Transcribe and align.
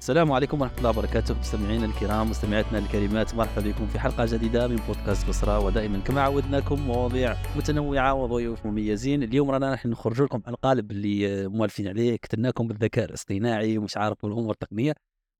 السلام 0.00 0.32
عليكم 0.32 0.60
ورحمة 0.60 0.78
الله 0.78 0.90
وبركاته. 0.90 1.38
مستمعينا 1.38 1.86
الكرام 1.86 2.30
مستمعاتنا 2.30 2.78
الكريمات 2.78 3.34
مرحبا 3.34 3.62
بكم 3.62 3.86
في 3.86 3.98
حلقة 3.98 4.26
جديدة 4.26 4.68
من 4.68 4.76
بودكاست 4.76 5.28
بصرة. 5.28 5.58
ودائما 5.58 5.98
كما 5.98 6.20
عودناكم 6.20 6.80
مواضيع 6.80 7.36
متنوعة 7.56 8.14
وضيوف 8.14 8.66
مميزين. 8.66 9.22
اليوم 9.22 9.50
رانا 9.50 9.70
راح 9.70 9.86
نخرج 9.86 10.22
لكم 10.22 10.42
على 10.46 10.54
القالب 10.54 10.90
اللي 10.90 11.48
موالفين 11.48 11.88
عليه. 11.88 12.16
كتبناكم 12.16 12.68
بالذكاء 12.68 13.04
الاصطناعي 13.04 13.78
ومش 13.78 13.96
عارف 13.96 14.24
والامور 14.24 14.50
التقنية. 14.50 14.92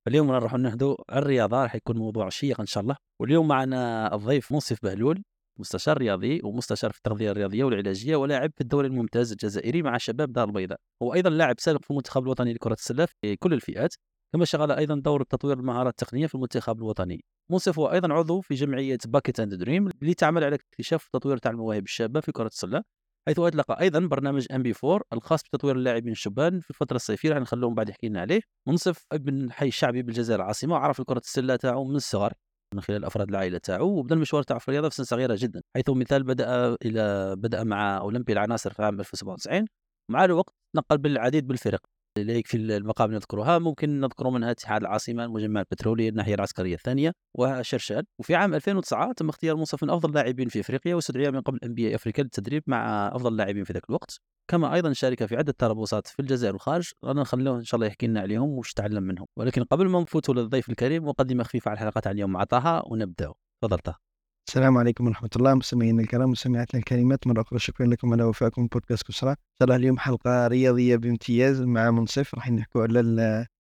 اليوم 0.09 0.31
راح 0.31 0.55
نهدو 0.55 0.97
الرياضة 1.13 1.63
راح 1.63 1.75
يكون 1.75 1.99
موضوع 1.99 2.29
شيق 2.29 2.61
إن 2.61 2.67
شاء 2.67 2.83
الله. 2.83 2.97
واليوم 3.21 3.49
معنا 3.49 4.15
الضيف 4.15 4.53
منصف 4.53 4.79
بهلول 4.83 5.23
مستشار 5.59 5.99
رياضي 5.99 6.41
ومستشار 6.45 6.91
في 6.91 6.97
التغذية 6.97 7.31
الرياضية 7.31 7.65
والعلاجية 7.65 8.17
ولاعب 8.17 8.51
في 8.55 8.61
الدوري 8.61 8.89
الممتاز 8.89 9.33
الجزائري 9.33 9.83
مع 9.83 9.99
شباب 9.99 10.33
دار 10.33 10.49
البيضاء. 10.49 10.79
هو 11.03 11.15
أيضا 11.15 11.31
لاعب 11.31 11.55
سابق 11.59 11.85
في 11.85 11.91
المنتخب 11.91 12.23
الوطني 12.23 12.53
لكرة 12.53 12.75
السلة 12.75 13.07
في 13.07 13.37
كل 13.37 13.53
الفئات. 13.53 13.95
كما 14.33 14.45
شغل 14.45 14.73
أيضا 14.73 14.95
دور 14.95 15.23
تطوير 15.23 15.59
المهارات 15.59 16.03
التقنية 16.03 16.27
في 16.27 16.35
المنتخب 16.35 16.79
الوطني. 16.79 17.25
منصف 17.51 17.79
هو 17.79 17.93
أيضا 17.93 18.15
عضو 18.15 18.41
في 18.41 18.55
جمعية 18.55 18.99
Bucket 19.07 19.41
and 19.41 19.55
Dream 19.55 19.89
اللي 20.03 20.15
تعمل 20.15 20.45
على 20.45 20.55
اكتشاف 20.55 21.07
وتطوير 21.15 21.39
تاع 21.39 21.51
المواهب 21.51 21.83
الشابة 21.85 22.21
في 22.21 22.33
كرة 22.33 22.47
السلة 22.47 22.83
حيث 23.29 23.39
أطلق 23.39 23.79
أيضا 23.79 24.01
برنامج 24.01 24.47
MB 24.53 24.75
4 24.85 25.01
الخاص 25.13 25.43
بتطوير 25.43 25.77
اللاعبين 25.77 26.13
الشبان 26.13 26.61
في 26.61 26.71
الفترة 26.71 26.97
الصيفية 26.97 27.31
راح 27.31 27.39
نخلوهم 27.39 27.75
بعد 27.75 27.89
يحكي 27.89 28.09
لنا 28.09 28.21
عليه. 28.21 28.41
منصف 28.69 29.07
ابن 29.13 29.53
حي 29.53 29.69
الشعبي 29.69 30.03
بالجزائر 30.03 30.41
العاصمة 30.41 30.75
وعرف 30.75 31.03
كره 31.03 31.19
السلة 31.19 31.57
تاعو 31.57 31.85
من 31.85 31.97
الصغر 31.97 32.33
من 32.75 32.81
خلال 32.81 33.05
أفراد 33.05 33.29
العائلة 33.29 33.59
تاعو 33.59 33.99
وبدأ 33.99 34.15
المشوار 34.15 34.43
تاعو 34.43 34.61
في 34.61 34.69
الرياضة 34.69 34.89
في 34.89 34.95
سن 34.95 35.05
صغيرة 35.05 35.37
جدا 35.39 35.63
حيث 35.77 35.91
مثال 35.91 36.23
بدأ 36.23 36.77
إلى 36.85 37.35
بدأ 37.37 37.65
مع 37.65 37.99
اولمبي 37.99 38.33
العناصر 38.33 38.73
في 38.73 38.83
عام 38.83 39.01
1097 39.01 39.67
مع 40.11 40.25
الوقت 40.25 40.55
نقل 40.77 40.99
بالعديد 40.99 41.47
بالفرق. 41.47 41.81
لا 42.17 42.33
يكفي 42.33 42.57
المقام 42.57 43.13
نذكرها 43.13 43.59
ممكن 43.59 44.01
نذكر 44.01 44.31
منها 44.31 44.51
أتحاد 44.51 44.81
العاصمة 44.81 45.25
المجمع 45.25 45.61
البترولي 45.61 46.09
الناحية 46.09 46.35
العسكرية 46.35 46.75
الثانية 46.75 47.13
وشرشال 47.35 48.05
وفي 48.19 48.35
عام 48.35 48.55
2009 48.55 49.13
تم 49.13 49.29
اختيار 49.29 49.57
منصف 49.57 49.83
من 49.83 49.91
أفضل 49.91 50.09
اللاعبين 50.09 50.49
في 50.49 50.61
إفريقيا 50.61 50.95
واستدعي 50.95 51.31
من 51.31 51.41
قبل 51.41 51.59
أنبياء 51.65 51.95
إفريقيا 51.95 52.25
للتدريب 52.25 52.63
مع 52.67 53.09
أفضل 53.09 53.33
اللاعبين 53.33 53.65
في 53.65 53.73
ذاك 53.73 53.83
الوقت. 53.89 54.21
كما 54.51 54.75
أيضا 54.75 54.93
شارك 54.93 55.25
في 55.25 55.37
عدة 55.37 55.55
تربصات 55.59 56.07
في 56.07 56.21
الجزائر 56.21 56.53
والخارج 56.53 56.91
رانا 57.05 57.21
نخلوه 57.21 57.57
إن 57.57 57.65
شاء 57.65 57.77
الله 57.77 57.87
يحكي 57.87 58.07
لنا 58.07 58.21
عليهم 58.21 58.49
وش 58.59 58.73
تعلم 58.73 59.03
منهم. 59.03 59.27
ولكن 59.37 59.65
قبل 59.65 59.89
ما 59.89 60.01
نفوتوا 60.01 60.35
للضيف 60.35 60.69
الكريم 60.71 61.05
مقدمه 61.05 61.45
خفيفه 61.45 61.69
على 61.69 61.79
الحلقة 61.79 62.01
تاع 62.01 62.13
اليوم 62.13 62.33
مع 62.33 62.45
طه 62.45 62.83
ونبداو 62.87 63.35
تفضل 63.63 63.79
طه. 63.79 64.10
السلام 64.51 64.79
عليكم 64.79 65.07
ورحمة 65.07 65.31
الله. 65.37 65.55
مستمعينا 65.55 66.03
الكرام 66.03 66.31
مستمعاتنا 66.31 66.81
الكريمات 66.81 67.27
مرة 67.27 67.41
أخرى 67.43 67.59
شكرا 67.59 67.87
لكم 67.87 68.13
على 68.13 68.23
وفائكم 68.23 68.67
بودكاست 68.67 69.07
كسرى 69.07 69.31
إن 69.31 69.37
شاء 69.59 69.65
الله 69.65 69.77
اليوم 69.77 69.99
حلقة 69.99 70.47
رياضية 70.47 70.97
بامتياز 70.97 71.61
مع 71.63 71.91
منصف 71.91 72.35
راح 72.35 72.51
نحكوا 72.51 72.83
على 72.83 73.01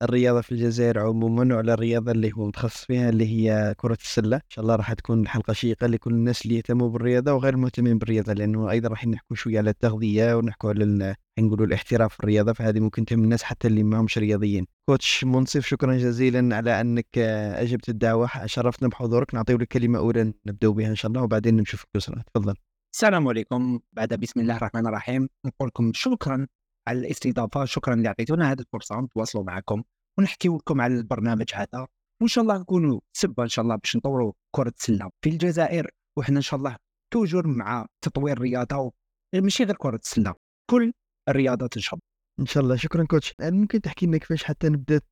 الرياضة 0.02 0.41
في 0.41 0.52
الجزائر 0.52 0.98
عموما 0.98 1.55
وعلى 1.55 1.74
الرياضة 1.74 2.12
اللي 2.12 2.30
هو 2.36 2.46
متخصص 2.46 2.84
فيها 2.84 3.08
اللي 3.08 3.27
هي 3.27 3.74
كرة 3.77 3.98
السلة. 4.02 4.36
إن 4.36 4.42
شاء 4.48 4.62
الله 4.62 4.77
راح 4.77 4.92
تكون 4.92 5.20
الحلقة 5.22 5.52
شيقة 5.52 5.86
لكل 5.86 6.11
الناس 6.14 6.44
اللي 6.44 6.56
يهتموا 6.56 6.88
بالرياضة 6.88 7.33
وغير 7.33 7.55
المهتمين 7.55 7.98
بالرياضة 7.98 8.33
لأنه 8.33 8.70
أيضا 8.70 8.88
راح 8.88 9.06
نحكوا 9.06 9.36
شوية 9.36 9.58
على 9.58 9.70
التغذية 9.70 10.36
ونحكوا 10.36 10.70
على 10.70 11.14
نقولوا 11.39 11.67
الاحتراف 11.67 12.14
في 12.14 12.20
الرياضة 12.20 12.53
فهذه 12.53 12.81
ممكن 12.81 13.05
تهم 13.05 13.25
الناس 13.25 13.42
حتى 13.42 13.69
اللي 13.69 13.83
ما 13.83 14.00
همش 14.00 14.19
رياضيين. 14.19 14.67
كوتش 14.89 15.25
منصف 15.25 15.67
شكرا 15.67 15.97
جزيلا 15.97 16.56
على 16.56 16.81
أنك 16.81 17.19
أجبت 17.19 17.89
الدعوة 17.89 18.47
شرفتنا 18.47 18.89
بحضورك. 18.89 19.34
نعطيو 19.34 19.58
لك 19.58 19.69
كلمة 19.69 19.98
أولى 19.98 20.33
نبدأ 20.47 20.69
بها 20.69 20.89
إن 20.89 20.95
شاء 20.95 21.08
الله 21.08 21.23
وبعدين 21.23 21.56
نشوف 21.56 21.84
الكسرة 21.84 22.25
تفضل. 22.34 22.55
السلام 22.95 23.28
عليكم. 23.28 23.81
بعد 23.92 24.14
بسم 24.14 24.41
الله 24.41 24.56
الرحمن 24.56 24.86
الرحيم 24.86 25.28
نقول 25.47 25.69
لكم 25.69 25.92
شكرا 25.95 26.47
على 26.89 26.98
الاستضافة 26.98 27.64
شكرا 27.64 27.95
اللي 27.95 28.08
عطيتونا 28.08 28.53
هذه 28.53 28.61
الفرصة. 28.61 29.01
نتواصلوا 29.01 29.45
معكم 29.45 29.83
ونحكي 30.19 30.48
لكم 30.48 30.81
على 30.81 30.95
البرنامج 30.95 31.51
هذا. 31.55 31.86
وإن 32.20 32.28
شاء 32.28 32.42
الله 32.42 32.58
نكونوا 32.58 33.01
سبه 33.12 33.42
إن 33.42 33.48
شاء 33.48 33.62
الله 33.62 33.77
باش 33.77 33.97
نطوروا 33.97 34.33
كرة 34.56 34.73
السلة 34.78 35.11
في 35.25 35.31
الجزائر. 35.31 35.91
وحنا 36.19 36.36
إن 36.36 36.42
شاء 36.42 36.58
الله 36.58 36.77
توجور 37.12 37.47
مع 37.47 37.86
تطوير 38.05 38.36
الرياضة 38.36 38.92
ماشي 39.35 39.64
غير 39.64 39.77
كرة 39.77 39.97
السلة. 39.97 40.35
كل 40.70 40.92
الرياضات 41.30 41.77
إن 41.77 41.83
شاء 41.83 41.95
الله. 41.95 42.02
إن 42.41 42.46
شاء 42.46 42.63
الله. 42.63 42.77
شكرا 42.77 43.05
كوتش. 43.05 43.35
ممكن 43.41 43.80
تحكي 43.80 44.07
لنا 44.07 44.18
كيفاش 44.18 44.45
حتى 44.45 44.70
بدات 44.70 45.05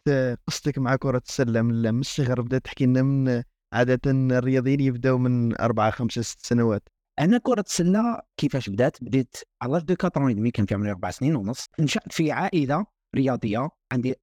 قصتك 0.46 0.78
مع 0.78 0.96
كرة 0.96 1.22
السلة؟ 1.28 1.62
من 1.62 2.00
الصغر 2.00 2.40
بدأت 2.40 2.64
تحكي 2.64 2.86
لنا 2.86 3.02
من 3.02 3.42
عادة 3.72 4.00
الرياضيين 4.10 4.80
يبداو 4.80 5.18
من 5.18 5.60
أربعة 5.60 5.90
خمسة 5.90 6.22
ست 6.22 6.46
سنوات. 6.46 6.88
أنا 7.18 7.38
كرة 7.38 7.64
السلة 7.66 8.20
كيفاش 8.36 8.68
بدأت؟ 8.68 8.96
بديت 9.04 9.36
à 9.62 9.65
l'âge 9.65 9.80
de 9.80 9.94
4 10.04 10.32
et 10.32 10.38
demi 10.38 10.50
كان 10.50 10.66
في 10.66 10.74
عمري 10.74 10.90
أربع 10.90 11.10
سنين 11.10 11.36
ونص. 11.36 11.66
نشأت 11.80 12.12
في 12.12 12.32
عائلة 12.32 12.86
رياضية. 13.16 13.68
عندي 13.92 14.14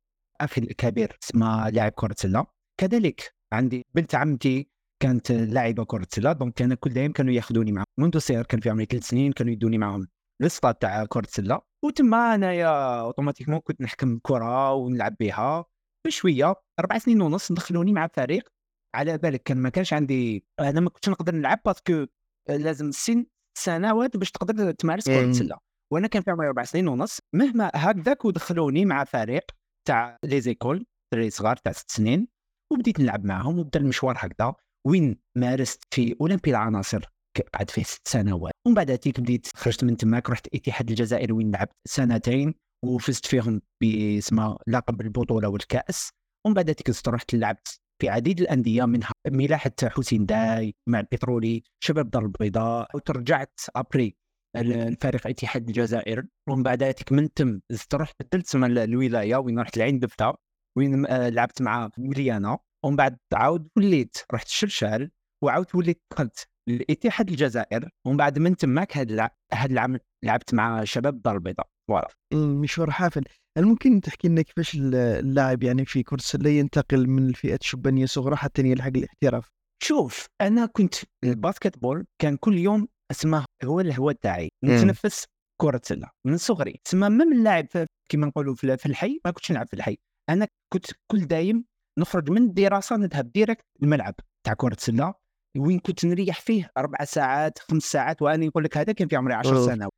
أخي 0.41 0.62
الكبير 0.62 1.17
اسمه 1.23 1.69
لاعب 1.69 1.91
كرة 1.91 2.16
سله 2.17 2.45
كذلك 2.77 3.33
عندي 3.53 3.85
بنت 3.94 4.16
عمتي 4.16 4.69
كانت 5.00 5.31
لاعبة 5.31 5.85
كرة 5.85 6.07
سله 6.09 6.31
donc 6.31 6.61
أنا 6.62 6.75
كل 6.75 6.89
دايم 6.89 7.12
كانوا 7.12 7.33
ياخذوني 7.33 7.72
معهم 7.72 7.85
منذ 8.00 8.17
صغر 8.17 8.44
كان 8.44 8.59
في 8.59 8.69
عمري 8.69 8.85
ثلاث 8.85 9.03
سنين 9.03 9.31
كانوا 9.31 9.53
يدوني 9.53 9.77
معهم 9.77 10.07
السطاد 10.41 10.75
تاع 10.75 11.06
كرة 11.06 11.25
السلة. 11.25 11.62
وتما 11.85 12.35
أنايا 12.35 13.00
automatiquement 13.01 13.59
كنت 13.59 13.81
نحكم 13.81 14.19
كرة 14.23 14.73
ونلعب 14.73 15.16
بها 15.19 15.66
بشوية 16.07 16.56
أربع 16.79 16.97
سنين 16.97 17.22
ونص 17.22 17.51
دخلوني 17.51 17.94
مع 17.94 18.07
فريق. 18.07 18.50
على 18.96 19.18
بالك 19.18 19.44
كان 19.44 19.57
ما 19.57 19.69
كانش 19.69 19.94
عندي 19.94 20.45
أنا 20.59 20.79
ما 20.79 20.90
كنتش 20.90 21.09
نقدر 21.09 21.35
نلعب 21.35 21.59
parce 21.66 21.91
que 21.91 22.06
لازم 22.50 22.91
سن 22.91 23.25
سنوات 23.57 24.18
باش 24.18 24.31
تقدر 24.31 24.72
تمارس 24.72 25.06
كرة 25.06 25.25
السله 25.29 25.57
وأنا 25.94 26.07
كان 26.07 26.22
في 26.24 26.31
عمري 26.31 26.47
أربع 26.47 26.63
سنين 26.63 26.88
ونص 26.88 27.19
مهما 27.34 27.72
هكذاك 27.75 28.25
ودخلوني 28.25 28.85
مع 28.85 29.03
فريق 29.03 29.44
تاع 29.88 30.18
les 30.25 30.41
écoles 30.41 30.85
دراري 31.13 31.29
صغار 31.29 31.56
تاع 31.56 31.72
ست 31.72 31.91
سنين 31.91 32.28
وبديت 32.74 33.00
نلعب 33.00 33.25
معهم 33.25 33.59
وبدا 33.59 33.79
المشوار 33.79 34.16
هكذا. 34.19 34.53
وين 34.88 35.19
مارست 35.38 35.84
في 35.94 36.16
اولمبي 36.22 36.50
العناصر 36.51 37.06
قعدت 37.53 37.69
فيه 37.72 37.84
ست 37.84 38.07
سنوات. 38.07 38.53
ومن 38.65 38.75
بعد 38.75 38.97
تيك 38.97 39.19
بديت 39.19 39.47
خرجت 39.55 39.83
من 39.83 39.97
تماك 39.97 40.29
رحت 40.29 40.47
الاتحاد 40.47 40.89
الجزائري 40.89 41.33
وين 41.33 41.51
لعبت 41.51 41.71
سنتين 41.87 42.53
وفزت 42.85 43.25
فيهم 43.25 43.61
باسم 43.81 44.55
لقب 44.67 45.01
البطولة 45.01 45.49
والكأس. 45.49 46.09
ومن 46.45 46.53
بعد 46.53 46.75
تيك 46.75 47.07
رحت 47.07 47.35
لعبت 47.35 47.79
في 48.01 48.09
عديد 48.09 48.41
الأندية 48.41 48.85
منها 48.85 49.11
ملاحة 49.27 49.71
حسين 49.83 50.25
داي 50.25 50.75
مع 50.89 50.99
البترولي 50.99 51.63
شباب 51.83 52.09
دار 52.09 52.23
البيضاء 52.25 52.87
وترجعت 52.95 53.59
أبري 53.75 54.17
الفريق 54.55 55.27
اتحاد 55.27 55.67
الجزائر 55.67 56.25
ومن 56.49 56.63
بعد 56.63 56.95
من 57.11 57.33
تم 57.33 57.61
زدت 57.69 57.95
رحت 57.95 58.15
بدلت 58.21 58.55
الولاية 58.55 59.35
وين 59.35 59.59
رحت 59.59 59.77
لعين 59.77 59.99
دفتا 59.99 60.37
وين 60.77 61.05
لعبت 61.05 61.61
مع 61.61 61.89
مليانة. 61.97 62.57
ومن 62.85 62.95
بعد 62.95 63.17
عاود 63.33 63.67
وليت 63.77 64.17
رحت 64.33 64.47
شرشال 64.47 65.11
وعاود 65.43 65.65
وليت 65.73 66.01
دخلت 66.11 66.47
للاتحاد 66.69 67.29
الجزائر 67.29 67.89
ومن 68.05 68.17
بعد 68.17 68.39
من 68.39 68.57
تماك 68.57 68.97
هذا 68.97 69.29
هذا 69.53 69.71
العام 69.73 69.99
لعبت 70.25 70.53
مع 70.53 70.83
شباب 70.83 71.21
دار 71.21 71.35
البيضاء. 71.35 71.67
voilà. 71.89 72.07
مشوار 72.33 72.91
حافل. 72.91 73.23
هل 73.57 73.65
ممكن 73.65 74.01
تحكي 74.01 74.27
لنا 74.27 74.41
كيفاش 74.41 74.75
اللاعب 74.75 75.63
يعني 75.63 75.85
في 75.85 76.03
كرة 76.03 76.15
السلة 76.15 76.49
ينتقل 76.49 77.07
من 77.07 77.29
الفئات 77.29 77.61
الشبانية 77.61 78.05
صغرى 78.05 78.35
حتى 78.35 78.61
يلحق 78.61 78.91
الاحتراف؟ 78.95 79.49
شوف 79.83 80.25
أنا 80.41 80.65
كنت 80.65 80.95
ال 81.23 81.78
basketball 81.78 82.06
كان 82.21 82.37
كل 82.37 82.57
يوم 82.57 82.87
اسمه 83.11 83.45
هو 83.63 83.79
الهواء 83.79 84.15
تاعي 84.21 84.49
نتنفس 84.63 85.25
كرة 85.61 85.81
سلة 85.83 86.09
من 86.25 86.37
صغري. 86.37 86.79
تسمى 86.83 87.09
ما 87.09 87.25
من 87.25 87.43
لاعب 87.43 87.67
كما 88.09 88.27
نقولوا 88.27 88.55
في 88.55 88.85
الحي 88.85 89.19
ما 89.25 89.31
كنتش 89.31 89.51
نلعب 89.51 89.67
في 89.67 89.73
الحي. 89.73 89.97
أنا 90.29 90.47
كنت 90.73 90.85
كل 91.11 91.25
دايم 91.25 91.65
نخرج 91.99 92.29
من 92.29 92.41
الدراسة 92.41 92.95
نذهب 92.97 93.31
direct 93.31 93.66
الملعب 93.83 94.15
تاع 94.45 94.53
كرة 94.53 94.77
سلة 94.79 95.13
وين 95.57 95.79
كنت 95.79 96.05
نريح 96.05 96.41
فيه؟ 96.41 96.71
أربع 96.77 97.03
ساعات 97.03 97.59
خمس 97.59 97.83
ساعات 97.83 98.21
وأنا 98.21 98.45
نقول 98.45 98.63
لك 98.63 98.77
هذا 98.77 98.93
كان 98.93 99.07
في 99.07 99.16
عمري 99.16 99.33
10 99.33 99.66
سنوات. 99.66 99.91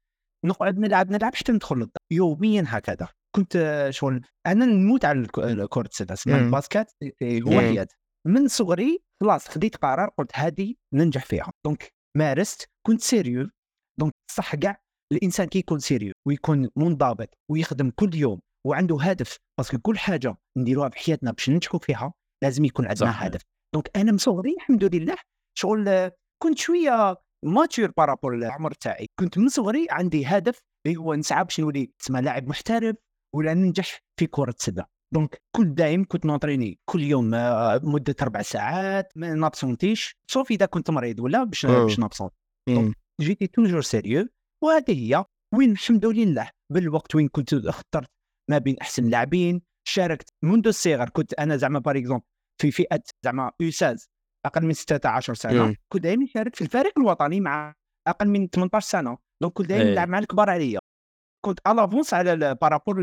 نقعد 0.45 0.79
نلعب 0.79 1.11
نلعب 1.11 1.35
حتى 1.35 1.51
ندخل 1.51 1.75
للدار 1.75 1.97
يوميا 2.11 2.63
هكذا. 2.67 3.07
كنت 3.35 3.87
شغل 3.89 4.21
أنا 4.47 4.65
نموت 4.65 5.05
على 5.05 5.27
كره 5.69 5.89
السله 5.99 6.37
ال 6.45 6.50
basket؟ 6.50 6.87
هو 7.23 7.85
من 8.27 8.47
صغري 8.47 8.99
خلاص 9.23 9.47
خديت 9.47 9.75
قرار 9.75 10.09
قلت 10.17 10.31
هذه 10.33 10.75
ننجح 10.93 11.25
فيها. 11.25 11.51
donc 11.65 11.93
مارست 12.17 12.69
كنت 12.87 13.01
sérieux. 13.01 13.49
donc 13.99 14.13
صح 14.31 14.55
كاع 14.55 14.81
الإنسان 15.13 15.47
كي 15.47 15.59
يكون 15.59 15.79
sérieux 15.79 16.13
ويكون 16.27 16.69
منضبط 16.75 17.29
ويخدم 17.51 17.89
كل 17.89 18.15
يوم 18.15 18.39
وعنده 18.67 18.97
هدف. 19.01 19.37
parce 19.59 19.70
que 19.70 19.77
كل 19.77 19.97
حاجة 19.97 20.35
نديروها 20.57 20.89
في 20.89 20.97
حياتنا 20.97 21.31
باش 21.31 21.49
ننجحوا 21.49 21.79
فيها 21.79 22.13
لازم 22.43 22.65
يكون 22.65 22.87
عندنا 22.87 23.27
هدف. 23.27 23.41
donc 23.73 23.91
أنا 23.95 24.11
من 24.11 24.17
صغري 24.17 24.53
الحمد 24.53 24.95
لله 24.95 25.17
شغل 25.57 26.11
كنت 26.43 26.57
شوية 26.57 27.15
mature 27.45 27.91
par 27.97 28.09
rapport 28.09 28.35
العمر 28.35 28.71
تاعي. 28.71 29.07
كنت 29.19 29.37
من 29.37 29.49
صغري 29.49 29.87
عندي 29.89 30.25
هدف 30.25 30.59
اللي 30.87 30.97
هو 30.97 31.13
نسعى 31.13 31.43
باش 31.43 31.59
نولي 31.59 31.91
تسمى 31.99 32.21
لاعب 32.21 32.47
محترف 32.47 32.95
ولا 33.35 33.53
ننجح 33.53 33.99
في 34.19 34.27
كرة 34.27 34.49
السلة. 34.59 34.85
donc 35.13 35.41
كل 35.55 35.75
دايم 35.75 36.05
كنت 36.05 36.25
نونتريني 36.25 36.79
كل 36.89 37.01
يوم 37.03 37.33
آه، 37.33 37.79
مدة 37.83 38.15
أربع 38.21 38.41
ساعات 38.41 39.13
ما 39.15 39.33
نابسونتيش. 39.33 40.15
sauf 40.31 40.51
إذا 40.51 40.65
كنت 40.65 40.89
مريض 40.89 41.19
ولا 41.19 41.43
باش 41.43 41.65
باش 41.65 41.99
نابسونت 41.99 42.33
j'étais 43.21 43.47
toujours 43.47 43.81
sérieux 43.81 44.27
وهذه 44.63 45.15
هي. 45.15 45.25
وين؟ 45.55 45.71
الحمد 45.71 46.05
لله. 46.05 46.49
بالوقت 46.73 47.15
وين 47.15 47.27
كنت 47.27 47.53
اخترت 47.53 48.09
ما 48.49 48.57
بين 48.57 48.77
أحسن 48.81 49.09
لاعبين 49.09 49.61
شاركت 49.87 50.29
منذ 50.43 50.67
الصغر. 50.67 51.09
كنت 51.09 51.33
أنا 51.33 51.57
زعما 51.57 51.79
par 51.79 51.97
exemple 51.97 52.23
في 52.61 52.71
فئة 52.71 53.03
زعما 53.25 53.51
U16 53.59 54.09
أقل 54.45 54.65
من 54.65 54.73
16 54.73 55.33
سنة 55.33 55.65
مم. 55.65 55.75
كنت 55.93 56.03
دائما 56.03 56.23
نشارك 56.23 56.55
في 56.55 56.61
الفريق 56.61 56.93
الوطني 56.99 57.39
مع 57.39 57.73
أقل 58.07 58.27
من 58.27 58.47
18 58.47 58.87
سنة 58.87 59.17
donc 59.41 59.53
كنت 59.53 59.69
دائما 59.69 59.83
إيه. 59.85 59.91
نلعب 59.91 60.09
مع 60.09 60.19
الكبار 60.19 60.49
عليا 60.49 60.79
كنت 61.45 61.59
à 61.67 61.72
l'avance 61.72 62.13
على 62.13 62.55
par 62.61 62.71
rapport 62.71 62.95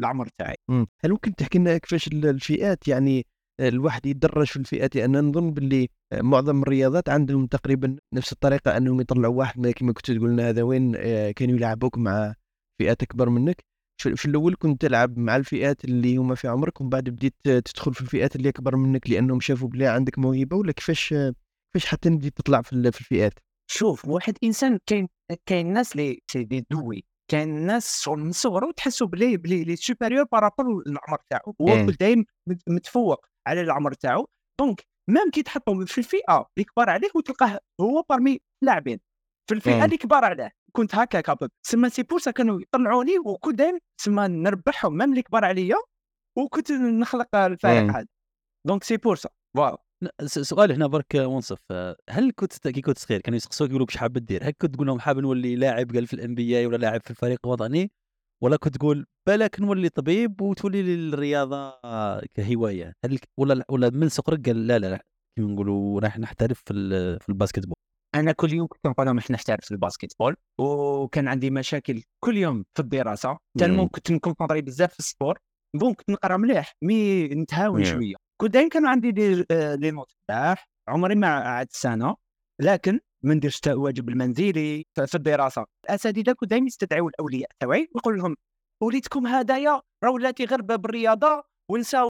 العمر 0.00 0.28
تاعي. 0.38 0.56
هل 1.04 1.10
ممكن 1.10 1.34
تحكي 1.34 1.58
لنا 1.58 1.78
كيفاش 1.78 2.06
ال- 2.08 2.26
الفئات 2.26 2.88
يعني 2.88 3.26
الواحد 3.60 4.06
يدرج 4.06 4.46
في 4.46 4.56
الفئات 4.56 4.96
لأن 4.96 5.24
نظن 5.28 5.50
باللي 5.50 5.88
معظم 6.14 6.62
الرياضات 6.62 7.08
عندهم 7.08 7.46
تقريبا 7.46 7.96
نفس 8.14 8.32
الطريقة 8.32 8.76
أنهم 8.76 9.00
يطلعوا 9.00 9.34
واحد 9.34 9.60
ما 9.60 9.70
كما 9.70 9.92
كنت 9.92 10.10
تقول 10.10 10.30
لنا 10.30 10.48
هذا 10.48 10.62
وين 10.62 10.92
آه، 10.96 11.30
كانوا 11.30 11.56
يلعبوك 11.56 11.98
مع 11.98 12.34
فئات 12.80 13.02
أكبر 13.02 13.28
منك 13.28 13.64
في 14.02 14.16
في 14.16 14.24
الأول 14.26 14.54
كنت 14.58 14.80
تلعب 14.82 15.18
مع 15.18 15.36
الفئات 15.36 15.84
اللي 15.84 16.16
هما 16.16 16.34
في 16.34 16.48
عمرك 16.48 16.80
ومن 16.80 16.90
بعد 16.90 17.08
بديت 17.10 17.34
تدخل 17.44 17.94
في 17.94 18.00
الفئات 18.00 18.36
اللي 18.36 18.48
أكبر 18.48 18.76
منك 18.76 19.10
لأنهم 19.10 19.40
شافوا 19.40 19.68
بلي 19.68 19.86
عندك 19.86 20.18
موهبة 20.18 20.56
ولا 20.56 20.72
كيفاش 20.72 21.08
كيفاش 21.74 21.86
حتى 21.90 22.10
بديت 22.10 22.36
تطلع 22.36 22.62
في 22.62 22.72
ال- 22.72 22.92
في 22.92 23.00
الفئات؟ 23.00 23.32
شوف 23.70 24.08
واحد 24.08 24.38
إنسان 24.44 24.78
كاين 24.86 25.08
كاين 25.46 25.72
ناس 25.72 25.92
اللي 25.92 26.18
c'est 26.30 26.53
des 26.53 26.66
doués 26.70 27.04
كاين 27.30 27.48
ناس 27.66 28.08
من 28.08 28.32
صغره 28.32 28.72
تحسوا 28.72 29.06
بلي 29.06 29.36
بلي 29.36 29.64
il 29.64 29.76
est 29.76 29.88
supérieur 29.88 30.24
par 30.32 30.47
rapport 30.47 30.82
للعمر 30.86 31.18
تاعو. 31.30 31.54
هو 31.60 31.68
إيه. 31.68 31.86
دايما 31.86 32.24
مت- 32.48 32.62
متفوق 32.68 33.26
على 33.48 33.60
العمر 33.60 33.92
تاعو. 33.92 34.28
donc 34.60 34.82
même 35.10 35.30
كي 35.30 35.42
تحطوا 35.42 35.84
في 35.84 35.98
الفئة 35.98 36.46
اللي 36.56 36.64
كبار 36.64 36.90
عليه 36.90 37.08
وتلقاه 37.14 37.60
هو 37.80 38.02
parmi 38.10 38.38
اللاعبين 38.62 38.98
في 39.48 39.54
الفئة 39.54 39.74
إيه. 39.74 39.84
اللي 39.84 39.96
كبار 39.96 40.24
عليه 40.24 40.50
كنت 40.72 40.94
هكا 40.94 41.20
كابل 41.20 41.48
سما 41.66 41.88
c'est 41.88 42.02
pour 42.02 42.18
ça 42.18 42.30
كانوا 42.30 42.60
يطلعوني 42.60 43.18
وكنت 43.26 43.54
دايما 43.58 43.78
سما 44.00 44.28
نربحهم 44.28 44.92
même 44.96 45.10
اللي 45.10 45.22
كبار 45.22 45.44
عليا 45.44 45.76
وكنت 46.38 46.72
نخلق 46.72 47.36
الفريق 47.36 47.72
إيه. 47.82 47.90
هذا. 47.98 48.06
donc 48.66 48.84
c'est 48.84 48.96
pour 48.96 49.16
ça. 49.16 49.28
voilà. 49.56 49.78
سؤال 50.26 50.72
هنا 50.72 50.86
برك 50.86 51.16
منصف. 51.16 51.58
آه، 51.70 51.96
هل 52.10 52.32
كنت 52.36 52.68
كي 52.68 52.80
كنت 52.80 52.98
صغير 52.98 53.20
كانوا 53.20 53.36
يسقسوك 53.36 53.68
يقولوا 53.68 53.86
لك 53.86 53.90
اش 53.92 53.96
حاب 53.96 54.12
دير 54.18 54.44
هل 54.44 54.50
كنت 54.50 54.74
تقول 54.74 54.86
لهم 54.86 55.00
حاب 55.00 55.18
نولي 55.18 55.56
لاعب 55.56 55.90
قال 55.94 56.06
في 56.06 56.14
ال 56.14 56.34
NBA 56.34 56.66
ولا 56.66 56.76
لاعب 56.76 57.00
في 57.04 57.10
الفريق 57.10 57.38
الوطني؟ 57.44 57.90
ولا 58.42 58.56
كنت 58.56 58.76
تقول 58.76 59.06
بالك 59.26 59.60
نولي 59.60 59.88
طبيب 59.88 60.40
وتولي 60.40 60.82
لي 60.82 60.94
الرياضه 60.94 61.56
آه، 61.84 62.22
كهواية؟ 62.34 62.92
هل 63.04 63.18
ولا 63.38 63.64
ولا 63.70 63.90
من 63.90 64.08
صغرك 64.08 64.46
قال 64.46 64.66
لا 64.66 64.78
لا 64.78 64.86
لا 64.86 65.04
كيما 65.38 65.52
نقولوا 65.52 66.00
راح 66.00 66.18
نحترف 66.18 66.62
في 66.66 66.72
ال- 66.72 67.20
في 67.20 67.28
ال 67.28 67.66
basketball 67.66 67.74
أنا 68.16 68.32
كل 68.32 68.52
يوم 68.52 68.66
كنت 68.66 68.86
نقول 68.86 69.06
لهم 69.06 69.18
إحنا 69.18 69.36
نحترف 69.36 69.64
في 69.64 69.70
ال 69.70 70.14
basketball 70.20 70.36
وكان 70.60 71.28
عندي 71.28 71.50
مشاكل 71.50 72.02
كل 72.24 72.36
يوم 72.36 72.64
في 72.74 72.82
الدراسة. 72.82 73.38
tellement 73.58 73.80
مم. 73.84 73.88
كنت 73.88 74.10
نكونطري 74.12 74.62
بزاف 74.62 74.92
في 74.92 74.98
ال 74.98 75.05
sport 75.05 75.38
bon 75.76 75.94
كنت 75.94 76.10
نقرأ 76.10 76.36
مليح 76.36 76.72
mais 76.82 77.28
نتهاون. 77.28 77.84
شوية. 77.84 78.14
كنت 78.40 78.50
دايما 78.54 78.68
كانوا 78.68 78.90
عندي 78.90 79.12
les, 79.12 79.44
آه، 79.50 79.74
les 79.74 79.90
notes 79.90 80.12
مليح 80.30 80.68
عمري 80.88 81.14
ما 81.14 81.26
عاد 81.28 81.66
سنة 81.70 82.16
لكن 82.60 83.00
ما 83.22 83.34
نديرش 83.34 83.60
تا- 83.60 83.74
واجب 83.74 84.08
المنزلي 84.08 84.84
في 85.06 85.14
الدراسة. 85.14 85.66
الأساتذة 85.84 86.32
كنت 86.32 86.50
دايما 86.50 86.66
يستدعيوا 86.66 87.08
الأولياء 87.08 87.50
تاعي 87.60 87.88
ويقول 87.94 88.18
لهم 88.18 88.36
وليدكم 88.82 89.26
هدايا 89.26 89.80
راه 90.04 90.10
ولاتي 90.10 90.44
غير 90.44 90.62
باب 90.62 90.84
الرياضه 90.84 91.42
ونساو 91.70 92.08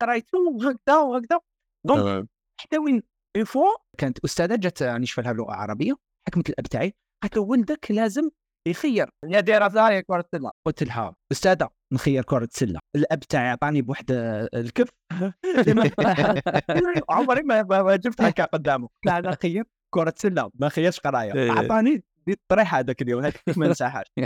قرايته 0.00 0.38
وهكذا 0.38 0.96
وهكذا. 0.96 1.40
donc 1.86 2.28
حتى 2.60 2.78
وين 2.78 3.02
une 3.36 3.44
fois 3.44 3.68
كانت 3.98 4.18
أستاذة 4.24 4.56
جات 4.56 4.82
نشفى 4.82 5.22
لها 5.22 5.30
اللغة 5.30 5.48
العربيه 5.54 5.96
حكمت 6.28 6.50
الأب 6.50 6.66
تاعي 6.66 6.94
قالت 7.22 7.36
له 7.36 7.42
ولدك 7.42 7.90
لازم 7.90 8.30
يخير؟ 8.68 9.10
يا 9.24 9.40
دراسه 9.40 9.90
يا 9.90 10.00
كرة 10.00 10.24
سله 10.34 10.50
قلت 10.66 10.82
لها 10.82 11.14
أستاذة 11.32 11.68
نخير 11.92 12.22
كرة 12.24 12.48
سله 12.52 12.80
الأب 12.96 13.20
تاعي 13.20 13.48
عطاني 13.48 13.82
بواحد 13.82 14.12
آه، 14.12 14.48
الكف. 14.54 14.88
عمري 17.10 17.42
ما 17.42 17.96
جبت 17.96 18.20
هكا 18.20 18.44
قدامه. 18.44 18.88
لا 19.04 19.18
أنا 19.18 19.36
خير 19.42 19.64
كرة 19.94 20.14
سلة 20.16 20.50
ما 20.54 20.68
خيرش 20.68 21.00
قراية. 21.00 21.34
إيه. 21.34 21.50
عطاني 21.50 22.04
دي 22.26 22.32
الطريحه 22.32 22.78
هذاك 22.78 23.02
اليوم 23.02 23.22
ما 23.56 23.68
نساهاش 23.68 24.06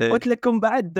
إيه. 0.00 0.10
قلت 0.12 0.26
لكم 0.26 0.60
بعد 0.60 0.98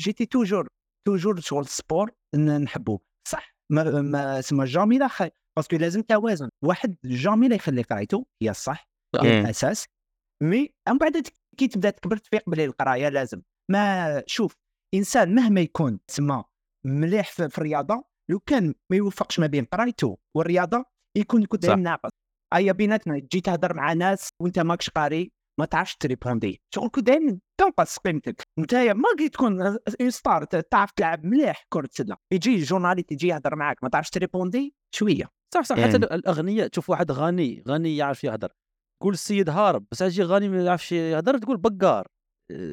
j'étais 0.00 0.26
toujours 0.26 0.68
toujours 1.06 1.40
شغل 1.40 1.60
ال 1.62 1.70
sport 1.70 2.10
ن- 2.34 2.60
نحبه 2.62 2.98
صح 3.28 3.54
ما 3.72 4.00
ما 4.00 4.40
سما 4.40 4.64
jamais 4.64 4.98
لا 4.98 5.08
خي 5.08 5.30
parce 5.56 5.69
que 5.69 5.76
لازم 5.76 6.00
توازن. 6.00 6.48
واحد 6.64 6.96
jamais 7.04 7.48
لا 7.48 7.54
يخلي 7.54 7.82
قرايته؟ 7.82 8.26
هي 8.42 8.50
الصح 8.50 8.88
هي. 9.22 9.40
الأساس. 9.40 9.86
mais 10.42 10.74
من 10.88 10.98
بعد 10.98 11.26
كي 11.56 11.68
تبدأ 11.68 11.90
تكبر 11.90 12.16
تفيق 12.16 12.50
بلي 12.50 12.64
القراية 12.64 13.08
لازم. 13.08 13.42
ما 13.70 14.22
شوف 14.26 14.56
إنسان 14.94 15.34
مهما 15.34 15.60
يكون 15.60 16.00
تسمى 16.06 16.44
مليح 16.86 17.32
في, 17.32 17.44
الرياضة 17.58 18.04
لو 18.30 18.38
كان 18.38 18.74
ما 18.90 18.96
يوفقش 18.96 19.40
ما 19.40 19.46
بين 19.46 19.64
قرايته 19.64 20.18
والرياضة 20.36 20.84
يكون 21.16 21.42
يكون. 21.42 21.58
دايما 21.58 21.82
ناقص. 21.82 22.10
أيا 22.54 22.72
بيناتنا 22.72 23.18
تجي 23.18 23.40
تهضر 23.40 23.74
مع 23.74 23.92
ناس 23.92 24.28
وأنت 24.42 24.58
ماكش 24.58 24.90
قاري 24.90 25.32
ما 25.60 25.64
تعرفش 25.64 25.96
تريبوندي 25.96 26.60
شغل 26.74 26.88
كون 26.88 27.02
دايما 27.02 27.38
تنقص 27.60 27.98
قيمتك 27.98 28.42
انت 28.58 28.74
ما 28.74 29.08
قي 29.18 29.28
تكون 29.28 29.62
une 30.00 30.10
star 30.10 30.44
تعرف 30.44 30.90
تلعب 30.90 31.24
مليح 31.24 31.66
كرة 31.68 31.88
سله 31.92 32.16
يجي 32.32 32.56
journaliste 32.58 33.12
يجي 33.12 33.28
يهضر 33.28 33.56
معاك. 33.56 33.76
ما 33.82 33.88
تعرفش 33.88 34.10
تريبوندي 34.10 34.74
شوية. 34.94 35.24
صح 35.54 35.60
صح. 35.60 35.76
إيه. 35.76 35.84
حتى 35.84 35.96
الاغنياء 35.96 36.68
تشوف 36.68 36.90
واحد 36.90 37.12
غني 37.12 37.62
غني 37.68 37.96
يعرف 37.96 38.24
يهدر 38.24 38.52
تقول 39.00 39.12
السيد 39.12 39.50
هارب 39.50 39.86
بس 39.92 40.02
أجي 40.02 40.22
غني 40.22 40.48
ما 40.48 40.64
يعرفش 40.64 40.92
يهدر 40.92 41.38
تقول 41.38 41.56
بقار. 41.56 42.06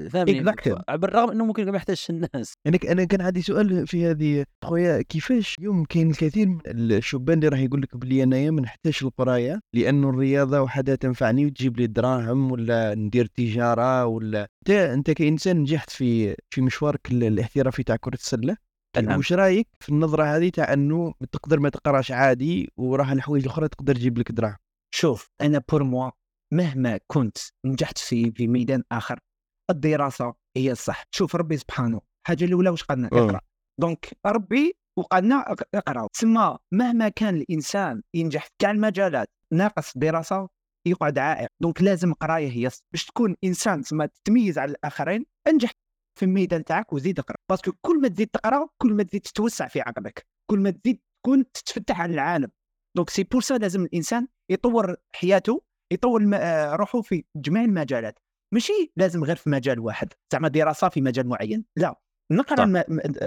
فهمني 0.10 0.44
Exactly. 0.44 0.94
بالرغم 0.94 1.32
إنه 1.32 1.46
ممكن 1.46 1.72
ما 1.72 1.78
يحتاجش 1.78 2.10
الناس 2.10 2.54
أنا 2.68 2.78
أنا 2.90 3.04
كان 3.04 3.22
عندي 3.22 3.42
سؤال 3.42 3.88
في 3.88 4.06
هذه 4.06 4.46
خويا 4.66 5.02
كيفاش 5.02 5.56
اليوم 5.60 5.86
كاين 5.86 6.10
الكثير 6.12 6.48
من 6.48 6.60
الشبان 6.68 7.38
اللي 7.38 7.48
راح 7.48 7.60
يقول 7.60 7.82
لك 7.82 7.98
بلي 7.98 8.24
أنايا 8.24 8.52
ما 8.52 8.62
نحتاجش 8.62 9.04
القراية 9.04 9.60
لأنه 9.76 10.10
الرياضة 10.10 10.62
وحدها 10.62 10.96
تنفعني 10.96 11.46
وتجيب 11.46 11.80
لي 11.80 11.88
دراهم 11.88 12.52
ولا 12.52 12.96
ندير 12.96 13.26
تجارة 13.26 14.06
ولا 14.06 14.42
أنت 14.62 14.70
أنت 14.70 15.12
كإنسان 15.12 15.58
نجحت 15.58 15.90
في 15.90 16.36
في 16.50 16.62
مشوارك 16.62 17.12
ال- 17.12 17.24
الاحترافي 17.24 17.84
تاع 17.84 17.96
كرة 17.96 18.14
السلة 18.16 18.58
نعم. 19.02 19.20
وش 19.20 19.34
رأيك 19.34 19.68
في 19.80 19.90
النظرة 19.90 20.24
هذه 20.24 20.50
تاع 20.50 20.74
إنه 20.74 21.14
تقدر 21.32 21.60
ما 21.60 21.70
تقراش 21.70 22.12
عادي 22.12 22.70
وراه 22.78 23.14
الحوايج 23.14 23.44
الاخرى 23.44 23.68
تقدر 23.68 23.96
تجيب 23.96 24.18
لك 24.18 24.32
دراهم 24.32 24.56
شوف 24.96 25.28
أنا 25.42 25.62
بور 25.72 25.84
موا 25.84 26.10
مهما 26.54 27.00
كنت 27.08 27.38
نجحت 27.66 27.98
في 27.98 28.32
في 28.32 28.48
ميدان 28.48 28.84
آخر 28.92 29.20
الدراسة 29.70 30.34
هي 30.58 30.72
الصح. 30.72 31.04
شوف 31.12 31.36
ربي 31.36 31.58
سبحانه. 31.58 32.02
الحاجة 32.26 32.46
الأولى 32.46 32.70
واش 32.70 32.84
قالنا؟ 32.84 33.10
أه. 33.14 33.26
اقرأ. 33.26 33.40
donc 33.80 34.10
ربي 34.26 34.74
وقالنا 34.98 35.52
اق- 35.52 35.64
اقرأ. 35.76 36.08
تسمى 36.14 36.58
مهما 36.74 37.10
كان 37.10 37.36
الإنسان 37.36 38.02
ينجح 38.14 38.44
في 38.46 38.52
كاع 38.60 38.72
المجالات 38.72 39.28
ناقص 39.54 39.98
دراسة 39.98 40.50
يقعد 40.88 41.18
عائق. 41.18 41.48
donc 41.62 41.82
لازم 41.82 42.14
قراية 42.14 42.50
هي. 42.52 42.70
باش 42.92 43.06
تكون 43.06 43.36
إنسان 43.44 43.82
تسمى 43.82 44.08
تتميز 44.08 44.58
على 44.60 44.72
الآخرين 44.72 45.26
انجح 45.48 45.72
في 46.20 46.26
الميدان 46.26 46.64
تاعك 46.64 46.94
وزيد 46.94 47.20
اقرأ. 47.20 47.36
parce 47.50 47.63
que 47.64 47.72
كل 47.82 48.02
ما 48.02 48.08
تزيد 48.08 48.28
تقرأ 48.28 48.68
كل 48.82 48.94
ما 48.94 49.04
تزيد 49.04 49.22
تتوسع 49.22 49.68
في 49.68 49.82
عقلك. 49.82 50.26
كل 50.52 50.60
ما 50.60 50.70
تزيد 50.70 51.00
تكون 51.24 51.52
تتفتح 51.52 52.02
على 52.02 52.14
العالم. 52.14 52.52
donc 52.98 53.10
c'est 53.10 53.24
pour 53.24 53.42
ça 53.42 53.54
لازم 53.54 53.84
الإنسان 53.84 54.28
يطور 54.52 54.96
حياته 55.16 55.62
يطور 55.94 56.32
آه، 56.36 56.76
روحه 56.76 57.02
في 57.02 57.24
جميع 57.36 57.64
المجالات. 57.64 58.20
ماشي 58.54 58.92
لازم 58.98 59.24
غير 59.24 59.36
في 59.36 59.50
مجال 59.50 59.80
واحد. 59.80 60.14
زعما 60.34 60.48
دراسة 60.48 60.90
في 60.90 61.02
مجال 61.02 61.28
معين. 61.28 61.66
لا 61.78 61.96
نقرأ 62.32 62.66
م- 62.66 62.82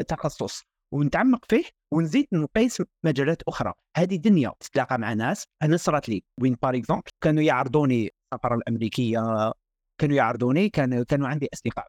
تخصص 0.09 0.62
ونتعمق 0.95 1.45
فيه 1.50 1.64
ونزيد 1.95 2.26
نقيس 2.33 2.83
مجالات 3.04 3.43
أخرى. 3.49 3.73
هذه 3.97 4.16
دنيا 4.16 4.52
تتلاقى 4.61 4.99
مع 4.99 5.12
ناس. 5.12 5.45
أنا 5.62 5.76
صرات 5.76 6.09
لي 6.09 6.23
وين 6.40 6.57
par 6.62 6.76
exemple 6.76 7.02
كانوا 7.25 7.43
يعرضوني 7.43 8.11
السفارة 8.35 8.54
الأمريكية 8.54 9.52
كانوا 10.00 10.16
يعرضوني 10.16 10.69
كانوا 10.69 11.04
كانوا 11.04 11.28
عندي 11.28 11.49
أصدقاء. 11.54 11.87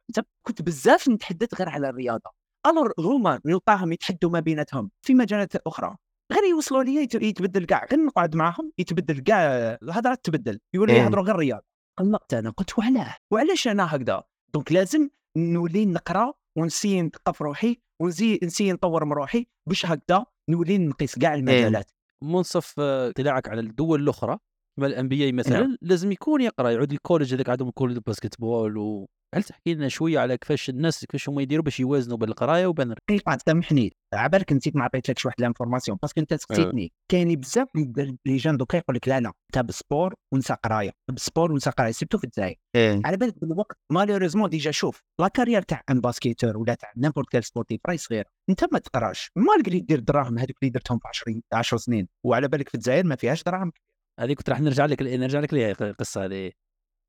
كنت 0.48 0.62
بزاف 0.62 1.10
نتحدث 1.10 1.54
غير 1.60 1.70
على 1.70 1.90
الرياضة. 1.90 2.32
ألور 2.68 2.94
هما 3.00 3.42
نلقاهم 3.46 3.92
يتحدوا 3.92 4.30
ما 4.32 4.40
بيناتهم 4.40 4.92
في 5.06 5.14
مجالات 5.14 5.56
أخرى. 5.56 5.96
غير 6.34 6.44
يوصلوا 6.44 6.84
لي 6.84 6.96
يت- 6.96 7.16
يتبدل 7.16 7.66
كاع. 7.66 7.86
غير 7.92 8.06
نقعد 8.06 8.36
معاهم 8.36 8.72
يتبدل 8.78 9.20
كاع 9.20 9.38
الهضره 9.84 10.16
تتبدل 10.16 10.60
يولوا 10.76 10.96
إيه. 10.96 11.02
يهضروا 11.02 11.24
غير 11.24 11.36
رياضه 11.36 11.64
قلقت 11.98 12.34
أنا 12.34 12.50
قلت 12.50 12.80
وعلاه. 12.80 13.16
وعلاش 13.32 13.68
أنا 13.68 13.96
هكذا؟ 13.96 14.24
دونك 14.54 14.72
لازم 14.72 15.10
نولي 15.38 15.86
نقرأ 15.86 16.34
ونسي 16.58 17.02
نثقف 17.02 17.42
روحي 17.42 17.82
ونزي 18.02 18.40
نسي 18.44 18.72
نطور 18.72 19.06
من 19.06 19.14
روحي 19.14 19.48
باش 19.70 19.86
هكذا 19.86 20.26
نولي 20.50 20.78
نقيس 20.78 21.20
كاع 21.20 21.34
المجالات. 21.36 21.92
منصف 22.24 22.76
آه، 22.80 23.10
اطلاعك 23.10 23.50
على 23.50 23.62
الدول 23.62 24.02
الأخرى 24.04 24.38
كما 24.78 24.88
ال 24.88 25.08
NBA 25.08 25.32
مثلا 25.32 25.60
نعم. 25.60 25.78
لازم 25.82 26.12
يكون 26.12 26.42
يقرأ 26.42 26.70
يعود 26.70 26.92
ال 26.92 26.97
collège 26.97 27.34
هذاك 27.34 27.50
عندهم 27.50 27.70
college 27.70 27.98
basketball 27.98 28.78
هل 29.36 29.44
تحكي 29.44 29.74
لنا 29.74 29.88
شوية 29.88 30.20
على 30.20 30.38
كيفاش 30.38 30.70
الناس 30.70 31.06
كيفاش 31.06 31.30
هما 31.30 31.42
يديروا 31.42 31.64
باش 31.64 31.80
يوازنوا 31.80 32.18
بين 32.18 32.30
القراية 32.30 32.68
وبين 32.68 32.94
دقيقه 33.10 33.38
سامحني 33.46 33.94
عبالك 34.14 34.54
نسيت 34.54 34.76
ما 34.76 34.84
عطيتلكش 34.84 35.26
واحد 35.26 35.42
l'information 35.42 35.98
parce 36.02 36.14
que 36.14 36.22
أنت 36.22 36.34
سقسيتني. 36.34 36.92
كاين 37.12 37.36
بزاف 37.36 37.68
les 38.26 38.38
jeunes 38.38 38.58
دوكا 38.58 38.78
يقول 38.78 38.96
لك 38.96 39.08
لا 39.08 39.20
لا 39.20 39.32
أنت 39.56 39.66
بال 39.66 39.79
sport 39.79 40.14
ونسى 40.34 40.56
قراية 40.64 40.92
بال 41.12 41.23
sport 41.23 41.52
ونسى 41.52 41.70
قراية 41.70 41.92
surtout 41.92 42.18
في 42.18 42.24
الجزائر. 42.24 42.56
إيه. 42.76 43.02
على 43.06 43.18
بالك 43.18 43.40
بالوقت 43.40 43.78
malheureusement 43.92 44.50
déjà 44.50 44.72
شوف 44.72 45.02
la 45.20 45.28
carrière 45.28 45.62
تاع 45.62 45.84
un 45.90 46.02
basketteur 46.02 46.58
ولا 46.58 46.74
تاع 46.74 46.92
n'importe 46.98 47.30
quel 47.30 47.44
sportif 47.44 47.82
راهي 47.88 47.98
صغيرة. 47.98 48.26
أنت 48.50 48.74
ما 48.74 48.80
تقراش 48.80 49.32
مالك 49.36 49.70
دير 49.70 50.00
دراهم 50.00 50.40
هذوك 50.40 50.58
اللي 50.64 50.70
درتهم 50.70 51.00
في 51.00 51.08
20 51.08 51.42
10 51.54 51.78
سنين 51.78 52.08
وعلى 52.26 52.48
بالك 52.48 52.70
في 52.70 52.76
الجزائر 52.76 53.06
ما 53.06 53.16
فيهاش 53.16 53.44
دراهم. 53.44 53.72
هذه 54.20 54.34
كنت 54.34 54.50
راح 54.50 54.62
نرجع 54.62 54.86
لك 54.86 55.02
نرجع 55.02 55.40
لك 55.40 55.54
ليها 55.54 55.76
القصة 55.82 56.26
هذه. 56.26 56.52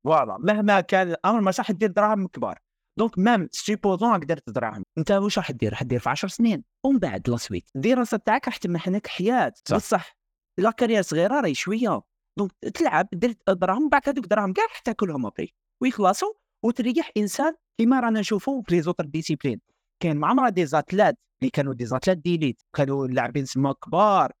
voilà 0.03 0.37
مهما 0.39 0.81
كان 0.81 1.07
الأمر 1.11 1.41
ما 1.41 1.51
راح 1.59 1.71
دير 1.71 1.91
دراهم 1.91 2.27
كبار. 2.27 2.59
donc 2.97 3.19
même 3.19 3.49
supposons 3.51 4.11
راك 4.11 4.23
درت 4.25 4.49
دراهم 4.49 4.83
أنت 4.97 5.11
واش 5.11 5.37
راح 5.37 5.51
دير؟ 5.51 5.71
راح 5.71 5.83
دير 5.83 5.99
في 5.99 6.09
10 6.09 6.27
سنين. 6.27 6.63
ومن 6.83 6.99
بعد 6.99 7.29
la 7.29 7.37
suite 7.37 7.69
الدراسه 7.75 8.17
تاعك 8.17 8.47
راح 8.47 8.57
تمنح 8.57 8.89
لك 8.89 9.07
حياة. 9.07 9.53
صح. 9.65 9.75
بصح. 9.75 10.17
la 10.57 10.71
carrière 10.71 11.01
صغيرة 11.01 11.41
راهي 11.41 11.53
شوية. 11.53 12.01
donc 12.37 12.51
تلعب 12.73 13.07
درت 13.13 13.49
دراهم 13.49 13.89
بعد 13.89 14.01
هذوك 14.09 14.25
دراهم 14.25 14.53
كاع 14.53 14.63
راح 14.65 14.79
تاكلهم 14.79 15.25
après. 15.25 15.53
ويخلصوا 15.81 16.33
وتريح 16.65 17.11
إنسان. 17.17 17.53
كيما 17.77 17.99
رانا 17.99 18.19
نشوفوا 18.19 18.61
في 18.61 18.75
les 18.75 18.81
autres 18.81 19.05
disciplines 19.05 19.61
كاين 20.03 20.17
مع 20.17 20.33
مرة 20.33 20.49
des 20.49 20.65
athlètes 20.65 21.17
اللي 21.41 21.49
كانوا 21.49 21.73
des 21.73 21.85
athlètes 21.85 22.17
d'élite 22.17 22.61
كانوا 22.75 23.07
لاعبين 23.07 23.45
سما 23.45 23.73
كبار. 23.73 24.31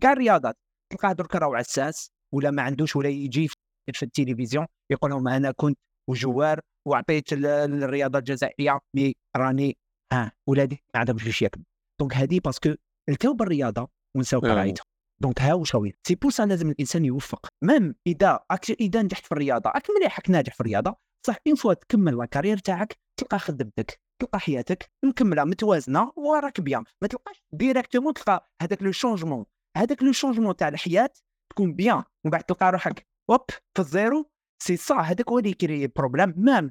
كاع 0.00 0.12
الرياضات 0.12 0.56
تلقاه 0.90 1.12
درك 1.12 1.36
راهو 1.36 1.54
عساس 1.54 2.10
ولا 2.32 2.50
ما 2.50 2.62
عندوش 2.62 2.96
ولا 2.96 3.08
يجي 3.08 3.48
في 3.92 3.98
في 3.98 4.02
التلفزيون 4.02 4.66
يقول 4.90 5.10
لهم 5.10 5.28
أنا 5.28 5.50
كنت 5.50 5.78
un 6.10 6.23
joueur 6.23 6.60
وعطيت 6.88 7.32
ال- 7.32 7.46
الرياضة 7.46 8.18
الجزائرية 8.18 8.78
mais 8.96 9.14
راني 9.36 9.76
ها 10.12 10.32
ولادي 10.46 10.82
ما 10.94 11.00
عندهمش 11.00 11.24
باش 11.24 11.42
ياكلوا 11.42 11.64
donc 12.00 12.14
هذه 12.14 12.40
parce 12.40 12.61
que 12.61 12.74
اداو 13.08 13.34
بالرياضة 13.34 13.88
ونساو 14.16 14.40
نعم. 14.40 14.52
قرايتهم. 14.52 14.84
donc 15.22 15.40
ها 15.40 15.54
واش 15.54 15.74
راهي 15.76 15.92
c'est 16.06 16.14
pour 16.14 16.30
ça 16.30 16.42
لازم 16.42 16.70
الإنسان 16.70 17.04
يوفق. 17.04 17.48
même 17.64 17.94
إذا 18.06 18.40
إذا 18.80 19.02
نجحت 19.02 19.24
في 19.26 19.32
الرياضة 19.32 19.70
راك 19.70 19.86
مليح 20.00 20.16
راك 20.16 20.30
ناجح 20.30 20.54
في 20.54 20.60
الرياضة 20.60 20.96
صح 21.26 21.36
une 21.46 21.56
fois 21.56 21.74
تكمل 21.74 22.16
la 22.18 22.24
carrière 22.24 22.58
تاعك 22.58 22.96
تلقى 23.20 23.38
خدمتك 23.38 24.00
تلقى 24.22 24.40
حياتك 24.40 24.90
مكمله 25.04 25.44
متوازنة 25.44 26.12
وراك 26.16 26.60
bien. 26.60 26.84
ما 27.02 27.08
تلقاش 27.08 27.42
directement 27.52 28.14
تلقى 28.14 28.50
هذاك 28.62 28.82
le 28.82 28.92
changement 28.92 29.44
هذاك 29.76 30.02
le 30.02 30.12
changement 30.12 30.56
تاع 30.56 30.68
الحياة 30.68 31.10
تكون 31.52 31.74
bien 31.74 31.96
ومن 32.24 32.30
بعد 32.30 32.44
تلقى 32.44 32.72
روحك 32.72 33.06
hop 33.30 33.44
في 33.74 33.82
ال 33.82 33.92
zéro 33.92 34.30
c'est 34.62 34.76
ça 34.76 35.00
هذاك 35.00 35.28
هو 35.28 35.38
اللي 35.38 35.50
يكري 35.50 35.86
problème. 35.86 36.34
même 36.36 36.70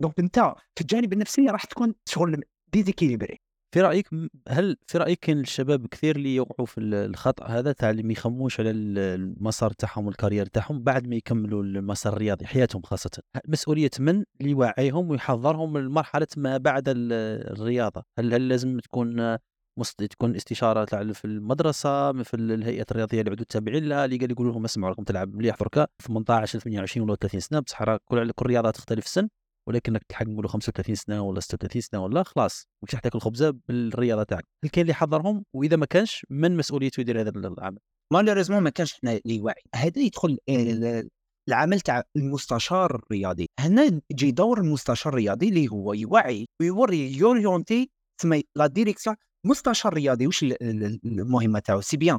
donc 0.00 0.18
أنت 0.18 0.38
في 0.74 0.80
الجانب 0.80 1.12
النفسي 1.12 1.46
راح 1.46 1.64
تكون 1.64 1.94
شغل 2.08 2.42
déséquilibré. 2.72 3.40
في 3.74 3.80
رأيك 3.80 4.08
هل 4.48 4.76
في 4.86 4.98
رأيك 4.98 5.18
كاين 5.20 5.40
الشباب 5.40 5.86
كثير 5.86 6.16
اللي 6.16 6.34
يوقعوا 6.34 6.66
في 6.66 6.78
ال- 6.78 6.94
الخطأ 6.94 7.46
هذا 7.46 7.72
تاع 7.72 7.90
اللي 7.90 8.02
ما 8.02 8.12
يخموش 8.12 8.60
على 8.60 8.70
ال- 8.70 8.98
المسار 8.98 9.70
تاعهم 9.70 10.06
وال 10.06 10.14
carrière 10.14 10.46
تاعهم 10.46 10.82
بعد 10.82 11.06
ما 11.06 11.16
يكملوا 11.16 11.62
المسار 11.62 12.12
الرياضي 12.12 12.46
حياتهم 12.46 12.82
خاصة؟ 12.82 13.10
مسؤولية 13.48 13.90
من 13.98 14.24
اللي 14.40 14.50
يوعيهم 14.50 15.10
ويحضرهم 15.10 15.72
من 15.72 15.88
مرحلة 15.88 16.26
ما 16.36 16.56
بعد 16.56 16.88
ال- 16.88 17.12
الرياضة؟ 17.52 18.02
هل 18.18 18.34
هل 18.34 18.48
لازم 18.48 18.78
تكون. 18.78 19.38
تكون 19.82 20.36
استشارة 20.36 21.12
في 21.12 21.24
المدرسة 21.24 22.12
في 22.22 22.34
ال- 22.34 22.52
الهيئة 22.52 22.86
الرياضية 22.90 23.20
اللي 23.20 23.30
عدو 23.30 23.44
تابعين 23.44 23.84
لها 23.88 24.04
اللي 24.04 24.16
قال 24.16 24.30
يقولوا 24.30 24.52
لهم 24.52 24.64
اسمعوا 24.64 24.90
راكم 24.90 25.04
تلعب 25.04 25.34
مليح 25.34 25.56
دركا 25.56 25.86
18 26.02 26.58
28 26.58 27.08
ولا 27.08 27.16
30 27.16 27.40
سنة 27.40 27.60
بصح 27.60 27.82
راه 27.82 28.00
كل 28.04 28.30
كل 28.32 28.46
رياضه 28.46 28.70
تختلف 28.70 29.04
السن 29.04 29.28
ولكن 29.68 29.92
راك 29.92 30.02
تلحق 30.08 30.26
نقولوا 30.26 30.50
35 30.50 30.94
سنة 30.94 31.22
ولا 31.22 31.40
36 31.40 31.82
سنة 31.82 32.04
ولا 32.04 32.22
خلاص 32.22 32.66
ماكش 32.82 32.94
راح 32.94 33.02
تاكل 33.02 33.20
خبزة 33.20 33.50
بالرياضة 33.68 34.22
تاعك. 34.22 34.44
هل 34.64 34.70
كاين 34.70 34.82
اللي 34.84 34.94
حضرهم 34.94 35.44
وإذا 35.56 35.76
ما 35.76 35.86
كانش 35.86 36.26
من 36.30 36.56
مسؤوليته 36.56 37.00
يدير 37.00 37.20
هذا 37.20 37.30
العمل. 37.30 37.78
malheureusement 38.12 38.62
ما 38.62 38.70
كانش 38.70 38.94
حنا 38.94 39.12
اللي 39.26 39.40
واعي. 39.40 39.62
هذا 39.74 39.98
يدخل 40.02 40.38
ال- 40.48 41.08
العمل 41.48 41.80
تاع 41.80 42.02
المستشار 42.16 42.94
الرياضي. 42.96 43.46
هنا 43.60 44.00
يجي 44.10 44.30
دور 44.30 44.60
المستشار 44.60 45.12
الرياضي 45.12 45.48
اللي 45.48 45.68
هو 45.68 45.92
يوعي 45.92 46.46
ويوري 46.60 47.16
يorienter 47.16 47.90
تسمى 48.20 48.42
la 48.56 48.66
direction 48.66 49.16
مستشار 49.44 49.94
رياضي 49.94 50.24
ال- 50.42 51.00
المهمة 51.04 51.58
تاعو؟ 51.58 51.80
c'est 51.80 51.96
bien 51.96 52.18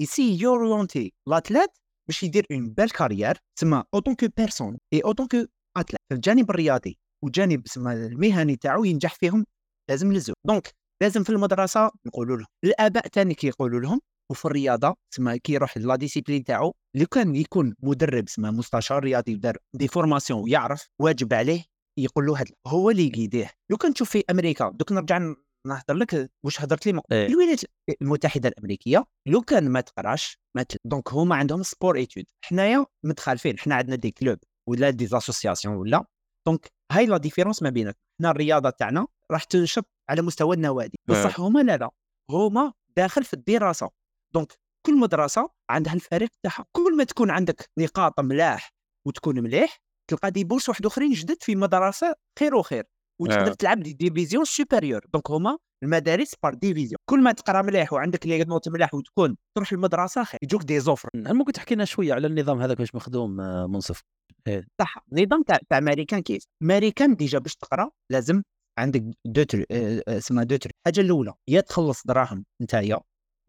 يسي 0.00 0.38
يorienter 0.42 1.12
l'athlète 1.26 1.70
باش 2.08 2.22
يدير 2.22 2.46
une 2.52 2.70
belle 2.70 2.90
carrière 2.90 3.36
تسمى 3.58 3.84
en 3.94 4.01
tant 4.01 4.14
que 4.14 4.26
personne 4.36 4.78
et 4.92 5.00
en 5.00 5.09
tant 5.09 5.26
que 5.26 5.44
athlète 5.76 6.00
الجانب 6.12 6.50
الرياضي 6.50 6.98
والجانب 7.24 7.62
تسمى 7.62 7.92
المهني 7.92 8.56
تاعو 8.56 8.84
ينجح 8.84 9.14
فيهم 9.14 9.44
لازم 9.90 10.12
les 10.12 10.34
deux 10.46 10.60
donc 10.60 10.74
لازم 11.02 11.22
في 11.24 11.30
المدرسة 11.30 11.90
نقولوا 12.06 12.36
لهم 12.36 12.46
الآباء 12.64 13.06
تاني 13.06 13.34
كيقولوا 13.34 13.80
لهم 13.80 14.00
وفي 14.30 14.44
الرياضة 14.44 14.94
تسمى 15.12 15.38
كي 15.38 15.52
يروح 15.52 15.76
la 15.78 15.96
discipline 15.96 16.44
تاعو 16.44 16.74
لو 16.94 17.06
كان 17.06 17.36
يكون 17.36 17.74
مدرب 17.82 18.24
تسمى 18.24 18.50
مستشار 18.50 19.02
رياضي 19.04 19.34
ودار 19.34 19.56
des 19.74 19.88
formations 19.88 20.40
ويعرف 20.42 20.86
واجب 21.00 21.34
عليه 21.34 21.64
يقول 21.98 22.26
له 22.26 22.36
هذا 22.38 22.50
هو 22.66 22.90
اللي 22.90 23.06
يguider 23.06 23.40
ه. 23.40 23.50
لو 23.70 23.76
كان 23.76 23.94
تشوف 23.94 24.10
في 24.10 24.24
أمريكا 24.30 24.70
دوك 24.70 24.92
نرجع 24.92 25.34
نهضر 25.66 25.94
لك 25.94 26.30
واش 26.44 26.60
هضرت 26.60 26.86
لي 26.86 27.00
إيه. 27.12 27.26
الولايات 27.26 27.60
المتحدة 28.02 28.48
الأمريكية 28.48 29.04
لو 29.26 29.42
كان 29.42 29.68
ما 29.68 29.80
تقراش 29.80 30.38
ما 30.56 30.62
ت... 30.62 30.76
donc 30.84 31.12
هما 31.12 31.36
عندهم 31.36 31.62
sport 31.62 31.96
études 31.96 32.24
حنايا 32.44 32.86
متخالفين 33.04 33.58
حنا 33.58 33.74
عندنا 33.74 33.96
des 33.96 34.10
clubs 34.10 34.38
ولا 34.68 34.90
des 34.90 35.16
associations 35.16 35.76
ولا. 35.76 36.04
donc 36.46 36.72
هاي 36.92 37.06
la 37.06 37.16
différence 37.16 37.62
ما 37.62 37.70
بينك. 37.70 37.96
حنا 38.20 38.30
الرياضة 38.30 38.70
تاعنا 38.70 39.06
راح 39.30 39.44
تنشط 39.44 39.86
على 40.10 40.22
مستوى 40.22 40.56
النوادي. 40.56 40.98
نعم. 41.08 41.20
بصح 41.20 41.40
هما 41.40 41.60
لا 41.60 41.76
لا 41.76 41.90
هما 42.30 42.72
داخل 42.96 43.24
في 43.24 43.34
الدراسة. 43.34 43.90
donc 44.34 44.52
كل 44.86 44.98
مدرسة 44.98 45.50
عندها 45.70 45.94
الفريق 45.94 46.30
تاعها. 46.42 46.64
كل 46.72 46.96
ما 46.96 47.04
تكون 47.04 47.30
عندك 47.30 47.70
نقاط 47.78 48.20
ملاح 48.20 48.72
وتكون 49.06 49.40
مليح 49.40 49.78
تلقى 50.10 50.30
des 50.30 50.44
bourses 50.44 50.68
واحد 50.68 50.86
أخرين 50.86 51.12
جدد 51.12 51.42
في 51.42 51.56
مدرسة 51.56 52.14
خير 52.38 52.54
وخير. 52.54 52.84
وتقدر 53.20 53.50
آه. 53.50 53.54
تلعب 53.54 53.80
des 53.80 53.92
divisions 53.92 54.44
supérieures 54.44 55.06
donc 55.12 55.30
هما 55.30 55.58
المدارس 55.84 56.34
par 56.42 56.54
division 56.54 56.98
كل 57.10 57.22
ما 57.22 57.32
تقرأ 57.32 57.62
مليح 57.62 57.92
وعندك 57.92 58.26
les 58.26 58.44
notes 58.44 58.68
ملاح 58.68 58.94
وتكون 58.94 59.36
تروح 59.56 59.72
المدرسة 59.72 60.24
خير. 60.24 60.40
يجوك 60.42 60.62
des 60.62 60.80
offres 60.80 61.08
هل 61.26 61.34
ممكن 61.34 61.52
تحكي 61.52 61.74
لنا 61.74 61.84
شوية 61.84 62.14
على 62.14 62.26
النظام 62.26 62.60
هذا 62.60 62.74
كيفاش 62.74 62.94
مخدوم 62.94 63.40
آه، 63.40 63.66
منصف؟ 63.66 64.02
صح. 64.80 65.04
النظام 65.12 65.42
تاع 65.42 65.58
تاع 65.70 65.78
امريكان 65.78 66.20
كيف؟ 66.22 66.44
américain 66.62 67.14
déjà 67.16 67.38
باش 67.38 67.56
تقرأ 67.56 67.90
لازم 68.12 68.42
عندك 68.78 69.04
دو 69.26 69.42
تر 69.42 69.64
آه، 69.70 70.02
آه، 70.08 70.18
اسمها 70.18 70.44
دو 70.44 70.56
تر 70.56 70.70
الحاجة 70.80 71.00
الأولى 71.00 71.34
يا 71.48 71.60
تخلص 71.60 72.06
دراهم 72.06 72.44
نتايا 72.62 73.00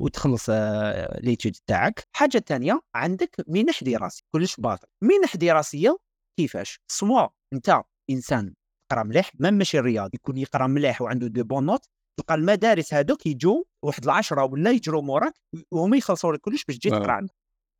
وتخلص 0.01 0.45
آه، 0.49 1.19
l'étude 1.19 1.55
تاعك. 1.67 2.03
الحاجة 2.13 2.37
الثانية 2.37 2.79
عندك 2.95 3.35
منح 3.47 3.83
دراسي 3.83 4.23
كلش 4.35 4.55
باطل. 4.59 4.87
منح 5.03 5.35
دراسية 5.35 5.97
كيفاش؟ 6.39 6.79
soit 6.91 7.27
انت 7.53 7.81
إنسان 8.09 8.53
تقرا 8.89 9.03
مليح 9.03 9.31
ما 9.39 9.51
ماشي 9.51 9.79
رياضي 9.79 10.15
يكون 10.15 10.37
يقرأ 10.37 10.67
مليح 10.67 11.01
وعنده 11.01 11.27
des 11.27 11.43
bonnes 11.43 11.65
notes 11.65 11.85
تلقى 12.19 12.35
المدارس 12.35 12.93
هذوك 12.93 13.25
يجوا 13.25 13.63
واحد 13.85 14.03
العشرة 14.03 14.43
ولا 14.43 14.71
يجروا 14.71 15.01
موراك 15.01 15.33
وهما 15.71 15.97
يخلصوا 15.97 16.33
لك 16.33 16.41
كلش 16.41 16.65
باش 16.65 16.77
تجي 16.77 16.95
آه. 16.95 16.99
تقرأ 16.99 17.11
عندهم 17.11 17.35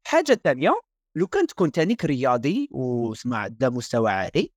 حاجة 0.08 0.42
ثانية 0.44 0.80
لو 1.18 1.28
كان 1.28 1.48
تكون 1.48 1.72
تانيك 1.72 2.06
رياضي 2.06 2.68
وسمه 2.72 3.48
عندك 3.48 3.69
مستوى 3.70 4.12
عالي 4.12 4.51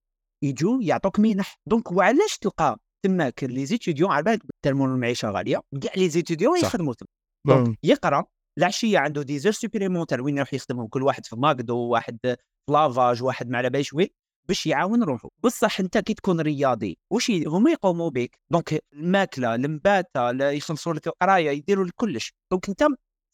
يجوا 0.45 0.83
يعطوك 0.83 1.21
منح 1.21 1.57
donc 1.69 1.93
وعلاش 1.93 2.39
تلقى 2.39 2.79
تماك 3.07 3.45
les 3.45 3.67
étudiants 3.67 4.11
على 4.11 4.23
بالك 4.23 4.43
tellement 4.65 4.95
المعيشه 4.95 5.31
غالية 5.31 5.63
كاع 5.83 5.93
les 5.97 6.09
étudiants. 6.09 6.59
يخدموا 6.59 6.95
تما. 6.95 7.09
donc 7.49 7.79
يقرأ 7.83 8.25
العشية 8.59 8.99
عنده 8.99 9.23
des 9.23 9.39
heures 9.39 9.53
supplémentaires 9.53 10.21
وين 10.21 10.37
يروح 10.37 10.55
يخدمهم 10.55 10.87
كل 10.87 11.03
واحد 11.03 11.27
في 11.27 11.37
ماكدو 11.37 11.77
واحد 11.77 12.19
في 12.23 12.37
lavage 12.71 13.23
واحد 13.23 13.49
ما 13.49 13.59
على 13.59 13.71
باليش 13.71 13.93
وين 13.93 14.09
باش 14.49 14.67
يعاون 14.67 15.03
روحه 15.03 15.29
بصح 15.45 15.81
انت 15.81 15.99
كي 15.99 16.15
تكون 16.15 16.41
رياضي 16.41 16.99
واش 17.11 17.31
هما 17.31 17.71
يقوموا 17.71 18.11
بك 18.11 18.39
donc 18.51 18.85
الماكلة 18.93 19.55
المباته 19.55 20.31
يخلصوا 20.51 20.95
لك 20.95 21.07
القراية 21.07 21.51
يديروا 21.51 21.85
لك 21.85 21.93
كلش. 21.97 22.35
donc 22.51 22.69
انت 22.69 22.87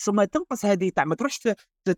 ثم 0.03 0.25
تنقص 0.25 0.65
هذه 0.65 0.89
تاع 0.89 1.05
ما 1.05 1.15
تروحش 1.15 1.49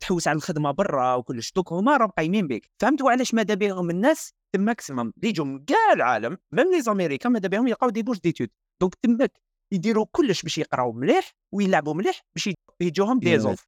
تحوس 0.01 0.29
على 0.29 0.37
الخدمة 0.37 0.71
برا 0.71 1.15
وكلش. 1.15 1.53
دوك 1.53 1.73
هما 1.73 1.97
راهم 1.97 2.11
قايمين 2.11 2.47
بك 2.47 2.71
فهمت 2.81 3.03
وعلاش 3.03 3.35
ماذا 3.35 3.55
بهم 3.55 3.91
الناس؟ 3.91 4.33
maximum 4.57 5.13
اللي 5.17 5.29
يجوا 5.29 5.45
من 5.45 5.65
كاع 5.65 5.93
العالم 5.93 6.39
même 6.53 6.71
les 6.71 6.83
Américains 6.83 7.29
ماذا 7.29 7.49
بهم 7.49 7.69
يلقاو 7.69 7.91
des 7.91 8.03
bourses 8.03 8.21
d'études 8.21 8.51
donc 8.81 8.95
تماك 8.95 9.41
يديروا 9.73 10.07
كلش 10.13 10.43
باش 10.43 10.59
يقراو 10.59 10.93
مليح 10.93 11.33
ويلعبوا 11.53 11.95
مليح 11.95 12.21
باش 12.35 12.51
يجوهم 12.81 13.19
des 13.19 13.39
offres 13.39 13.67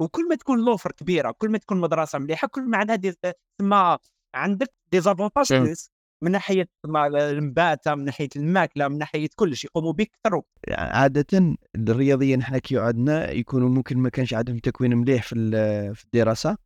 وكل 0.00 0.28
ما 0.28 0.34
تكون 0.34 0.64
l'offre 0.64 0.92
كبيرة 0.92 1.30
كل 1.30 1.48
ما 1.48 1.58
تكون 1.58 1.80
مدرسه 1.80 2.18
مليحة 2.18 2.48
كل 2.48 2.62
ما 2.62 2.78
عندها 2.78 3.12
تما 3.58 3.98
عندك 4.34 4.74
des 4.92 5.07
avantages 5.07 5.52
مم. 5.52 5.64
plus 5.64 5.90
من 6.22 6.30
ناحية 6.30 6.68
تما 6.84 7.06
المباتة 7.06 7.94
من 7.94 8.04
ناحية 8.04 8.28
الماكلة 8.36 8.88
من 8.88 8.98
ناحية 8.98 9.28
كلش 9.36 9.64
يقوموا 9.64 9.92
بك 9.92 10.10
أكثر 10.26 10.42
عادة 10.70 11.56
الرياضيين 11.76 12.42
حنا 12.42 12.58
كي 12.58 12.78
عندنا 12.78 13.30
يكونوا 13.30 13.68
ممكن 13.68 13.98
ما 13.98 14.08
كانش 14.08 14.34
عندهم 14.34 14.58
تكوين 14.58 14.96
مليح 14.96 15.22
في 15.22 15.34
في 15.94 16.04
الدراسة 16.04 16.56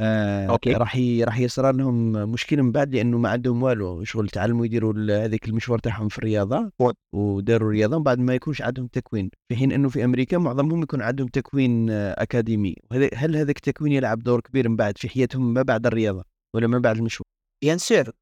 آه 0.00 0.46
OK. 0.46 0.72
راح. 0.72 0.96
راح 1.20 1.38
يصير 1.38 1.72
لهم 1.72 2.12
مشكلة 2.12 2.62
من 2.62 2.72
بعد 2.72 2.94
لأنه 2.94 3.18
ما 3.18 3.28
عندهم 3.28 3.62
والو 3.62 4.04
شغل 4.04 4.28
تعلموا 4.28 4.66
يديروا 4.66 5.24
هذيك 5.24 5.48
المشوار 5.48 5.78
تاعهم 5.78 6.08
في 6.08 6.18
الرياضة 6.18 6.72
وداروا 7.14 7.68
الرياضة 7.68 7.96
وبعد 7.96 8.18
ما 8.18 8.34
يكونش 8.34 8.62
عندهم 8.62 8.86
تكوين 8.86 9.30
في 9.48 9.56
حين 9.56 9.72
إنه 9.72 9.88
في 9.88 10.04
أمريكا 10.04 10.38
معظمهم 10.38 10.82
يكون 10.82 11.02
عندهم 11.02 11.28
تكوين 11.28 11.90
آه، 11.90 12.22
أكاديمي 12.22 12.76
هل 13.14 13.36
هذاك 13.36 13.56
التكوين 13.56 13.92
يلعب 13.92 14.18
دور 14.18 14.40
كبير 14.40 14.68
من 14.68 14.76
بعد 14.76 14.98
في 14.98 15.08
حياتهم 15.08 15.54
ما 15.54 15.62
بعد 15.62 15.86
الرياضة 15.86 16.33
ولا 16.54 16.66
ما 16.66 16.78
بعد 16.78 16.96
المشوار 16.96 17.26
bien 17.62 17.78
sûr 17.78 18.12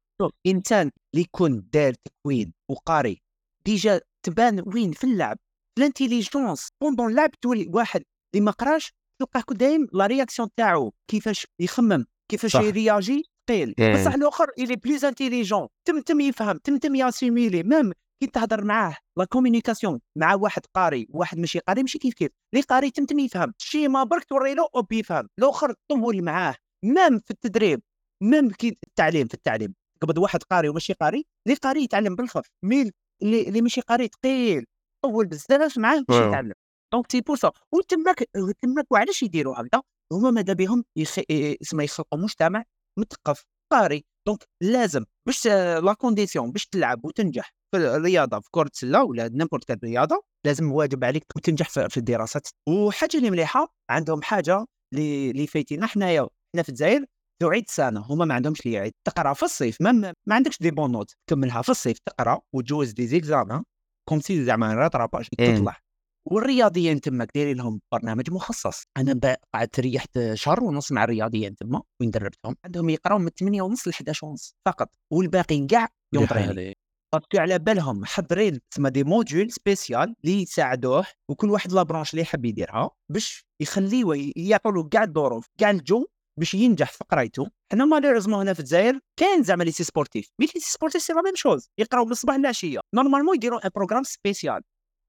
إنسان 0.47 0.91
اللي 1.13 1.23
يكون 1.23 1.69
دار 1.73 1.93
تكوين 1.93 2.53
وقاري 2.71 3.21
déjà 3.65 4.01
تبان 4.25 4.63
وين 4.65 4.91
في 4.91 5.03
اللعب. 5.03 5.37
في 5.75 5.81
ال 5.81 5.88
intelligence 5.88 6.67
pendant 6.81 7.09
اللعب 7.09 7.31
تولي 7.31 7.67
واحد 7.73 8.03
اللي 8.33 8.45
ما 8.45 8.51
قراش 8.51 8.91
تلقاه 9.21 9.53
دايم 9.53 9.87
la 9.93 10.05
réaction 10.05 10.49
تاعو. 10.57 10.93
كيفاش 11.11 11.47
يخمم؟ 11.59 12.05
كيفاش. 12.31 12.55
يرياجي؟ 12.55 13.23
ثقيل 13.49 13.75
إيه. 13.79 13.93
بصح 13.93 14.13
الآخر 14.13 14.49
اللي 14.59 14.75
plus 14.75 15.05
intelligent 15.05 15.67
تم 15.87 16.01
تم 16.01 16.19
يفهم 16.19 16.57
تم 16.57 16.77
تم 16.77 16.95
يassimilé. 16.95 17.63
même 17.63 17.91
كي 18.23 18.27
تهضر 18.27 18.63
معاه 18.63 18.97
la 19.17 19.25
communication 19.25 19.99
مع 20.17 20.35
واحد 20.35 20.61
قاري 20.75 21.07
وواحد 21.09 21.37
ماشي 21.37 21.59
قاري 21.59 21.81
ماشي 21.81 21.97
كيف 21.97 22.13
كيف. 22.13 22.31
اللي 22.53 22.63
قاري 22.63 22.91
تم 22.91 23.05
تم 23.05 23.19
يفهم. 23.19 23.53
شي 23.57 23.87
ما 23.87 24.03
برك 24.03 24.23
توري 24.23 24.53
له 24.53 24.67
hop 24.75 24.91
يفهم. 24.91 25.27
الآخر 25.39 25.73
طول 25.91 26.21
معاه. 26.21 26.55
même 26.85 27.19
في 27.19 27.31
التدريب. 27.31 27.81
même 28.21 28.49
كي 28.51 28.77
التعليم 28.87 29.27
في 29.27 29.33
التعليم. 29.33 29.75
قبض 30.01 30.17
واحد 30.17 30.43
قاري 30.43 30.69
وماشي 30.69 30.93
قاري 30.93 31.25
اللي 31.47 31.57
قاري 31.57 31.83
يتعلم 31.83 32.15
بالخف 32.15 32.47
mais 32.63 32.91
اللي, 33.21 33.47
اللي 33.47 33.61
ماشي 33.61 33.81
قاري 33.81 34.07
ثقيل 34.07 34.65
طول 35.05 35.25
بزاف 35.25 35.77
معاه 35.77 36.05
باش. 36.07 36.17
يتعلم. 36.27 36.53
donc 36.93 37.11
c'est 37.11 37.21
pour 37.21 37.37
ça 37.37 37.51
وتماك 37.71 38.23
تماك 38.61 38.91
وعلاش 38.91 39.23
يديروا 39.23 39.61
هكذا؟ 39.61 39.81
هما 40.13 40.31
ماذا 40.31 40.53
بهم 40.53 40.85
يخ... 40.95 41.19
اسمها 41.61 41.83
يخلقوا 41.85 42.19
مجتمع 42.19 42.63
مثقف 42.99 43.45
قاري. 43.71 44.05
donc 44.27 44.43
لازم 44.61 45.05
باش 45.27 45.47
آه، 45.47 45.79
la 45.79 45.93
condition 45.93 46.51
باش 46.51 46.65
تلعب 46.67 47.05
وتنجح 47.05 47.53
في 47.71 47.77
الرياضة 47.77 48.39
في 48.39 48.47
كرة 48.51 48.69
السلة 48.73 49.03
ولا 49.03 49.27
n'importe 49.27 49.63
quelle 49.63 49.79
رياضة 49.83 50.23
لازم 50.45 50.71
واجب 50.71 51.03
عليك 51.03 51.25
وتنجح 51.35 51.69
في 51.69 51.97
الدراسات. 51.97 52.47
وحاجة 52.69 53.17
اللي 53.17 53.29
مليحة 53.31 53.73
عندهم 53.89 54.21
حاجة 54.21 54.65
اللي 54.93 55.31
اللي 55.31 55.47
فايتينا 55.47 55.87
حنايا 55.87 56.27
حنا 56.55 56.63
في 56.63 56.69
الجزائر 56.69 57.05
تعيد 57.41 57.69
سنة 57.69 57.99
هما 57.99 58.25
ما 58.25 58.33
عندهمش 58.33 58.61
اللي 58.61 58.73
يعيد. 58.77 58.93
تقرأ 59.07 59.33
في 59.33 59.43
الصيف 59.43 59.81
ما 59.81 59.91
ما 60.25 60.35
عندكش 60.35 60.59
des 60.59 60.71
bonnes 60.71 60.91
notes 60.91 61.15
تكملها 61.27 61.61
في 61.61 61.69
الصيف 61.69 61.97
تقرأ 61.99 62.41
وتجوز 62.53 62.91
des 62.91 63.07
examens 63.07 63.63
comme 64.09 64.19
si 64.19 64.43
زعما 64.45 64.73
rattrapage 64.73 65.27
إيه. 65.39 65.55
تطلع. 65.55 65.77
والرياضيين 66.25 67.01
تماك 67.01 67.29
دايرين 67.35 67.57
لهم 67.57 67.81
برنامج 67.91 68.31
مخصص. 68.31 68.83
أنا 68.97 69.37
قعدت 69.53 69.79
ريحت 69.79 70.19
شهر 70.33 70.63
ونص 70.63 70.91
مع 70.91 71.03
الرياضيين 71.03 71.55
تما 71.55 71.81
وين 72.01 72.11
دربتهم. 72.11 72.55
عندهم 72.65 72.89
يقراو 72.89 73.17
من 73.19 73.29
8 73.29 73.61
ونص 73.61 73.87
ل 73.87 73.91
11 73.91 74.27
ونص 74.27 74.55
فقط 74.65 74.89
والباقي 75.11 75.65
كاع 75.67 75.87
لحالي. 76.13 76.73
parce 77.13 77.28
que 77.28 77.37
على 77.37 77.59
بالهم 77.59 77.99
محضرين 77.99 78.59
تسمى 78.71 78.89
des 78.89 79.03
modules 79.03 79.51
spécial 79.51 80.15
اللي 80.23 80.41
يساعدوه 80.41 81.05
وكل 81.29 81.49
واحد 81.49 81.71
la 81.73 81.83
branche 81.83 82.11
اللي 82.11 82.21
يحب 82.21 82.45
يديرها 82.45 82.89
باش 83.09 83.45
يخليوه 83.59 84.31
يعطوا 84.35 84.71
له 84.71 84.83
كاع 84.83 85.03
الظروف 85.03 85.47
كاع 85.57 85.69
الجو 85.69 86.05
باش 86.39 86.53
ينجح 86.53 86.91
في 86.91 87.03
قرايته. 87.11 87.47
حنا 87.71 87.85
malheureusement 87.85 88.39
هنا 88.39 88.53
في 88.53 88.59
الجزائر 88.59 88.99
كاين 89.19 89.43
زعما 89.43 89.63
lycée 89.63 89.83
sportif 89.83 90.29
mais 90.39 90.45
lycée 90.55 90.71
sportif 90.71 91.01
c'est 91.01 91.13
la 91.13 91.21
même 91.21 91.35
chose 91.35 91.69
يقراو 91.79 92.05
من 92.05 92.11
الصباح 92.11 92.35
للعشية. 92.35 92.79
normalement 92.95 93.35
يديروا 93.35 93.65
un 93.65 93.69
programme 93.75 94.03
spécial 94.03 94.61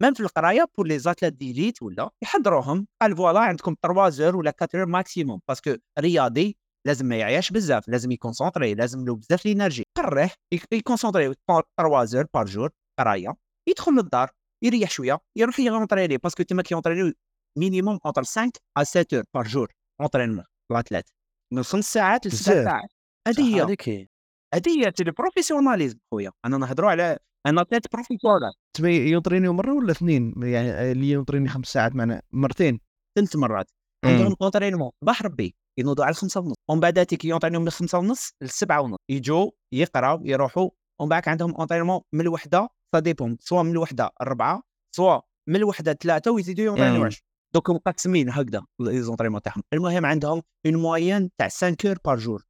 même 0.03 0.15
في 0.15 0.21
القراية 0.21 0.65
pour 0.79 0.87
les 0.87 0.99
athlètes 0.99 1.33
d'élite 1.33 1.83
ولا 1.83 2.11
يحضروهم. 2.23 2.87
قال 3.03 3.17
voilà 3.17 3.41
عندكم 3.41 3.75
3 3.83 4.09
heures 4.09 4.37
ولا 4.37 4.53
4 4.63 4.69
heures 4.75 4.87
maximum 4.87 5.41
parce 5.49 5.65
que 5.65 5.75
رياضي 5.99 6.57
لازم 6.87 7.07
ما 7.07 7.17
يعياش 7.17 7.51
بزاف. 7.51 7.89
لازم 7.89 8.11
يconcentré. 8.11 8.75
لازم 8.75 9.05
له 9.05 9.15
بزاف 9.17 9.47
l'énergie 9.47 9.85
قريه 9.97 10.31
يك- 10.55 10.73
يconcentré 10.73 11.35
3 11.79 12.05
heures 12.05 12.27
par 12.35 12.45
jour 12.47 12.71
قراية. 13.01 13.35
يدخل 13.69 13.93
للدار. 13.93 14.31
يريح 14.65 14.91
شوية. 14.91 15.19
يروح 15.37 15.61
يونطريني 15.61 16.17
باسكو 16.17 16.43
تما 16.43 16.63
كيونطريني 16.63 17.13
مينيموم 17.59 17.99
اونتر 18.07 18.23
5 18.25 18.51
ا 18.79 18.83
7 18.85 19.07
اور 19.15 19.25
بار 19.35 19.47
جور 19.47 19.73
اونطرينمون 20.01 20.45
الاتلات 20.71 21.11
من 21.53 21.63
خمس 21.63 21.93
ساعات 21.93 22.27
لست. 22.27 22.43
ساعات. 22.43 22.91
هذه 23.29 23.41
هي 23.41 23.77
إيه. 23.89 24.09
هذه 24.55 24.87
هي 24.87 24.91
le 24.91 25.05
professionnalisme 25.05 25.99
خويا. 26.11 26.31
أنا 26.45 26.59
نهضروا 26.59 26.91
على 26.91 27.19
un 27.47 27.59
athlète 27.59 27.93
professionnel 27.93 28.53
تسمى 28.77 28.97
يentraîner 28.97 29.49
مرة 29.49 29.73
ولا 29.73 29.93
اثنين؟ 29.93 30.35
يعني 30.43 30.93
اللي 30.93 31.11
يentraîner 31.11 31.49
خمس 31.49 31.67
ساعات 31.67 31.95
معنا 31.95 32.23
مرتين. 32.33 32.81
ثلاث 33.19 33.37
مرات. 33.37 33.71
عندهم 34.05 34.37
entraînement 34.43 34.91
صباح 35.05 35.23
ربي. 35.23 35.57
ينوضوا 35.79 36.05
على 36.05 36.13
الخمسة 36.13 36.41
ونص. 36.41 36.55
ومن 36.71 36.81
بعد 36.81 37.07
تيك 37.07 37.25
يentraîner 37.25 37.57
وا 37.57 37.61
من 37.61 37.67
الخمسة 37.67 37.99
ونص 37.99 38.33
للسبعة 38.43 38.81
ونص. 38.81 38.99
يجوا 39.09 39.51
يقراو 39.73 40.21
يروحوا. 40.25 40.71
ومن 41.01 41.09
بعد 41.09 41.29
عندهم 41.29 41.55
entraînement 41.55 42.01
من 42.13 42.21
الوحدة 42.21 42.69
ça 42.95 43.01
dépend 43.01 43.37
soit 43.41 43.63
من 43.63 43.71
الوحدة 43.71 44.11
أربعة 44.21 44.63
soit 44.97 45.21
من 45.49 45.57
الوحدة 45.57 45.93
ثلاثة 45.93 46.31
ويزيدوا 46.31 46.65
يentraîner 46.65 46.97
وا 46.97 47.01
مم. 47.01 47.07
10 47.07 47.23
دوك 47.55 47.71
مقسمين 47.71 48.31
هكذا 48.31 48.65
les 48.81 49.03
entraînements 49.03 49.43
تاعهم 49.43 49.63
المهم 49.73 50.07
عندهم 50.07 50.43
une 50.67 50.77
moyenne 50.77 51.31
تاع 51.39 51.49
5 51.49 51.77
heures 51.85 51.99
par 52.05 52.19
jour 52.19 52.45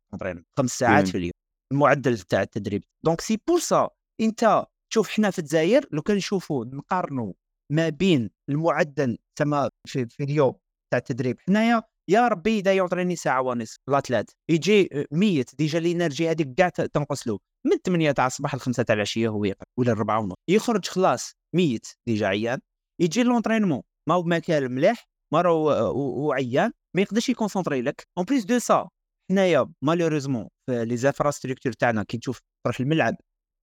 خمس 0.58 0.70
ساعات. 0.78 1.08
في 1.08 1.18
اليوم 1.18 1.32
المعدل 1.72 2.18
تاع 2.18 2.42
التدريب 2.42 2.84
donc 3.04 3.20
c'est 3.20 3.38
pour 3.48 3.58
ça 3.58 3.88
انت 4.20 4.66
شوف 4.92 5.08
حنا 5.08 5.30
في 5.30 5.38
الجزائر 5.38 5.86
لو 5.92 6.02
كان 6.02 6.16
نشوفوا 6.16 6.64
نقارنوا 6.64 7.32
ما 7.72 7.88
بين 7.88 8.30
المعدل 8.50 9.18
تما 9.38 9.70
في, 9.88 10.06
في 10.06 10.24
اليوم 10.24 10.54
تاع 10.92 10.98
التدريب 10.98 11.40
حنايا 11.40 11.82
يا 12.10 12.28
ربي 12.28 12.60
دا 12.60 12.72
يعطيني 12.72 13.16
ساعه 13.16 13.42
ونص 13.42 13.76
l'athlète 13.88 14.30
يجي 14.50 14.88
آه، 14.92 15.06
ميت 15.12 15.54
déjà 15.54 15.78
ال 15.78 15.85
énergie 15.85 16.30
هذيك 16.30 16.54
كاع 16.54 16.68
تنقص 16.68 17.28
له 17.28 17.38
من 17.66 17.76
8 17.86 18.12
تاع 18.12 18.26
الصباح 18.26 18.54
ل 18.54 18.60
5 18.60 18.82
تاع 18.82 18.94
العشيه 18.94 19.28
هو 19.28 19.44
يقرا 19.44 19.66
ولا 19.78 19.92
4 19.92 20.20
ونص 20.20 20.34
يخرج 20.50 20.86
خلاص 20.86 21.32
ميت 21.54 21.86
déjà 22.08 22.26
عيان 22.26 22.60
يجي 23.00 23.22
l'entraînement 23.22 23.82
ما 24.08 24.14
هو 24.14 24.22
ماكل 24.22 24.68
مليح 24.68 25.08
مرة 25.34 25.52
و- 25.52 25.90
و- 25.90 26.26
وعيان 26.28 26.72
ما 26.96 27.02
يقدرش 27.02 27.28
يconcentré 27.28 27.82
لك. 27.82 28.08
en 28.18 28.26
plus 28.26 28.44
de 28.44 28.58
ça 28.58 28.88
حنايا 29.30 29.72
malheureusement 29.82 30.48
في 30.66 30.84
les 30.84 30.96
infrastructures 30.96 31.72
تاعنا 31.72 32.02
كي 32.02 32.18
تشوف 32.18 32.40
تروح 32.66 32.80
الملعب 32.80 33.16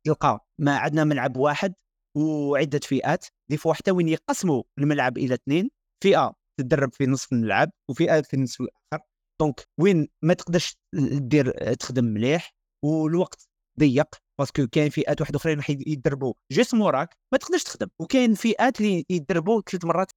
تلقى 0.07 0.45
ما 0.59 0.77
عندنا 0.77 1.03
ملعب 1.03 1.37
واحد 1.37 1.73
وعدة 2.17 2.79
فئات 2.79 3.25
des 3.49 3.57
fois 3.57 3.73
حتى 3.73 3.91
وين 3.91 4.09
يقسموا 4.09 4.63
الملعب 4.79 5.17
إلى 5.17 5.33
اثنين 5.33 5.69
فئة 6.03 6.33
تدرب 6.59 6.93
في 6.93 7.05
نصف 7.05 7.33
الملعب 7.33 7.71
وفئة 7.89 8.21
في 8.21 8.33
النصف 8.33 8.61
الآخر. 8.61 9.05
donc 9.41 9.61
وين 9.79 10.07
ما 10.21 10.33
تقدرش 10.33 10.75
دير 11.19 11.73
تخدم 11.73 12.03
مليح 12.05 12.51
والوقت 12.85 13.47
ضيق 13.79 14.15
parce 14.39 14.57
que 14.57 14.67
كاين 14.67 14.89
فئات 14.89 15.21
واحد 15.21 15.35
أخرين 15.35 15.57
راح 15.57 15.69
يدربوا 15.69 16.33
جسم 16.51 16.77
موراك 16.77 17.17
ما 17.33 17.37
تقدرش 17.37 17.63
تخدم 17.63 17.87
وكاين 17.99 18.33
فئات 18.33 18.81
اللي 18.81 19.05
يدربوا 19.09 19.61
ثلاث 19.61 19.85
مرات 19.85 20.11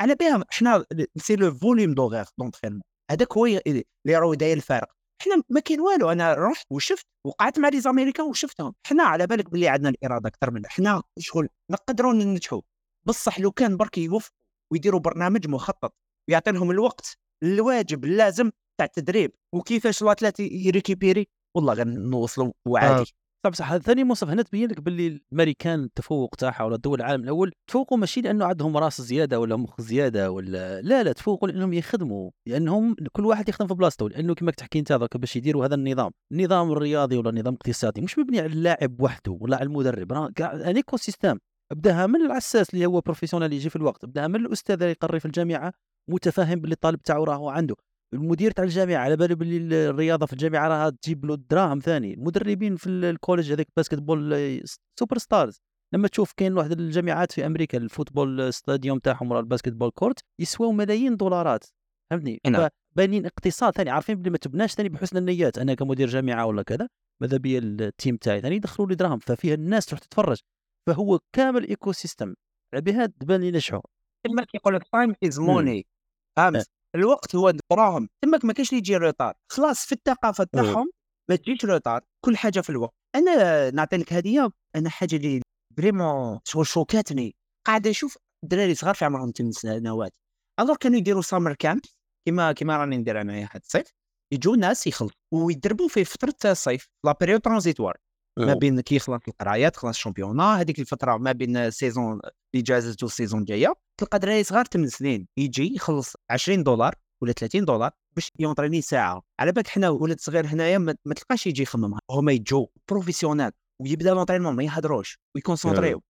على 0.00 0.14
بالهم 0.14 0.44
حنا 0.50 0.84
c'est 1.16 1.36
le 1.36 1.54
volume 1.54 1.94
d'heures 1.94 2.24
d'entraînement 2.38 2.82
هذاك 3.10 3.32
هو 3.32 3.46
اللي 3.46 3.84
راه 4.08 4.34
داير 4.34 4.56
الفارق. 4.56 4.88
حنا 5.22 5.42
ما 5.50 5.60
كاين 5.60 5.80
والو. 5.80 6.10
أنا 6.12 6.34
رحت 6.34 6.66
وشفت 6.70 7.06
وقعدت 7.26 7.58
مع 7.58 7.68
les 7.68 7.80
américains 7.80 8.26
وشفتهم. 8.26 8.74
حنا 8.86 9.02
على 9.02 9.26
بالك 9.26 9.50
باللي 9.50 9.68
عندنا 9.68 9.88
الإرادة 9.88 10.28
أكثر 10.28 10.50
من 10.50 10.66
حنا 10.66 11.02
شغل 11.18 11.48
نقدروا 11.70 12.12
ننجحوا 12.12 12.60
بصح 13.06 13.40
لو 13.40 13.52
كان 13.52 13.76
برك 13.76 13.98
يوفقوا 13.98 14.36
ويديروا 14.72 15.00
برنامج 15.00 15.48
مخطط 15.48 15.94
ويعطي 16.28 16.50
لهم 16.50 16.70
الوقت 16.70 17.16
الواجب 17.42 18.04
اللازم 18.04 18.50
تاع 18.78 18.86
التدريب. 18.86 19.32
وكيفاش 19.54 20.02
ال 20.02 20.07
athlète 20.07 20.40
يrécupéré 20.40 21.28
والله 21.56 21.74
غنوصلوا 21.74 22.52
وعادي. 22.66 23.04
صح 23.44 23.50
بصح 23.50 23.72
هذا 23.72 23.82
ثاني 23.82 24.04
مصطفى 24.04 24.32
هنا 24.32 24.42
تبين 24.42 24.70
لك 24.70 24.80
باللي 24.80 25.06
الامريكان 25.06 25.84
التفوق 25.84 26.34
تاعها 26.34 26.64
ولا 26.64 26.76
دول 26.76 27.00
العالم 27.00 27.22
الأول. 27.22 27.52
تفوقوا 27.70 27.98
ماشي 27.98 28.20
لأنه 28.20 28.44
عندهم 28.44 28.76
راس 28.76 29.02
زيادة 29.02 29.40
ولا 29.40 29.56
مخ 29.56 29.80
زيادة 29.80 30.30
ولا 30.30 30.80
لا 30.80 31.02
لا 31.02 31.12
تفوقوا 31.12 31.48
لأنهم 31.48 31.72
يخدموا 31.72 32.30
لأنهم 32.48 32.96
كل 33.12 33.26
واحد 33.26 33.48
يخدم 33.48 33.66
في 33.66 33.74
بلاصته. 33.74 34.08
لأنه 34.08 34.34
كما 34.34 34.50
تحكي 34.50 34.78
انت 34.78 34.92
هذاك 34.92 35.16
باش 35.16 35.36
يديروا 35.36 35.66
هذا 35.66 35.74
النظام. 35.74 36.10
النظام 36.32 36.72
الرياضي 36.72 37.16
ولا 37.16 37.30
النظام 37.30 37.54
الاقتصادي 37.54 38.00
مش 38.00 38.18
مبني 38.18 38.40
على 38.40 38.52
اللاعب 38.52 39.00
وحده 39.00 39.38
ولا 39.40 39.56
على 39.56 39.66
المدرب. 39.66 40.12
راه 40.12 40.32
un 40.40 40.76
écosystème 40.76 41.38
أبداها 41.72 42.06
من 42.06 42.26
العساس 42.26 42.74
اللي 42.74 42.86
هو 42.86 43.00
professionnel 43.00 43.52
يجي 43.52 43.70
في 43.70 43.76
الوقت. 43.76 44.04
أبداها 44.04 44.28
من 44.28 44.36
الأستاذ 44.36 44.74
اللي 44.74 44.90
يقري 44.90 45.20
في 45.20 45.26
الجامعة 45.26 45.72
متفاهم 46.10 46.60
باللي 46.60 46.72
الطالب 46.72 47.02
تاعو 47.02 47.24
راهو 47.24 47.48
عنده. 47.48 47.74
المدير 48.14 48.50
تاع 48.50 48.64
الجامعة 48.64 48.96
على 48.96 49.16
باله 49.16 49.34
باللي 49.34 49.88
الرياضة 49.90 50.26
في 50.26 50.32
الجامعة 50.32 50.68
راها 50.68 50.90
تجيب 50.90 51.24
له 51.24 51.36
دراهم 51.50 51.78
ثاني. 51.78 52.14
المدربين 52.14 52.76
في 52.76 52.86
ال- 52.86 53.04
ال 53.04 53.10
college 53.10 53.52
هذاك 53.52 53.66
basketball 53.76 54.34
آه، 54.34 54.60
superstars 54.98 55.60
لما 55.94 56.08
تشوف 56.08 56.32
كاين 56.36 56.56
واحد 56.56 56.72
الجامعات 56.72 57.32
في 57.32 57.46
أمريكا 57.46 57.78
ال 57.78 57.86
football 57.86 58.54
stadium 58.54 58.98
تاعهم 58.98 59.30
ولا 59.30 59.40
ال 59.40 59.72
basketball 59.72 59.90
court 59.90 60.20
يسواو 60.40 60.72
ملايين 60.72 61.16
دولارات. 61.16 61.64
فهمتني؟ 62.10 62.40
نعم. 62.46 62.68
بانين 62.96 63.26
اقتصاد 63.26 63.72
ثاني. 63.72 63.90
عارفين 63.90 64.14
بلي 64.14 64.30
ما 64.30 64.38
تبناش 64.38 64.72
ثاني 64.74 64.88
بحسن 64.88 65.16
النيات. 65.16 65.58
أنا 65.58 65.74
كمدير 65.74 66.08
جامعة 66.08 66.46
ولا 66.46 66.62
كذا 66.62 66.88
ماذا 67.22 67.36
بيا 67.36 67.58
ال 67.58 67.70
team 67.70 68.16
تاعي؟ 68.16 68.40
ثاني 68.40 68.56
يدخلوا 68.56 68.88
لي 68.88 68.94
دراهم. 68.94 69.18
ففيها 69.18 69.54
الناس 69.54 69.86
تروح 69.86 70.00
تتفرج. 70.00 70.40
فهو 70.86 71.18
كامل 71.32 71.68
ecosystem 71.68 72.34
على 72.74 72.82
بها 72.82 73.06
تبان 73.06 73.40
لي 73.40 73.50
نجحوا 73.50 73.80
كما 74.26 74.44
كيقول 74.44 74.74
لك 74.74 74.82
time 74.92 75.14
is. 75.24 75.40
money 75.40 75.86
فهمت 76.36 76.66
الوقت 76.94 77.34
هو 77.36 77.52
دراهم 77.72 78.08
تماك 78.24 78.44
ما 78.44 78.52
كاينش 78.52 78.70
اللي 78.70 78.78
يجي 78.78 78.96
retard 78.96 79.34
خلاص 79.52 79.86
في 79.86 79.92
الثقافه 79.92 80.44
تاعهم 80.44 80.90
ما 81.30 81.36
تجيش 81.36 81.64
retard 81.64 82.00
كل 82.24 82.36
حاجة 82.36 82.60
في 82.60 82.70
الوقت. 82.70 82.94
أنا 83.14 83.70
نعطي 83.70 83.96
لك 83.96 84.12
هدية 84.12 84.50
أنا 84.76 84.90
حاجة 84.90 85.16
اللي 85.16 85.42
vraiment 85.76 86.40
choqu 86.62 87.02
اتني. 87.02 87.34
قاعد 87.66 87.88
نشوف 87.88 88.18
دراري 88.44 88.74
صغار 88.74 88.94
في 88.94 89.04
عمرهم 89.04 89.32
8 89.36 89.52
سنوات. 89.52 90.12
alors 90.60 90.76
كانوا 90.76 90.98
يديروا 90.98 91.22
summer 91.22 91.54
camp 91.54 91.80
كيما 92.28 92.52
كيما 92.52 92.76
راني 92.76 92.96
ندير 92.96 93.20
انايا 93.20 93.48
هاد 93.52 93.60
الصيف. 93.64 93.86
يجوا 94.32 94.56
ناس 94.56 94.86
يخلطوا 94.86 95.16
ويدربوا 95.32 95.88
في 95.88 96.04
فترة 96.04 96.50
الصيف 96.50 96.88
la 97.06 97.16
période 97.20 97.40
transitoire 97.40 97.96
ما 98.38 98.54
بين 98.54 98.80
كي 98.80 98.96
يخلص 98.96 99.20
القرايه 99.28 99.68
تخلص 99.68 99.96
ال 99.96 100.01
championnat 100.01 100.60
هذيك 100.60 100.78
الفترة 100.78 101.16
ما 101.16 101.32
بين 101.32 101.70
saison 101.70 102.20
اللي 102.54 102.62
جازت 102.62 103.02
وال 103.02 103.12
saison 103.12 103.40
الجاية 103.40 103.74
تلقى 104.00 104.18
دراري 104.18 104.44
صغار 104.44 104.64
8 104.64 104.88
سنين 104.88 105.28
يجي 105.36 105.74
يخلص 105.74 106.16
20 106.30 106.62
دولار 106.62 106.94
ولا 107.22 107.32
30 107.32 107.64
دولار 107.64 107.90
باش 108.16 108.30
ي 108.38 108.41
entraîner 108.41 108.73
ني 108.73 108.80
ساعة. 108.80 109.22
على 109.40 109.52
بالك 109.52 109.68
حنا 109.68 109.88
ولد 109.88 110.20
صغير 110.20 110.46
هنايا 110.46 110.78
ما 110.78 111.14
تلقاش 111.16 111.46
يجي 111.46 111.62
يخمم 111.62 111.98
هما 112.10 112.32
يجوا 112.32 112.66
professionnel 112.90 113.52
ويبدأ 113.80 114.14
l'entraînement 114.14 114.56
ما 114.56 114.64
يهضروش 114.64 115.18
وي 115.34 115.44
concentrer 115.44 115.92
و. 115.92 116.02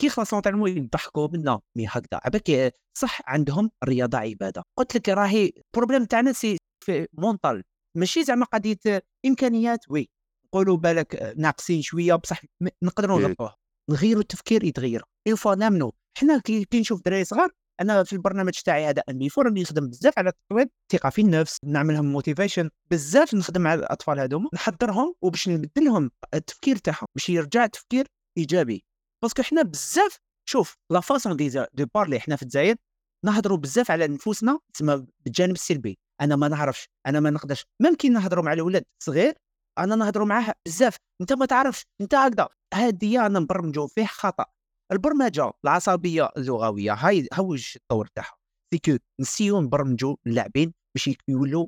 كي 0.00 0.06
يخلص 0.06 0.32
l'entraînement 0.32 0.76
يضحكوا 0.76 1.28
منا 1.32 1.60
mais 1.76 1.86
هكذا. 1.86 2.20
على 2.24 2.30
بالك 2.30 2.74
صح 2.98 3.20
عندهم 3.26 3.70
الرياضه 3.82 4.18
عبادة. 4.18 4.62
قلت 4.78 4.96
لك 4.96 5.08
راهي 5.08 5.52
ال 5.56 5.61
problème 5.61 6.04
تاعنا 6.04 6.32
c'est 6.32 6.56
في 6.84 7.08
mental 7.12 7.62
ماشي 7.96 8.24
زعما 8.24 8.44
قضية 8.44 8.78
إمكانيات 9.26 9.80
oui 9.90 10.10
نقولوا 10.54 10.76
بالك 10.76 11.34
ناقصين 11.36 11.82
شوية 11.82 12.14
بصح 12.14 12.42
نقدروا 12.82 13.18
إيه. 13.18 13.24
نغلطوه 13.24 13.54
نغيروا 13.90 14.22
التفكير 14.22 14.64
يتغير. 14.64 15.04
une 15.28 15.36
fois 15.36 15.54
نامنوا. 15.54 15.90
حنا 16.18 16.38
كي 16.38 16.66
نشوف 16.74 17.02
دراري 17.04 17.24
صغار 17.24 17.50
أنا 17.80 18.04
في 18.04 18.12
البرنامج 18.12 18.52
تاعي 18.52 18.86
هذا 18.86 19.02
MB4 19.10 19.46
راني 19.46 19.62
نخدم 19.62 19.88
بزاف 19.88 20.18
على 20.18 20.32
تطوير 20.32 20.66
الثقة 20.92 21.10
في 21.10 21.20
النفس 21.20 21.58
نعملهم 21.64 22.12
motivation 22.12 22.70
بزاف 22.90 23.34
نخدم 23.34 23.66
على 23.66 23.80
الأطفال 23.80 24.20
هذوما 24.20 24.48
نحضرهم 24.54 25.14
وباش 25.22 25.48
نبدل 25.48 25.84
لهم 25.84 26.10
التفكير 26.34 26.76
تاعهم 26.76 27.06
باش 27.14 27.28
يرجع 27.28 27.66
تفكير 27.66 28.06
إيجابي. 28.38 28.84
parce 29.22 29.35
que 29.35 29.42
حنا 29.42 29.62
بزاف 29.62 30.18
شوف 30.48 30.76
la 30.90 31.00
façon 31.00 31.36
de 31.36 31.48
de 31.48 31.86
parler 31.94 32.20
حنا 32.20 32.36
في 32.36 32.42
الجزائر 32.42 32.76
نهضروا 33.24 33.56
بزاف 33.58 33.90
على 33.90 34.08
نفوسنا 34.08 34.58
تسمى 34.74 35.06
بالجانب 35.24 35.54
السلبي. 35.54 35.98
أنا 36.20 36.36
ما 36.36 36.48
نعرفش 36.48 36.88
أنا 37.06 37.20
ما 37.20 37.30
نقدرش. 37.30 37.66
ممكن 37.80 38.12
نهضروا 38.12 38.44
مع 38.44 38.52
الولد 38.52 38.84
صغير 39.02 39.34
أنا 39.78 39.96
نهضروا 39.96 40.26
معاه 40.26 40.54
بزاف. 40.66 40.96
أنت 41.20 41.32
ما 41.32 41.46
تعرفش 41.46 41.84
أنت 42.00 42.14
هكذا. 42.14 42.48
هذه 42.74 43.26
أنا 43.26 43.38
نبرمجوا 43.38 43.86
فيه 43.86 44.06
خطأ. 44.06 44.44
البرمجة 44.92 45.52
العصبية 45.64 46.28
اللغوية 46.36 46.92
هاي 46.94 47.28
هاوش 47.32 47.76
الطور 47.76 48.06
تاعها. 48.06 48.36
c'est 48.74 48.89
que 48.89 48.98
ن 49.20 49.24
essayer 49.24 49.56
و 49.56 49.60
نبرمجوا 49.60 50.16
اللاعبين 50.26 50.74
باش 50.96 51.10
يولوا 51.28 51.66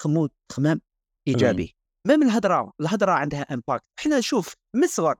يخمموا 0.00 0.28
خمام 0.52 0.80
إيجابي. 1.28 1.76
même 2.06 2.22
الهضره 2.22 2.72
الهضره 2.80 3.12
عندها 3.12 3.40
impact 3.40 3.84
حنا 4.00 4.20
شوف 4.20 4.54
من 4.76 4.84
الصغر 4.84 5.16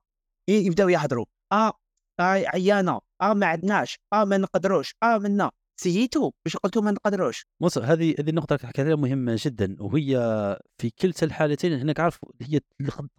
يبداو 0.51 0.88
يهضروا 0.88 1.27
آه 1.53 1.72
آه 2.20 2.44
عيانة. 2.55 3.01
آه 3.22 3.35
ما 3.35 3.46
عندناش. 3.46 3.99
آه 4.12 4.25
ما 4.25 4.38
نقدروش. 4.38 4.94
آه 5.03 5.18
منا. 5.18 5.51
c'est 5.81 6.08
tout 6.08 6.31
باش 6.45 6.57
قلتوا 6.57 6.83
ما 6.83 6.91
نقدروش 6.91 7.47
بص 7.62 7.79
هذه 7.79 8.15
هذه 8.19 8.31
النقطة 8.31 8.55
اللي 8.55 8.67
حكيت 8.69 8.81
عليها 8.81 8.97
مهمة 8.97 9.37
جدا 9.39 9.77
وهي 9.81 10.17
في 10.79 10.91
كلتا 10.91 11.27
الحالتين 11.27 11.73
هناك 11.73 12.01
عارف 12.01 12.19
هي 12.43 12.61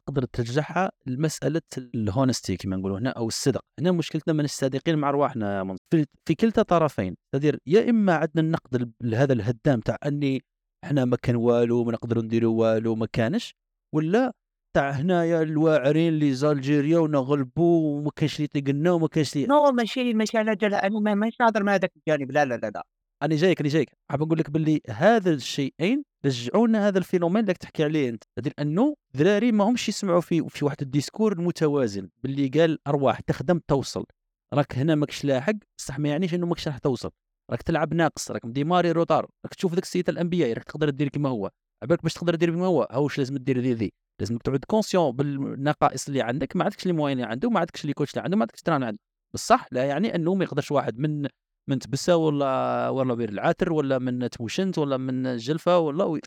تقدر 0.08 0.26
ترجعها 0.26 0.92
لمسألة 1.06 1.62
ال 1.78 1.88
honesty 1.88 2.58
كما 2.58 2.76
نقولوا 2.76 3.00
هنا 3.00 3.10
أو 3.10 3.28
الصدق 3.28 3.62
هنا 3.80 3.92
مشكلتنا 3.92 4.34
ما 4.34 4.48
صادقين 4.48 4.98
مع 4.98 5.12
رواحنا. 5.12 5.76
في, 5.94 6.06
في 6.26 6.36
كلتا 6.36 6.62
طرفين 6.62 7.16
تدير 7.36 7.60
يا 7.68 7.90
إما 7.90 8.14
عندنا 8.16 8.42
النقد 8.42 8.76
ال- 8.76 8.92
لهذا 9.02 9.34
الهدام 9.34 9.80
تاع 9.80 9.98
أني 10.06 10.44
إحنا 10.84 11.06
ما 11.06 11.18
كان 11.18 11.36
والو 11.36 11.84
ما 11.84 11.92
نقدروا 11.92 12.24
نديروا 12.24 12.60
والو 12.60 12.96
ما 12.96 13.08
كانش 13.14 13.56
ولا 13.96 14.34
تاع 14.78 14.90
هنايا 14.90 15.42
الواعرين 15.42 16.14
اللي 16.14 16.34
les 16.34 16.50
Algériens 16.50 17.00
ونغلبوا 17.00 17.98
وما 18.00 18.12
كانش 18.16 18.36
اللي 18.36 18.44
يطيق 18.44 18.76
لنا 18.76 18.92
وما 18.92 19.08
كانش 19.08 19.36
اللي 19.36 19.48
نو 19.48 19.72
ماشي 19.72 20.14
ماشي 20.14 20.38
على 20.38 20.56
جال 20.56 20.74
أنا 20.74 21.00
ما- 21.00 21.16
ماشي 21.16 21.38
نهضر 21.42 21.64
مع 21.64 21.74
هذاك 21.76 21.92
الجانب. 21.98 22.32
لا 22.32 22.46
لا 22.46 22.58
لا 22.58 22.70
لا. 22.70 22.86
أنا 23.24 23.36
جايك 23.36 23.60
أنا 23.60 23.70
جايك. 23.70 23.90
حاب 24.12 24.22
نقول 24.24 24.38
لك 24.40 24.50
باللي 24.50 24.82
هذا 24.90 25.34
الشيئين 25.34 26.04
رجعونا 26.26 26.88
هذا 26.88 26.98
ال 26.98 27.02
phénomène 27.02 27.44
اللي 27.44 27.54
تحكي 27.54 27.84
عليه 27.84 28.10
أنت. 28.10 28.24
هذه 28.40 28.52
أنه 28.60 28.96
ذراري 29.18 29.52
ما 29.52 29.64
همش 29.64 29.90
يسمعوا 29.90 30.22
في 30.22 30.46
في 30.50 30.66
واحد 30.66 30.82
ال 30.82 30.88
discours 30.88 31.34
المتوازن 31.34 32.10
باللي 32.24 32.48
قال 32.48 32.78
أرواح 32.88 33.20
تخدم 33.20 33.60
توصل. 33.68 34.06
راك 34.54 34.76
هنا 34.76 34.96
ماكش 34.96 35.26
لاحق 35.26 35.54
بصح 35.80 36.00
ما 36.00 36.10
يعنيش 36.10 36.34
أنه 36.34 36.46
ماكش 36.48 36.68
راح 36.68 36.78
توصل. 36.78 37.12
راك 37.52 37.62
تلعب 37.62 37.94
ناقص 37.94 38.32
راك 38.32 38.42
démarré 38.46 38.92
retard. 38.92 39.28
راك 39.46 39.54
تشوف 39.54 39.74
ذاك 39.74 39.84
السيد 39.84 40.10
ال 40.10 40.21
NBA 40.21 40.54
راك 40.54 40.64
تقدر 40.64 40.90
دير 40.90 41.10
كما 41.10 41.30
هو. 41.30 41.50
عبالك 41.84 42.04
باش 42.04 42.14
تقدر 42.14 42.36
دير 42.36 42.52
كما 42.52 42.66
هو 42.66 42.88
هاوش 42.92 43.18
لازم 43.18 43.38
دير 43.38 43.60
ذي 43.60 43.74
ذي 43.74 43.94
لازم 44.22 44.38
تعود 44.38 44.66
conscient 44.66 45.12
بالنقائص 45.12 46.08
اللي 46.08 46.22
عندك 46.22 46.56
ما 46.56 46.64
عندكش 46.64 46.84
les 46.84 46.94
moyens 46.94 47.18
اللي 47.18 47.30
عنده 47.32 47.50
ما 47.50 47.60
عندكش 47.60 47.82
les 47.82 47.94
coachs 47.94 48.12
اللي 48.14 48.24
عنده 48.24 48.38
ما 48.38 48.42
عندكش 48.44 48.62
terrain 48.62 48.84
عنده. 48.84 49.00
بصح 49.34 49.68
لا 49.72 49.86
يعني 49.86 50.16
أنه 50.16 50.34
ما 50.36 50.44
يقدرش 50.44 50.72
واحد 50.72 51.00
من 51.00 51.28
من 51.70 51.80
تبسة 51.80 52.16
ولا 52.16 52.90
ولا 52.90 53.14
بير 53.14 53.30
العاتر 53.30 53.74
ولا 53.74 54.00
من 54.00 54.30
تموشنت 54.30 54.78
ولا 54.78 54.98
من 54.98 55.26
الجلفه 55.28 55.80
ولا 55.80 56.20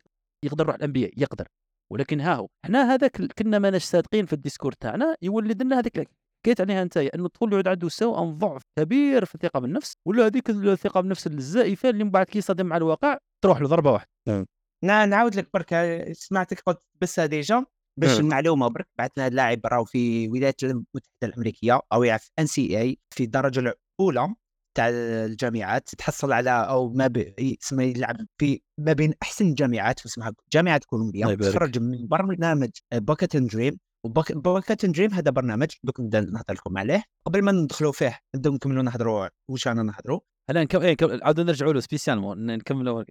يقدر 0.45 0.65
يروح 0.65 0.75
ال 0.77 0.85
NBA 0.85 1.11
يقدر. 1.17 1.47
ولكن 1.93 2.21
ها 2.21 2.35
هو 2.35 2.49
حنا 2.67 2.95
هذاك 2.95 3.33
كنا 3.39 3.59
ماناش 3.59 3.85
صادقين 3.85 4.27
في 4.27 4.33
ال 4.33 4.37
discours 4.37 4.73
تاعنا 4.73 5.15
يولد 5.23 5.63
لنا 5.63 5.79
هذيك 5.79 6.09
حكيت 6.45 6.61
عليها 6.61 6.83
انت 6.83 6.97
أنه 6.97 7.25
الطفل 7.27 7.53
يعود 7.53 7.69
عنده 7.69 7.89
سوء 7.89 8.25
ضعف 8.25 8.63
كبير 8.79 9.25
في 9.25 9.35
الثقة 9.35 9.61
بالنفس 9.61 9.93
ولا 10.09 10.27
هذيك 10.27 10.51
الثقة 10.51 11.01
بالنفس 11.01 11.27
الزائفة 11.27 11.91
اللي 11.91 12.05
من 12.05 12.11
بعد 12.11 12.27
كي 12.27 12.41
مع 12.63 12.77
الواقع 12.77 13.19
تروح 13.45 13.61
له 13.61 13.69
ضربه 13.69 13.93
واحدة. 13.93 14.09
نا- 14.29 14.47
نعاود 14.85 15.35
لك 15.35 15.49
برك 15.55 16.03
سمعتك 16.13 16.61
قلت 16.67 16.83
بس 17.01 17.21
déjà 17.21 17.65
باش. 18.01 18.21
المعلومة 18.21 18.69
برك. 18.69 18.89
بعثنا 18.99 19.25
هذا 19.25 19.31
اللاعب 19.31 19.61
راهو 19.67 19.85
في 19.85 20.25
الولايات 20.25 20.63
المتحدة 20.63 21.09
الأمريكية 21.23 21.81
أو 21.93 22.03
يلعب 22.05 22.21
في 22.21 22.31
NCAA 22.39 22.99
في 23.11 23.25
الدرجة 23.25 23.75
الأولى 24.01 24.35
تاع 24.77 24.89
الجامعات 24.89 25.89
تحصل 25.99 26.33
على 26.33 26.51
أو 26.51 26.93
ما 26.93 27.07
ب... 27.07 27.35
اسمه 27.63 27.83
يلعب 27.83 28.17
في 28.39 28.61
ما 28.79 28.93
بين 28.93 29.15
أحسن 29.23 29.47
الجامعات 29.47 30.07
اسمها 30.07 30.33
جامعة 30.53 30.81
كولومبيا. 30.87 31.27
تخرج 31.51 31.79
من 31.79 32.07
برنامج 32.09 32.71
Basket 32.95 33.37
Dream 33.37 33.79
و 34.05 34.16
Basket 34.16 34.87
Dream 34.87 35.15
هذا 35.15 35.31
برنامج 35.31 35.69
دوك 35.85 36.01
نبدأ 36.01 36.21
نهضر 36.21 36.55
لكم 36.55 36.79
عليه. 36.79 37.05
قبل 37.25 37.43
ما 37.43 37.53
ندخلوا 37.53 37.93
فيه 37.93 38.19
نبداو 38.35 38.53
نكملوا 38.55 38.83
نهضروا. 38.83 39.29
واش 39.51 39.69
أنا 39.69 39.83
نهضروا؟ 39.83 40.21
هلا 40.51 40.63
نكمل 40.65 40.91
نكمل- 40.91 41.23
عاودوا 41.25 41.45
نرجعوا 41.45 41.73
له 41.73 41.81
spécialement 41.81 42.47
نكملوا. 42.47 43.05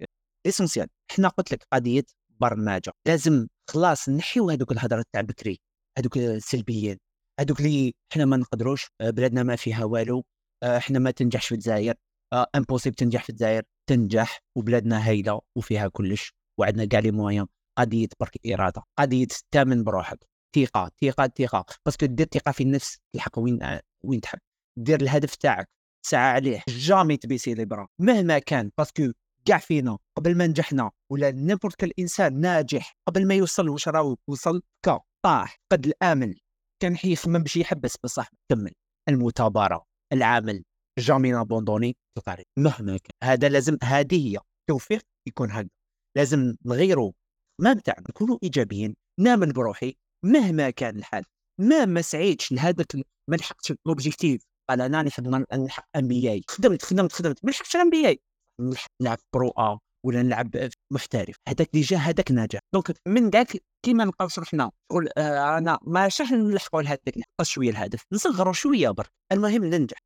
essentiel 0.46 0.88
حنا 1.12 1.28
قلت 1.28 1.52
لك 1.52 1.66
قضية 1.72 2.04
برمجة. 2.40 2.92
لازم 3.06 3.46
خلاص 3.70 4.08
نحيو 4.08 4.50
هذوك 4.50 4.72
الهضرة 4.72 5.04
تاع 5.12 5.20
بكري 5.20 5.60
هذوك 5.98 6.16
السلبيين 6.18 6.98
هذوك 7.40 7.60
اللي 7.60 7.94
حنا 8.12 8.24
ما 8.24 8.36
نقدروش 8.36 8.88
آه، 9.00 9.10
بلادنا 9.10 9.42
ما 9.42 9.56
فيها 9.56 9.84
والو 9.84 10.24
آه، 10.62 10.78
حنا 10.78 10.98
ما 10.98 11.10
تنجحش 11.10 11.46
في 11.46 11.54
الجزائر 11.54 11.94
impossible 12.54 12.96
تنجح 12.96 13.22
في 13.24 13.30
الجزائر 13.30 13.62
تنجح 13.88 14.40
وبلادنا 14.56 15.08
هايلة 15.08 15.40
وفيها 15.56 15.88
كلش 15.88 16.32
وعندنا 16.58 16.84
كاع 16.84 17.00
les 17.00 17.10
moyens 17.10 17.46
قضية 17.78 18.08
برك 18.20 18.46
إرادة 18.46 18.82
قضية 18.98 19.26
تامن 19.50 19.84
بروحك. 19.84 20.18
ثقة 20.56 20.90
ثقة 21.02 21.30
ثقة. 21.38 21.64
parce 21.86 21.98
que 21.98 22.06
دير 22.06 22.26
ثقة 22.26 22.52
في 22.52 22.62
النفس 22.62 22.98
تلحق 23.12 23.38
وين 23.38 23.62
آه، 23.62 23.80
وين 24.04 24.20
تحب. 24.20 24.38
دير 24.78 25.00
الهدف 25.00 25.34
تاعك. 25.34 25.68
سعى 26.06 26.30
عليه. 26.32 26.62
jamais 26.68 27.16
تبي 27.16 27.38
سيليبرا. 27.38 27.88
مهما 27.98 28.38
كان. 28.38 28.70
parce 28.78 28.99
que 28.99 29.12
كاع 29.44 29.58
فينا 29.58 29.98
قبل 30.16 30.36
ما 30.36 30.46
نجحنا 30.46 30.90
ولا 31.10 31.30
n'importe 31.30 31.74
كل 31.74 31.92
انسان 31.98 32.40
ناجح 32.40 32.96
قبل 33.08 33.26
ما 33.26 33.34
يوصل 33.34 33.68
واش 33.68 33.88
راهو 33.88 34.16
وصل 34.26 34.62
كا 34.84 35.00
طاح 35.24 35.60
فقد 35.72 35.86
الأمل. 35.86 36.40
كان 36.82 36.96
حيخمم 36.96 37.38
باش 37.42 37.56
يحبس 37.56 37.96
بصح 38.04 38.30
كمل. 38.48 38.72
المثابرة 39.08 39.86
العمل 40.12 40.64
jamais 40.98 41.30
ن 41.30 41.36
abandonner 41.36 41.96
مهما 42.58 42.96
كان. 42.96 43.30
هذا 43.30 43.48
لازم 43.48 43.76
هذه 43.84 44.28
هي. 44.28 44.38
توفيق 44.68 45.02
يكون 45.28 45.50
هكذا. 45.50 45.70
لازم 46.16 46.56
نغيروا 46.64 47.12
ما 47.60 47.74
تاعنا 47.74 48.04
نكونوا 48.08 48.38
إيجابيين. 48.42 48.96
نامن 49.20 49.52
بروحي. 49.52 49.96
مهما 50.24 50.70
كان 50.70 50.96
الحال. 50.96 51.24
ما 51.60 51.84
ما 51.84 52.02
سعيتش 52.02 52.52
لهذاك 52.52 52.96
ما 53.28 53.36
لحقتش 53.36 53.72
l'objectif 53.86 54.42
قال 54.68 54.80
أنا 54.80 55.02
نحب 55.02 55.28
نلحق 55.52 55.88
NBA 55.96 56.42
خدمت 56.48 56.82
خدمت 56.82 57.12
خدمت. 57.12 57.44
ما 57.44 57.50
لحقتش 57.50 57.76
NBA 57.76 58.20
نلعب 59.02 59.18
Pro 59.34 59.48
A 59.48 59.78
ولا 60.06 60.22
نلعب 60.22 60.50
محترف. 60.92 61.36
هذاك 61.48 61.70
déjà 61.72 61.96
هذاك 61.96 62.32
ناجح. 62.32 62.60
donc 62.74 62.96
من 63.08 63.30
ذاك 63.30 63.62
كيما 63.84 64.04
نلقاوش 64.04 64.38
روحنا 64.38 64.70
نقول 64.90 65.08
آه 65.18 65.58
أنا 65.58 65.78
ما 65.86 66.08
شاش 66.08 66.32
نلحقوا 66.32 66.82
لهذاك 66.82 67.18
نحقق 67.18 67.42
شوية 67.42 67.70
الهدف. 67.70 68.02
نصغروا 68.12 68.52
شوية 68.52 68.90
برك. 68.90 69.10
المهم 69.32 69.64
ننجح. 69.64 69.98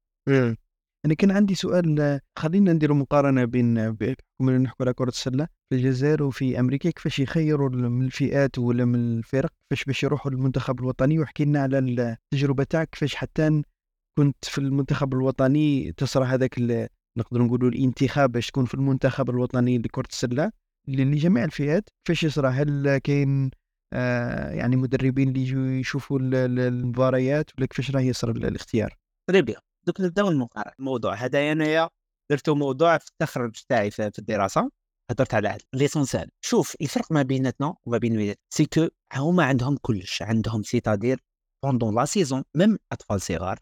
أنا 1.04 1.14
كان 1.18 1.30
عندي 1.30 1.54
سؤال 1.54 2.20
خلينا 2.38 2.72
نديروا 2.72 2.96
مقارنة 2.96 3.44
بين 3.44 3.92
بحكم 3.92 4.50
نحكوا 4.50 4.86
على 4.86 4.94
كرة 4.94 5.08
السلة 5.08 5.48
في 5.70 5.76
الجزائر 5.76 6.22
وفي 6.22 6.60
أمريكا. 6.60 6.90
كيفاش 6.90 7.18
يخيروا 7.18 7.68
من 7.68 8.06
الفئات 8.06 8.58
ولا 8.58 8.84
من 8.84 9.18
الفرق؟ 9.18 9.50
كيفاش 9.70 9.84
باش 9.84 10.02
يروحوا 10.02 10.30
للمنتخب 10.30 10.80
الوطني؟ 10.80 11.18
وحكي 11.18 11.44
لنا 11.44 11.62
على 11.62 11.78
التجربة 11.78 12.64
تاعك. 12.64 12.90
كيفاش 12.90 13.14
حتى 13.14 13.62
كنت 14.18 14.44
في 14.44 14.58
المنتخب 14.58 15.14
الوطني 15.14 15.92
تصرى 15.92 16.24
هذاك 16.24 16.58
نقدروا 17.16 17.46
نقولوا 17.46 17.68
الانتخاب 17.70 18.32
باش 18.32 18.46
تكون 18.46 18.64
في 18.64 18.74
المنتخب 18.74 19.30
الوطني 19.30 19.78
لكره 19.78 20.06
السلة 20.10 20.52
لجميع 20.88 21.44
الفئات 21.44 21.88
كيفاش 22.04 22.22
يصرى؟ 22.22 22.48
هل 22.48 22.98
كاين 22.98 23.50
آه 23.92 24.50
يعني 24.50 24.76
مدربين 24.76 25.28
اللي 25.28 25.40
يجوا 25.40 25.66
يشوفوا 25.66 26.18
ال- 26.18 26.34
ال- 26.34 26.58
المباريات 26.60 27.50
ولا 27.58 27.66
كيفاش 27.66 27.90
راه 27.90 28.00
يصرى 28.00 28.30
ال- 28.32 28.46
الاختيار؟ 28.46 28.94
très 29.30 29.42
bien 29.42 29.60
دوك 29.86 30.00
نبدأو 30.00 30.28
المقارنه 30.28 30.72
الموضوع. 30.78 31.14
هذا 31.14 31.52
أنايا 31.52 31.88
درتو 32.30 32.54
موضوع 32.54 32.98
في 32.98 33.08
التخرج 33.10 33.62
تاعي 33.68 33.90
في 33.90 34.12
الدراسة 34.18 34.70
هضرت 35.10 35.34
على 35.34 35.58
l'essentiel 35.74 36.30
شوف 36.44 36.76
الفرق 36.80 37.12
ما 37.12 37.22
بيناتنا 37.22 37.74
وما 37.86 37.98
بين 37.98 38.12
الولاد 38.12 38.36
c'est 38.54 38.66
que 38.66 38.88
هما 39.14 39.44
عندهم 39.44 39.76
كلش 39.82 40.22
عندهم 40.22 40.62
c'est-à-dire 40.62 41.24
pendant 41.64 41.94
la 41.94 42.04
saison 42.04 42.44
même 42.56 42.78
أطفال 42.92 43.20
صغار 43.20 43.58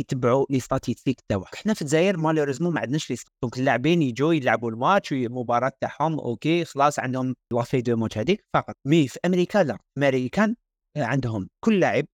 يتبعوا 0.00 0.46
les 0.50 0.60
statistiques 0.60 1.20
تاعك 1.28 1.54
حنا 1.54 1.74
في 1.74 1.82
الجزائر 1.82 2.16
malheureusement 2.16 2.74
ما 2.74 2.80
عندناش 2.80 3.10
les 3.10 3.16
donc 3.42 3.58
اللاعبين 3.58 4.02
يجوا 4.02 4.34
يلعبوا 4.34 4.70
الماتش 4.70 5.12
المباراه 5.12 5.72
تاعهم 5.80 6.20
OK 6.20 6.64
خلاص 6.64 6.98
عندهم 6.98 7.34
la 7.52 7.62
feuille 7.62 7.80
de 7.80 7.96
match 7.96 8.18
هذيك 8.18 8.44
فقط. 8.54 8.74
mais 8.86 9.08
في 9.08 9.18
أمريكا 9.24 9.58
لا. 9.58 9.78
امريكان 9.98 10.56
عندهم 10.96 11.48
كل 11.64 11.80
لاعب 11.80 12.06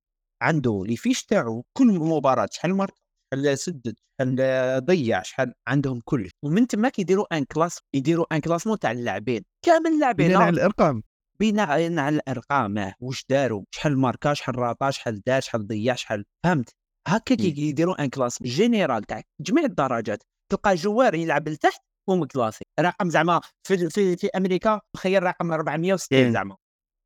عنده 0.42 0.84
les 0.86 0.96
fiches 0.96 1.24
تاعو 1.24 1.64
كل 1.78 1.86
مباراة 1.86 2.48
شحال 2.52 2.74
marqué 2.74 2.94
شحال 3.34 3.58
سدد 3.58 3.94
شحال 4.20 4.36
ضيع 4.84 5.22
شحال 5.22 5.54
عندهم 5.68 6.00
كلش 6.04 6.30
ومن 6.44 6.66
تما 6.66 6.88
كيديروا 6.88 7.36
un 7.36 7.44
class 7.44 7.78
يديروا 7.94 8.26
un 8.32 8.40
classement 8.40 8.78
تاع 8.78 8.90
اللاعبين. 8.90 9.44
كامل 9.66 9.86
اللاعبين 9.86 10.28
بناء 10.28 10.42
على 10.42 10.54
الأرقام. 10.54 11.02
بناء 11.40 11.68
على 11.98 12.16
الأرقام 12.16 12.78
آه، 12.78 12.94
واش 13.00 13.24
داروا 13.30 13.64
شحال 13.74 13.98
ماركا 13.98 14.34
شحال 14.34 14.58
راطا 14.58 14.90
شحال 14.90 15.22
دار 15.26 15.40
شحال 15.40 15.66
ضيع 15.66 15.94
شحال 15.94 16.24
فهمت؟ 16.44 16.79
هكا 17.08 17.34
كي 17.34 17.50
مم. 17.50 17.58
يديروا 17.58 18.04
une 18.04 18.08
classe 18.08 18.42
générale 18.42 19.04
تاع 19.04 19.22
جميع 19.40 19.64
الدرجات 19.64 20.22
تلقى 20.52 20.74
joueur 20.74 21.14
يلعب 21.14 21.48
لتحت 21.48 21.80
ومكلاسي 22.08 22.64
رقم 22.80 23.10
زعما 23.10 23.40
في 23.66 23.90
في, 23.90 24.16
في 24.16 24.28
أمريكا 24.36 24.80
تخيل 24.96 25.22
رقم 25.22 25.52
460 25.52 26.24
مم. 26.24 26.32
زعما. 26.32 26.56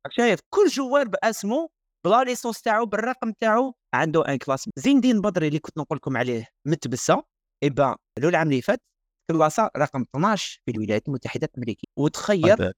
شايف؟ 0.09 0.39
كل 0.53 0.67
joueur 0.67 1.07
بأسمه 1.07 1.69
بلا 2.05 2.23
licence 2.23 2.61
تاعو 2.61 2.85
بالرقم 2.85 3.31
تاعو 3.31 3.73
عنده 3.95 4.27
une 4.27 4.37
classe. 4.37 4.69
زين 4.75 4.95
الدين 4.95 5.21
بدري 5.21 5.47
اللي 5.47 5.59
كنت 5.59 5.77
نقول 5.77 5.97
لكم 5.97 6.17
عليه 6.17 6.47
متبسة 6.67 7.23
ايبا 7.63 7.95
لو 8.19 8.29
العام 8.29 8.47
اللي 8.47 8.61
فات 8.61 8.79
كلاسه 9.31 9.69
رقم 9.77 10.01
12 10.15 10.59
في 10.65 10.71
الولايات 10.71 11.07
المتحدة 11.07 11.49
الأمريكية. 11.53 11.87
وتخير 11.99 12.71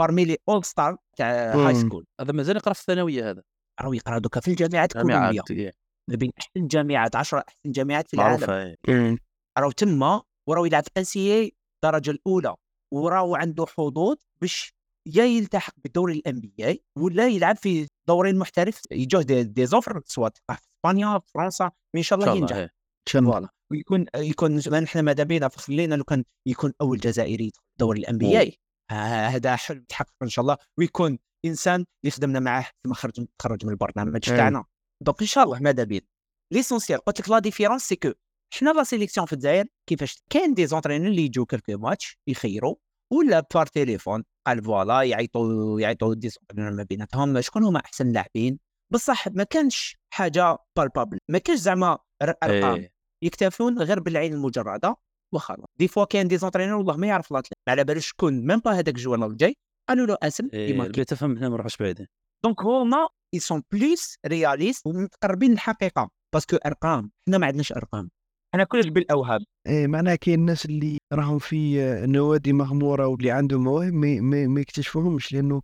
parmi 0.00 0.24
les 0.24 0.36
all-star 0.48 0.96
تاع. 1.18 1.54
high 1.54 1.74
school 1.74 2.06
هذا 2.20 2.32
مازال 2.32 2.56
يقرأ 2.56 2.72
في 2.72 2.80
الثانوية 2.80 3.30
هذا. 3.30 3.42
راهو 3.80 3.92
يقرأ 3.92 4.18
دوكا 4.18 4.40
في 4.40 4.48
الجامعات 4.48 4.94
جامعات 4.96 5.32
كولومبيا 5.32 5.42
إيه، 5.50 5.72
ما 6.10 6.16
بين 6.16 6.32
احسن 6.38 6.50
الجامعات 6.56 7.16
10 7.16 7.38
احسن 7.48 7.72
جامعات 7.72 8.08
في 8.08 8.14
العالم. 8.14 8.40
معروفة 8.40 8.76
إيه. 8.88 9.16
راهو 9.58 9.70
تما 9.70 10.22
وراهو 10.48 10.64
يلعب 10.64 10.82
في 10.82 10.90
NCAA 10.96 11.52
الدرجة 11.84 12.10
الأولى 12.10 12.54
وراهو 12.94 13.36
عنده 13.36 13.66
حظوظ 13.66 14.16
باش 14.40 14.74
يا 15.08 15.24
يلتحق 15.24 15.74
بدوري 15.84 16.12
ال 16.12 16.40
NBA 16.40 16.84
ولا 16.98 17.28
يلعب 17.28 17.56
في 17.56 17.88
دوري 18.08 18.32
محترف 18.32 18.82
يجوه 18.90 19.22
des, 19.22 19.42
des 19.42 19.66
offres 19.66 20.02
سواء 20.04 20.30
تلقاه 20.30 20.54
في 20.54 20.66
إسبانيا 20.76 21.18
في 21.18 21.30
فرنسا 21.34 21.70
إن 21.96 22.02
شاء 22.02 22.18
الله 22.18 22.36
ينجح. 22.36 22.56
إيه. 22.56 22.64
ان 22.64 22.70
شاء 23.08 23.22
الله 23.22 23.32
voilà. 23.32 23.48
ويكون 23.72 24.06
يكون 24.16 24.58
زمان 24.60 24.82
إحنا 24.82 25.02
ماذا 25.02 25.24
بينا 25.24 25.48
خلينا 25.48 25.94
لو 25.94 26.04
كان 26.04 26.24
يكون 26.46 26.72
أول 26.80 26.98
جزائري 26.98 27.44
يدخل 27.44 27.62
دوري 27.78 28.00
ال 28.00 28.18
NBA 28.18 28.58
هذا 28.90 29.56
حلم 29.56 29.78
يتحقق 29.78 30.14
إن 30.22 30.28
شاء 30.28 30.42
الله 30.42 30.56
ويكون 30.78 31.18
إنسان 31.44 31.84
اللي 32.04 32.10
خدمنا 32.10 32.40
معاه 32.40 32.66
ثم 32.84 32.92
خرج 32.92 33.26
تخرج 33.38 33.66
من 33.66 33.72
البرنامج 33.72 34.30
أي. 34.30 34.36
تاعنا. 34.36 34.64
donc 35.02 35.20
ان 35.20 35.26
شاء 35.26 35.44
الله 35.44 35.58
ماذا 35.58 35.84
بينا 35.84 36.06
l'essentiel 36.52 37.00
قلت 37.00 37.20
لك 37.20 37.30
la 37.30 37.38
différence 37.38 37.82
c'est 37.82 37.96
que 37.96 38.12
حنا 38.54 38.70
la 38.70 38.84
sélection 38.84 39.26
في 39.26 39.32
الجزائر؟ 39.32 39.66
كيفاش 39.88 40.22
كاين 40.30 40.54
des 40.54 40.66
entraîneurs 40.66 41.08
اللي 41.08 41.22
يجوا 41.22 41.46
quelques 41.46 41.78
matchs 41.78 42.18
يخيروا 42.26 42.74
ولا 43.12 43.46
par 43.54 43.66
téléphone 43.66 44.24
قال 44.46 44.62
voilà 44.62 45.02
يعيطوا 45.02 45.80
يعيطوا 45.80 46.14
des 46.14 46.28
entraîneurs 46.28 46.72
ما 46.72 46.82
بيناتهم 46.82 47.40
شكون 47.40 47.64
هما 47.64 47.80
أحسن 47.84 48.12
لاعبين؟ 48.12 48.58
بصح 48.92 49.28
ما 49.28 49.44
كانش 49.44 49.96
حاجة 50.14 50.58
palpable 50.76 51.18
ما 51.28 51.38
كانش 51.38 51.58
زعما 51.58 51.98
أرقام. 52.22 52.74
إيه. 52.74 52.92
يكتفون 53.22 53.78
غير 53.78 54.00
بالعين 54.00 54.32
المجردة 54.32 54.96
وخلاص. 55.34 55.66
des 55.78 55.88
fois 55.88 56.04
كاين 56.04 56.28
des 56.28 56.36
entraîneurs 56.36 56.76
والله 56.76 56.96
ما 56.96 57.06
يعرف 57.06 57.32
la 57.32 57.38
taille 57.38 57.56
ما 57.66 57.70
على 57.72 57.84
بالوش 57.84 58.08
شكون؟ 58.08 58.46
même 58.46 58.58
pas 58.58 58.70
هذاك 58.72 58.88
ال 58.88 58.93
joueur 58.93 59.26
الجاي. 59.26 59.56
قالوا 59.88 60.06
له 60.06 60.16
أسم 60.22 60.48
ديما 60.48 60.86
اللي 60.86 61.04
تفهم 61.04 61.36
هنا 61.36 61.48
ما 61.48 61.56
نروحش 61.56 61.76
بعيد 61.76 62.06
donc 62.44 62.60
هما 62.62 63.08
ils 63.34 63.38
sont 63.38 63.62
plus 63.72 64.16
réalistes 64.26 64.86
ومتقربين 64.86 65.50
للحقيقه 65.50 66.10
parce 66.34 66.48
que 66.48 66.56
ارقام 66.56 67.10
حنا 67.28 67.38
ما 67.38 67.46
عندناش 67.46 67.72
ارقام 67.72 68.10
حنا 68.54 68.64
كلش 68.64 68.86
بالأوهام. 68.86 69.40
إيه 69.66 69.86
معناها 69.86 70.14
كاين 70.14 70.40
الناس 70.40 70.66
اللي 70.66 70.98
راهم 71.12 71.38
في 71.38 71.78
نوادي 72.06 72.52
مغمورة 72.52 73.06
واللي 73.06 73.30
عندهم 73.30 73.64
مواهب 73.64 73.92
ما, 73.92 74.20
ما, 74.20 74.46
ما 74.46 74.60
يكتشفوهمش 74.60 75.32
لأنه 75.32 75.62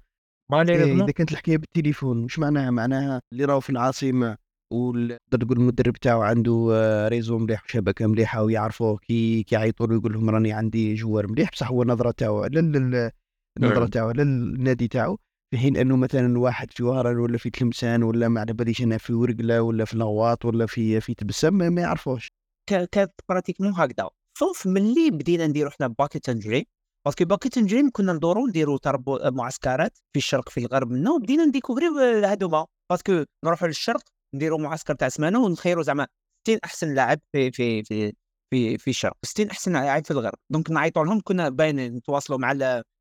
إيه 0.53 1.05
إذا 1.05 1.13
كانت 1.13 1.33
الحكاية 1.33 1.57
بالتليفون 1.57 2.25
مش 2.25 2.39
معناها؟ 2.39 2.71
معناها 2.71 3.23
اللي 3.33 3.45
راهو 3.45 3.61
في 3.61 3.71
العاصمة 3.71 4.37
ونقدر 4.73 5.45
نقول 5.45 5.59
المدرب 5.59 5.97
تاعو 5.97 6.23
عنده 6.23 6.69
آه، 6.73 7.09
réseau 7.09 7.38
مليح 7.39 7.65
وشبكه 7.65 8.07
مليحة 8.07 8.43
ويعرفوه 8.43 8.97
كي 8.97 9.43
كيعيطوا 9.43 9.87
له 9.87 9.95
يقول 9.95 10.13
لهم 10.13 10.31
راني 10.31 10.53
عندي 10.53 10.95
joueur 10.95 11.27
مليح 11.27 11.51
بصح 11.51 11.71
هو 11.71 11.83
النظره 11.83 12.11
تاعو 12.11 12.45
النظره 12.45 13.13
نعم. 13.59 13.87
تاعو 13.87 14.09
على 14.09 14.23
النادي 14.23 14.89
تاعو. 14.89 15.19
في 15.51 15.59
حين 15.59 15.77
أنه 15.77 15.97
مثلا 15.97 16.39
واحد 16.39 16.73
في 16.73 16.83
وهران 16.83 17.19
ولا 17.19 17.39
في 17.39 17.51
تلمسان 17.51 18.03
ولا 18.03 18.29
ما 18.29 18.41
على 18.41 18.53
باليش 18.53 18.83
أنا 18.83 18.99
في 18.99 19.13
ورقلة 19.13 19.63
ولا 19.63 19.85
في 19.85 19.99
نواط 19.99 20.45
ولا 20.45 20.67
في 20.67 21.01
في 21.01 21.15
تبسم 21.15 21.55
ما 21.55 21.81
يعرفوش. 21.81 22.29
كانت 22.71 23.11
pratiquement 23.29 23.73
هكذا. 23.73 24.11
sauf 24.38 24.67
ملي 24.67 25.11
بدينا 25.11 25.47
نديرو 25.47 25.71
حنا 25.71 25.87
Bucket 25.87 26.29
and 26.29 26.43
Dream. 26.43 26.64
parce 27.07 27.18
que 27.18 27.25
Bucket 27.25 27.59
and 27.59 27.69
Dream 27.69 27.91
كنا 27.93 28.13
ندورو 28.13 28.47
نديرو 28.47 28.77
تربص 28.77 29.19
معسكرات 29.25 29.99
في 30.13 30.17
الشرق 30.19 30.49
في 30.49 30.61
الغرب 30.61 30.91
منا 30.91 31.11
وبدينا 31.11 31.45
نديكوفريو 31.45 31.99
هادوما. 32.25 32.67
parce 32.91 33.12
que 33.12 33.25
نروحو 33.45 33.67
للشرق 33.67 34.03
نديرو 34.35 34.59
معسكر 34.59 34.95
تاع 34.95 35.09
سمانه 35.09 35.45
ونخيرو 35.45 35.83
زعما 35.83 36.07
60 36.49 36.59
أحسن 36.65 36.95
لاعب 36.95 37.21
في 37.33 37.51
في 37.51 37.83
في 37.83 38.13
في 38.51 38.79
في 38.79 38.91
الشرق 38.91 39.17
60 39.25 39.51
أحسن 39.51 39.73
لاعب 39.73 40.05
في 40.05 40.11
الغرب. 40.11 40.39
donc 40.51 40.71
نعيطوا 40.71 41.05
لهم 41.05 41.21
كنا 41.21 41.49
باين 41.49 41.77
نتواصلوا 41.77 42.39
مع 42.39 42.53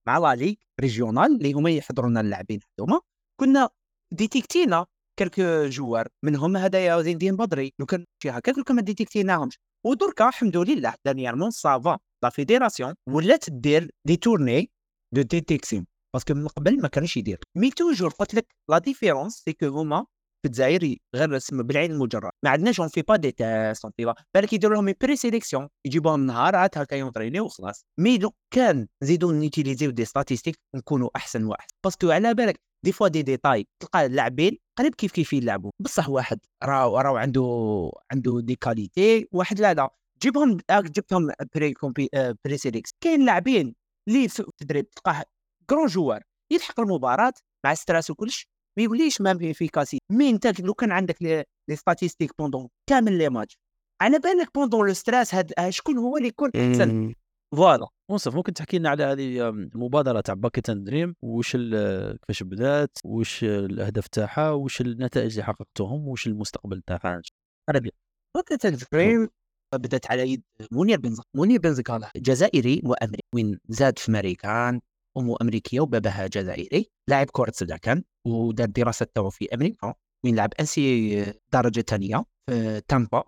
مع 0.08 0.18
la 0.18 0.36
ligue 0.36 0.54
régionale 0.82 1.36
اللي 1.38 1.54
هما 1.54 1.70
يحضروا 1.70 2.10
لنا 2.10 2.22
اللاعبين 2.22 2.60
هذوما 2.80 3.02
كنا 3.40 3.70
ديتيكتينا 4.14 4.86
quelques 5.20 5.66
joueurs 5.70 6.08
منهم 6.26 6.58
هدايا 6.58 7.02
زين 7.02 7.14
الدين 7.14 7.36
بدري. 7.36 7.74
لو 7.80 7.86
كان 7.86 8.06
شي 8.24 8.30
هكاك 8.30 8.56
كان 8.60 8.76
ما 8.76 8.82
ديتيكتيناهمش. 8.82 9.60
ودركا 9.86 10.28
الحمد 10.28 10.58
لله 10.58 10.94
dernièrement 11.06 11.52
ça 11.52 11.76
va 11.76 12.00
la 12.24 12.30
fédération 12.30 12.94
ولات 13.10 13.50
دير 13.50 13.92
des 14.06 14.16
tournées 14.18 14.72
de 15.16 15.22
détection 15.22 15.86
parce 16.14 16.26
que 16.26 16.34
من 16.34 16.48
قبل 16.48 16.82
ما 16.82 16.88
كانش 16.88 17.18
يدير. 17.18 17.40
mais 17.56 17.72
toujours 17.72 18.10
قلت 18.10 18.34
لك 18.36 18.48
la 18.70 18.78
différence 18.78 19.34
c'est 19.46 19.54
que 19.54 19.68
هما 19.68 20.06
في 20.42 20.48
الجزائر 20.48 20.96
غير 21.16 21.38
اسم 21.38 21.64
بالعين 21.64 21.92
المجرد. 21.92 22.32
ما 22.44 22.50
عندناش 22.50 22.80
on 22.80 22.90
fait 22.90 23.02
pas 23.02 23.16
des 23.16 23.32
tests 23.32 23.86
على 23.86 24.14
بالك 24.34 24.54
يديروا 24.54 24.76
لهم 24.76 24.94
présélection 25.02 25.68
يجيبوهم 25.86 26.26
نهارات 26.26 26.78
هكا 26.78 26.96
يونطرينيو 26.96 27.46
وخلاص. 27.46 27.86
mais 28.00 28.18
لو 28.18 28.34
كان 28.52 28.88
نزيدو 29.04 29.32
نيتيليزيو 29.32 29.92
des 29.92 30.06
statistiques 30.06 30.56
نكونوا 30.76 31.10
أحسن 31.16 31.44
واحد. 31.44 31.68
parce 31.84 32.01
que 32.01 32.12
على 32.12 32.34
بالك 32.34 32.60
دي 32.84 32.92
فوا 32.92 33.08
دي 33.08 33.22
ديتاي 33.22 33.68
تلقى 33.80 34.06
اللاعبين 34.06 34.58
قريب 34.78 34.96
كيف 34.96 35.12
كيف 35.12 35.34
يلعبوا. 35.34 35.72
بصح 35.80 36.10
واحد 36.10 36.40
راهو 36.64 36.98
راهو 36.98 37.18
عنده 37.18 37.92
عنده 38.12 38.42
des 38.42 38.56
qualités 38.56 39.28
واحد 39.32 39.60
لا 39.60 39.74
لا. 39.74 39.90
جيبهم 40.24 40.58
آه، 40.70 40.82
جبتهم 40.82 41.32
pré-compé 41.56 42.10
présélec 42.46 42.92
كاين 43.02 43.26
لاعبين 43.26 43.76
اللي 44.08 44.28
في 44.28 44.40
التدريب 44.40 44.90
تلقاه 44.90 45.24
grand 45.70 45.88
joueur 45.88 46.24
يلحق 46.52 46.80
المباراة 46.80 47.34
مع 47.66 47.74
stress 47.74 48.10
وكلش 48.10 48.48
ما 48.78 48.84
يوليش 48.84 49.22
même 49.22 49.50
efficace 49.50 49.98
mais 50.12 50.30
انت 50.30 50.60
لو 50.62 50.74
كان 50.74 50.92
عندك 50.92 51.22
les 51.22 51.44
statistiques 51.76 52.32
pendant 52.40 52.68
كامل 52.90 53.18
les 53.18 53.30
matchs. 53.30 53.58
على 54.02 54.20
بالك 54.20 54.54
pendant 54.56 54.88
le 54.88 54.94
stress 54.94 55.36
هاد 55.36 55.54
شكون 55.70 55.98
هو 55.98 56.18
اللي 56.18 56.28
يكون 56.28 56.50
أحسن. 56.56 57.14
voilà. 57.56 57.88
منصف 58.12 58.36
ممكن 58.36 58.54
تحكي 58.54 58.80
لنا 58.80 58.90
على 58.90 59.04
هذه 59.04 59.50
المبادره 59.50 60.22
تاع 60.22 60.34
Bucket 60.34 60.70
and 60.70 60.86
Dream؟ 60.88 61.16
وش 61.22 61.56
ال- 61.56 62.18
كيفاش 62.20 62.44
بدات؟ 62.44 62.98
وش 63.06 63.44
الأهداف 63.44 64.08
تاعها؟ 64.08 64.52
وش 64.52 64.82
النتائج 64.82 65.32
اللي 65.32 65.44
حققتهم؟ 65.44 66.08
وش 66.08 66.28
المستقبل 66.28 66.82
تاعها؟ 66.82 67.22
عربي. 67.70 67.92
وقت 68.38 68.66
الفريم 68.66 69.30
بدات 69.76 70.12
على 70.12 70.32
يد 70.32 70.44
منير 70.72 71.00
بن 71.00 71.16
منير 71.36 71.60
بن 71.60 71.74
زكالة 71.74 72.12
جزائري 72.16 72.82
وأمريكي 72.86 73.28
وين 73.36 73.60
زاد 73.70 74.00
في 74.00 74.10
امريكان 74.12 74.82
أمه 75.18 75.38
أمريكية 75.42 75.80
وباباها 75.80 76.28
جزائري 76.28 76.90
لاعب 77.10 77.28
كرة 77.32 77.52
سله 77.52 77.78
كان 77.78 78.04
ودار 78.28 78.68
دراسة 78.68 79.08
تاعو 79.16 79.30
في 79.30 79.54
أمريكا 79.54 79.94
وين 80.26 80.36
لعب 80.36 80.54
NC 80.60 81.34
درجة 81.54 81.82
ثانية 81.82 82.24
في 82.50 82.82
تامبا 82.88 83.24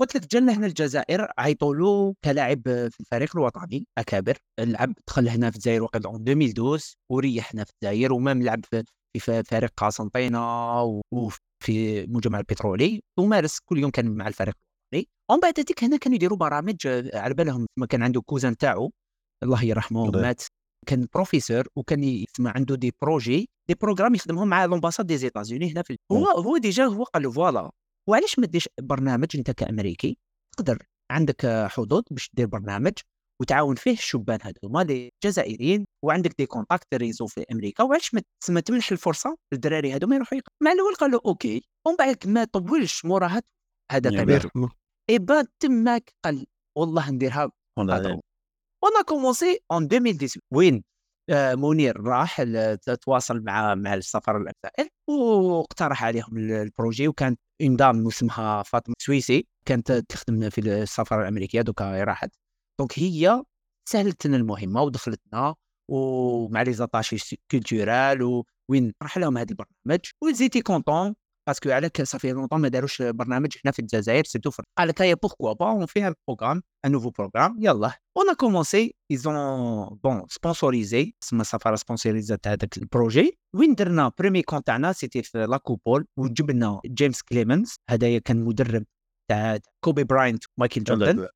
قلت 0.00 0.14
لك 0.16 0.26
جانا 0.32 0.52
هنا 0.52 0.66
الجزائر 0.66 1.28
عيطوا 1.38 1.74
له 1.74 2.14
كلاعب 2.24 2.62
في 2.64 3.00
الفريق 3.00 3.36
الوطني 3.36 3.86
أكابر 3.98 4.38
لعب 4.60 4.94
دخل 5.08 5.28
هنا 5.28 5.50
في 5.50 5.56
الجزائر 5.56 5.82
وقت 5.82 6.06
2012 6.06 6.94
وريح 7.12 7.54
هنا 7.54 7.64
في 7.64 7.72
الجزائر 7.82 8.12
و 8.12 8.18
même 8.18 8.42
لعب 8.42 8.64
في 9.18 9.42
فريق 9.44 9.72
قسنطينة 9.76 10.82
وفي 11.12 12.04
المجمع 12.04 12.38
البترولي 12.38 13.02
ومارس 13.18 13.58
كل 13.64 13.78
يوم 13.78 13.90
كان 13.90 14.16
مع 14.16 14.28
الفريق 14.28 14.54
الوطني. 14.94 15.08
ومن 15.30 15.40
بعد 15.40 15.60
هذيك 15.60 15.84
هنا 15.84 15.96
كانوا 15.96 16.16
يديروا 16.16 16.38
برامج 16.38 16.76
على 17.14 17.34
بالهم 17.34 17.66
كان 17.88 18.02
عنده 18.02 18.20
cousin 18.20 18.56
تاعو 18.56 18.92
الله 19.42 19.64
يرحمه 19.64 20.10
مات. 20.22 20.42
كان 20.86 21.06
بروفيسور 21.14 21.68
وكان 21.76 22.04
يسمع 22.04 22.52
عنده 22.56 22.74
des 22.76 22.92
projets 23.02 23.48
des 23.68 23.74
programmes 23.74 24.14
يخدمهم 24.14 24.48
مع 24.48 24.64
l'ambassade 24.64 25.06
des 25.06 25.16
États-Unis 25.16 25.72
هنا 25.72 25.82
في 25.82 25.98
هو 26.12 26.26
هو 26.26 26.56
déjà 26.56 26.84
هو 26.84 27.04
قال 27.04 27.22
له 27.22 27.30
voilà 27.30 27.70
وعلاش 28.08 28.38
ما 28.38 28.46
ديرش 28.46 28.68
برنامج 28.80 29.28
أنت 29.34 29.50
كأمريكي؟ 29.50 30.18
تقدر 30.56 30.78
عندك 31.10 31.46
حظوظ 31.46 32.02
باش 32.10 32.30
دير 32.34 32.46
برنامج 32.46 32.92
وتعاون 33.40 33.74
فيه 33.74 33.92
الشبان 33.92 34.38
هذوما 34.42 34.82
اللي 34.82 35.10
جزائريين 35.24 35.84
وعندك 36.04 36.34
des 36.38 36.46
contacts 36.46 36.94
réseau 36.94 37.26
في 37.26 37.44
أمريكا 37.52 37.84
وعلاش 37.84 38.14
ما 38.14 38.22
تسمى 38.42 38.62
تمنح 38.62 38.92
الفرصة 38.92 39.36
للدراري 39.52 39.92
هذوما 39.92 40.16
يروحوا 40.16 40.38
مع 40.62 40.72
الأول 40.72 40.94
قالوا 40.94 41.20
OK 41.26 41.62
ومن 41.86 41.96
بعد 41.96 42.26
ما 42.26 42.44
طولش 42.44 43.04
موراها 43.04 43.42
هذا 43.92 44.10
يرحمه 44.34 44.68
et 45.10 45.18
bah 45.18 45.44
تماك 45.60 46.14
قال 46.24 46.46
والله 46.78 47.10
نديرها 47.10 47.50
هو. 48.84 48.88
on 48.88 49.02
commençait 49.04 49.58
en 49.72 49.84
2018 49.84 50.40
وين 50.50 50.84
منير 51.54 52.00
راح 52.00 52.42
تواصل 53.02 53.40
مع 53.40 53.74
مع 53.74 53.94
السفاره 53.94 54.36
الجزائر 54.38 54.88
واقترح 55.08 56.04
عليهم 56.04 56.36
ال- 56.36 56.52
ال 56.52 56.60
projet 56.60 57.08
وكانت 57.08 57.40
une 57.62 57.76
dame 57.76 58.06
اسمها 58.06 58.62
فاطمة 58.62 58.94
سويسي 58.98 59.46
كانت 59.68 59.92
تخدم 59.92 60.50
في 60.50 60.60
السفاره 60.60 61.22
الأمريكية 61.22 61.60
دوكا 61.62 62.04
راحت 62.04 62.30
donc 62.78 62.98
هي 62.98 63.42
سهلت 63.88 64.26
لنا 64.26 64.36
المهمة 64.36 64.82
ودخلتنا 64.82 65.54
ومع 65.90 66.62
les 66.62 66.72
attachés 66.72 67.40
culturels 67.50 68.42
وين 68.70 68.92
راح 69.02 69.18
لهم 69.18 69.38
هذا 69.38 69.46
البرنامج. 69.50 70.00
و 70.24 70.27
ils 70.27 70.38
étaient 70.38 70.62
contents 70.62 71.14
parce 71.46 71.61
que 71.61 71.70
على 71.70 71.90
ça 72.02 72.12
fait 72.12 72.32
longtemps 72.32 72.60
ما 72.60 72.68
داروش 72.68 73.02
برنامج 73.02 73.52
هنا 73.64 73.72
في 73.72 73.78
الجزائر 73.78 74.24
سيتو 74.24 74.50
في 74.50 74.62
قال 74.78 74.88
لك 74.88 75.02
هيا 75.02 75.14
pourquoi 75.14 75.52
pas 75.52 75.70
on 75.70 75.86
fait 75.86 76.06
un 76.06 76.14
programme 76.28 76.62
un 76.84 76.92
nouveau 76.92 77.10
programme 77.10 77.56
يلا 77.60 77.92
on 78.16 78.34
commençait 78.34 78.94
ils 79.10 79.22
ont 79.22 79.34
bien 80.04 80.22
sponsorisé 80.28 81.14
تسمى 81.20 81.40
السفاره 81.40 81.76
سبونسوريزا 81.76 82.36
تاع 82.36 82.52
هذاك 82.52 82.76
ال 82.76 82.85
projet 82.85 83.38
وين 83.54 83.74
درنا 83.74 84.12
premier 84.18 84.42
camp 84.42 84.64
تاعنا 84.64 84.92
c'était 84.92 85.22
في 85.22 85.46
la 85.46 85.59
Coupole 85.59 86.06
وجبنا 86.16 86.80
جيمس 86.86 87.22
كليمنز 87.22 87.76
هذايا 87.90 88.18
كان 88.18 88.44
مدرب 88.44 88.84
تاع 89.30 89.58
كوبي 89.84 90.04
براينت 90.04 90.44
ومايكل 90.58 90.84
جوردن 90.84 91.28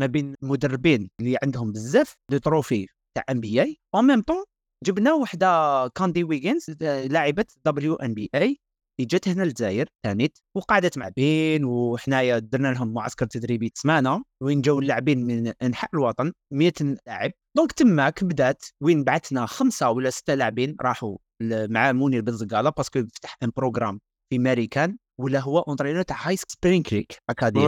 ما 0.00 0.06
بين 0.06 0.34
المدربين 0.42 1.10
اللي 1.20 1.38
عندهم 1.42 1.72
بزاف 1.72 2.14
de 2.30 2.38
trophées 2.38 2.86
تاع 3.16 3.24
NBA 3.30 3.76
en 3.94 4.06
même 4.06 4.22
temps 4.22 4.44
جبنا 4.84 5.12
وحده 5.14 5.46
كاندي 5.94 6.24
ويجنز 6.24 6.76
آه، 6.82 7.06
لاعبه 7.06 7.44
WNBA 7.64 8.58
جات 9.04 9.28
هنا 9.28 9.42
للجزائر 9.42 9.88
ثانيت 10.06 10.38
وقعدت 10.56 10.98
مع 10.98 11.08
بين 11.08 11.64
وحنايا 11.64 12.38
درنا 12.38 12.68
لهم 12.68 12.94
معسكر 12.94 13.26
تدريبي 13.26 13.72
سمانه 13.74 14.24
وين 14.42 14.60
جاو 14.60 14.78
اللاعبين 14.78 15.26
من 15.26 15.52
انحاء 15.62 15.90
الوطن 15.94 16.32
100 16.52 16.72
لاعب. 17.06 17.32
donc 17.56 17.72
تماك 17.72 18.24
بدات 18.24 18.64
وين 18.80 19.04
بعثنا 19.04 19.46
خمسة 19.46 19.90
ولا 19.90 20.10
ستة 20.10 20.34
لاعبين 20.34 20.76
راحوا 20.82 21.16
مع 21.42 21.92
منير 21.92 22.20
بن 22.22 22.32
زقاله 22.32 22.70
parce 22.70 22.90
que 22.90 23.02
فتح 23.14 23.36
un 23.42 23.50
programme 23.56 24.00
في 24.32 24.38
ماريكان 24.38 24.98
ولا 25.20 25.40
هو 25.40 25.58
entraîneur 25.58 26.02
تاع 26.02 26.28
High 26.28 26.36
Spring 26.36 26.82
Creek 26.82 27.18
Academy. 27.30 27.66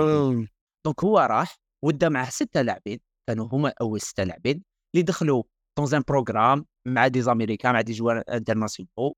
donc 0.87 1.05
هو 1.05 1.19
راح 1.19 1.57
ودا 1.85 2.09
معه 2.09 2.31
ستة 2.31 2.63
لاعبين 2.63 3.01
كانوا 3.29 3.49
هما 3.53 3.73
أول 3.81 4.01
ستة 4.01 4.25
لاعبين 4.25 4.63
اللي 4.95 5.03
دخلوا 5.03 5.43
dans 5.79 5.95
un 5.95 6.03
programme 6.09 6.67
مع 6.89 7.07
des 7.09 7.23
Américains 7.23 7.73
مع 7.73 7.81
des 7.81 7.93
joueurs 7.93 8.23
internationaux 8.29 9.13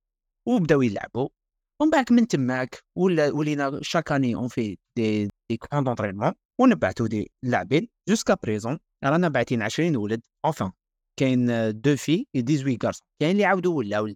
وبداو 0.48 0.83
يلعبوا. 0.83 1.29
ومن 1.83 1.90
بعد 1.90 2.12
من 2.12 2.27
تماك 2.27 2.83
ولا 2.99 3.31
ولينا 3.31 3.79
chaque 3.83 4.12
année 4.12 4.35
on 4.35 4.48
fait 4.48 4.78
des 4.98 5.28
des 5.50 5.57
camps 5.57 5.85
d'entraînement 5.85 6.33
ونبعثوا 6.61 7.07
des 7.09 7.31
لاعبين 7.45 7.88
jusqu'à 8.09 8.37
présent 8.42 8.78
رانا 9.05 9.29
باعتين 9.29 9.62
20 9.62 9.97
ولد 9.97 10.21
enfants 10.46 10.72
كاين 11.21 11.47
deux 11.81 11.96
filles 11.96 12.26
18 12.35 12.77
garçons 12.76 13.07
كاين 13.23 13.33
اللي 13.33 13.45
عاودوا 13.45 13.75
ولاو 13.75 14.14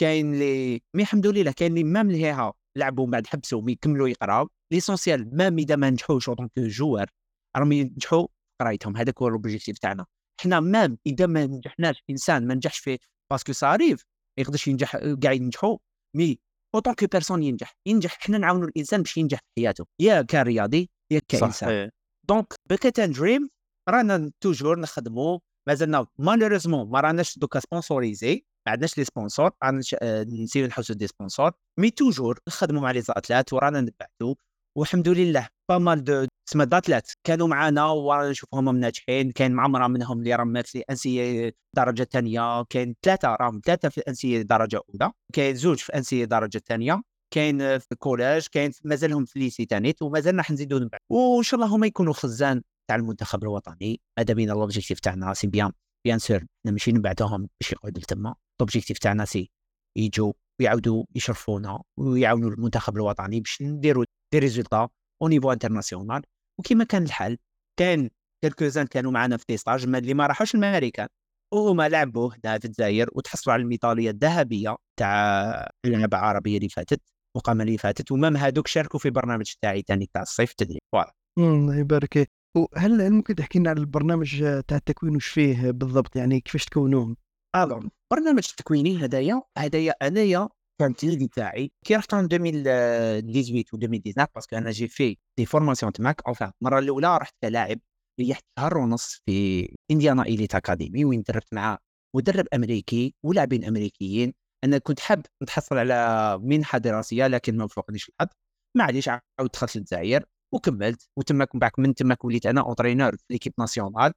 كاين 0.00 0.34
اللي 0.34 0.80
mais 0.94 1.02
الحمد 1.02 1.26
لله 1.26 1.52
كاين 1.52 1.72
اللي 1.72 1.84
même 1.84 2.10
ليها 2.10 2.52
لعبوا 2.78 3.06
بعد 3.06 3.26
حبسوا 3.26 3.70
يكملوا 3.70 4.08
يقراو. 4.08 4.48
l'essentiel 4.72 5.36
même 5.36 5.58
إذا 5.58 5.76
ما 5.76 5.90
نجحوش 5.90 6.28
en 6.28 6.48
tant 6.48 6.58
que 6.58 6.66
joueurs 6.66 7.10
راهم 7.56 7.72
ينجحوا 7.72 8.26
قرايتهم. 8.60 8.96
هذاك 8.96 9.22
هو 9.22 9.28
ال 9.28 9.34
objectif 9.34 9.78
تاعنا. 9.78 10.06
حنا 10.40 10.60
même 10.60 10.98
إذا 11.06 11.26
ما 11.26 11.46
نجحناش 11.46 12.02
إنسان 12.10 12.46
ما 12.46 12.54
نجحش 12.54 12.78
في 12.78 12.98
parce 13.30 13.44
que 13.44 13.52
ça 13.52 13.65
arrive 13.65 14.04
ما 14.38 14.42
يقدرش 14.42 14.68
ينجح 14.68 14.96
كاع 15.22 15.32
ينجحوا 15.32 15.78
mais 16.16 16.38
en 16.74 16.81
tant 16.81 16.94
que 16.94 17.06
personne 17.12 17.42
ينجح. 17.42 17.72
ينجح 17.86 18.18
حنا 18.20 18.38
نعاونوا 18.38 18.68
الإنسان 18.68 19.02
باش 19.02 19.16
ينجح 19.16 19.38
في 19.38 19.62
حياته. 19.62 19.84
يا 20.00 20.22
كرياضي 20.22 20.90
يا 21.12 21.20
كإنسان. 21.28 21.90
donc 22.28 22.54
Basket 22.70 23.00
Dream 23.00 23.48
رانا 23.88 24.30
toujours 24.40 24.80
نخدموا 24.80 25.38
مازلنا 25.68 26.06
malheureusement 26.18 26.90
ما 26.90 27.00
راناش 27.00 27.38
دوكا 27.38 27.60
sponsorisés 27.60 28.44
ما 28.66 28.72
عندناش 28.72 28.98
les 28.98 29.04
sponsors 29.04 29.50
راناش 29.64 29.96
آه، 30.02 30.22
نسيو 30.24 30.66
نحوسوا 30.66 30.94
des 30.94 31.06
sponsors 31.06 31.52
mais 31.80 31.90
toujours 31.90 32.38
نخدموا 32.48 32.82
مع 32.82 32.90
les 32.90 33.00
athlètes 33.00 33.52
ورانا 33.52 33.80
نبعثوا 33.80 34.34
والحمد 34.76 35.08
لله. 35.08 35.48
pas 35.68 35.78
mal 35.78 36.04
de 36.04 36.26
تسمى 36.46 36.66
d'athlètes 36.66 37.10
كانوا 37.24 37.48
معنا 37.48 37.86
ورانا 37.86 38.30
نشوفهم 38.30 38.76
ناجحين 38.76 39.30
كاين 39.30 39.52
معمرة 39.52 39.86
منهم 39.86 40.18
اللي 40.18 40.34
راهم 40.34 40.62
في 40.62 40.82
NCAA 40.90 41.52
درجة 41.76 42.02
ثانية 42.02 42.62
كاين 42.62 42.94
ثلاثة 43.02 43.36
راهم 43.40 43.60
ثلاثة 43.64 43.88
في 43.88 44.00
NCAA 44.08 44.42
درجة 44.42 44.80
أولى. 44.88 45.12
كاين 45.32 45.54
زوج 45.54 45.78
في 45.78 45.94
NCAA 45.94 46.24
درجة 46.24 46.62
ثانية 46.66 47.02
كاين 47.34 47.78
في 47.78 47.92
ال 47.92 47.99
collège 47.99 48.46
كاين 48.52 48.72
مازالهم 48.84 49.24
في 49.24 49.38
lycée 49.38 49.64
تانيت 49.64 50.02
ومازلنا 50.02 50.42
حنزيدوا 50.42 50.78
نبعث 50.78 51.00
وإن 51.10 51.42
شاء 51.42 51.60
الله 51.60 51.76
هما 51.76 51.86
يكونوا 51.86 52.12
خزان 52.12 52.62
تاع 52.88 52.96
المنتخب 52.96 53.42
الوطني. 53.42 54.00
هذا 54.18 54.34
بينا 54.34 54.52
l'objectif 54.52 55.00
تاعنا؟ 55.00 55.34
c'est 55.34 55.46
bien. 55.46 55.72
bien 56.04 56.18
sûr 56.18 56.44
ماشي 56.66 56.92
نبعثوهم 56.92 57.48
باش 57.60 57.72
يقعدوا 57.72 58.02
تما. 58.08 58.34
l'objectif 58.60 58.98
تاعنا 58.98 59.24
c'est 59.24 59.50
يجوا 59.96 60.32
ويعاودوا 60.60 61.04
يشرفونا 61.14 61.82
ويعاونوا 61.98 62.50
المنتخب 62.50 62.96
الوطني 62.96 63.40
باش 63.40 63.62
نديروا 63.62 64.04
des 64.32 64.38
résultats 64.38 64.88
au 65.22 65.28
niveau 65.28 65.52
international 65.52 66.22
وكما 66.60 66.84
كان 66.84 67.02
الحال 67.02 67.38
كان 67.78 68.10
quelques-uns 68.44 68.86
كانوا 68.86 69.10
معنا 69.12 69.36
في 69.36 69.46
تيستاج 69.46 69.86
ما 69.88 69.98
اللي 69.98 70.14
ما 70.14 70.26
راحوش 70.26 70.54
الماريكان 70.54 71.08
وهما 71.54 71.88
لعبوا 71.88 72.30
هنا 72.44 72.58
في 72.58 72.64
الجزائر 72.64 73.08
وتحصلوا 73.12 73.54
على 73.54 73.62
الميداليه 73.62 74.10
الذهبية 74.10 74.76
تاع 74.98 75.70
اللعبة 75.84 76.18
العربية 76.18 76.56
اللي 76.56 76.68
فاتت 76.68 77.00
المقامه 77.36 77.64
اللي 77.64 77.78
فاتت 77.78 78.12
و 78.12 78.17
même 78.17 78.36
هادوك 78.36 78.66
شاركوا 78.66 79.00
في 79.00 79.10
برنامج 79.10 79.52
تاعي 79.62 79.84
ثاني 79.88 80.10
تاع 80.14 80.22
الصيف 80.22 80.50
التدريب 80.50 80.80
voilà. 80.92 81.12
الله 81.38 81.76
يبارك. 81.76 82.30
وهل 82.56 83.00
هل 83.00 83.10
ممكن 83.12 83.34
تحكي 83.34 83.58
لنا 83.58 83.70
على 83.70 83.80
البرنامج 83.80 84.40
تاع 84.68 84.76
التكوين 84.76 85.16
وش 85.16 85.26
فيه 85.26 85.70
بالضبط؟ 85.70 86.16
يعني 86.16 86.40
كيفاش 86.40 86.64
تكونوه؟ 86.64 87.16
alors 87.56 87.86
برنامج 88.12 88.46
التكويني 88.50 89.04
هدايا 89.04 89.42
هدايا 89.58 89.94
انايا 90.02 90.48
l'idée 90.82 91.28
تاعي 91.28 91.72
كي 91.86 91.96
رحت 91.96 92.14
en 92.14 92.18
2018 92.18 93.74
و 93.74 93.76
2019 93.76 94.28
parce 94.34 94.48
que 94.48 94.56
أنا 94.56 94.70
j'ai 94.70 94.88
fait 94.88 95.16
des 95.38 95.46
formations 95.46 95.92
تماك 95.92 96.22
اوفا 96.26 96.52
المرة 96.62 96.78
الأولى 96.78 97.16
رحت 97.18 97.34
كلاعب 97.42 97.78
ريحت 98.20 98.44
شهر 98.58 98.78
ونص 98.78 99.22
في 99.26 99.68
Indiana 99.90 100.24
Elite 100.24 100.54
Academy 100.54 101.04
وين 101.04 101.22
دربت 101.22 101.54
مع 101.54 101.78
مدرب 102.16 102.46
أمريكي 102.54 103.14
ولاعبين 103.22 103.64
أمريكيين. 103.64 104.34
أنا 104.64 104.78
كنت 104.78 105.00
حاب 105.00 105.26
نتحصل 105.42 105.78
على 105.78 106.38
منحة 106.42 106.78
دراسية 106.78 107.26
لكن 107.26 107.56
ما 107.56 107.64
وفقنيش 107.64 108.08
الحظ. 108.08 108.28
معليش 108.76 109.08
عاود 109.08 109.50
دخلت 109.52 109.76
للجزائر 109.76 110.24
وكملت. 110.54 111.08
وتماك 111.18 111.54
من 111.54 111.58
بعد 111.58 111.70
من 111.78 111.94
تماك 111.94 112.24
وليت 112.24 112.46
أنا 112.46 112.60
entraîneur 112.60 113.16
في 113.16 113.24
l'équipe 113.30 113.52
nationale 113.58 114.12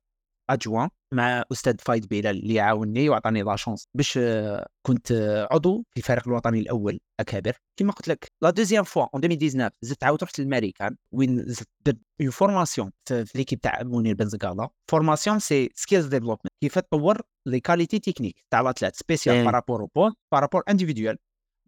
adjoint 0.50 0.90
مع 1.14 1.44
أستاذ 1.52 1.76
فايد 1.80 2.08
بلال 2.08 2.40
اللي 2.40 2.60
عاوني 2.60 3.10
وعطاني 3.10 3.42
la 3.42 3.56
chance 3.56 3.88
باش 3.94 4.18
آه، 4.18 4.68
كنت 4.86 5.12
آه، 5.12 5.48
عضو 5.52 5.84
في 5.92 5.98
الفريق 5.98 6.28
الوطني 6.28 6.60
الأول 6.60 7.00
أكابر. 7.20 7.58
كما 7.78 7.92
قلت 7.92 8.08
لك 8.08 8.32
la 8.42 8.50
deuxième 8.50 8.84
fois 8.84 9.06
en 9.14 9.24
2019 9.24 9.76
زدت 9.82 10.04
عاود 10.04 10.24
رحت 10.24 10.40
للماريكان 10.40 10.96
وين 11.12 11.44
زدت 11.48 11.70
درت 11.86 11.98
une 12.22 12.30
formation 12.30 12.92
في 13.06 13.32
l'équipe 13.36 13.62
تاع 13.62 13.84
منير 13.84 14.16
بن 14.16 14.26
زقاله 14.30 14.70
formation 14.92 15.40
c'est 15.40 15.70
skills 15.76 16.06
development 16.06 16.54
كيف 16.62 16.80
تطور 16.80 17.22
les 17.46 17.60
qualités 17.60 18.00
techniques 18.00 18.46
تاع 18.52 18.60
l'athlète 18.62 18.96
spécial. 18.96 19.36
par 19.46 19.57
rapport 19.57 19.82
au 19.82 19.90
bon 19.96 20.14
par 20.32 20.41
rapport 20.41 20.64
individuel 20.70 21.18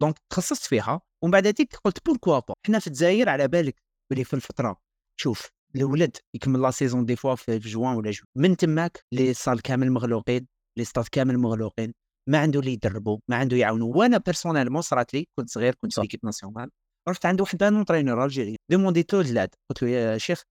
donc 0.00 0.18
تخصصت 0.30 0.62
فيها. 0.66 1.00
ومن 1.22 1.30
بعد 1.30 1.46
هذيك 1.46 1.76
قلت 1.84 2.06
pourquoi 2.06 2.38
pas 2.38 2.54
حنا 2.66 2.78
في 2.78 2.86
الجزائر 2.86 3.28
على 3.28 3.48
بالك. 3.48 3.82
بلي 4.10 4.24
في 4.24 4.34
الفترة. 4.34 4.80
شوف. 5.16 5.57
الولد 5.76 6.16
يكمل 6.34 6.62
لا 6.62 6.70
سيزون 6.70 7.04
دي 7.04 7.16
فوا 7.16 7.34
في 7.34 7.58
جوان 7.58 7.96
ولا 7.96 8.10
جو 8.10 8.24
من 8.36 8.56
تماك 8.56 9.04
لي 9.12 9.34
صال 9.34 9.62
كامل 9.62 9.90
مغلوقين 9.92 10.46
لي 10.78 10.84
ستاف 10.84 11.08
كامل 11.08 11.38
مغلوقين 11.38 11.92
ما 12.28 12.38
عنده 12.38 12.60
اللي 12.60 12.72
يدربوا 12.72 13.18
ما 13.28 13.36
عنده 13.36 13.56
يعاونوا 13.56 13.96
وأنا 13.96 14.18
بيرسونيلمون 14.18 14.82
صرات 14.82 15.14
لي 15.14 15.26
كنت 15.38 15.50
صغير 15.50 15.74
كنت 15.74 15.94
في. 15.94 16.00
ليكيب 16.00 16.20
ناسيونال 16.24 16.70
رحت 17.08 17.26
عند 17.26 17.40
واحد 17.40 17.62
ان 17.62 17.76
اونترينور 17.76 18.24
الجيري 18.24 18.56
دومونديتو 18.70 19.20
الجلاد 19.20 19.48
قلت 19.70 19.82
له 19.82 19.88
يا 19.88 20.18
شيخ 20.18 20.42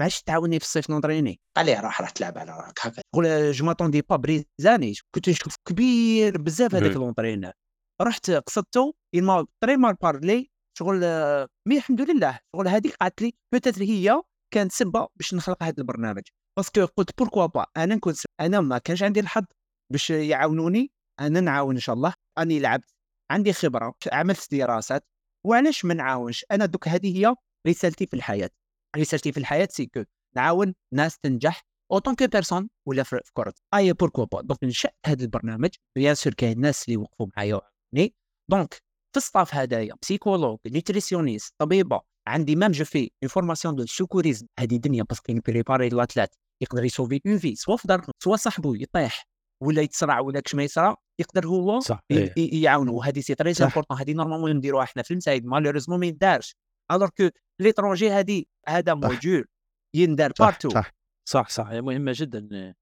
معليش 0.00 0.22
تعاوني 0.22 0.58
في 0.58 0.64
الصيف 0.64 0.90
نونتريني. 0.90 1.40
قال 1.56 1.66
لي 1.66 1.74
راح 1.74 2.00
راح 2.00 2.10
تلعب 2.10 2.38
على 2.38 2.50
راك 2.50 2.78
هكا 2.86 3.02
قول 3.14 3.52
جو 3.52 3.64
ماتوندي 3.64 4.02
با 4.02 4.16
بريزاني. 4.16 4.94
كنت 5.14 5.28
نشوف 5.28 5.56
كبير 5.68 6.38
بزاف 6.38 6.74
هذاك. 6.74 6.96
لونترينور 6.96 7.52
رحت 8.02 8.30
قصدته 8.30 8.94
يما 9.14 9.46
تري 9.60 9.76
مال 9.76 9.94
بارلي 9.94 10.50
شغل 10.78 11.00
آه، 11.04 11.48
mais 11.68 11.76
الحمد 11.76 12.10
لله. 12.10 12.38
شغل 12.56 12.68
هذيك 12.68 12.94
قالت 12.94 13.22
لي 13.22 13.34
peut-être 13.52 13.82
هي 13.82 14.22
كانت 14.50 14.72
سبة 14.72 15.08
باش 15.16 15.34
نخلق 15.34 15.62
هذا 15.62 15.74
البرنامج. 15.78 16.22
parce 16.56 16.74
que 16.74 16.84
قلت 16.84 17.18
pourquoi 17.18 17.46
pas 17.46 17.66
أنا 17.76 17.94
نكون. 17.94 18.14
أنا 18.40 18.60
ما 18.60 18.78
كانش 18.78 19.02
عندي 19.02 19.20
الحظ 19.20 19.44
باش 19.92 20.10
يعاونوني. 20.10 20.90
أنا 21.20 21.40
نعاون 21.40 21.74
إن 21.74 21.80
شاء 21.80 21.94
الله. 21.94 22.14
أني 22.38 22.58
لعبت. 22.58 22.94
عندي 23.30 23.52
خبرة. 23.52 23.94
عملت 24.12 24.54
دراسات. 24.54 25.06
وعلاش 25.46 25.84
ما 25.84 25.94
نعاونش؟ 25.94 26.44
أنا 26.50 26.66
دوك 26.66 26.88
هذه 26.88 27.18
هي 27.18 27.34
رسالتي 27.68 28.06
في 28.06 28.14
الحياة. 28.14 28.50
رسالتي 28.96 29.32
في 29.32 29.38
الحياة 29.38 29.68
c'est 29.70 29.86
que 29.86 30.04
نعاون 30.36 30.74
ناس 30.92 31.18
تنجح 31.18 31.62
en 31.92 31.99
tant 31.99 32.14
que 32.14 32.26
personne 32.26 32.68
ولا 32.86 33.02
في 33.02 33.20
كرة. 33.32 33.54
et 33.74 33.92
pourquoi 33.92 34.24
pas 34.24 34.40
donc 34.42 34.64
نشأت 34.64 34.96
هذا 35.06 35.22
البرنامج. 35.22 35.70
bien 35.96 36.14
sûr 36.14 36.34
كاين 36.34 36.60
ناس 36.60 36.84
اللي 36.84 36.96
وقفوا 36.96 37.26
معايا 37.36 37.60
donc 38.50 38.74
في 39.12 39.16
ال 39.16 39.22
staff 39.22 39.54
هذايا 39.54 39.94
psychologue 40.02 40.58
nutritionniste 40.66 41.54
طبيبة. 41.58 42.00
عندي 42.26 42.56
même 42.56 42.70
je 42.70 42.84
fais 42.84 43.10
une 43.22 43.28
formation 43.28 43.74
de 43.74 43.86
secourisme 43.86 44.46
هذه 44.60 44.76
دنيا 44.76 45.02
parce 45.02 45.26
que 45.26 45.40
préparer 45.46 45.88
l'athlète 45.88 46.34
يقدر 46.62 46.84
يسوفي 46.84 47.20
une 47.26 47.38
vie 47.38 47.54
soit 47.54 47.76
في 47.76 47.88
دارهم 47.88 48.12
soit 48.22 48.36
صاحبه 48.36 48.76
يطيح. 48.76 49.24
ولا 49.62 49.82
يتصرع 49.82 50.20
ولا 50.20 50.40
كش 50.40 50.54
ما 50.54 50.62
يصرع 50.62 50.96
يقدر 51.20 51.46
هو 51.46 51.80
صح 51.80 52.00
إيه. 52.10 52.76
وهذه 52.76 53.20
c'est 53.20 53.34
très 53.34 53.54
صح. 53.54 53.64
important 53.66 53.98
هذه 53.98 54.12
normalement 54.12 54.56
نديروها 54.56 54.84
إحنا 54.84 55.02
في 55.02 55.10
المساعد. 55.10 55.44
malheureusement 55.44 56.00
ما 56.00 56.06
يندارش. 56.06 56.56
alors 56.92 57.08
que 57.08 57.28
l'étranger 57.60 58.10
هذه 58.10 58.44
هذا 58.68 58.94
موجود 58.94 59.44
يندار 59.94 60.32
partout 60.40 60.68
صح. 60.68 60.92
صح 61.28 61.48
صح. 61.48 61.68
مهمة 61.70 62.12
جدا. 62.14 62.74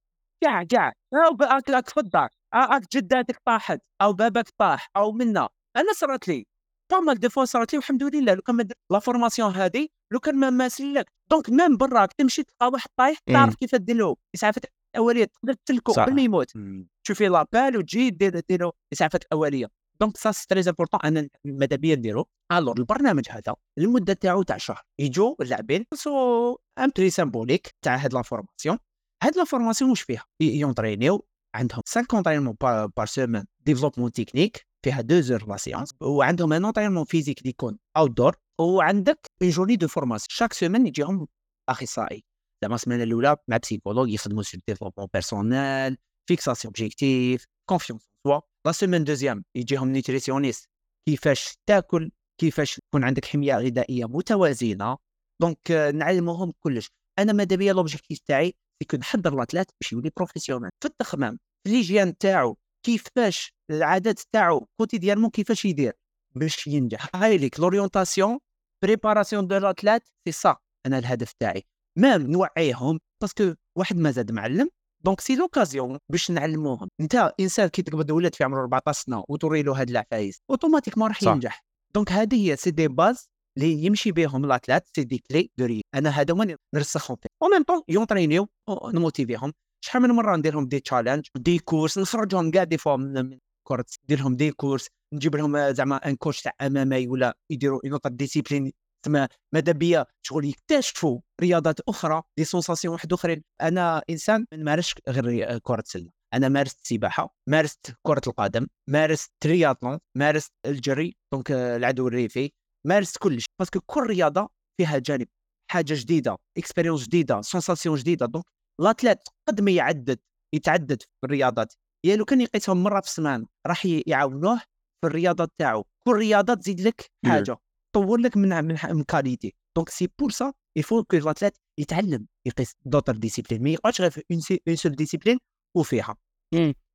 كاع 0.45 0.63
كاع 0.63 0.93
ب- 1.33 1.43
راك 1.71 1.89
في 1.89 2.01
الدار 2.01 2.29
راك 2.55 2.83
جداتك 2.93 3.41
طاحت. 3.47 3.81
أو 4.03 4.13
باباك 4.13 4.49
طاح. 4.59 4.91
أو 4.97 5.13
منا. 5.13 5.49
أنا 5.77 5.93
صارت 5.93 6.29
لي. 6.29 6.47
pas 6.91 7.01
mal 7.01 7.21
de 7.21 7.29
fois 7.29 7.45
صارت 7.45 7.73
لي 7.73 7.79
والحمد 7.79 8.03
لله. 8.03 8.35
لو 8.35 8.43
كان 8.43 8.57
ما 8.57 8.63
درت 8.63 8.77
la 8.93 8.99
formation 8.99 9.53
هذه 9.55 9.89
لو 10.13 10.21
كان 10.21 10.37
ما 10.37 10.51
ما 10.51 10.69
سلك 10.69 11.07
donc 11.31 11.51
même 11.51 11.77
براك 11.77 12.13
تمشي 12.13 12.43
تلقى 12.43 12.69
واحد 12.73 12.91
طايح 12.97 13.19
تعرف 13.33 13.55
كيف 13.55 13.75
دير 13.75 13.97
له 13.97 14.17
إسعافات 14.35 14.65
اوليه 14.97 15.25
تقدر 15.25 15.53
تسلكو. 15.53 15.93
قبل 15.93 16.15
ما 16.15 16.23
يموت. 16.23 16.57
مم. 16.57 16.89
تشوفي 17.05 17.29
لابال 17.29 17.77
وتجي 17.77 18.11
دير 18.11 18.43
له 18.51 18.73
إسعافات 18.93 19.25
أولية. 19.33 19.71
donc 20.01 20.17
ça 20.17 20.33
c'est 20.33 20.47
très 20.49 20.61
important 20.69 21.01
أنا 21.05 21.29
ماذا 21.45 21.77
بيا 21.77 21.97
نديرو؟ 21.97 22.27
alors 22.53 22.79
البرنامج 22.79 23.25
هذا 23.31 23.55
المده 23.79 24.13
تاعو 24.13 24.43
تاع 24.43 24.57
شهر 24.57 24.83
يجوا 24.99 25.35
اللاعبين 25.41 25.85
sous 25.95 26.57
un 26.79 26.91
prix 26.97 27.11
symbolique 27.11 27.75
تاع 27.85 27.97
هاد 27.97 28.15
la 28.15 28.23
formation. 28.23 28.79
هاد 29.23 29.37
la 29.37 29.45
formation 29.45 29.91
واش 29.91 30.01
فيها؟ 30.03 30.25
ي- 30.43 30.45
يونطرينيو 30.59 31.27
عندهم 31.55 31.81
5 31.87 32.07
entraînements 32.15 32.57
par 32.97 33.07
semaine 33.07 33.45
développement 33.61 34.13
technique 34.13 34.67
فيها 34.85 35.01
2 35.01 35.23
heures 35.23 35.49
la 35.49 35.57
séance 35.57 35.91
وعندهم 36.01 36.53
un 36.53 36.65
entraînement 36.65 37.05
physique 37.05 37.39
اللي 37.39 37.51
يكون 37.51 37.79
outdoor 37.97 38.37
وعندك 38.61 39.31
une 39.43 39.51
journée 39.51 39.77
de 39.77 39.89
formation 39.89 40.29
chaque 40.31 40.53
semaine 40.53 40.87
يجيهم 40.87 41.27
أخصائي. 41.69 42.25
زعما 42.63 42.75
السمانة 42.75 43.03
الأولى 43.03 43.37
مع 43.49 43.57
psychologue 43.57 44.11
يخدموا 44.11 44.43
sur 44.43 44.61
développement 44.69 45.09
personnel 45.13 45.97
fixation 46.29 46.71
objectif 46.71 47.45
confiance 47.69 48.03
soi 48.27 48.41
la 48.67 48.73
semaine 48.73 49.05
deuxième 49.05 49.45
يجيهم 49.55 49.89
nutritionniste 49.89 50.69
كيفاش 51.09 51.59
تاكل؟ 51.67 52.11
كيفاش 52.41 52.81
تكون 52.91 53.05
عندك 53.05 53.25
حمية 53.25 53.59
غذائية 53.59 54.05
متوازنة؟ 54.05 54.97
donc 55.41 55.71
آه، 55.71 55.91
نعلموهم 55.91 56.53
كلش. 56.61 56.91
أنا 57.19 57.33
ماذا 57.33 57.57
بيا؟ 57.57 57.73
l'objectif 57.73 58.19
تاعي 58.19 58.55
c'est 58.91 58.97
نحضر 58.99 59.35
ال 59.35 59.39
athlète 59.39 59.67
باش 59.81 59.93
يولي 59.93 60.11
professionnel 60.17 60.71
في 60.81 60.89
التخمام 60.89 61.39
في 61.67 61.73
l'hygiène 61.73 62.19
تاعو. 62.19 62.57
كيفاش 62.85 63.55
العادات 63.71 64.21
تاعو 64.33 64.67
quotidiennement 64.81 65.31
كيفاش 65.31 65.65
يدير 65.65 65.93
باش 66.35 66.67
ينجح. 66.67 67.09
هاي 67.15 67.39
ليك 67.39 67.61
l'orientation 67.61 68.39
préparation 68.85 69.47
de 69.47 69.57
l'athlète 69.57 70.03
c'est 70.29 70.33
ça 70.33 70.57
أنا 70.87 70.99
الهدف 70.99 71.33
تاعي. 71.33 71.63
même 71.99 72.23
نوعيهم 72.23 73.01
parce 73.23 73.43
que 73.43 73.55
واحد 73.79 73.97
ما 73.97 74.11
زاد 74.11 74.33
معلم. 74.33 74.71
donc 75.05 75.21
c'est 75.21 75.37
l'occasion 75.37 75.99
باش 76.13 76.31
نعلموهم. 76.31 76.89
انت 77.01 77.33
إنسان 77.41 77.69
كي 77.69 77.83
تقبض 77.83 78.11
ولد 78.11 78.35
في 78.35 78.45
عمره 78.45 78.61
14 78.61 79.01
سنة 79.01 79.25
وتوري 79.29 79.63
له 79.63 79.81
هاد 79.81 79.91
العفايس 79.91 80.39
automatiquement 80.51 81.09
راح. 81.09 81.23
ينجح. 81.23 81.65
donc 81.95 82.13
هذه 82.13 82.51
هي 82.51 82.57
c'est 82.57 82.71
des 82.71 82.89
bases 82.89 83.29
اللي 83.59 83.85
يمشي 83.85 84.13
بهم 84.13 84.45
ال 84.45 84.50
athlète 84.50 84.89
c'est 84.97 85.05
des 85.05 85.19
clés 85.31 85.51
de 85.59 85.65
réussite 85.65 85.83
أنا 85.95 86.11
هذا 86.11 86.35
هما 86.35 86.43
اللي 86.43 86.57
نرسخهم 86.75 87.17
فيه 87.17 87.29
au 87.43 87.49
même 87.49 87.63
temps 87.63 87.83
يونطرينيو 87.89 88.49
نموتيفيهم. 88.95 89.53
شحال 89.85 90.03
من 90.03 90.11
مرة 90.11 90.37
ندير 90.37 90.55
لهم 90.55 90.69
des 90.69 90.81
challenges 90.81 91.27
des 91.37 91.59
courses 91.59 91.99
نخرجهم 91.99 92.51
كاع 92.51 92.65
des 92.65 92.79
fois 92.79 92.97
من 92.97 93.39
كره 93.69 93.85
ندير 94.05 94.19
لهم 94.19 94.37
des 94.37 94.51
courses 94.51 94.89
نجيب 95.15 95.37
لهم 95.37 95.73
زعما 95.73 95.97
un 95.97 96.17
coach 96.17 96.43
تاع 96.43 96.53
MMA 96.61 97.09
ولا 97.09 97.37
يديروا 97.51 97.81
une 97.85 97.93
autre 97.93 98.11
discipline 98.11 98.73
تما 99.05 99.29
ماذا 99.55 99.73
بيا؟ 99.73 100.07
شغل 100.23 100.45
يكتشفوا 100.45 101.21
رياضات 101.41 101.81
أخرى 101.81 102.23
des 102.39 102.45
sensations 102.45 102.95
واحد 102.95 103.13
أخرين. 103.13 103.43
أنا 103.61 104.03
إنسان 104.11 104.47
ما 104.53 104.59
نمارسش 104.59 104.95
غير 105.09 105.59
كره 105.59 105.83
سله 105.87 106.11
أنا 106.35 106.49
مارست 106.49 106.83
السباحه 106.83 107.35
مارست 107.49 107.95
كرة 108.03 108.23
القدم 108.27 108.67
مارست 108.91 109.33
ترياطلون 109.41 109.99
مارست 110.15 110.53
الجري 110.67 111.17
donc 111.33 111.51
العدو 111.51 112.09
الريفي 112.09 112.51
مارست 112.87 113.19
كلش. 113.19 113.45
parce 113.59 113.72
que 113.73 113.81
كل 113.87 114.07
رياضة 114.07 114.49
فيها 114.81 114.99
جانب. 114.99 115.29
حاجة 115.71 115.95
جديدة 115.95 116.37
expérience 116.59 117.05
جديدة 117.05 117.41
sensation 117.41 117.97
جديدة. 117.97 118.27
donc 118.27 118.45
l'athlète 118.81 119.19
قد 119.49 119.61
ما 119.61 119.71
يعدد 119.71 120.19
يتعدد 120.55 121.03
في 121.03 121.09
الرياضات. 121.25 121.73
يا 122.07 122.17
لو 122.17 122.25
كان 122.25 122.41
يقيسهم 122.41 122.83
مرة 122.83 123.01
في 123.01 123.07
السمان 123.07 123.47
راح 123.67 123.87
يعاونوه 124.07 124.57
في 125.01 125.07
الرياضه 125.07 125.49
تاعو. 125.59 125.85
كل 126.09 126.13
رياضة 126.13 126.55
تزيد 126.55 126.81
لك. 126.81 127.11
حاجة 127.27 127.57
طور 127.95 128.19
لك 128.19 128.37
من 128.37 128.65
من, 128.65 128.77
من 128.91 129.03
qualité 129.05 129.55
donc 129.77 129.89
c'est 129.89 130.09
pour 130.19 130.31
ça 130.31 130.53
il 130.79 130.88
faut 130.88 131.05
que 131.05 131.17
l'athlète 131.17 131.57
يتعلم 131.81 132.27
يقيس 132.47 132.77
d'autres 132.85 133.17
disciplines 133.17 133.63
ما 133.63 133.71
يقعدش 133.71 134.01
غير 134.01 134.11
في 134.11 134.23
une 134.69 134.77
seule 134.77 134.93
discipline 134.93 135.39
وفيها. 135.77 136.17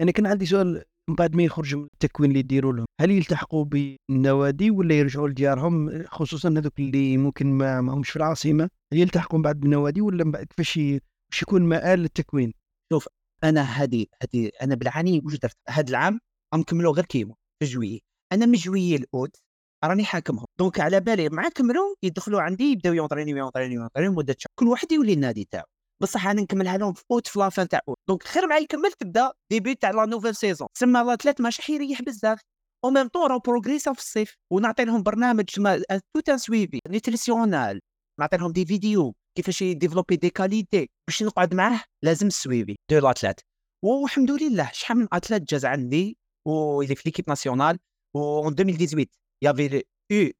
أنا 0.02 0.12
كان 0.12 0.26
عندي 0.26 0.46
سؤال 0.46 0.84
من 1.10 1.16
بعد 1.16 1.36
ما 1.36 1.44
يخرجوا 1.44 1.80
من 1.80 1.88
التكوين 1.94 2.30
اللي 2.30 2.40
يديروا 2.40 2.74
لهم. 2.74 2.86
هل 3.02 3.12
يلتحقوا 3.12 3.66
بالنوادي 3.66 4.72
ولا 4.72 4.96
يرجعوا 4.96 5.28
لديارهم؟ 5.30 6.04
خصوصا 6.08 6.50
هذوك 6.50 6.80
اللي 6.80 7.18
ممكن 7.18 7.48
ما 7.48 7.82
ما 7.82 7.94
همش 7.94 8.10
في 8.10 8.16
العاصمة. 8.16 8.70
هل 8.94 9.00
يلتحقوا 9.00 9.38
من 9.38 9.44
بعد 9.44 9.60
بالنوادي 9.60 10.02
ولا 10.02 10.24
من 10.24 10.32
بعد؟ 10.32 10.46
كيفاش 10.46 10.80
واش 11.32 11.42
يكون 11.42 11.62
مآل 11.62 12.00
للتكوين. 12.00 12.54
أنا 13.44 13.62
هذه 13.62 14.06
هذه 14.24 14.52
أنا 14.62 14.76
بالعاني 14.76 15.22
واش 15.26 15.36
درت؟ 15.36 15.58
هذا 15.70 15.90
العام 15.90 16.20
غنكملوا 16.56 16.94
غير 16.94 17.06
كيمو 17.06 17.36
في 17.60 17.66
جويي 17.66 18.04
أنا 18.32 18.46
من 18.46 18.54
جويي 18.54 18.96
الاوت 18.96 19.38
راني 19.84 20.06
حاكمهم. 20.06 20.46
دونك 20.60 20.80
على 20.80 21.00
بالي 21.00 21.30
مع 21.30 21.50
كملوا 21.50 21.96
يدخلوا 22.04 22.42
عندي 22.42 22.64
يبداو 22.72 22.94
يونطرينيو 22.94 23.38
يونطرينيو 23.38 23.82
يونطرينيو 23.82 24.12
مدة 24.14 24.36
شهر. 24.40 24.52
كل 24.60 24.68
واحد 24.68 24.92
يولي 24.92 25.14
النادي 25.14 25.48
تاعو. 25.52 25.66
بصح 26.02 26.28
أنا 26.28 26.42
نكملها 26.42 26.78
لهم 26.78 26.94
في 26.94 27.04
اوت 27.12 27.28
في 27.28 27.40
لافان 27.40 27.68
تاع 27.68 27.82
اوت 27.88 27.98
دونك 28.08 28.24
خير 28.24 28.48
معايا 28.48 28.66
كمل 28.66 28.92
تبدا 28.92 29.32
ديبي 29.52 29.76
تاع 29.76 29.92
لا 29.92 30.06
نوفيل 30.06 30.36
سيزون 30.36 30.68
تسمى 30.76 31.00
لا 31.00 31.16
ثلاث 31.16 31.42
ماشي 31.42 31.62
حيريح 31.62 32.02
بزاف. 32.02 32.40
au 32.86 32.90
même 32.90 33.08
temps 33.08 33.28
راهو 33.30 33.40
progressa 33.40 33.94
في 33.94 34.00
الصيف 34.00 34.36
ونعطي 34.54 34.86
لهم 34.86 35.04
برنامج 35.04 35.44
تسمى 35.44 35.82
tout 36.14 36.30
un 36.30 36.38
suivi 36.38 36.80
nutritionnel 36.90 37.80
نعطي 38.20 38.38
لهم 38.38 38.52
des 38.52 38.66
vidéos 38.66 39.16
كيفاش 39.38 39.62
يديفلوبي 39.62 40.16
des 40.16 40.30
qualités 40.30 40.90
باش 41.08 41.24
نقعد 41.24 41.54
معاه 41.54 41.82
لازم 42.06 42.28
ال 42.28 42.36
suivi 42.36 42.76
de 42.92 43.00
l'athlète 43.00 43.40
والحمد 43.86 44.32
لله 44.32 44.70
شحال 44.74 44.98
من 44.98 45.08
athlète 45.14 45.42
جاز 45.42 45.66
عندي 45.66 46.18
واللي 46.48 46.96
في 46.96 47.02
l'équipe 47.06 47.26
nationale 47.30 47.80
و 48.16 48.50
2018 48.50 49.06
يافي 49.44 49.84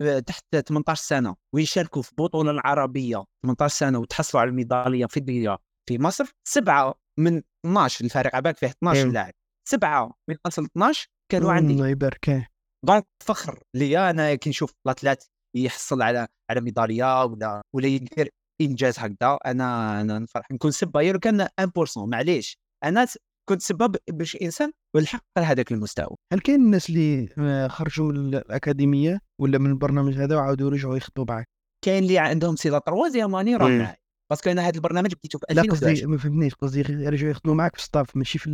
أو 0.02 0.20
تحت 0.20 0.56
18 0.56 1.04
سنة 1.04 1.36
ويشاركوا 1.56 2.02
في 2.02 2.12
البطوله 2.12 2.52
العربية 2.52 3.26
18 3.46 3.76
سنة 3.76 4.00
وتحصلوا 4.00 4.42
على 4.42 4.50
الميدالية 4.50 5.06
الفضيه 5.06 5.58
في 5.90 5.98
مصر 6.00 6.26
سبعة 6.48 6.96
من 7.20 7.42
12 7.66 8.06
الفريق 8.06 8.36
عباك 8.36 8.58
فيه 8.58 8.68
12 8.68 9.00
أيوة. 9.00 9.14
لاعب 9.14 9.34
سبعة 9.70 10.14
من 10.30 10.36
أصل 10.46 10.64
12 10.64 11.08
كانوا 11.32 11.52
عندي 11.52 11.74
الله 11.74 11.88
يبارك 11.88 12.30
إيه. 12.30 12.48
دونك 12.86 13.08
فخر 13.26 13.64
ليا 13.76 14.10
أنا 14.10 14.36
كي 14.36 14.50
نشوف 14.50 14.74
الاتلات 14.86 15.24
يحصل 15.56 16.02
على 16.02 16.28
على 16.52 16.62
ميدالية 16.62 17.24
ولا 17.24 17.62
ولا 17.76 17.88
يدير 17.88 18.30
إنجاز 18.62 19.00
هكذا 19.00 19.38
أنا 19.46 20.02
أنا 20.02 20.20
نفرح. 20.20 20.52
نكون 20.52 20.72
سباير 20.72 21.18
كان 21.18 21.48
1% 21.62 21.98
معليش 21.98 22.58
أنا 22.84 23.08
كنت 23.50 23.62
سبب 23.62 23.96
باش 24.10 24.36
إنسان 24.42 24.72
والحق 24.96 25.24
لهذاك 25.38 25.72
المستوى. 25.72 26.16
هل 26.34 26.40
كاين 26.40 26.62
الناس 26.62 26.90
اللي 26.90 27.30
آه، 27.40 27.68
خرجوا 27.68 28.12
من 28.12 28.36
الأكاديمية 28.36 29.20
ولا 29.42 29.58
من 29.58 29.70
البرنامج 29.70 30.14
هذا 30.14 30.36
وعاودوا 30.36 30.70
رجعوا 30.70 30.98
يخطبوا 30.98 31.26
معك 31.36 31.48
كاين 31.86 32.04
اللي 32.04 32.18
عندهم 32.18 32.56
سي 32.56 32.70
لا 32.70 32.80
تروازيام 32.80 33.36
اني 33.36 33.56
راه. 33.56 33.68
معايا 33.68 33.96
باسكو 34.32 34.50
أنا 34.50 34.62
هذا 34.68 34.76
البرنامج 34.76 35.14
بديته 35.14 35.40
في 35.40 35.46
لا 35.50 35.62
2011 35.62 35.94
قصدي 35.94 36.06
ما 36.08 36.18
فهمتنيش. 36.18 36.54
قصدي 36.56 36.80
يرجعوا 36.80 37.32
يخدموا 37.32 37.56
معك 37.56 37.76
في 37.76 37.82
الستاف 37.82 38.16
ماشي 38.16 38.40
في 38.40 38.50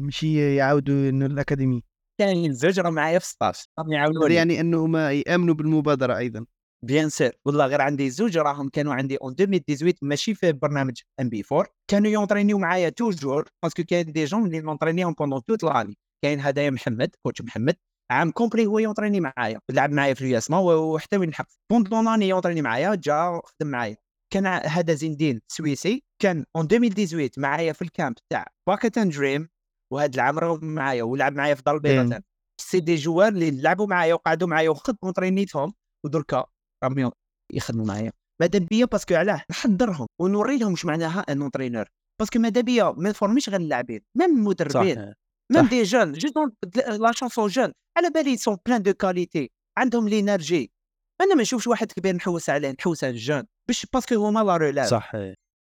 ماشي 0.00 0.56
يعاودوا 0.56 1.08
إنه 1.08 1.26
الاكاديمي 1.26 1.82
كاين 2.20 2.52
زوج 2.52 2.80
راه 2.80 2.90
معايا 2.90 3.18
في 3.18 3.26
16 3.26 3.66
راهم 3.78 3.92
يعاونوني. 3.92 4.34
يعني 4.34 4.60
انهم 4.60 4.96
يأمنوا 4.96 5.54
بالمبادرة 5.54 6.16
أيضا. 6.16 6.46
بيان 6.84 7.08
سير 7.08 7.32
والله 7.44 7.66
غير 7.66 7.80
عندي 7.80 8.10
زوج 8.10 8.38
راهم 8.38 8.68
كانوا 8.68 8.94
عندي 8.94 9.16
اون 9.16 9.32
2018 9.40 9.98
ماشي 10.02 10.34
في 10.34 10.52
برنامج 10.52 11.00
ام 11.20 11.28
بي 11.28 11.44
4 11.52 11.66
كانوا 11.90 12.10
يونطرينيو 12.10 12.58
معايا 12.58 12.88
توجور 12.88 13.48
باسكو 13.62 13.84
كاين 13.84 14.12
دي 14.12 14.24
جون 14.24 14.46
اللي 14.46 14.60
نونطرينيهم 14.60 15.12
بوندون 15.12 15.44
توت 15.44 15.64
لاني 15.64 15.96
كاين 16.24 16.40
هدايا 16.40 16.70
محمد 16.70 17.10
كوتش 17.22 17.42
محمد 17.42 17.76
عام 18.10 18.30
كومبلي 18.30 18.66
هو 18.66 18.78
يونطريني 18.78 19.20
معايا 19.20 19.60
لعب 19.70 19.90
معايا 19.92 20.14
في 20.14 20.22
الياسما 20.22 20.58
وحتى 20.58 21.16
وين 21.16 21.28
نحق 21.28 21.46
بوندون 21.70 22.04
لاني 22.04 22.28
يونطريني 22.28 22.62
معايا 22.62 22.94
جا 22.94 23.40
خدم 23.44 23.70
معايا. 23.70 23.96
كان 24.32 24.46
هذا 24.46 24.94
زين 24.94 25.12
الدين 25.12 25.40
سويسي 25.48 26.04
كان 26.22 26.44
اون 26.56 26.64
2018 26.72 27.40
معايا 27.40 27.72
في 27.72 27.82
الكامب 27.82 28.16
تاع 28.32 28.46
باكيت 28.68 28.98
اند 28.98 29.12
دريم 29.14 29.48
وهذا 29.92 30.14
العام 30.14 30.38
راهم 30.38 30.64
معايا 30.64 31.02
ولعب 31.02 31.32
معايا 31.34 31.54
في 31.54 31.62
دار 31.66 31.74
البيضاء. 31.74 32.20
c'est 32.60 32.80
des 32.80 32.94
joueurs 32.94 33.28
اللي 33.28 33.50
لعبوا 33.50 33.86
معايا 33.86 34.14
وقعدوا 34.14 34.48
معايا 34.48 34.70
وخدموا 34.70 35.12
ترينيتهم 35.12 35.74
ودركا 36.04 36.46
راهم 36.84 37.12
يخدموا 37.52 37.86
معايا. 37.86 38.12
ماذا 38.40 38.58
بيا 38.58 38.84
parce 38.84 39.03
que 39.03 39.14
علاه 39.14 39.42
نحضرهم 39.50 40.06
ونوري 40.20 40.58
لهم 40.58 40.70
واش 40.70 40.84
معناها 40.84 41.20
un 41.20 41.42
entraîneur 41.42 41.84
parce 42.20 42.31
que 42.31 42.38
ماذا 42.38 42.60
بيا 42.60 42.94
ما 42.96 43.10
نفورميش 43.10 43.48
غير 43.48 43.60
اللاعبين 43.60 44.00
même 44.18 44.30
المدربين 44.30 45.12
même 45.52 45.66
des 45.66 45.82
jeunes 45.82 46.12
je 46.12 46.28
donne 46.28 46.52
la 46.98 47.12
chance 47.12 47.48
aux 47.48 47.56
jeunes 47.56 47.72
على 47.98 48.10
بالي 48.10 48.36
sont 48.36 48.56
pleins 48.66 48.82
de 48.82 48.94
qualités 48.94 49.50
عندهم 49.78 50.08
l'énergie 50.08 50.72
أنا 51.20 51.34
ما 51.34 51.42
نشوفش 51.42 51.66
واحد 51.66 51.92
كبير 51.92 52.16
نحوس 52.16 52.50
عليه 52.50 52.74
نحوس 52.80 53.04
على 53.04 53.12
ال 53.12 53.16
jeunes. 53.16 53.42
باش 53.68 53.86
parce 53.92 54.06
que 54.06 54.14
هما 54.26 54.40
la 54.40 54.56
relève 54.56 54.88
صح. 54.88 55.12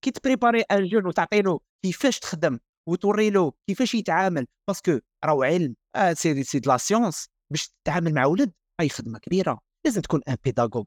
كي 0.05 0.11
تبريباري 0.11 0.61
ان 0.61 0.87
جون 0.87 1.07
وتعطي 1.07 1.43
له 1.43 1.61
كيفاش 1.85 2.19
تخدم 2.19 2.59
وتوري 2.89 3.31
له 3.31 3.53
كيفاش 3.69 3.95
يتعامل 3.95 4.47
باسكو 4.69 4.99
راهو 5.25 5.43
علم. 5.43 5.77
آه 5.97 6.13
سي 6.13 6.43
سي 6.43 6.59
دو 6.59 6.71
لا 6.71 6.77
سيونس 6.77 7.27
باش 7.53 7.69
تتعامل 7.69 8.15
مع 8.15 8.27
ولد 8.27 8.53
هاي 8.81 8.89
خدمة 8.89 9.19
كبيرة. 9.19 9.59
لازم 9.87 10.01
تكون 10.01 10.21
ان 10.29 10.37
بيداغوج 10.45 10.85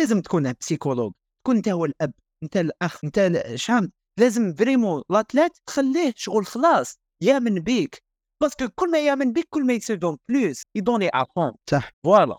لازم 0.00 0.20
تكون 0.20 0.52
بسيكولوج 0.60 1.12
تكون 1.44 1.56
أنت 1.56 1.68
هو 1.68 1.84
الأب 1.84 2.12
أنت 2.42 2.56
الأخ 2.56 3.04
أنت 3.04 3.18
الشام 3.18 3.92
لازم 4.20 4.54
فريمون 4.54 5.02
لاتليت 5.10 5.52
تخليه 5.66 6.12
شغل 6.16 6.46
خلاص 6.46 6.96
يامن 7.22 7.60
بيك 7.60 8.02
باسكو 8.42 8.68
كل 8.74 8.90
ما 8.90 8.98
يامن 9.06 9.32
بيك 9.32 9.46
كل 9.50 9.66
ما 9.66 9.72
يسيدون 9.72 10.16
بلوس 10.28 10.62
يدوني 10.76 11.08
افون 11.14 11.52
صح. 11.70 11.90
فوالا. 12.04 12.38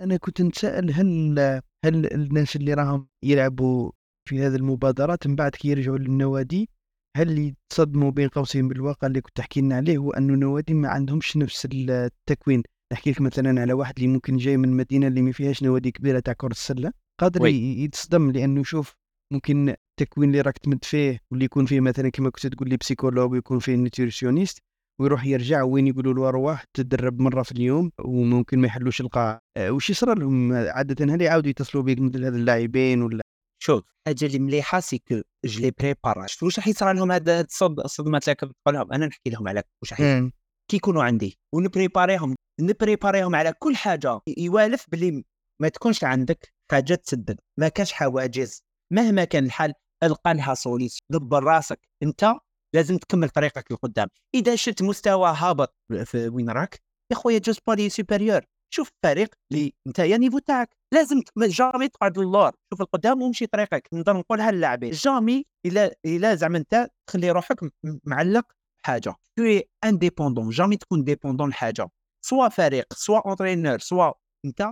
أنا 0.00 0.16
كنت 0.16 0.42
نتساءل 0.42 0.92
هل 0.92 1.38
هل 1.84 2.12
الناس 2.14 2.56
اللي 2.56 2.74
راهم 2.74 3.08
يلعبوا 3.24 3.92
في 4.28 4.40
هذه 4.40 4.56
المبادرات 4.56 5.26
من 5.26 5.36
بعد 5.36 5.50
كي 5.50 5.68
يرجعوا 5.68 5.98
للنوادي 5.98 6.68
هل 7.16 7.38
يتصدموا 7.38 8.10
بين 8.10 8.28
قوسين 8.28 8.68
بالواقع 8.68 9.06
اللي 9.06 9.20
كنت 9.20 9.36
تحكي 9.36 9.60
لنا 9.60 9.76
عليه 9.76 9.98
هو 9.98 10.10
انه 10.10 10.34
النوادي 10.34 10.74
ما 10.74 10.88
عندهمش 10.88 11.36
نفس 11.36 11.68
التكوين 11.72 12.62
نحكي 12.92 13.10
لك 13.10 13.20
مثلا 13.20 13.60
على 13.60 13.72
واحد 13.72 13.94
اللي 13.98 14.08
ممكن 14.08 14.36
جاي 14.36 14.56
من 14.56 14.76
مدينة 14.76 15.06
اللي 15.06 15.22
ما 15.22 15.32
فيهاش 15.32 15.62
نوادي 15.62 15.90
كبيرة 15.90 16.20
تاع 16.20 16.32
كرة 16.34 16.50
السلة 16.50 16.92
قادر 17.20 17.40
يتصدم 17.84 18.30
لأنه 18.30 18.60
يشوف 18.60 18.94
ممكن 19.32 19.68
التكوين 20.00 20.28
اللي 20.28 20.40
راك 20.40 20.58
تمد 20.58 20.84
فيه 20.84 21.20
واللي 21.30 21.44
يكون 21.44 21.66
فيه 21.66 21.80
مثلا 21.80 22.08
كما 22.08 22.30
كنت 22.30 22.46
تقول 22.46 22.68
لي 22.68 22.76
psychologue 22.76 23.32
ويكون 23.32 23.58
فيه 23.58 23.74
nutritionniste 23.74 24.58
ويروح 25.00 25.26
يرجع 25.26 25.62
وين 25.62 25.86
يقولوا 25.86 26.14
له 26.14 26.30
روح 26.30 26.64
تدرب 26.74 27.20
مرة 27.20 27.42
في 27.42 27.52
اليوم 27.52 27.92
وممكن 28.04 28.58
ما 28.58 28.66
يحلوش 28.66 29.00
القاع. 29.00 29.40
أه، 29.56 29.70
وش 29.70 29.90
يصرى 29.90 30.14
لهم؟ 30.14 30.52
عادة 30.52 31.14
هل 31.14 31.22
يعاودوا 31.22 31.50
يتصلوا 31.50 31.82
بك 31.84 31.98
مثل 32.00 32.24
هذا 32.24 32.36
اللاعبين 32.36 33.02
ولا؟ 33.02 33.22
شوف 33.62 33.82
الحاجة 34.08 34.26
اللي 34.26 34.38
مليحة 34.38 34.80
c'est 34.80 34.98
que 35.08 35.20
je 35.44 35.60
les 35.60 35.70
prépare 35.80 36.26
شفت 36.26 36.42
واش 36.42 36.58
راح 36.58 36.68
يصرى 36.68 36.94
لهم 36.94 37.12
هاد 37.12 37.28
الصد- 37.28 37.80
الصدمات 37.80 38.24
اللي 38.24 38.34
كنت 38.34 38.52
لهم 38.68 38.92
أنا 38.92 39.06
نحكي 39.06 39.30
لهم 39.30 39.48
على 39.48 39.62
واش 39.82 39.92
راح 39.92 40.00
يصرى. 40.70 40.76
كي 40.76 40.76
يكونوا 40.76 41.02
عندي 41.02 41.38
ونبريباريهم 41.54 42.36
نبريباريهم 42.60 43.34
على 43.34 43.52
كل 43.52 43.76
حاجة. 43.76 44.20
يوالف 44.38 44.86
باللي 44.90 45.24
ما 45.62 45.68
تكونش 45.68 46.04
عندك 46.04 46.52
حاجة 46.70 46.94
تسدد. 46.94 47.40
ما 47.58 47.68
كانش 47.68 47.92
حواجز 47.92 48.62
مهما 48.92 49.24
كان 49.24 49.44
الحال 49.44 49.74
ألقى 50.02 50.34
لها 50.34 50.54
solution 50.54 51.00
دبر 51.10 51.44
راسك. 51.44 51.80
أنت 52.02 52.34
لازم 52.74 52.98
تكمل 52.98 53.28
طريقك 53.28 53.72
لقدام. 53.72 54.08
إذا 54.34 54.56
شفت 54.56 54.82
مستوى 54.82 55.34
هابط 55.36 55.74
في 56.04 56.28
وين 56.28 56.50
راك؟ 56.50 56.80
يا 57.12 57.16
خويا 57.16 57.38
جوز 57.38 57.58
palier 57.66 57.88
supérieur 57.88 58.40
شوف 58.74 58.90
فريق 59.02 59.34
اللي 59.52 59.72
أنت 59.86 59.98
يا 59.98 60.16
niveau 60.16 60.38
تاعك. 60.38 60.68
لازم 60.94 61.22
jamais 61.38 61.88
تقعد 61.88 62.18
للور. 62.18 62.52
شوف 62.72 62.80
القدام 62.80 63.22
ومشي 63.22 63.46
طريقك. 63.46 63.88
نقدر 63.92 64.16
نقولها 64.16 64.50
للاعبين 64.50 64.90
jamais 64.90 65.46
الا 65.66 65.94
إلا 66.06 66.34
زعما 66.34 66.58
أنت 66.58 66.88
تخلي 67.08 67.30
روحك 67.30 67.60
معلق 68.04 68.52
حاجة. 68.86 69.14
تو 69.36 69.60
indépendant 69.84 70.50
jamais 70.50 70.76
تكون 70.76 71.04
dépendant 71.04 71.48
لحاجة. 71.50 71.88
soit 72.24 72.48
فريق 72.48 72.92
soit 72.94 73.18
entraîneur 73.18 73.78
soit 73.78 74.12
أنت 74.44 74.70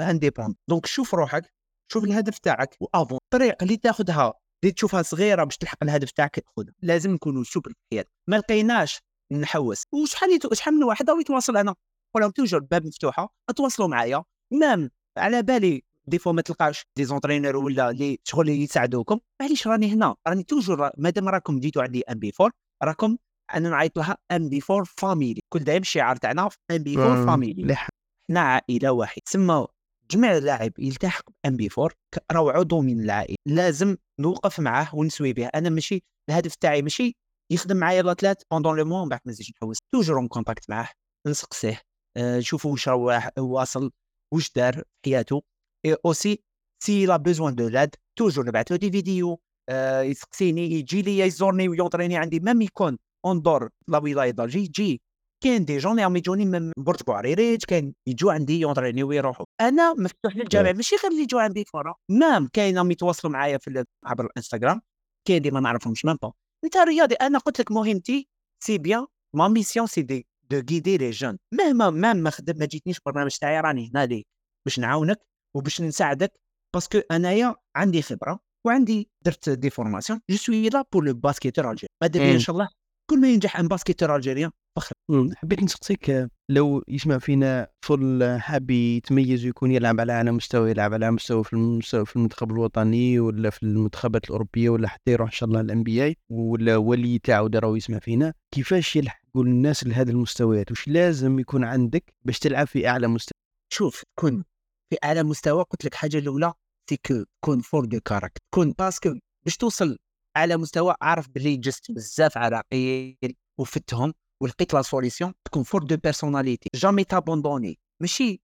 indépendant 0.00 0.56
donc 0.68 0.86
شوف 0.86 1.14
روحك 1.14 1.52
شوف 1.92 2.04
الهدف 2.04 2.38
تاعك 2.38 2.76
و 2.80 2.86
à 2.86 2.93
fond 2.93 3.18
الطريق 3.24 3.62
اللي 3.62 3.76
تاخذها 3.76 4.34
اللي 4.64 4.72
تشوفها 4.74 5.02
صغيرة 5.02 5.44
باش 5.44 5.56
تلحق 5.56 5.78
الهدف 5.82 6.10
تاعك 6.10 6.44
خذها 6.56 6.72
لازم 6.82 7.10
نكونوا 7.10 7.44
سوبر 7.44 7.72
في 7.90 8.04
ما 8.28 8.36
لقيناش 8.36 9.00
نحوس. 9.32 9.82
وشحال. 9.92 10.38
شحال 10.52 10.74
من 10.74 10.84
واحد؟ 10.84 11.10
راهو 11.10 11.20
يتواصل 11.20 11.56
أنا. 11.56 11.74
لهم 12.16 12.30
toujours 12.30 12.60
الباب 12.60 12.86
مفتوحة. 12.86 13.28
تواصلوا 13.56 13.88
معايا. 13.88 14.24
même 14.52 14.90
على 15.18 15.42
بالي 15.42 15.82
des 16.06 16.18
fois 16.18 16.32
ما 16.32 16.42
تلقاش 16.42 16.86
des 16.96 17.04
entraîneurs 17.04 17.56
ولا 17.56 17.90
اللي 17.90 18.18
شغل 18.24 18.48
يساعدوكم. 18.48 19.18
معليش 19.40 19.66
راني 19.66 19.92
هنا. 19.92 20.14
راني 20.28 20.42
toujours 20.42 20.90
مادام 20.96 21.28
راكم 21.28 21.60
جيتوا 21.60 21.82
عندي 21.82 22.02
MB 22.02 22.32
4 22.40 22.52
راكم 22.82 23.16
أنا 23.54 23.68
نعيط 23.70 23.98
لها 23.98 24.16
MB 24.32 24.60
4 24.70 24.84
Family. 24.98 25.40
كل 25.52 25.64
دايم 25.64 25.82
الشعار 25.82 26.16
تاعنا 26.16 26.48
MB 26.70 26.96
4 26.98 27.26
Family. 27.26 27.62
مليح. 27.62 27.88
إحنا 28.30 28.40
عائلة 28.40 28.92
واحد. 28.92 29.22
تسمى 29.26 29.66
جميع 30.10 30.36
اللاعب 30.36 30.72
يلتحق 30.78 31.22
MB 31.46 31.68
4 31.78 31.90
ك- 32.14 32.24
راهو 32.32 32.50
عضو 32.50 32.80
من 32.80 33.00
العائلة. 33.00 33.36
لازم 33.48 33.96
نوقف 34.20 34.60
معاه 34.60 34.94
ونسوي 34.94 35.32
به 35.32 35.46
أنا 35.46 35.68
ماشي 35.70 36.00
الهدف 36.30 36.54
تاعي 36.54 36.82
ماشي 36.82 37.12
يخدم 37.52 37.76
معايا 37.76 38.02
là 38.02 38.36
pendant 38.52 38.76
le 38.78 38.84
moment 38.84 39.08
بعد 39.08 39.20
ما 39.24 39.32
نزيدش 39.32 39.52
نحوس. 39.62 39.78
toujours 39.94 40.16
en 40.18 40.28
contact 40.28 40.70
معاه. 40.70 40.88
نسقسيه. 41.26 41.80
آه، 42.16 42.38
نشوفوا 42.38 42.70
واش 42.72 42.88
واح- 42.88 43.30
واصل 43.38 43.90
واش 44.34 44.52
دار 44.52 44.74
في 44.74 44.82
حياته. 45.10 45.42
et 45.86 45.96
aussi 46.06 46.38
s'il 46.84 47.06
a 47.06 47.16
besoin 47.16 47.54
de 47.54 47.68
l'aide 47.68 47.94
toujours 48.18 48.46
نبعث 48.46 48.70
له 48.72 48.76
des 48.78 48.90
vidéos 48.90 49.40
آه، 49.70 50.00
يسقسيني 50.00 50.70
يجي 50.70 51.02
لي 51.02 51.18
يزورني 51.18 51.68
ويونطريني 51.68 52.16
عندي. 52.16 52.40
même 52.40 52.62
يكون 52.62 52.98
en 53.26 53.42
dehors 53.42 53.68
de 53.88 53.98
la 53.98 54.06
wilaya 54.06 54.30
d'Alger 54.30 55.00
كاين 55.44 55.64
des 55.64 55.78
jeunes 55.78 56.00
راهم 56.00 56.16
يجوني 56.16 56.44
من 56.44 56.72
برج 56.76 57.02
بوعريريج 57.02 57.64
كاين 57.64 57.94
يجوا 58.08 58.32
عندي 58.32 58.60
يونطريني 58.60 59.02
ويروحوا 59.02 59.46
أنا 59.60 59.94
مفتوح 59.94 60.36
للجميع 60.36 60.72
ماشي 60.72 60.96
غير 60.96 61.10
اللي 61.12 61.22
يجوا 61.22 61.40
عندي 61.40 61.64
فورا 61.64 61.94
même 62.10 62.48
كاين 62.52 62.76
راهم 62.78 62.90
يتواصلوا 62.90 63.32
معايا 63.32 63.58
في 63.58 63.84
عبر 64.04 64.24
الانستغرام 64.26 64.80
كاين 65.28 65.38
اللي 65.38 65.50
ما 65.50 65.60
نعرفهمش 65.60 66.04
même 66.04 66.16
pas 66.22 66.32
انت 66.64 66.76
رياضي 66.76 67.14
أنا 67.14 67.38
قلت 67.38 67.60
لك 67.60 67.70
مهمتي 67.72 68.28
c'est 68.64 68.78
bien 68.78 69.06
ma 69.36 69.48
mission 69.48 69.86
c'est 69.86 70.02
de 70.02 70.26
de 70.50 70.56
guider 70.56 70.96
les 70.96 71.10
jeunes 71.10 71.38
مهما 71.54 71.90
même 71.90 72.16
ما 72.16 72.30
خدم 72.30 72.58
ما 72.58 72.66
جيتنيش 72.66 73.00
برنامج 73.06 73.36
تاعي 73.36 73.60
راني 73.60 73.90
هنا 73.90 74.06
ليك 74.06 74.26
باش 74.66 74.78
نعاونك 74.78 75.18
وباش 75.56 75.80
نساعدك 75.80 76.32
parce 76.74 76.89
que 76.89 76.98
انايا 77.10 77.54
عندي 77.76 78.02
خبره 78.02 78.40
وعندي 78.66 79.10
درت 79.24 79.48
des 79.50 79.70
formations 79.70 80.20
je 80.30 80.36
suis 80.36 80.68
là 80.68 80.84
pour 80.92 81.04
le 81.04 81.14
basketteur 81.14 81.70
algérien 81.70 82.32
إن. 82.34 82.38
شاء 82.38 82.52
الله 82.56 82.68
كل 83.10 83.20
ما 83.20 83.28
ينجح 83.28 83.58
un 83.58 83.68
basketteur 83.68 84.16
algérien 84.16 84.50
فخر. 84.76 84.94
حبيت 85.36 85.62
نسقسيك 85.62 86.28
لو 86.50 86.82
يسمع 86.88 87.18
فينا 87.18 87.68
طفل 87.82 88.36
حاب 88.40 88.70
يتميز 88.70 89.44
ويكون 89.44 89.70
يلعب 89.72 90.00
على 90.00 90.12
أعلى 90.12 90.32
مستوى 90.32 90.70
يلعب 90.70 90.92
على 90.94 91.10
مستوى 91.10 91.44
في 91.44 91.52
المستوى 91.52 92.06
في 92.06 92.16
المنتخب 92.16 92.50
الوطني 92.50 93.20
ولا 93.20 93.50
في 93.50 93.62
المنتخبات 93.62 94.24
الأوروبية 94.24 94.70
ولا 94.70 94.88
حتى 94.88 95.10
يروح 95.12 95.28
إن 95.28 95.34
شاء 95.34 95.48
الله 95.48 95.60
ال 95.60 95.82
NBA 95.82 96.16
ولا 96.30 96.76
ولي 96.76 97.18
تاعو 97.18 97.46
راهو 97.54 97.76
يسمع 97.76 97.98
فينا. 97.98 98.34
كيفاش 98.54 98.96
يلحقوا 98.96 99.44
الناس 99.44 99.86
لهذه 99.86 100.10
المستويات؟ 100.10 100.70
وش 100.72 100.88
لازم 100.88 101.38
يكون 101.38 101.64
عندك 101.64 102.14
باش 102.24 102.38
تلعب 102.38 102.66
في 102.66 102.88
أعلى 102.88 103.08
مستوى 103.08 103.38
شوف 103.72 104.02
تكون 104.16 104.44
في 104.90 104.96
أعلى 105.04 105.22
مستوى 105.22 105.62
قلت 105.62 105.84
لك 105.84 105.94
حاجة 105.94 106.18
الأولى 106.18 106.52
c'est 106.90 106.96
que 107.06 107.24
تكون 107.42 107.60
fort 107.60 107.84
de 107.84 108.00
caractère 108.00 108.40
تكون 108.52 108.72
parce 108.78 109.01
que 109.01 109.14
باش 109.44 109.56
توصل 109.56 109.96
اعلى 110.38 110.56
مستوى 110.56 110.94
اعرف 111.02 111.28
بلي 111.28 111.56
جزت 111.56 111.92
بزاف 111.92 112.38
عراقيل 112.38 113.16
وفتهم 113.60 114.14
ولقيت 114.42 114.74
la 114.74 114.82
solution 114.82 115.34
تكون 115.44 115.62
fort 115.62 115.82
de 115.82 115.96
personnalité 115.96 116.68
jamais 116.74 117.04
تابوندوني 117.04 117.78
ماشي 118.02 118.40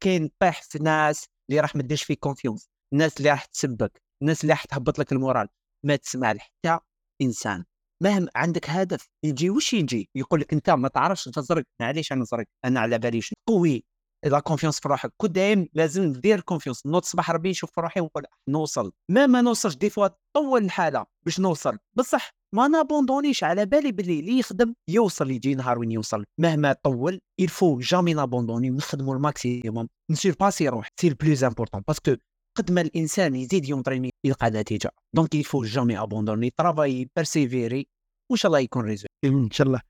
كاين 0.00 0.30
طيح 0.38 0.62
في 0.62 0.78
ناس 0.78 1.24
اللي 1.50 1.60
راح 1.60 1.76
ما 1.76 1.82
ديرش 1.82 2.02
فيك 2.02 2.18
confiance 2.18 2.68
الناس 2.92 3.18
اللي 3.18 3.30
راح 3.30 3.44
تسبك. 3.44 4.02
الناس 4.22 4.42
اللي 4.42 4.52
راح 4.52 4.64
تهبط 4.64 4.98
لك 4.98 5.12
ال 5.12 5.17
moral. 5.17 5.48
ما 5.86 5.96
تسمع 5.96 6.32
لحتى 6.32 6.78
إنسان. 7.22 7.64
مهما 8.02 8.28
عندك 8.36 8.70
هدف. 8.70 9.08
يجي 9.24 9.50
وش 9.50 9.74
يجي؟ 9.74 10.10
يقول 10.14 10.40
لك 10.40 10.52
أنت 10.52 10.70
ما 10.70 10.88
تعرفش 10.88 11.24
تزرق. 11.24 11.64
معليش 11.80 12.12
أنا 12.12 12.20
نزرق 12.20 12.46
أنا 12.64 12.80
على 12.80 12.98
بالي 12.98 13.20
شنو. 13.20 13.36
قوي. 13.48 13.84
la 14.28 14.40
confiance 14.40 14.80
في 14.80 14.88
روحك. 14.88 15.12
كل 15.16 15.28
دايم 15.28 15.68
لازم 15.74 16.02
ندير 16.02 16.40
confiance 16.40 16.86
نوض 16.86 17.04
صباح 17.04 17.30
ربي 17.30 17.50
نشوف 17.50 17.70
في 17.74 17.80
روحي 17.80 18.00
ونقول 18.00 18.24
نوصل. 18.48 18.92
ما 19.10 19.26
ما 19.26 19.40
نوصلش 19.40 19.76
des 19.76 19.90
fois 19.90 20.08
طول 20.36 20.64
الحالة 20.64 21.06
باش 21.26 21.40
نوصل. 21.40 21.78
بصح 21.94 22.30
ما 22.54 22.68
نابوندونيش 22.68 23.44
على 23.44 23.66
بالي 23.66 23.92
باللي 23.92 24.20
اللي 24.20 24.38
يخدم 24.38 24.74
يوصل 24.90 25.30
يجي 25.30 25.54
نهار 25.54 25.78
وين 25.78 25.92
يوصل. 25.92 26.24
مهما 26.40 26.72
طول 26.72 27.20
الفو 27.40 27.78
jamais 27.78 28.14
نابوندوني 28.14 28.70
ونخدموا 28.70 29.14
ال 29.14 29.23
maximum 29.23 29.88
نسيرباسي 30.10 30.68
روحي 30.68 30.88
c'est 31.00 31.08
le 31.08 31.20
plus 31.20 31.44
important 31.44 31.82
parce 31.88 32.05
que 32.05 32.16
قد 32.58 32.72
ما 32.72 32.80
الإنسان 32.80 33.34
يزيد 33.34 33.68
يونطريني 33.68 34.10
يلقى 34.24 34.50
نتيجة. 34.50 34.90
دونك 35.14 35.34
il 35.34 35.44
faut 35.44 35.64
jamais 35.64 35.98
abandonner 35.98 36.50
travailler 36.50 37.08
persévérer 37.16 37.86
وإن 38.30 38.38
شاء 38.38 38.48
الله 38.48 38.58
يكون 38.58 38.84
résultat 38.84 39.06
إن 39.24 39.50
شاء 39.50 39.66
الله. 39.66 39.80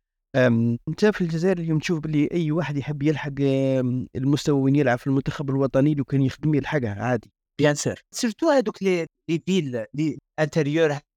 أنت 0.89 1.05
في 1.05 1.20
الجزائر 1.20 1.59
اليوم 1.59 1.79
تشوف 1.79 1.99
باللي 2.01 2.29
أي 2.33 2.51
واحد 2.53 2.77
يحب 2.77 3.03
يلحق 3.03 3.33
المستوى 4.16 4.61
وين 4.61 4.77
يلعب 4.77 4.99
في 4.99 5.07
المنتخب 5.07 5.51
الوطني 5.51 5.95
لو 5.95 6.05
كان 6.05 6.22
يخدم 6.22 6.55
يلحقها 6.55 6.95
عادي. 7.05 7.31
bien 7.61 7.74
sûr 7.74 7.95
surtout 8.14 8.51
هذوك 8.51 8.83
les 8.82 9.07
villes 9.47 9.84
les 9.95 10.18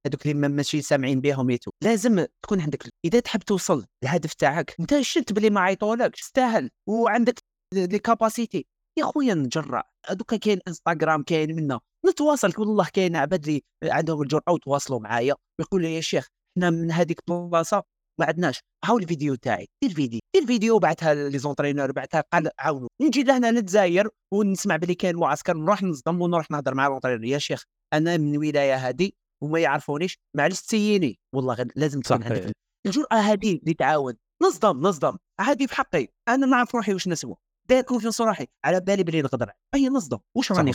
هذوك 0.05 0.22
اللي 0.26 0.34
ما- 0.34 0.47
ماشي 0.47 0.82
سامعين 0.82 1.22
بهم 1.22 1.49
يتو. 1.49 1.72
لازم 1.84 2.26
تكون 2.45 2.62
عندك 2.62 2.89
إذا 3.05 3.20
تحب 3.20 3.39
توصل 3.39 3.86
للهدف 4.03 4.34
تاعك 4.34 4.76
أنت 4.80 4.99
شفت 4.99 5.34
بلي 5.34 5.49
ما 5.49 5.60
عيطولكش 5.62 6.22
تستاهل. 6.22 6.70
وعندك 6.89 7.39
les 7.74 7.99
capacités 7.99 8.65
يا 8.99 9.05
خويا 9.05 9.34
نجرع. 9.34 9.84
دوكا 10.12 10.38
كاين 10.38 10.60
انستغرام 10.68 11.24
كاين 11.24 11.55
منا. 11.55 11.80
نتواصل 12.10 12.53
والله 12.57 12.88
كاين 12.93 13.16
عباد 13.16 13.47
اللي 13.47 13.62
عندهم 13.84 14.22
الجرأة 14.22 14.51
وتواصلوا 14.51 14.99
معايا. 14.99 15.36
ويقول 15.60 15.82
لي 15.82 15.95
يا 15.95 16.01
شيخ 16.01 16.28
إحنا 16.57 16.70
من 16.70 16.91
هذيك 16.91 17.20
البلاصه 17.30 17.84
ما 18.20 18.26
عندناش. 18.26 18.59
هاو 18.86 18.97
الفيديو 18.97 19.36
تاعي 19.36 19.67
دير 19.84 19.93
فيديو 19.93 20.20
دير 20.36 20.45
فيديو 20.45 20.76
وبعثها 20.76 21.13
les 21.13 21.38
entraîneurs 21.38 21.91
بعثها 21.91 22.24
قال 22.34 22.49
عاونوا 22.59 22.88
نجي 23.01 23.24
لهنا 23.24 23.51
للجزائر 23.51 24.09
ونسمع 24.34 24.76
بلي 24.76 24.95
كاين 24.95 25.15
معسكر 25.15 25.57
نروح 25.57 25.84
نصدم 25.84 26.22
ونروح 26.22 26.51
نهضر 26.51 26.76
مع 26.76 26.88
l'entraîneur 26.88 27.26
يا 27.26 27.38
شيخ 27.38 27.63
أنا 27.93 28.17
من 28.17 28.34
الولاية 28.34 28.76
هذه 28.76 29.11
وما 29.43 29.59
يعرفونيش 29.59 30.17
معليش 30.38 30.61
تسيني 30.61 31.20
والله 31.36 31.53
غير 31.53 31.67
لازم 31.76 31.99
تكون. 32.01 32.24
عندك 32.24 32.51
الجرأة 32.86 33.15
هذه 33.15 33.59
اللي 33.63 33.74
تعاون. 33.74 34.13
نصدم 34.43 34.80
نصدم. 34.80 35.17
عادي 35.39 35.67
في 35.67 35.76
حقي 35.76 36.07
أنا 36.28 36.45
نعرف 36.45 36.76
روحي 36.76 36.93
واش 36.93 37.07
نسوى 37.07 37.36
داير 37.70 37.84
confiance 37.84 38.22
روحي 38.22 38.47
على 38.65 38.80
بالي 38.80 39.03
بلي 39.03 39.22
نقدر. 39.22 39.51
أي 39.76 39.89
نصدم. 39.89 40.20
واش 40.38 40.51
راني 40.51 40.72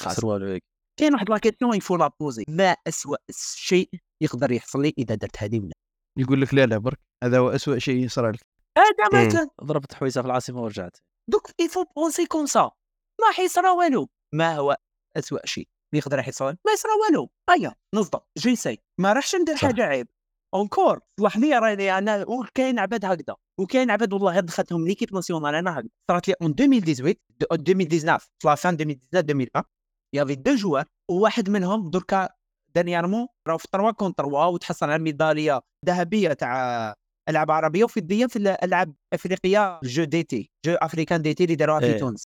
هيك. 0.47 0.63
كاين 1.01 1.15
واحد 1.15 1.31
la 1.31 1.39
question 1.39 1.69
il 1.69 1.77
faut 1.77 1.97
la 1.97 2.11
poser 2.21 2.45
ما 2.49 2.77
أسوأ 2.89 3.17
شيء 3.55 3.89
يقدر 4.23 4.53
يحصل 4.53 4.83
لي 4.83 4.95
إذا 4.99 5.15
درت 5.15 5.43
هذه 5.43 5.61
ولا 5.61 5.73
يقول 6.19 6.41
لك 6.41 6.55
لا 6.55 6.67
لا 6.67 6.79
برك 6.79 6.99
هذا 7.25 7.39
هو 7.39 7.49
أسوأ 7.49 7.79
شيء 7.79 8.09
صار 8.09 8.31
لك 8.31 8.41
هذا 8.79 9.21
مم. 9.23 9.27
مثلا 9.27 9.49
ضربت 9.65 9.95
حويسه 9.95 10.21
في 10.23 10.27
العاصمة 10.27 10.63
ورجعت. 10.63 10.97
دوك 11.31 11.51
il 11.61 11.69
faut 11.69 11.85
penser 11.97 12.27
comme 12.27 12.47
ça. 12.47 12.71
ما 13.21 13.33
حيصرى 13.35 13.69
والو. 13.71 14.09
ما 14.35 14.57
هو 14.57 14.77
اسوء 15.17 15.47
شيء 15.47 15.69
يقدر 15.95 16.19
يحصل؟ 16.19 16.45
ما 16.67 16.73
يصرى 16.73 16.91
والو. 17.07 17.31
هيا 17.51 17.75
نصدم. 17.95 18.19
j'essaie 18.39 18.79
ما 19.01 19.13
راحش 19.13 19.35
ندير. 19.37 19.57
حاجة 19.57 19.83
عيب. 19.83 20.09
encore 20.55 21.01
لي 21.37 21.59
راني 21.59 21.99
أنا 21.99 22.25
وكاين 22.29 22.79
عباد 22.79 23.05
هكذا 23.05 23.37
وكاين 23.61 23.91
عباد 23.91 24.13
والله 24.13 24.33
غير 24.33 24.43
دخلتهم 24.43 24.87
l'équipe 24.87 25.15
nationale. 25.15 25.55
أنا 25.55 25.79
هكذا. 25.79 25.89
صارت 26.11 26.29
لي 26.29 26.35
en 26.43 26.51
2018 26.51 27.15
دو- 27.41 27.47
2019 27.53 28.19
في 28.39 28.49
la 28.49 28.55
fin 28.55 28.75
2019 28.75 29.21
2020 29.21 29.65
il 30.15 30.35
y 30.35 30.38
avait 30.38 30.55
deux 30.55 30.66
joueurs 30.66 30.85
وواحد 31.11 31.51
منهم 31.51 31.91
دركا 31.91 32.29
dernièrement 32.77 33.27
راهو 33.49 33.59
في 33.59 33.69
3 33.73 33.91
contre 33.91 34.13
3 34.13 34.49
وتحصل 34.49 34.91
على 34.91 35.03
ميدالية 35.03 35.61
ذهبية 35.87 36.33
تاع 36.33 36.95
ألعاب 37.29 37.51
عربية 37.51 37.85
وفضية 37.85 38.27
في 38.27 38.37
الألعاب 38.37 38.95
الافريقيه 39.13 39.81
Jeux 39.85 40.05
d'été 40.05 40.51
Jeux 40.67 40.75
africains 40.75 41.23
d'été 41.23 41.45
اللي 41.45 41.55
داروها 41.55 41.81
في 41.81 41.87
إيه. 41.87 41.99
تونس. 41.99 42.25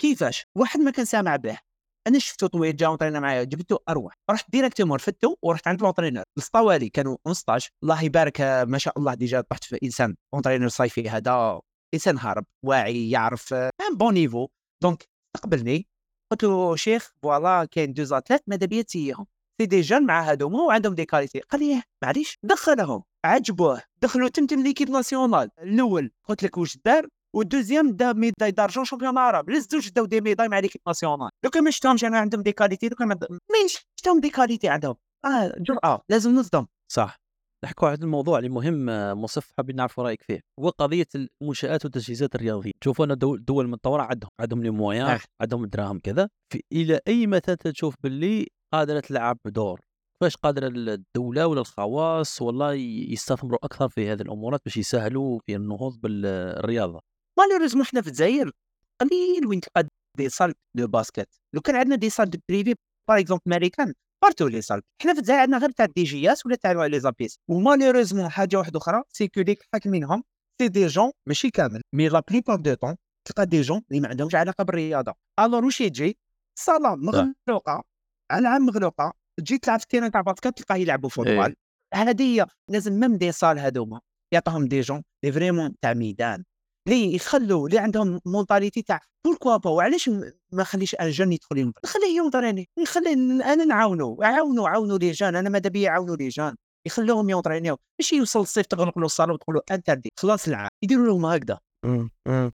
كيفاش؟ 0.00 0.46
واحد 0.58 0.80
ما 0.80 0.90
كان 0.90 1.04
سامع 1.04 1.36
به. 1.36 1.58
أنا 2.06 2.18
شفتو 2.18 2.46
طويل 2.46 2.76
جا 2.76 2.86
اونطرينا 2.86 3.20
معايا 3.20 3.44
جبتو 3.44 3.78
أروح 3.88 4.14
رحت 4.30 4.50
directement 4.50 4.96
رفدتو 4.96 5.36
ورحت 5.42 5.68
عند 5.68 5.82
l'entraîneur 5.82 6.24
السطوالي 6.38 6.88
كانوا 6.88 7.16
15 7.24 7.70
الله 7.82 8.04
يبارك 8.04 8.40
ما 8.40 8.78
شاء 8.78 8.98
الله 8.98 9.14
déjà 9.14 9.40
طحت 9.40 9.64
في 9.64 9.78
إنسان 9.82 10.16
entraîneur 10.34 10.68
صيفي 10.68 11.10
هذا 11.10 11.60
إنسان 11.94 12.18
هارب 12.18 12.44
واعي 12.64 13.10
يعرف 13.10 13.54
un 13.54 13.96
bon 13.96 14.14
niveau 14.14 14.48
donc 14.82 15.08
استقبلني 15.36 15.86
قلت 16.32 16.44
له 16.44 16.76
شيخ 16.76 17.12
voilà 17.22 17.64
كاين 17.64 17.92
deux 17.92 18.04
athlètes 18.04 18.42
ماذا 18.46 18.66
بيا 18.66 18.82
تسيهم 18.82 19.26
c'est 19.62 19.66
des 19.66 19.80
jeunes 19.80 20.02
مع 20.06 20.20
هذوما 20.20 20.60
وعندهم 20.62 20.94
des 20.94 21.04
qualités 21.04 21.40
قال 21.40 21.60
لي 21.60 21.74
إيه، 21.74 21.82
معليش 22.04 22.38
دخلهم. 22.42 23.02
عجبوه. 23.24 23.82
دخلوا 24.02 24.28
تمتم 24.28 24.62
l'équipe 24.62 24.90
nationale. 24.90 25.48
الأول 25.58 26.10
قلت 26.28 26.42
لك 26.42 26.58
واش 26.58 26.78
دار 26.84 27.06
وال 27.34 27.45
deuxième 27.45 27.90
دا 27.90 28.12
médaille 28.12 28.50
d'argent 28.50 28.84
champion 28.84 29.18
عرب. 29.18 29.50
الزوج 29.50 29.88
داو 29.88 30.04
des 30.04 30.20
médailles 30.20 30.48
مع 30.48 30.58
l'équipe 30.58 30.80
nationale. 30.86 31.28
لو 31.44 31.50
كان 31.50 31.64
ما 31.64 31.70
شفتهمش 31.70 32.04
أنا 32.04 32.18
عندهم 32.18 32.42
des 32.42 32.52
qualités 32.52 32.88
لو 32.88 32.96
كان 32.96 33.08
ما 33.08 33.18
شفتهم 33.66 34.20
des 34.20 34.30
qualités 34.30 34.68
عندهم؟ 34.68 34.94
آه 35.24 35.54
جرأة 35.58 36.02
لازم 36.08 36.34
نصدم. 36.34 36.66
صح. 36.92 37.16
نحكوا 37.64 37.88
على 37.88 37.98
الموضوع 38.02 38.38
اللي 38.38 38.48
مهم 38.48 38.88
آه، 38.88 39.14
منصف 39.14 39.52
حابين 39.56 39.76
نعرفوا 39.76 40.04
رأيك 40.04 40.22
فيه. 40.22 40.40
هو 40.60 40.68
قضيه 40.68 41.06
المنشآت 41.14 41.84
والتجهيزات 41.84 42.34
الرياضية. 42.34 42.72
تشوفوا 42.80 43.04
أن 43.04 43.18
دول, 43.18 43.44
دول 43.44 43.68
متطوره 43.68 44.02
عندهم. 44.02 44.30
عندهم 44.40 44.62
les 44.62 44.70
moyens. 44.70 45.18
عندهم 45.40 45.64
الدراهم 45.64 45.98
كذا. 45.98 46.28
إلى 46.72 47.00
أي 47.08 47.26
متى 47.26 47.56
تشوف 47.56 47.94
باللي 48.02 48.46
قادرة 48.72 49.00
تلعب 49.00 49.38
دور 49.46 49.80
كيفاش 50.14 50.36
قادرة 50.36 50.66
الدولة 50.66 51.46
ولا 51.46 51.60
الخواص 51.60 52.42
والله 52.42 52.72
يستثمروا 53.12 53.58
أكثر 53.64 53.88
في 53.88 54.12
هذه 54.12 54.22
الأمورات 54.22 54.60
باش 54.64 54.76
يسهلوا 54.76 55.40
في 55.46 55.56
النهوض 55.56 56.00
بالرياضة. 56.00 57.00
malheureusement 57.38 57.84
حنا 57.84 58.00
في 58.00 58.06
الجزائر 58.06 58.52
قليل 59.00 59.46
وين 59.46 59.60
تلقى 59.60 59.88
des 60.18 60.28
salles 60.28 60.54
de 60.76 60.86
basket. 60.86 61.28
لو 61.54 61.60
كان 61.60 61.76
عندنا 61.76 61.96
des 61.96 62.10
salles 62.10 62.30
de 62.30 62.38
privé 62.48 62.74
par 63.08 63.18
exemple 63.18 63.42
américain 63.46 63.94
partout 64.22 64.46
les 64.48 64.62
salles 64.62 64.82
حنا 65.02 65.12
في 65.12 65.18
الجزائر 65.18 65.40
عندنا 65.40 65.58
غير 65.58 65.70
تاع 65.70 65.86
DJS 65.86 66.46
ولا 66.46 66.56
تاع 66.56 66.86
les 66.86 67.00
APC 67.00 67.38
و 67.48 67.53
malheureusement 67.53 68.28
حاجة 68.28 68.56
واحدة 68.56 68.78
أخرى 68.78 69.02
c'est 69.08 69.28
que 69.28 69.40
اللي 69.40 69.58
حاكمينهم 69.72 70.24
c'est 70.62 70.68
des 70.68 70.86
gens 70.86 71.10
ماشي 71.28 71.50
كامل 71.50 71.80
mais 71.94 72.08
la 72.08 72.22
plupart 72.30 72.56
du 72.56 72.74
temps 72.74 72.96
تلقى 73.28 73.46
des 73.46 73.60
gens 73.60 73.82
اللي 73.90 74.00
ما 74.00 74.08
عندهمش 74.08 74.34
علاقة 74.34 74.64
بالرياضة. 74.64 75.14
alors 75.40 75.64
واش 75.64 75.80
يجي؟ 75.80 76.18
صالة 76.58 76.96
مغلوقه 76.96 77.84
العاب 78.32 78.60
مغلوقه 78.60 79.12
تجي 79.40 79.58
تلعب 79.58 79.78
في 79.78 79.84
ال 79.84 79.87
terrain 79.87 80.10
تاع 80.10 80.20
basket 80.20 80.58
تلقاه 80.58 80.76
يلعبوا 80.76 81.08
football 81.08 81.54
هذه 81.94 82.22
هي 82.22 82.46
لازم 82.70 83.00
même 83.00 83.16
des 83.16 83.32
salles 83.32 83.58
هذوما. 83.58 84.00
يعطوهم 84.34 84.68
des 84.68 84.80
gens 84.80 85.02
اللي 85.24 85.32
vraiment 85.32 85.74
تاع 85.82 85.94
ميدان. 85.94 86.44
اللي 86.88 87.14
يخلوا 87.14 87.68
اللي 87.68 87.78
عندهم 87.78 88.20
mentalité 88.26 88.82
تاع 88.82 89.00
pourquoi 89.26 89.56
pas 89.56 89.70
وعلاش 89.70 90.10
ما 90.52 90.64
خليش 90.64 90.94
un 90.94 91.10
jeune 91.10 91.32
يدخل 91.32 91.58
ينظر 91.58 91.80
نخليه 91.84 92.16
ينظر 92.16 92.48
أنا. 92.48 92.64
نخلي 92.78 93.12
أنا 93.12 93.64
نعاونوا 93.64 94.24
عاونوا 94.26 94.68
عاونوا 94.68 94.98
les 94.98 95.10
jeunes. 95.10 95.36
أنا 95.36 95.48
ماذا 95.48 95.70
بيا 95.70 95.82
يعاونوا 95.82 96.16
les 96.16 96.28
jeunes. 96.28 96.54
يخلوهم 96.86 97.30
يونطرينيو 97.30 97.78
ماشي 98.00 98.16
يوصل 98.16 98.40
الصيف 98.40 98.66
تغلق 98.66 98.98
له 98.98 99.06
الصاله 99.06 99.32
وتقول 99.32 99.56
له 99.56 99.62
interdit 99.70 100.12
خلاص 100.20 100.48
العام. 100.48 100.68
يديروا 100.84 101.06
لهم 101.06 101.26
هكذا. 101.26 101.58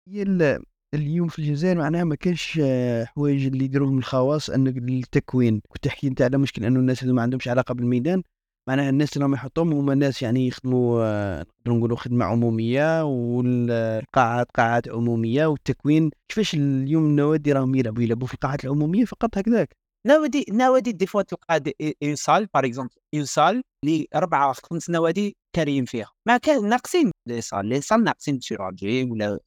هي 0.07 0.23
اليوم 0.93 1.27
في 1.27 1.39
الجزائر 1.39 1.77
معناها 1.77 2.03
ما 2.03 2.15
كانش 2.15 2.59
آه، 2.63 3.05
حوايج 3.05 3.45
اللي 3.45 3.65
يديروهم 3.65 3.97
الخواص 3.97 4.49
ان 4.49 4.67
التكوين. 4.67 5.61
كنت 5.69 5.83
تحكي 5.83 6.07
أنت 6.07 6.21
على 6.21 6.37
مشكل 6.37 6.65
أنه 6.65 6.79
الناس 6.79 7.01
اللي 7.03 7.13
ما 7.13 7.21
عندهمش 7.21 7.47
علاقة 7.47 7.73
بالميدان 7.73 8.23
معناها 8.69 8.89
الناس 8.89 9.13
اللي 9.13 9.23
راهم 9.25 9.33
يحطوهم 9.33 9.73
هما 9.73 9.95
ناس 9.95 10.21
يعني 10.21 10.47
يخدموا 10.47 11.03
آه، 11.03 11.45
نقدروا 11.59 11.77
نقولوا 11.77 11.97
خدمة 11.97 12.25
عمومية 12.25 13.03
والقاعات 13.03 14.47
قاعات 14.51 14.89
عمومية 14.89 15.45
والتكوين. 15.45 16.11
كيفاش 16.29 16.53
اليوم 16.53 17.05
النوادي 17.05 17.53
راهم 17.53 17.75
يلعبوا؟ 17.75 18.03
يلعبوا 18.03 18.27
في 18.27 18.33
القاعات 18.33 18.65
العمومية 18.65 19.05
فقط 19.05 19.37
هكذاك. 19.37 19.75
نوادي 20.07 20.45
نوادي 20.51 20.91
des 20.91 21.05
fois 21.05 21.21
تلقى 21.21 21.73
une 22.03 22.15
salle 22.15 22.47
par 22.53 22.65
exemple 22.65 22.93
une 23.15 23.25
salle 23.25 23.61
اللي 23.83 24.07
اربعه 24.15 24.53
خمس 24.53 24.89
نوادي 24.89 25.37
كاريين 25.55 25.85
فيها. 25.85 26.11
ما 26.27 26.37
كان 26.37 26.69
ناقصين 26.69 27.11
les 27.27 27.41
salles 27.41 27.65
les 27.65 27.81
salles 27.81 28.03
ناقصين 28.03 28.39
شي 28.41 28.55
ولا 28.55 29.39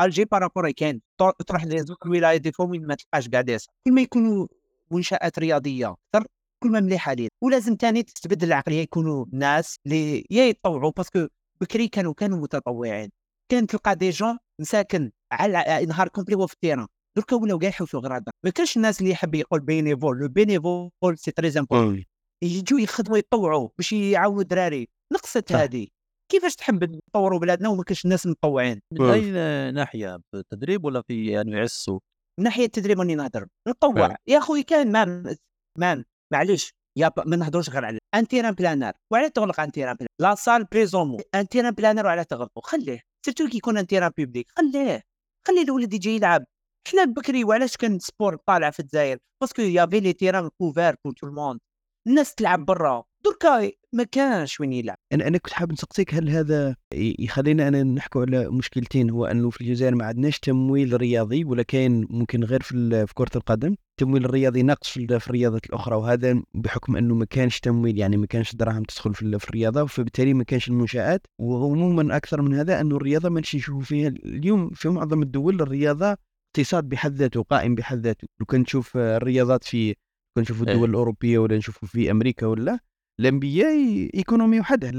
الجي 0.00 0.24
par 0.24 0.38
rapport 0.38 0.70
كاين 0.70 1.00
تر- 1.20 1.32
تروح 1.46 1.64
لزوج 1.64 1.96
الولايات 2.06 2.60
وين 2.60 2.86
ما 2.86 2.94
تلقاش 2.94 3.28
كاع 3.28 3.42
salle 3.56 3.72
كل 3.86 3.92
ما 3.92 4.00
يكونوا 4.00 4.46
منشآت 4.90 5.38
رياضية 5.38 5.94
أكثر 6.14 6.26
كل 6.62 6.70
ما 6.70 6.80
مليحة 6.80 7.12
لينا 7.12 7.28
ولازم 7.42 7.76
ثاني 7.80 8.02
تتبدل 8.02 8.46
العقلية 8.46 8.80
يكونوا 8.80 9.26
ناس 9.32 9.76
اللي 9.86 10.24
يا 10.30 10.44
يتطوعوا 10.44 10.92
parce 10.96 11.15
que 11.15 11.26
بكري 11.60 11.88
كانوا 11.88 12.14
كانوا 12.14 12.38
متطوعين. 12.38 13.10
كان 13.48 13.66
تلقى 13.66 13.96
des 13.96 14.10
gens 14.10 14.38
مساكن 14.60 15.10
على 15.32 15.86
نهار 15.86 16.08
complet 16.08 16.36
هو 16.36 16.46
في 16.46 16.54
ال 16.54 16.58
terrain. 16.58 16.86
دركا 17.16 17.36
ولاو 17.36 17.58
كاع 17.58 17.68
يحوسوا 17.68 18.00
غير 18.00 18.16
هذا 18.16 18.24
ما 18.44 18.50
كانش 18.50 18.76
الناس 18.76 19.00
اللي 19.00 19.10
يحب 19.10 19.34
يقول 19.34 19.60
bénévole. 19.60 20.18
le 20.18 20.28
bénévole 20.28 20.90
c'est 21.14 21.30
très 21.30 21.48
important 21.58 22.04
يجوا 22.42 22.80
يخدموا 22.80 23.18
يتطوعوا 23.18 23.68
باش 23.78 23.92
يعاونوا 23.92 24.42
الدراري. 24.42 24.88
نقصت. 25.12 25.52
هذه. 25.52 25.86
كيفاش 26.30 26.56
تحب 26.56 27.00
نطوروا 27.08 27.38
بلادنا 27.38 27.68
وما 27.68 27.82
كاش 27.82 28.04
الناس 28.04 28.26
متطوعين؟ 28.26 28.80
من. 28.92 29.10
اي 29.10 29.30
ناحية؟ 29.72 30.16
في 30.16 30.36
التدريب 30.38 30.84
ولا 30.84 31.02
في 31.02 31.26
يعني 31.26 31.50
يعسوا 31.50 31.98
من 32.38 32.44
ناحية 32.44 32.64
التدريب 32.64 32.98
راني 32.98 33.14
نهضر. 33.14 33.46
نطوع. 33.68 34.16
يا 34.28 34.40
خويا 34.40 34.62
quand 34.62 34.92
même 34.92 35.36
même 35.78 36.04
معليش 36.32 36.70
يا 36.98 37.08
ب... 37.08 37.12
ما 37.26 37.36
نهضروش 37.36 37.70
غير 37.70 37.84
على 37.84 37.98
un 38.14 38.28
terrain 38.28 38.54
plein 38.54 38.75
air. 38.75 38.92
وعلى 39.12 39.30
تغلق 39.30 39.60
un 39.60 39.72
terrain 39.72 39.94
plein 39.94 40.03
air؟ 40.03 40.10
la 40.20 40.34
salle 40.34 40.64
présumons. 40.64 41.20
un 41.34 41.48
terrain 41.48 41.70
plein 41.70 41.92
air 41.92 42.06
وعلى 42.06 42.24
تغلقوا 42.24 42.62
خليه. 42.62 43.00
surtout 43.26 43.48
كي 43.48 43.56
يكون 43.56 43.78
un 43.78 43.86
terrain 43.86 44.10
public 44.16 44.46
خليه 44.58 45.02
خلي 45.46 45.62
الولد 45.62 45.94
يجي 45.94 46.16
يلعب. 46.16 46.44
حنا 46.88 47.04
بكري 47.04 47.44
وعلاش 47.44 47.76
كان 47.76 47.98
sport 47.98 48.36
طالع 48.36 48.70
في 48.70 48.80
الجزائر؟ 48.80 49.18
parce 49.42 49.54
que 49.54 49.62
y 49.62 49.68
avait 49.68 50.00
les 50.00 50.12
terrains 50.12 50.50
couverts 50.58 50.94
pour 51.04 51.14
tout 51.14 51.26
le 51.26 51.36
monde 51.36 51.60
الناس 52.08 52.34
تلعب 52.34 52.64
برا. 52.64 53.04
دركا 53.24 53.70
ما 53.94 54.04
كانش 54.04 54.60
وين 54.60 54.72
يلعب. 54.72 54.96
أنا 55.12 55.26
أنا 55.28 55.38
كنت 55.38 55.52
حاب 55.52 55.72
نسقسيك 55.72 56.14
هل 56.14 56.28
هذا 56.30 56.76
يخلينا 56.94 57.68
أنا 57.68 57.82
نحكوا 57.82 58.20
على 58.22 58.48
مشكلتين؟ 58.50 59.10
هو 59.10 59.26
أنه 59.26 59.50
في 59.50 59.60
الجزائر 59.60 59.94
ما 59.94 60.04
عندناش 60.04 60.38
تمويل 60.38 61.00
رياضي 61.00 61.44
ولا 61.44 61.62
كاين 61.62 62.06
ممكن 62.10 62.44
غير 62.44 62.62
في 62.62 63.06
في 63.06 63.14
كرة 63.14 63.30
القدم. 63.36 63.74
التمويل 64.00 64.24
الرياضي 64.24 64.62
ناقص 64.62 64.88
في 64.90 64.96
ال- 65.04 65.20
في 65.20 65.26
الرياضات 65.28 65.66
الأخرى 65.66 65.96
وهذا 65.96 66.42
بحكم 66.54 66.96
أنه 66.96 67.14
ما 67.14 67.24
كانش 67.24 67.60
تمويل 67.60 67.98
يعني 67.98 68.16
ما 68.16 68.26
كانش 68.26 68.54
دراهم 68.54 68.82
تدخل 68.82 69.14
في 69.14 69.22
ال- 69.22 69.40
في 69.40 69.48
الرياضة 69.48 69.86
فبالتالي 69.86 70.34
ما 70.34 70.44
كانش 70.44 70.68
المنشآت. 70.68 71.26
وعموما 71.40 72.16
أكثر 72.16 72.42
من 72.42 72.54
هذا 72.54 72.80
أنه 72.80 72.96
الرياضة 72.96 73.28
ما 73.28 73.40
نشوفوا 73.40 73.80
فيها 73.80 74.08
اليوم 74.08 74.70
في 74.70 74.88
معظم 74.88 75.22
الدول 75.22 75.60
الرياضة 75.62 76.16
اقتصاد 76.56 76.84
بحد 76.88 77.12
ذاته 77.14 77.42
قائم 77.42 77.74
بحد 77.74 77.98
ذاته. 77.98 78.28
لو 78.40 78.46
كان 78.46 78.64
تشوف 78.64 78.96
الرياضات 78.96 79.64
في 79.64 79.94
كنشوفوا 80.38 80.66
إيه. 80.66 80.72
الدول 80.74 80.90
الأوروبية 80.90 81.38
ولا 81.38 81.56
نشوفوا 81.56 81.88
في 81.88 82.10
أمريكا 82.10 82.46
ولا 82.46 82.78
الأنبياء 83.20 84.10
إيكونومي 84.14 84.60
وحدها 84.60 84.90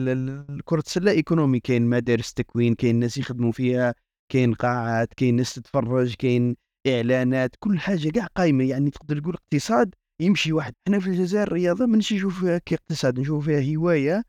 كره 0.65 0.79
السلة 0.79 1.11
إيكونومي. 1.11 1.59
كاين 1.59 1.89
مدارس 1.89 2.33
تكوين 2.33 2.75
كاين 2.75 2.95
ناس 2.99 3.17
يخدموا 3.17 3.51
فيها 3.51 3.95
كاين 4.31 4.53
قاعات 4.53 5.13
كاين 5.13 5.35
ناس 5.35 5.53
تتفرج 5.53 6.13
كاين 6.13 6.55
إعلانات 6.87 7.55
كل 7.59 7.79
حاجة 7.79 8.09
كاع 8.09 8.25
قايمة. 8.25 8.63
يعني 8.63 8.89
تقدر 8.89 9.19
تقول 9.19 9.33
اقتصاد 9.33 9.95
يمشي 10.21 10.53
واحد. 10.53 10.73
حنا 10.87 10.99
في 10.99 11.07
الجزائر 11.07 11.47
الرياضة 11.47 11.85
مانيش 11.85 12.13
نشوف 12.13 12.39
فيها 12.39 12.57
كاقتصاد 12.57 13.19
نشوف 13.19 13.45
فيها 13.45 13.77
هواية 13.77 14.23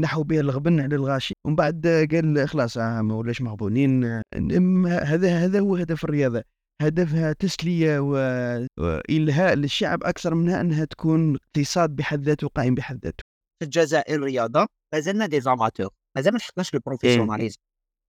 نحو 0.00 0.22
بها 0.22 0.40
الغبن 0.40 0.80
على 0.80 0.96
الغاشي. 0.96 1.34
ومن 1.44 1.56
بعد 1.56 2.08
قال 2.12 2.48
خلاص 2.48 2.78
آه 2.78 3.02
ما 3.02 3.14
ولاش 3.14 3.42
مغبونين 3.42 4.04
هذا 4.86 5.44
هذا 5.44 5.60
هو 5.60 5.76
هدف 5.76 6.04
الرياضة. 6.04 6.42
هدفها 6.80 7.32
تسلية 7.32 7.98
و- 7.98 8.66
والهاء 8.78 9.54
للشعب 9.54 10.04
أكثر 10.04 10.34
منها 10.34 10.60
أنها 10.60 10.84
تكون 10.84 11.36
اقتصاد 11.36 11.90
بحد 11.96 12.22
ذاته 12.22 12.48
قائم 12.48 12.74
بحد 12.74 13.04
ذاته. 13.04 13.24
في 13.58 13.64
الجزائر 13.64 14.14
الرياضة 14.14 14.66
مازلنا 14.94 15.26
des 15.26 15.40
amateurs 15.40 15.90
مازال 16.16 16.32
ما 16.32 16.38
لحقناش 16.38 16.74
ال 16.74 16.79
professionnalisme 16.79 17.56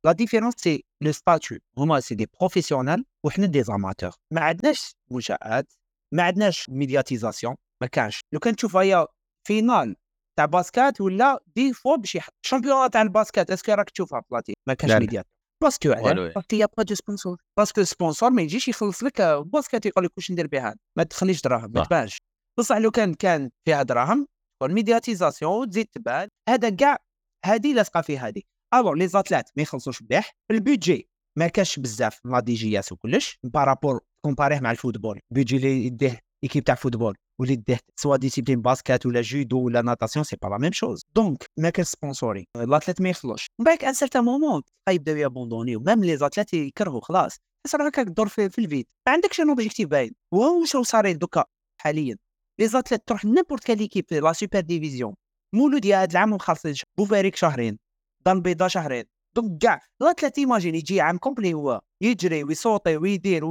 la 0.06 0.12
différence 0.12 0.54
c'est 0.58 0.84
le 1.04 1.12
statut 1.12 1.58
هما 1.78 2.00
c'est 2.00 2.16
des 2.16 2.28
professionnels 2.40 3.06
وحنا 3.26 3.46
des 3.46 3.64
amateurs 3.64 4.12
ما 4.34 4.42
عندناش 4.42 4.96
منشات 5.12 5.74
ما 6.14 6.24
عندناش 6.24 6.70
médiatisation 6.70 7.56
ما 7.82 7.88
كانش. 7.88 8.20
لو 8.34 8.40
كان 8.40 8.56
تشوف 8.56 8.76
هي 8.78 9.08
finale 9.48 9.96
تاع 10.38 10.46
basket 10.46 11.02
ولا 11.02 11.40
des 11.56 11.74
fois 11.74 11.96
باش 11.96 12.16
يحط 12.16 12.34
champion 12.46 12.90
تاع 12.92 13.02
ال 13.02 13.09
basket 13.09 13.52
est-ce 13.52 13.65
que 13.65 13.72
راك 13.72 13.90
تشوفها 13.90 14.22
بلاتي؟ 14.32 14.54
ما 14.68 14.74
كانش 14.74 14.90
la 14.92 14.96
la. 14.96 15.00
média 15.00 15.24
باسكو. 15.62 15.92
علاه 15.92 16.34
باسكو 16.34 16.56
يا 16.56 16.68
با 16.78 16.84
دو 16.84 16.96
سبونسور 16.96 17.38
باسكو 17.58 17.84
سبونسور 17.84 18.30
ما 18.30 18.42
يجيش 18.42 18.68
يخلص 18.68 19.04
لك 19.04 19.22
basket 19.22 19.86
يقول 19.86 20.06
لك 20.06 20.12
واش 20.18 20.32
ندير 20.32 20.48
بها 20.48 20.76
ما 20.98 21.04
تخليش 21.04 21.42
دراهم 21.42 21.72
ما. 21.76 21.84
تبانش 21.84 22.18
بصح 22.60 22.78
لو 22.78 22.92
كان 22.92 23.14
كان 23.14 23.52
فيها 23.66 23.84
دراهم 23.84 24.28
تكون 24.62 24.74
médiatisation 24.74 25.52
وتزيد 25.52 25.86
تبان 25.86 26.28
هذا 26.50 26.70
كاع 26.70 26.98
هذه 27.46 27.74
لاصقه 27.74 28.02
في 28.02 28.18
هذه 28.18 28.42
alors 28.74 28.94
les 28.94 29.08
athlètes 29.08 29.50
ما 29.58 29.64
يخلصوش 29.64 30.02
مليح 30.02 30.32
ال 30.52 30.60
budget 30.60 31.10
ما 31.38 31.48
كاش 31.48 31.80
بزاف 31.80 32.20
la 32.26 32.40
DJS 32.40 32.92
وكلش 32.92 33.40
par 33.44 33.61
rapport 33.61 34.00
comparé 34.26 34.60
مع 34.60 34.72
ال 34.72 34.77
football 34.77 35.20
ال 35.32 35.36
budget 35.36 35.58
اللي 35.58 35.86
يديه 35.86 36.20
équipe 36.44 36.64
تاع 36.64 36.76
football 36.76 37.16
واللي 37.40 37.54
يديه 37.54 37.80
soit 37.96 38.18
discipline 38.18 38.62
basket 38.62 39.06
ولا 39.06 39.22
جودو 39.22 39.60
ولا 39.60 39.82
natation 39.82 40.24
c'est 40.24 40.36
pas 40.42 40.48
la 40.48 40.58
même 40.58 40.72
chose 40.72 41.06
donc 41.16 41.46
ما 41.58 41.70
كاش 41.70 41.88
sponsors 41.88 42.48
les 42.56 42.68
athlètes 42.68 43.02
ما 43.02 43.10
يخلوش 43.10 43.48
من 43.60 43.66
بعد 43.66 43.84
un 43.84 43.94
certain 43.94 44.24
moment 44.24 44.62
يبداو 44.90 45.16
يابوندوني 45.16 45.76
ومام 45.76 46.04
لي 46.04 46.18
زاتليت 46.18 46.54
يكرهوا 46.54 47.02
خلاص. 47.02 47.38
تصير 47.64 47.88
هكاك 47.88 48.08
دور 48.08 48.28
في, 48.28 48.50
في 48.50 48.62
الفيد 48.62 48.86
ما 49.08 49.14
عندكش 49.14 49.42
ان 49.42 49.50
اوبجيكتيف 49.50 49.90
باين 49.90 50.12
وهو 50.34 50.60
واش 50.62 50.78
صارين 50.78 51.18
دوكا 51.18 51.46
حاليا 51.82 52.18
لي 52.60 52.68
زاتليت 52.68 53.08
تروح 53.08 53.26
نيمبورت 53.26 53.64
كال 53.64 53.80
ايكيب 53.80 54.06
لا 54.12 54.34
سوبر 54.34 54.60
ديفيزيون 54.60 55.16
مولود 55.56 55.86
يا 55.86 56.02
هاد 56.02 56.12
العام 56.12 56.34
مخلصين 56.34 56.76
بوفاريك 56.98 57.36
شهرين 57.36 57.78
دار 58.26 58.36
البيضاء 58.36 58.68
شهرين 58.68 59.04
دونك 59.36 59.62
كاع 59.62 59.82
لا 60.02 60.14
ثلاث 60.14 60.40
ايماجين 60.40 60.76
يجي 60.76 61.02
عام 61.02 61.18
كومبلي 61.18 61.54
هو 61.54 61.82
يجري 62.02 62.44
ويصوتي 62.44 62.98
ويدير 62.98 63.46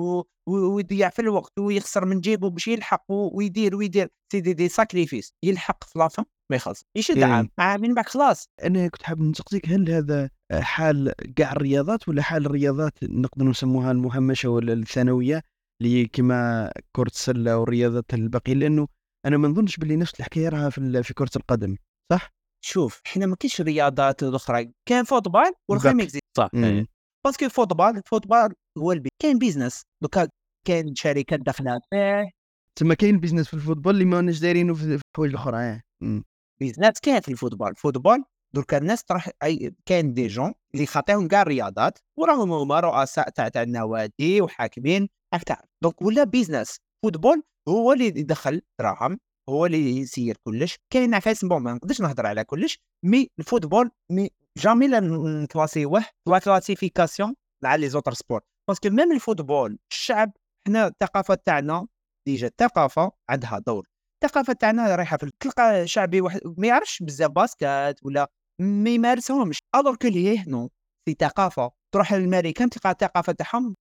ويضيع 0.48 1.08
في 1.08 1.22
الوقت 1.22 1.58
ويخسر 1.58 2.04
من 2.04 2.20
جيبه 2.20 2.50
باش 2.50 2.68
يلحق 2.68 3.04
ويدير 3.08 3.76
ويدير 3.76 4.08
سي 4.32 4.40
دي, 4.40 4.52
دي 4.52 4.68
ساكريفيس 4.68 5.34
يلحق 5.42 5.84
في 5.84 5.98
لافا 5.98 6.24
ما 6.50 6.56
يخلص 6.56 6.84
يشد 6.96 7.16
إيه. 7.16 7.24
عام 7.24 7.50
عام 7.58 7.80
من 7.80 7.94
بعد 7.94 8.06
خلاص. 8.06 8.48
أنا 8.62 8.88
كنت 8.88 9.02
حاب 9.02 9.20
نسقسيك 9.20 9.68
هل 9.68 9.90
هذا 9.90 10.30
حال 10.52 11.12
كاع 11.36 11.52
الرياضات 11.52 12.08
ولا 12.08 12.22
حال 12.22 12.46
الرياضات 12.46 12.92
نقدر 13.02 13.44
نسموها 13.44 13.90
المهمشة 13.90 14.48
ولا 14.48 14.72
الثانوية 14.72 15.42
اللي 15.82 16.06
كما 16.06 16.72
كرة 16.96 17.08
السلة 17.08 17.58
والرياضات 17.58 18.14
الباقية؟ 18.14 18.54
لأنه 18.54 18.88
أنا 19.26 19.36
ما 19.36 19.48
نظنش 19.48 19.76
باللي 19.76 19.96
نفس 19.96 20.20
الحكاية 20.20 20.48
راها 20.48 20.70
في 20.70 21.14
كرة 21.14 21.30
القدم 21.36 21.76
شوف 22.64 23.00
حنا 23.06 23.26
ما 23.26 23.36
كاينش 23.36 23.60
رياضات 23.60 24.22
أخرى 24.22 24.72
كاين 24.88 25.04
football 25.04 25.52
والأخرين 25.68 25.96
ما 25.96 26.08
صح 26.36 26.48
مم. 26.52 26.64
إيه. 26.64 26.86
parce 27.26 27.40
que 27.40 27.48
football 27.48 27.96
ال 27.96 28.02
football 28.02 28.54
هو 28.78 28.92
البي 28.92 29.10
كاين 29.22 29.38
business. 29.38 29.82
دوكا 30.02 30.28
كاين 30.66 30.94
شركات 30.94 31.40
داخلة. 31.40 31.80
فيه 31.90 32.30
تما 32.78 32.94
كاين 32.94 33.20
business 33.20 33.48
في 33.48 33.54
ال 33.54 33.58
football 33.58 33.94
اللي 33.94 34.04
ما 34.04 34.20
ناش 34.20 34.38
دايرينه 34.38 34.74
في 34.74 34.84
الحوايج 34.84 35.32
الأخرى. 35.32 35.80
مم. 36.00 36.24
business 36.60 37.00
كاين 37.02 37.20
في 37.20 37.28
ال 37.28 37.33
football 37.33 37.70
ال 37.70 37.76
football 37.76 38.24
دركا 38.54 38.78
الناس 38.78 39.04
تروح 39.04 39.30
أي 39.42 39.74
كاين 39.86 40.14
des 40.14 40.26
gens 40.26 40.52
اللي 40.74 40.86
خاطيهم 40.86 41.28
كاع 41.28 41.42
الرياضات 41.42 41.98
وراهم 42.18 42.52
هما 42.52 42.80
رؤساء 42.80 43.28
تاع 43.30 43.48
تاع 43.48 43.62
النوادي 43.62 44.40
وحاكمين. 44.40 45.08
تعرف 45.46 45.60
donc 45.82 46.02
ولا 46.02 46.24
business. 46.24 46.76
football 47.04 47.42
هو 47.68 47.92
اللي 47.92 48.06
يدخل 48.06 48.62
دراهم 48.80 49.18
هو 49.50 49.66
اللي 49.66 49.96
يسير 49.98 50.36
كلش. 50.44 50.78
كاين 50.92 51.14
عفايس 51.14 51.44
bon 51.44 51.62
ما 51.62 51.72
نقدرش 51.72 52.00
نهضر 52.00 52.26
على 52.26 52.44
كلش 52.44 52.78
mais 53.04 53.30
ال 53.38 53.44
football 53.44 53.90
mais 54.10 54.30
jamais 54.58 54.88
لا 54.88 55.00
نكلاسيوه 55.42 56.04
la 56.28 56.38
classification 56.38 57.34
مع 57.64 57.74
les 57.74 57.88
autres 57.88 58.12
sports 58.12 58.40
parce 58.68 58.81
que 58.81 58.88
même 58.90 59.12
ال 59.12 59.19
football 59.19 59.78
الشعب 59.92 60.32
حنا 60.66 60.86
الثقافة 60.86 61.34
تاعنا 61.34 61.86
déjà 62.28 62.46
الثقافة 62.46 63.12
عندها 63.30 63.58
دور. 63.58 63.86
الثقافة 64.24 64.52
تاعنا 64.52 64.96
رايحة 64.96 65.16
في 65.16 65.30
تلقى 65.40 65.86
شعبي 65.86 66.20
واحد 66.20 66.40
ما 66.58 66.66
يعرفش 66.66 67.02
بزاف 67.02 67.30
basket 67.30 67.96
ولا 68.02 68.30
ما 68.60 68.90
يمارسهمش. 68.90 69.62
alors 69.76 69.94
que 69.94 70.08
chez 70.08 70.44
nous 70.48 70.70
في 71.08 71.16
ثقافة 71.20 71.70
تروح 71.94 72.12
للأمريكان 72.14 72.70
تلقى 72.70 72.90
الثقافة 72.90 73.32
تاعهم 73.32 73.76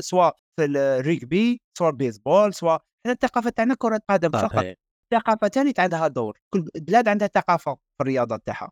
سواء 0.00 0.36
في 0.56 0.64
الريغبي 0.64 1.60
سواء 1.78 1.90
البيسبول 1.90 2.54
سواء 2.54 2.82
حنا 3.06 3.12
الثقافة 3.12 3.50
تاعنا 3.50 3.74
كرة 3.78 4.00
قدم 4.10 4.30
فقط. 4.48 4.74
الثقافه 5.12 5.48
تاني 5.48 5.72
عندها 5.78 6.08
دور. 6.08 6.38
كل 6.54 6.68
بلاد 6.74 7.08
عندها 7.08 7.28
ثقافة 7.28 7.74
في 7.74 7.80
الرياضة 8.00 8.36
تاعها 8.46 8.70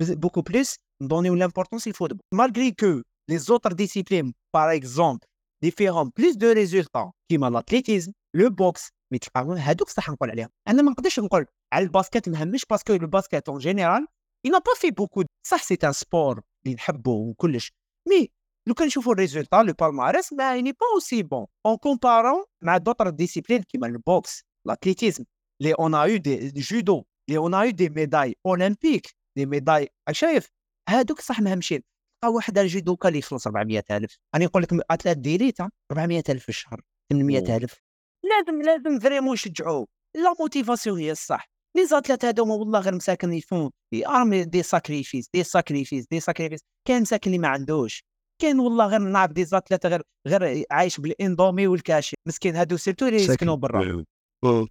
بز- 0.00 0.12
beaucoup 0.12 0.40
plus 0.42 0.76
ندونيو 1.02 1.34
l'importance 1.34 1.88
ال 1.88 1.92
football 1.92 2.20
malgré 2.34 2.70
que 2.70 3.02
les 3.30 3.38
autres 3.38 3.72
disciplines 3.72 4.34
par 4.54 4.76
exemple 4.76 5.26
اللي 5.62 5.70
فيهم 5.70 6.12
plus 6.16 6.36
de 6.36 6.52
résultats 6.52 7.12
كيما 7.30 7.48
l'athlétisme 7.48 8.12
le 8.36 8.50
boxe 8.50 8.88
mais 9.12 9.18
هادوك 9.36 9.88
صح 9.88 10.10
نقول 10.10 10.30
عليهم. 10.30 10.48
أنا 10.68 10.82
ما 10.82 10.90
نقدرش 10.90 11.20
نقول 11.20 11.46
على 11.72 11.84
ال 11.84 11.90
basket 11.90 12.28
مهمش 12.28 12.64
parce 12.70 12.84
que 12.84 12.92
ال 12.92 13.00
basket 13.00 13.48
en 13.48 13.58
général 13.58 14.06
il 14.48 14.50
n'a 14.50 14.60
pas 14.60 14.78
fait 14.80 14.90
beaucoup 15.00 15.24
صح 15.46 15.62
c'est 15.62 15.78
un 15.84 15.92
sport 15.92 16.42
اللي 16.64 16.74
نحبه 16.74 17.10
وكلش 17.10 17.72
mais 18.08 18.30
لو 18.68 18.74
كان 18.74 18.86
نشوفوا 18.86 19.12
ال 19.12 19.17
résultat 19.17 19.56
le 19.56 19.72
palmarès 19.80 20.32
ما 20.32 20.54
يعني 20.54 20.72
pas 20.72 20.86
aussi 20.94 21.22
bon 21.22 21.46
en 21.66 21.76
comparant 21.76 22.44
مع 22.64 22.76
d'autres 22.76 23.10
disciplines 23.10 23.62
كيما 23.62 23.86
ال 23.86 23.97
boxe 23.97 24.42
l'athlétisme 24.66 25.24
اللي 25.60 25.72
on 25.72 25.94
a 25.94 26.16
des 26.16 26.50
judos 26.50 27.04
اللي 27.28 27.38
on 27.38 27.54
a 27.54 27.70
des 27.70 27.88
médailles 27.88 28.36
olympiques 28.46 29.06
des 29.36 29.46
médailles 29.46 29.88
شايف 30.10 30.48
هادوك 30.88 31.20
صح 31.20 31.40
مهمشين 31.40 31.82
تلقى 32.22 32.34
واحد 32.34 32.58
ال 32.58 32.65
judoka 32.65 33.08
اللي 33.08 33.18
يخلص 33.18 33.46
400000 33.46 34.18
أنا 34.34 34.44
نقول 34.44 34.62
لك 34.62 34.68
athlète 34.90 35.16
d'élite 35.16 35.56
400000 35.92 36.42
في 36.42 36.48
الشهر 36.48 36.80
800000 37.12 37.80
لازم 38.24 38.62
لازم 38.62 38.98
vraiment 39.00 39.32
نشجعوه 39.32 39.86
la 40.16 40.34
motivation 40.40 40.98
هي 40.98 41.10
الصح 41.12 41.48
les 41.76 41.86
athlètes 41.86 42.24
هادوما 42.24 42.54
والله 42.54 42.80
غير 42.80 42.94
مساكن 42.94 43.32
ils 43.32 43.48
font 43.48 43.70
énormément 44.06 44.62
des 44.62 44.77
sacrifices 44.77 45.28
des 45.34 45.42
sacrifices 45.44 46.06
des 46.10 46.20
sacrifices 46.20 46.60
كاين 46.88 47.02
مساكن 47.02 47.30
اللي 47.30 47.38
ما 47.38 47.48
عندوش 47.48 48.04
كاين 48.42 48.58
والله 48.60 48.86
غير 48.86 48.98
نعرف 49.00 49.32
des 49.32 49.44
athlètes 49.44 49.86
غير 49.86 50.02
غير 50.26 50.64
عايش 50.70 51.00
بالاندومي 51.00 51.66
والكاشي 51.66 52.16
مسكين 52.28 52.56
هادو 52.56 52.76
surtout 52.76 53.06
اللي. 53.06 53.16
يسكنوا 53.32 53.54
برا 53.54 54.04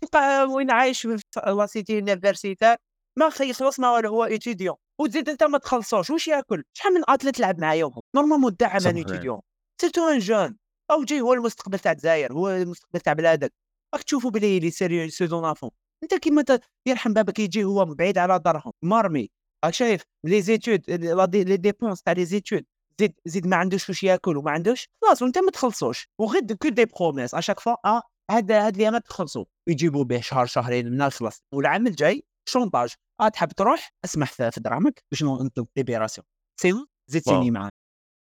تلقى 0.01 0.45
وين 0.49 0.72
عايش 0.72 1.01
في 1.01 1.18
la 1.47 1.66
cité 1.66 1.93
universitaire 1.93 2.78
ما 3.20 3.30
خ- 3.30 3.41
يخلص 3.41 3.80
ما 3.80 3.91
والو 3.91 4.09
هو 4.09 4.26
étudiant 4.26 4.76
وتزيد 5.01 5.30
أنت 5.30 5.43
ما 5.43 5.57
تخلصوش. 5.57 6.09
واش 6.09 6.28
يأكل؟ 6.28 6.63
شحال 6.74 6.93
من 6.93 7.01
athlète 7.08 7.39
لعب 7.39 7.59
معايا 7.59 7.86
وهم 7.86 8.01
normalement 8.16 8.55
دعم 8.59 8.80
صح. 8.80 8.89
un 8.89 8.95
étudiant 8.97 9.39
surtout 9.82 10.08
un 10.10 10.20
jeune. 10.20 10.58
أو 10.91 11.03
جاي 11.03 11.22
هو 11.22 11.34
المستقبل 11.34 11.80
تاع 11.80 11.91
الجزائر 11.91 12.34
هو 12.34 12.49
المستقبل 12.49 12.99
تاع 12.99 13.13
بلادك. 13.13 13.53
راك 13.93 14.03
تشوفوا 14.03 14.32
بلي 14.32 14.59
les 14.60 14.72
sérieux 14.72 15.10
saison 15.10 15.45
avant. 15.45 15.70
أنت 16.03 16.13
كيما 16.13 16.43
يرحم 16.88 17.13
بابك 17.13 17.39
يجي 17.39 17.63
هو 17.63 17.86
بعيد 17.86 18.18
على 18.18 18.39
دارهم 18.39 18.72
مرمي. 18.84 19.30
راك 19.65 19.74
شايف 19.74 20.01
les 20.26 20.41
études 20.41 20.82
les 21.36 21.58
dépenses 21.58 22.01
تاع 22.01 22.13
les 22.14 22.26
études. 22.26 22.66
زيد 22.99 23.13
زيد 23.26 23.47
ما 23.47 23.55
عندوش 23.55 23.89
واش 23.89 24.03
يأكل 24.03 24.38
وما 24.38 24.51
عندوش 24.51 24.88
خلاص 25.01 25.22
وأنت 25.22 25.38
ما 25.38 25.51
تخلصوش. 25.51 26.07
وغير 26.20 26.53
que 26.53 26.70
des 26.70 26.86
promesses 26.86 27.36
à 27.36 27.39
chaque 27.39 27.60
fois 27.60 27.76
آه 27.86 28.01
هذا 28.32 28.67
هاد 28.67 28.82
ما 28.82 28.99
تخلصوا 28.99 29.45
يجيبوا 29.67 30.03
به 30.03 30.21
شهر 30.21 30.45
شهرين 30.45 30.91
من 30.91 31.09
خلص 31.09 31.43
والعام 31.53 31.88
الجاي 31.88 32.23
شونطاج. 32.49 32.93
آه 33.21 33.30
تحب 33.30 33.51
تروح 33.51 33.91
اسمح 34.05 34.32
في 34.32 34.59
دراهمك 34.59 35.03
باش 35.11 35.23
نطلب 35.23 35.67
ليبيراسيون 35.78 36.25
سي 36.61 36.73
زيد 37.07 37.23
واو. 37.28 37.36
سيني 37.36 37.51
معاه 37.51 37.69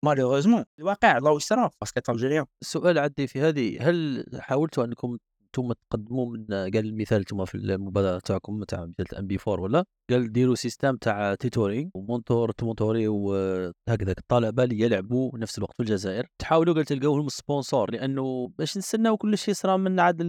مالوغوزمون 0.06 0.66
الواقع 0.80 1.18
الله 1.18 1.32
واش 1.32 1.44
صرا 1.44 1.72
باسكو 1.82 2.12
الجيريان 2.12 2.46
السؤال 2.62 3.00
عندي 3.00 3.28
في 3.28 3.42
هذه 3.42 3.90
هل 3.90 4.26
حاولتوا 4.40 4.86
أنكم 4.86 5.18
أنتم 5.60 5.74
تقدموا 5.90 6.26
من 6.26 6.46
قال 6.50 6.78
المثال 6.78 7.18
أنتم 7.18 7.46
في 7.46 7.56
المبادره 7.56 8.20
تاعكم 8.20 8.64
تاع 8.64 8.86
مثال 8.86 9.06
الام 9.12 9.28
بي 9.28 9.38
4 9.48 9.64
ولا؟ 9.64 9.86
قال 10.10 10.32
ديروا 10.32 10.56
سيستم 10.56 10.96
تاع 10.96 11.36
تيتوري 11.36 11.90
ومونتور 11.94 12.52
تمونتوري 12.52 13.08
وهكذاك 13.08 14.18
الطلبة 14.18 14.64
اللي 14.64 14.80
يلعبوا 14.80 15.38
نفس 15.38 15.58
الوقت 15.58 15.74
في 15.76 15.80
الجزائر 15.80 16.28
تحاولوا 16.40 16.74
قال 16.74 16.86
تلقاو 16.86 17.18
لهم 17.18 17.28
سبونسور 17.30 17.92
لأنه 17.92 18.48
باش 18.58 18.78
نستناو 18.78 19.18
كل 19.18 19.38
شيء 19.38 19.54
صرا 19.54 19.78
من 19.78 20.00
عاد 20.00 20.22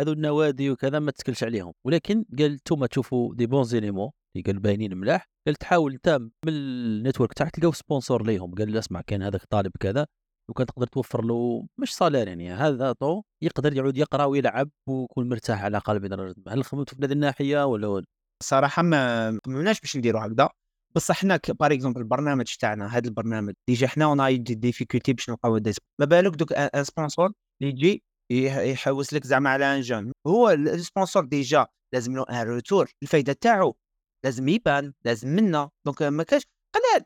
هذو 0.00 0.12
النوادي 0.12 0.70
وكذا 0.70 0.98
ما 0.98 1.10
تكلش 1.10 1.44
عليهم. 1.44 1.72
ولكن 1.86 2.24
قال 2.38 2.52
أنتم 2.52 2.86
تشوفوا 2.86 3.34
des 3.34 3.46
bons 3.46 3.64
éléments 3.64 4.10
اللي 4.36 4.44
قال 4.46 4.60
باينين 4.60 4.96
ملاح 4.96 5.28
قال 5.46 5.54
تحاول 5.54 5.92
انت 5.92 6.18
من 6.46 6.52
ال 6.52 6.62
network 6.62 7.32
تاعك 7.32 7.50
تلقاو 7.50 7.72
sponsor 7.72 8.26
ليهم. 8.26 8.54
قال 8.54 8.76
اسمع 8.76 9.00
كان 9.06 9.22
هذاك 9.22 9.44
طالب 9.44 9.72
كذا 9.80 10.06
وكان 10.50 10.66
تقدر 10.66 10.86
توفر 10.86 11.24
له 11.24 11.66
مش 11.80 11.94
salaire 11.96 12.28
يعني 12.28 12.52
هذا 12.52 12.92
طو 12.92 13.22
يقدر 13.42 13.76
يعود 13.76 13.96
يقرأ 13.98 14.24
ويلعب 14.24 14.70
ويكون 14.88 15.28
مرتاح 15.28 15.58
على 15.64 15.70
الاقل 15.70 15.96
الرجل. 16.12 16.42
هل 16.48 16.64
خممتوا 16.64 16.98
في 16.98 17.04
هذه 17.04 17.12
الناحية 17.12 17.64
ولا 17.66 17.86
ولا؟ 17.88 18.06
صراحة 18.42 18.82
ما 18.82 19.30
خممناش 19.46 19.80
باش 19.80 19.96
نديروا 19.96 20.26
هكذا 20.26 20.48
بصح 20.96 21.16
حنا 21.20 21.40
par 21.48 21.72
exemple 21.72 22.00
البرنامج 22.00 22.54
تاعنا 22.60 22.86
هذا 22.86 23.08
البرنامج 23.08 23.54
déjà 23.68 23.86
حنا 23.86 24.04
on 24.04 24.20
a 24.20 24.38
des 24.38 24.54
difficultés 24.54 25.12
باش 25.12 25.30
نلقاو 25.30 25.60
ما 26.00 26.06
بالك 26.06 26.32
دوك 26.36 26.52
un 26.52 26.84
sponsor 26.84 27.26
اللي 27.62 27.72
يجي 27.72 28.02
يح- 28.32 28.56
يحوس 28.58 29.14
لك 29.14 29.24
زعما 29.26 29.50
على 29.50 29.76
un 29.76 29.80
jeune 29.80 30.12
هو 30.26 30.50
ال 30.50 30.59
sponsor 30.59 31.24
déjà 31.24 31.66
لازم 31.94 32.16
له 32.16 32.24
un 32.30 32.46
retour 32.48 32.90
الفايدة 33.02 33.32
تاعو 33.32 33.76
لازم 34.24 34.48
يبان 34.48 34.92
لازم 35.04 35.28
منا 35.28 35.70
donc 35.86 36.02
ما 36.02 36.22
كاش 36.22 36.42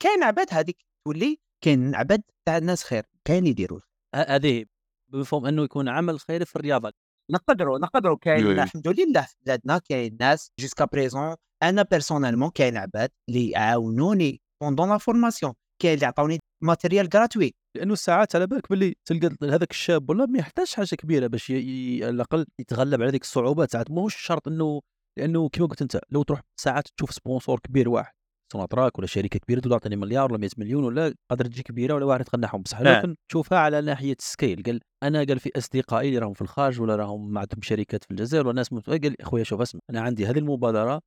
كاين 0.01 0.22
عباد 0.22 0.47
هذيك 0.51 0.76
تولي 1.07 1.39
كاين 1.64 1.95
عباد 1.95 2.22
تاع 2.49 2.57
الناس 2.59 2.84
خير 2.84 3.03
كاين 3.29 3.47
يديروا 3.47 3.81
هذه 4.14 4.64
بمفهوم 5.12 5.47
أنه 5.47 5.62
يكون 5.62 5.89
عمل 5.89 6.20
خيري 6.20 6.45
في 6.45 6.57
الرياضة. 6.57 6.93
نقدروا 7.31 7.79
نقدروا 7.79 8.16
كاين. 8.16 8.47
الحمد 8.62 8.89
لله 8.89 9.22
في 9.22 9.35
بلادنا 9.47 9.79
كاين 9.79 10.16
ناس 10.20 10.51
jusqu'à 10.61 10.85
présent 10.85 11.37
أنا 11.62 11.83
personnellement 11.83 12.51
كاين 12.51 12.76
عباد 12.76 13.11
اللي 13.29 13.51
يعاونوني 13.51 14.41
pendant 14.62 14.89
la 14.89 14.99
formation 14.99 15.53
كاين 15.83 15.95
اللي 15.95 16.07
عطاوني 16.07 16.39
matériel 16.64 17.09
gratuit 17.14 17.55
لأنه 17.76 17.95
ساعات 17.95 18.37
على 18.37 18.47
بالك 18.47 18.70
باللي 18.70 18.95
تلقى 19.05 19.37
هذاك 19.43 19.70
الشاب 19.70 20.11
ولا 20.11 20.26
ما 20.26 20.39
يحتاج 20.39 20.68
حاجة 20.74 20.95
كبيرة 20.95 21.26
باش 21.26 21.51
ي... 21.51 21.55
ي... 21.55 22.05
على 22.05 22.11
الأقل 22.11 22.47
يتغلب 22.61 23.01
على 23.03 23.11
هذيك 23.11 23.22
الصعوبات 23.22 23.72
ساعات 23.72 23.91
ماهوش 23.91 24.16
شرط 24.16 24.49
أنه 24.49 24.81
لأنه 25.18 25.49
كما 25.49 25.66
قلت 25.66 25.83
أنت 25.83 26.01
لو 26.11 26.22
تروح 26.22 26.41
ساعات 26.61 26.89
تشوف 26.97 27.11
sponsor 27.11 27.61
كبير 27.61 27.89
واحد. 27.89 28.18
سوناتراك 28.53 28.99
ولا 28.99 29.07
شركة 29.07 29.39
كبيرة 29.39 29.61
تقول 29.61 29.73
اعطيني 29.73 29.97
مليار 29.97 30.33
ولا 30.33 30.41
100 30.41 30.51
مليون 30.59 30.85
ولا 30.85 31.15
قادر 31.31 31.45
تجي 31.45 31.63
كبيرة 31.63 31.95
ولا 31.95 32.05
واحد 32.05 32.21
يتغناهم 32.21 32.63
بصح 32.63 32.81
نعم. 32.81 32.99
لكن 32.99 33.15
تشوفها 33.29 33.59
على 33.59 33.81
ناحية 33.81 34.17
scale 34.19 34.62
قال 34.63 34.81
أنا 35.03 35.19
قال 35.19 35.39
في 35.39 35.51
أصدقائي 35.57 36.09
اللي 36.09 36.19
راهم 36.19 36.33
في 36.33 36.43
الخارج 36.43 36.81
ولا 36.81 36.97
راهم 36.97 37.33
ما 37.33 37.41
عندهم 37.41 37.63
شركات 37.63 38.05
في 38.05 38.11
الجزائر 38.11 38.47
ولا 38.47 38.57
ناس. 38.57 38.69
قال 38.89 39.21
أخويا 39.21 39.45
شوف 39.45 39.61
اسمع 39.61 39.81
أنا 39.91 40.01
عندي 40.01 40.27
هذه 40.27 40.39
المبادرة 40.39 41.01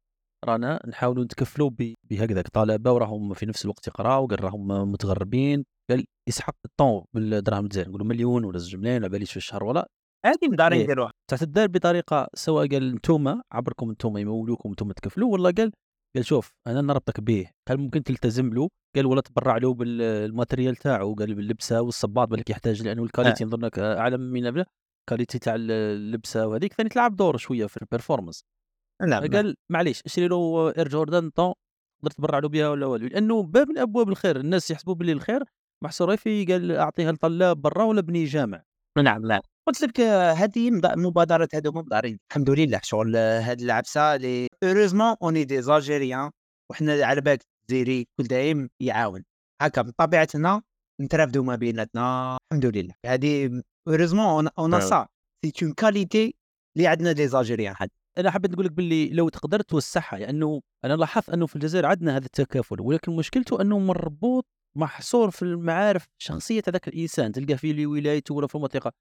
رانا 0.46 0.80
نحاولوا 0.88 1.24
نتكفلوا 1.24 1.70
بهكذاك 2.10 2.48
طلبة 2.48 2.92
وراهم 2.92 3.34
في 3.34 3.46
نفس 3.46 3.66
الوقت 3.66 3.88
يقراوا 3.88 4.28
قال 4.28 4.44
راهم 4.44 4.92
متغربين 4.92 5.66
قال 5.89 6.06
يسحق 6.30 6.56
الطون 6.66 7.04
بالدراهم 7.14 7.64
الجزائر 7.64 7.89
نقولوا 7.89 8.08
مليون 8.08 8.46
ولا 8.46 8.58
زوج 8.58 8.76
ملايين 8.76 9.02
على 9.02 9.10
باليش 9.10 9.32
في 9.32 9.38
الشهر 9.38 9.64
ولا 9.64 9.89
هذه 10.26 10.50
مدارين 10.50 10.78
إيه. 10.78 10.84
يديروها 10.84 11.12
تعتدار 11.30 11.68
بطريقة 11.68 12.28
سواء 12.34 12.68
قال 12.68 12.92
أنتم 12.92 13.42
عبركم 13.52 13.89
أنتم 13.89 14.18
يمولوكم 14.18 14.70
أنتم 14.70 14.92
تكفلوا 14.92 15.34
ولا 15.34 15.54
قال 15.58 15.72
قال 16.16 16.26
شوف 16.26 16.53
أنا 16.68 16.82
نربطك 16.82 17.20
به 17.20 17.49
قال 17.68 17.80
ممكن 17.80 18.03
تلتزم 18.03 18.53
له؟ 18.53 18.70
قال 18.95 19.05
ولا 19.05 19.22
تبرع 19.22 19.57
له 19.57 19.74
بالماتريال 19.74 20.76
تاعو 20.76 21.16
قال 21.16 21.36
باللبسة 21.36 21.82
والصباط 21.82 22.28
بالك 22.28 22.49
يحتاج 22.49 22.84
لأنه 22.84 23.03
الكاليتي 23.03 23.45
نظن 23.45 23.66
لك 23.66 23.80
أعلى 23.80 24.18
من 24.18 24.47
الكاليتي 24.47 25.39
تاع 25.39 25.55
اللبسة 25.57 26.47
وهذيك 26.47 26.74
ثاني 26.74 26.89
تلعب 26.89 27.16
دور 27.16 27.38
شوية 27.38 27.66
في 27.66 27.78
البرفورمانس 27.82 28.43
لا 29.01 29.20
قال 29.20 29.55
معليش 29.70 30.01
اشتري 30.05 30.28
له 30.28 30.74
Air 30.78 30.88
Jordan 30.88 31.30
طون 31.30 31.53
تقدر 32.01 32.12
تبرع 32.12 32.39
له 32.39 32.49
بها 32.49 32.70
ولا 32.70 32.86
والو؟ 32.86 33.07
لأنه 33.07 33.43
باب 33.43 33.70
من 33.70 33.78
أبواب 33.78 34.09
الخير 34.09 34.39
الناس 34.39 34.72
يحسبوا 34.72 34.95
باللي 34.95 35.12
الخير 35.12 35.43
محصور 35.84 36.18
في 36.18 36.45
قال 36.45 36.72
أعطيها 36.72 37.12
لطلاب 37.12 37.62
برا 37.62 37.84
ولا 37.84 38.01
بني 38.01 38.24
جامع. 38.26 38.64
نعم 38.97 39.26
لا 39.26 39.41
قلت 39.68 39.82
لك 39.82 39.99
هذه 40.41 40.72
مبادرات 40.95 41.55
هذو 41.55 41.72
مبادرين 41.72 42.20
الحمد 42.32 42.49
لله 42.49 42.80
شغل 42.84 43.16
هاد 43.16 43.62
العفسة 43.62 44.16
اللي 44.16 44.47
heureusement 44.64 45.16
on 45.24 45.43
est 45.43 45.62
des 45.62 45.79
Algériens 45.79 46.32
وحنا 46.72 47.05
على 47.05 47.22
بالك 47.22 47.41
الجزائري 47.62 48.07
كل 48.18 48.24
دايم 48.24 48.70
يعاون. 48.80 49.24
هكا 49.62 49.82
بطبيعتنا 49.82 50.62
نترافدوا 51.01 51.43
ما 51.43 51.55
بيناتنا. 51.55 52.38
الحمد 52.51 52.66
لله. 52.66 52.93
هذه 53.05 53.62
heureusement 53.89 54.47
on. 54.59 54.82
ça 54.82 55.07
سي 55.45 55.53
اون 55.64 55.74
كاليتي 55.74 56.36
اللي 56.78 56.88
عندنا 56.88 57.09
les 57.09 57.28
Algériens 57.28 57.76
حد. 57.76 57.89
أنا 58.18 58.32
حبيت 58.32 58.51
نقول 58.51 58.66
لك 58.66 58.72
باللي 58.72 59.09
لو 59.09 59.30
تقدر 59.30 59.62
توسعها 59.62 60.20
لأنه 60.20 60.62
أنا 60.86 60.93
لاحظت 60.93 61.30
أنه 61.30 61.45
في 61.45 61.55
الجزائر 61.55 61.86
عندنا 61.86 62.18
هذا 62.18 62.26
التكافل 62.26 62.82
ولكن 62.82 63.16
مشكلته 63.16 63.62
أنه 63.62 63.80
مربوط 63.80 64.45
محصور 64.78 65.32
في 65.32 65.41
المعارف 65.41 66.05
شخصية 66.18 66.62
هذاك 66.68 66.88
الإنسان 66.88 67.32
تلقاه 67.32 67.55
في 67.55 67.86
ولايته 67.86 68.36
ولا 68.36 68.47
في 68.47 68.55
المنطقة. 68.55 68.91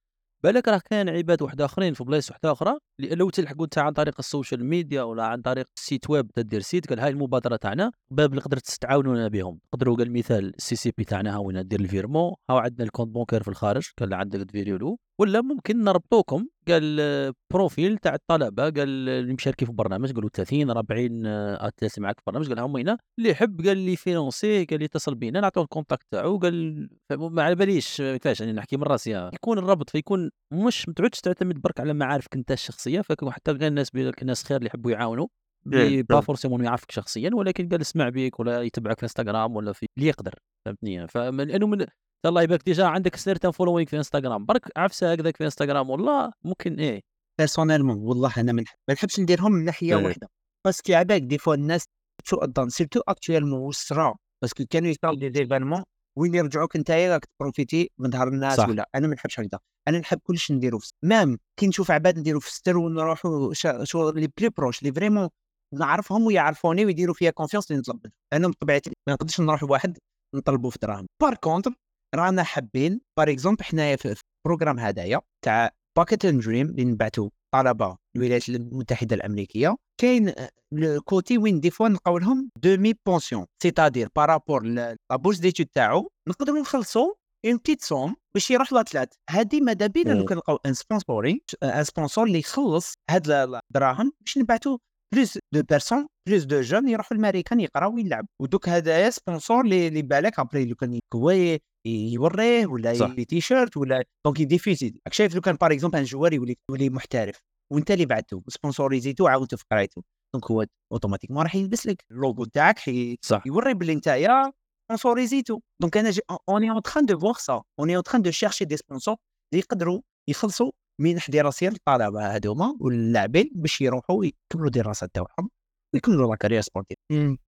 بالك 0.43 0.68
راه 0.68 0.80
كان 0.91 1.09
عباد 1.09 1.43
واحد 1.43 1.61
آخرين 1.61 1.95
في 1.95 2.05
بلايص 2.05 2.30
واحدة 2.30 2.53
أخرى 2.53 2.78
لو 2.99 3.30
تلحقوا 3.30 3.64
انت 3.64 3.78
عن 3.78 3.93
طريق 3.93 4.14
ال 4.18 4.25
social 4.25 4.64
media 4.64 5.02
ولا 5.03 5.24
عن 5.24 5.43
طريق 5.43 5.66
ال 5.76 5.83
site 5.83 6.11
web 6.11 6.30
تدير 6.30 6.61
site 6.61 6.88
قال 6.88 7.01
هاي 7.01 7.11
المبادرة 7.11 7.57
تاعنا 7.57 7.93
باب 8.11 8.30
اللي 8.30 8.41
قدرت 8.41 8.66
تتعاونوا 8.66 9.28
بهم. 9.28 9.61
تقدروا 9.72 9.97
قال 9.97 10.12
مثال 10.12 10.55
ال 10.56 10.76
CCP 10.76 11.04
تاعنا 11.05 11.34
ها 11.34 11.38
وين 11.38 11.68
دير 11.68 11.80
ال 11.80 11.86
virement 11.86 12.32
ها 12.51 12.61
عندنا 12.61 12.84
ال 12.86 12.90
compte 12.90 13.08
bancaire 13.14 13.42
في 13.43 13.49
الخارج 13.49 13.88
قال 13.99 14.14
عندك 14.14 14.41
تفيريو 14.41 14.76
له 14.76 14.97
ولا 15.18 15.41
ممكن 15.41 15.84
نربطوكم 15.84 16.47
قال 16.72 16.96
آه، 17.00 17.32
profil 17.52 17.98
تاع 17.98 18.14
الطلبة. 18.14 18.62
قال 18.62 19.08
اللي 19.08 19.32
مشاركين 19.32 19.66
في 19.66 19.72
البرنامج 19.72 20.12
قالوا 20.12 20.30
30 20.32 20.70
40 20.70 21.26
آه، 21.26 21.66
athlètes 21.68 21.98
معك 21.98 22.14
في 22.14 22.20
البرنامج. 22.28 22.48
قال 22.48 22.58
هم 22.58 22.76
هنا. 22.76 22.98
اللي 23.18 23.30
يحب 23.30 23.66
قال 23.66 23.76
les 23.78 23.96
financer 23.96 24.64
قال 24.64 24.78
لي 24.78 24.84
اتصل 24.84 25.14
بينا 25.14 25.40
نعطوه 25.40 25.62
ال 25.64 25.70
contact 25.70 26.06
تاعو. 26.10 26.38
قال 26.38 26.88
ما 27.10 27.42
على 27.42 27.54
باليش 27.54 27.96
كيفاش 27.96 28.40
يعني 28.40 28.52
نحكي 28.52 28.76
من 28.76 28.82
راسي 28.82 29.16
آه. 29.16 29.30
يكون 29.34 29.58
الربط 29.58 29.90
فيكون 29.90 30.30
مش 30.52 30.88
ما 30.88 30.94
تعودش 30.94 31.20
تعتمد 31.20 31.60
برك 31.62 31.80
على 31.80 31.94
معارفك 31.94 32.34
أنت 32.34 32.52
الشخصية 32.52 33.00
فيكون 33.00 33.32
حتى 33.32 33.50
غير 33.52 33.66
الناس 33.68 33.90
الناس 33.94 34.44
خير 34.44 34.56
اللي 34.56 34.66
يحبوا 34.66 34.90
يعاونوا 34.90 35.26
إيه، 35.72 35.86
اللي 35.86 36.02
با 36.02 36.14
فهمت. 36.14 36.24
forcément 36.24 36.64
يعرفك 36.64 36.90
شخصيا 36.90 37.30
ولكن 37.34 37.68
قال 37.68 37.80
اسمع 37.80 38.08
بيك 38.08 38.40
ولا 38.40 38.62
يتبعك 38.62 38.96
في 38.96 39.02
انستغرام 39.02 39.56
ولا 39.56 39.72
في 39.72 39.86
اللي 39.98 40.08
يقدر 40.08 40.34
فهمتني؟ 40.66 41.08
فمن 41.08 41.46
لأنه 41.46 41.66
من 41.66 41.86
الله 42.26 42.42
يبارك 42.42 42.62
déjà 42.64 42.84
عندك 42.86 43.16
certain 43.16 43.50
following 43.50 43.88
في 43.88 43.96
إنستغرام. 43.96 44.44
برك 44.46 44.62
عفسة 44.76 45.12
هكذاك 45.12 45.36
في 45.36 45.44
إنستغرام. 45.44 45.90
والله 45.90 46.32
ممكن 46.44 46.74
إيه. 46.80 47.00
personnellement 47.38 47.96
والله 47.96 48.32
أنا 48.38 48.52
ما 48.52 48.64
نحبش 48.90 49.20
نديرهم 49.20 49.52
من 49.52 49.64
ناحية 49.64 49.98
إيه. 49.98 50.04
واحدة. 50.04 50.28
باسكو 50.66 50.92
عباك 50.92 51.22
دي 51.22 51.38
فوا 51.38 51.54
الناس 51.54 51.84
الظن 52.32 52.68
surtout 52.68 53.00
actuellement 53.08 53.61
وصرا 53.60 54.16
parce 54.42 54.56
que 54.56 54.64
كانوا 54.70 54.88
يصراو 54.88 55.14
des 55.14 55.32
événements 55.32 55.82
وين 56.18 56.34
يرجعوك 56.34 56.76
انت 56.76 56.90
راك 56.90 57.24
تبروفيتي 57.24 57.90
من 57.98 58.10
ظهر 58.10 58.28
الناس 58.28 58.56
صح. 58.56 58.68
ولا 58.68 58.88
أنا 58.94 59.06
ما 59.06 59.14
نحبش 59.14 59.40
هكذا 59.40 59.58
أنا 59.88 59.98
نحب 59.98 60.18
كلش 60.22 60.52
نديرو 60.52 60.78
في 60.78 60.92
même 61.02 61.38
كي 61.60 61.66
نشوف 61.66 61.90
عباد 61.90 62.18
نديرو 62.18 62.40
في 62.40 62.50
ستر 62.54 62.76
ونروحوا 62.76 63.52
شا- 63.54 63.84
شغل 63.84 64.20
لي 64.20 64.28
بلي 64.38 64.48
proches 64.48 64.82
لي 64.82 64.92
vraiment 64.92 65.28
نعرفهم 65.74 66.22
ويعرفوني 66.26 66.84
ويديروا 66.84 67.14
فيها 67.14 67.30
confiance 67.30 67.70
اللي 67.70 67.80
نطلب 67.80 67.96
منهم. 68.04 68.12
أنا 68.32 68.48
بطبيعتي 68.48 68.90
ما 69.08 69.12
نقدرش 69.14 69.40
نروح 69.40 69.62
لواحد 69.62 69.98
نطلبوا 70.34 70.70
في 70.70 70.78
دراهم 70.82 71.06
par 71.22 71.34
contre 71.34 71.74
رانا 72.14 72.42
حابين 72.42 73.00
par 73.18 73.30
exemple 73.30 73.64
حنايا 73.64 73.96
في 73.96 74.14
ال 74.46 74.50
programme 74.50 74.78
هذايا 74.78 75.20
تاع 75.44 75.70
باكيت 75.96 76.24
اند 76.24 76.44
دريم 76.44 76.66
اللي 76.66 76.84
نبعثوا 76.84 77.30
طلبة 77.54 77.96
الولايات 78.16 78.48
المتحدة 78.48 79.16
الأمريكية. 79.16 79.76
كاين 80.00 80.32
ال 80.72 80.86
côté 80.86 81.38
وين 81.38 81.61
des 81.61 81.70
fois 81.70 81.88
نلقاو 81.88 82.18
لهم 82.18 82.50
demi-pension 82.62 83.46
c'est-à-dire 83.62 84.08
par 84.16 84.30
rapport 84.30 84.62
la 84.62 84.81
bourse 84.81 85.38
d'études 85.38 85.66
تاعو 85.66 86.11
نقدروا 86.28 86.61
نخلصوا 86.61 87.14
une 87.46 87.56
petite 87.56 87.82
somme 87.82 88.16
باش 88.34 88.50
يروح 88.50 88.72
l'athlète 88.72 89.14
هذه 89.30 89.61
ماذا 89.61 89.86
بينا؟ 89.86 90.12
لو. 90.12 90.24
كان 90.24 90.36
نلقاو 90.36 90.58
un 90.66 90.74
sponsoring 90.74 91.38
un 91.62 91.84
sponsor 91.84 92.26
اللي 92.26 92.38
يخلص 92.38 92.94
هاد 93.11 93.30
الدراهم 93.30 94.12
باش 94.20 94.38
نبعثوا 94.38 94.78
plus 95.14 95.38
de 95.54 95.62
personnes 95.62 96.06
plus 96.28 96.44
de 96.44 96.61
jeunes 96.61 96.88
يروحوا 96.88 97.16
الماريكان 97.16 97.61
يقراو 97.61 97.94
ويلعبوا 97.94 98.28
ودوك 98.42 98.68
هذايا 98.68 99.11
sponsor 99.11 99.61
اللي 99.61 100.02
بالك 100.02 100.38
après 100.38 100.64
لو 100.64 100.74
كان 100.74 101.00
هو 101.14 101.58
يوريه 101.86 102.66
ولا. 102.66 102.92
يدي 103.12 103.24
تي 103.24 103.40
شيرت 103.40 103.76
ولا 103.76 104.04
donc 104.26 104.40
يديفيسي 104.40 105.00
راك 105.06 105.12
شايف 105.14 105.34
لو 105.34 105.40
كان 105.40 105.54
par 105.56 105.72
exemple 105.72 105.98
un 105.98 106.04
joueur 106.04 106.32
يولي 106.32 106.56
يولي 106.70 106.90
محترف 106.90 107.42
وانت 107.72 107.90
اللي 107.90 108.06
بعته 108.06 108.42
سبونسوريزيتو 108.48 109.26
عاونته 109.28 109.56
في 109.56 109.64
قرايته 109.72 110.02
donc 110.34 110.50
هو 110.50 110.66
automatiquement 110.92 111.42
راح 111.42 111.54
يلبس 111.54 111.86
لك 111.86 112.04
اللوغو 112.10 112.44
تاعك 112.44 112.78
حي- 112.78 113.16
صح. 113.22 113.42
يوري 113.46 113.74
باللي 113.74 113.94
نتايا 113.94 114.52
سبونسوريزيتو. 114.88 115.60
donc 115.82 115.96
أنا 115.96 116.12
on 116.48 116.70
est 116.70 116.78
en 116.78 116.82
train 116.82 117.06
de 117.06 117.18
faire 117.18 117.33
ça 117.33 117.38
on 117.38 117.48
est 117.48 117.62
en 117.80 118.02
train 118.02 118.22
de 118.22 118.30
chercher 118.30 118.64
des 118.64 118.76
sponsors 118.76 119.16
اللي 119.52 119.60
يقدروا 119.64 120.00
يخلصوا 120.30 120.70
من 121.00 121.20
حدي 121.20 121.40
راسير 121.40 121.72
الطلبه 121.72 122.36
هذوما 122.36 122.76
واللاعبين 122.80 123.50
باش 123.54 123.80
يروحوا 123.80 124.24
يكملوا 124.24 124.66
الدراسات 124.66 125.10
تاعهم. 125.14 125.50
ويكملوا 125.95 126.30
la 126.30 126.36
carrière 126.36 126.61
sportive. 126.61 126.96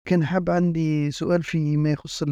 كان 0.09 0.24
حاب 0.26 0.51
عندي 0.51 1.11
سؤال 1.11 1.43
فيما 1.43 1.91
يخص 1.91 2.22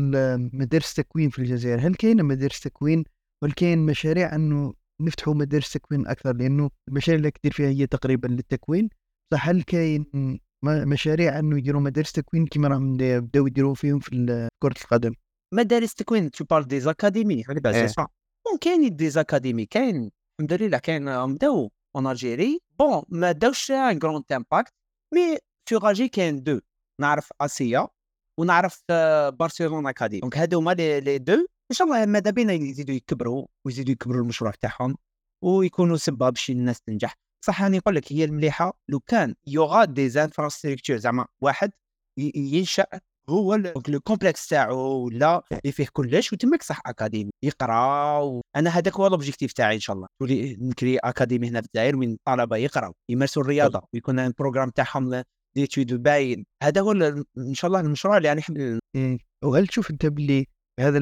مدارس 0.52 0.98
التكوين 0.98 1.30
في 1.30 1.38
الجزائر. 1.38 1.78
هل 1.80 1.94
كاينة 1.94 2.22
مدارس 2.22 2.60
تكوين؟ 2.60 3.04
وهل 3.42 3.52
كاين 3.52 3.78
مشاريع 3.78 4.34
أنه 4.34 4.74
نفتحوا 5.02 5.34
مدارس 5.34 5.72
تكوين 5.72 6.06
أكثر؟ 6.06 6.36
لأنه 6.36 6.70
المشاريع 6.88 7.18
اللي 7.18 7.30
كدير 7.30 7.52
فيها 7.52 7.68
هي 7.68 7.86
تقريبا 7.86 8.26
للتكوين. 8.28 8.88
بصح 9.32 9.48
هل 9.48 9.62
كاين 9.62 10.06
مشاريع 10.64 11.38
أنه 11.38 11.58
يديروا 11.58 11.80
مدارس 11.80 12.12
تكوين 12.12 12.46
كيما 12.46 12.68
راهم 12.68 12.96
دا- 12.96 13.18
بداو 13.18 13.46
يديروا 13.46 13.74
فيهم 13.74 13.98
في 13.98 14.48
كرة 14.62 14.74
القدم؟ 14.82 15.12
مدارس 15.54 15.94
تكوين 15.94 16.30
tu 16.30 16.44
parles 16.44 16.64
des 16.64 16.80
académies. 16.80 17.42
بالك 17.48 17.96
bon 18.46 18.58
كاين 18.60 18.96
des 18.96 19.10
académies 19.10 19.66
كاين 19.66 20.10
الحمد 20.40 20.62
لله 20.62 20.78
كاين 20.78 21.08
آه، 21.08 21.26
بداو. 21.26 21.70
en 21.96 22.06
Algérie 22.06 22.58
bon 22.78 23.02
ما 23.08 23.32
داوش 23.32 23.70
un 23.70 23.98
grand 23.98 24.24
impact 24.32 24.72
mais 25.14 25.38
الجي 25.72 26.08
كاين 26.08 26.42
deux 26.42 26.60
نعرف 27.00 27.32
آسيا 27.40 27.88
ونعرف 28.38 28.82
آه، 28.90 29.28
برشلونة 29.28 29.90
académie 29.90 30.20
donc 30.20 30.38
هادو 30.38 30.58
هما 30.58 30.70
les 30.74 31.18
deux. 31.18 31.46
إن 31.70 31.74
شاء 31.74 31.86
الله 31.86 32.06
ماذا 32.06 32.30
بينا 32.30 32.52
يزيدوا 32.52 32.94
يكبروا 32.94 33.46
ويزيدوا 33.64 33.92
يكبروا 33.92 34.22
المشروع 34.22 34.50
تاعهم 34.50 34.96
ويكونوا 35.44 35.96
سبب 35.96 36.18
باش 36.32 36.50
الناس 36.50 36.80
تنجح. 36.80 37.14
صح 37.44 37.62
راني 37.62 37.78
نقول 37.78 37.94
لك 37.96 38.12
هي 38.12 38.24
المليحة. 38.24 38.78
لو 38.88 39.00
كان 39.00 39.34
y 39.46 39.54
aura 39.54 39.84
des 39.84 40.22
infrastructures 40.24 40.96
زعما 40.96 41.26
واحد 41.40 41.70
ينشأ 42.34 42.86
هو 43.30 43.54
le 43.88 44.00
complexe 44.00 44.48
تاعو 44.48 45.04
ولا 45.04 45.42
اللي 45.52 45.72
فيه 45.72 45.86
كلش 45.92 46.32
وتماك 46.32 46.62
صح 46.62 46.80
académie. 46.86 47.30
يقرأ 47.42 48.18
و... 48.18 48.40
أنا 48.56 48.70
هذاك 48.70 48.96
هو 48.96 49.06
l'objectif 49.06 49.52
تاعي 49.52 49.74
إن 49.74 49.80
شاء 49.80 49.96
الله. 49.96 50.06
تولي 50.20 50.56
نكري 50.60 50.98
académie 50.98 51.48
هنا 51.48 51.60
في 51.60 51.66
الجزائر 51.66 51.96
وين 51.96 52.12
الطلبه 52.12 52.56
يقراو 52.56 52.92
يمارسوا 53.10 53.42
الرياضة 53.42 53.82
ويكون 53.94 54.18
ال 54.18 54.24
programme 54.24 54.70
تاعهم 54.70 55.24
ديتود 55.58 56.02
باين 56.02 56.44
هذا 56.62 56.80
هو 56.80 56.92
إن 57.38 57.54
شاء 57.54 57.68
الله 57.68 57.80
المشروع 57.80 58.16
اللي 58.16 58.28
يعني 58.28 58.42
إيه. 58.96 59.18
وهل 59.44 59.66
تشوف 59.66 59.90
أنت 59.90 60.06
باللي 60.06 60.46
هذا 60.80 60.98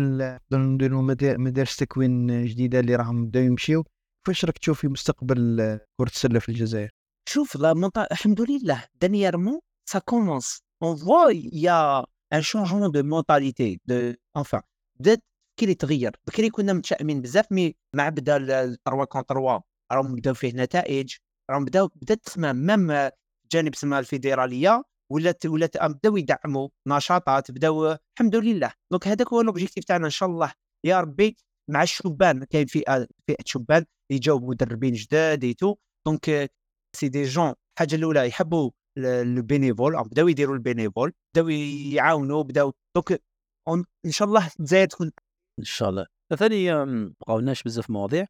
نديروا 0.52 1.02
مدا- 1.02 1.36
مدارس 1.36 1.76
تكوين 1.76 2.44
جديدة 2.44 2.80
اللي 2.80 2.96
راهم 2.96 3.26
بداو 3.26 3.42
يمشيو 3.42 3.84
كيفاش 4.26 4.44
راك 4.44 4.58
تشوف 4.58 4.80
في 4.80 4.88
مستقبل 4.88 5.56
كرة 6.00 6.08
السلة 6.08 6.38
في 6.38 6.48
الجزائر؟ 6.48 6.90
شوف 7.28 7.56
لا 7.56 7.74
منطقة 7.74 8.08
الحمد 8.12 8.40
لله 8.40 8.84
commence 10.10 10.60
on 10.84 10.94
voit 10.94 11.32
il 11.32 11.58
y 11.58 11.68
a 11.68 12.04
un 12.32 12.42
changement 12.42 12.88
de 12.96 13.02
mentalité 13.02 13.78
de 13.90 14.16
enfin 14.38 14.60
بدات 15.00 15.22
التفكير 15.58 15.68
يتغير 15.68 16.16
بكري 16.26 16.50
كنا 16.50 16.72
متشائمين 16.72 17.22
بزاف 17.22 17.52
مي 17.52 17.74
مع 17.94 18.08
بدا 18.08 18.36
ال- 18.36 18.50
ال 18.50 18.76
3 18.84 19.04
كون 19.04 19.22
3 19.22 19.62
راهم 19.92 20.14
بداو 20.14 20.34
فيه 20.34 20.52
نتائج 20.54 21.14
راهم 21.50 21.64
بداو 21.64 21.88
بدات 21.96 22.18
تسمع 22.24 22.52
même 22.52 23.10
جانب 23.56 23.74
سما 23.74 23.98
الفيدرالية 23.98 24.82
ولات 25.12 25.46
ولات 25.46 25.76
بداو 25.84 26.16
يدعموا 26.16 26.68
نشاطات 26.86 27.50
بداو 27.50 27.96
الحمد 28.14 28.36
لله. 28.36 28.72
donc 28.92 29.08
هذاك 29.08 29.32
هو 29.32 29.40
l'objectif 29.40 29.84
تاعنا 29.84 30.06
إن 30.06 30.10
شاء 30.10 30.28
الله. 30.28 30.52
يا 30.86 31.00
ربي 31.00 31.36
مع 31.70 31.82
الشبان 31.82 32.44
كاين 32.44 32.66
فئة 32.66 33.06
فئة 33.26 33.44
شبان 33.44 33.84
يجاو 34.12 34.38
مدربين 34.38 34.92
جداد 34.92 35.44
et 35.44 35.54
tout 35.54 35.74
donc 36.06 36.50
c'est 36.96 37.08
des 37.08 37.22
jeunes 37.22 37.54
الحاجة 37.74 37.94
الأولى 37.96 38.26
يحبوا 38.26 38.70
ال 38.98 39.10
bénévole 39.10 40.04
بداو 40.04 40.28
يديروا 40.28 40.54
ال 40.54 40.61
bénévole 40.61 41.12
بداو 41.34 41.48
يعاونوا 41.48 42.42
بداو 42.42 42.72
donc 42.96 43.22
إن 44.06 44.10
شاء 44.10 44.28
الله 44.28 44.50
الجزائر 44.60 44.86
تكون. 44.86 45.12
إن 45.58 45.64
شاء 45.64 45.90
الله. 45.90 46.06
ثاني 46.36 46.84
بقاولناش 47.20 47.62
بزاف 47.62 47.90
مواضيع. 47.90 48.26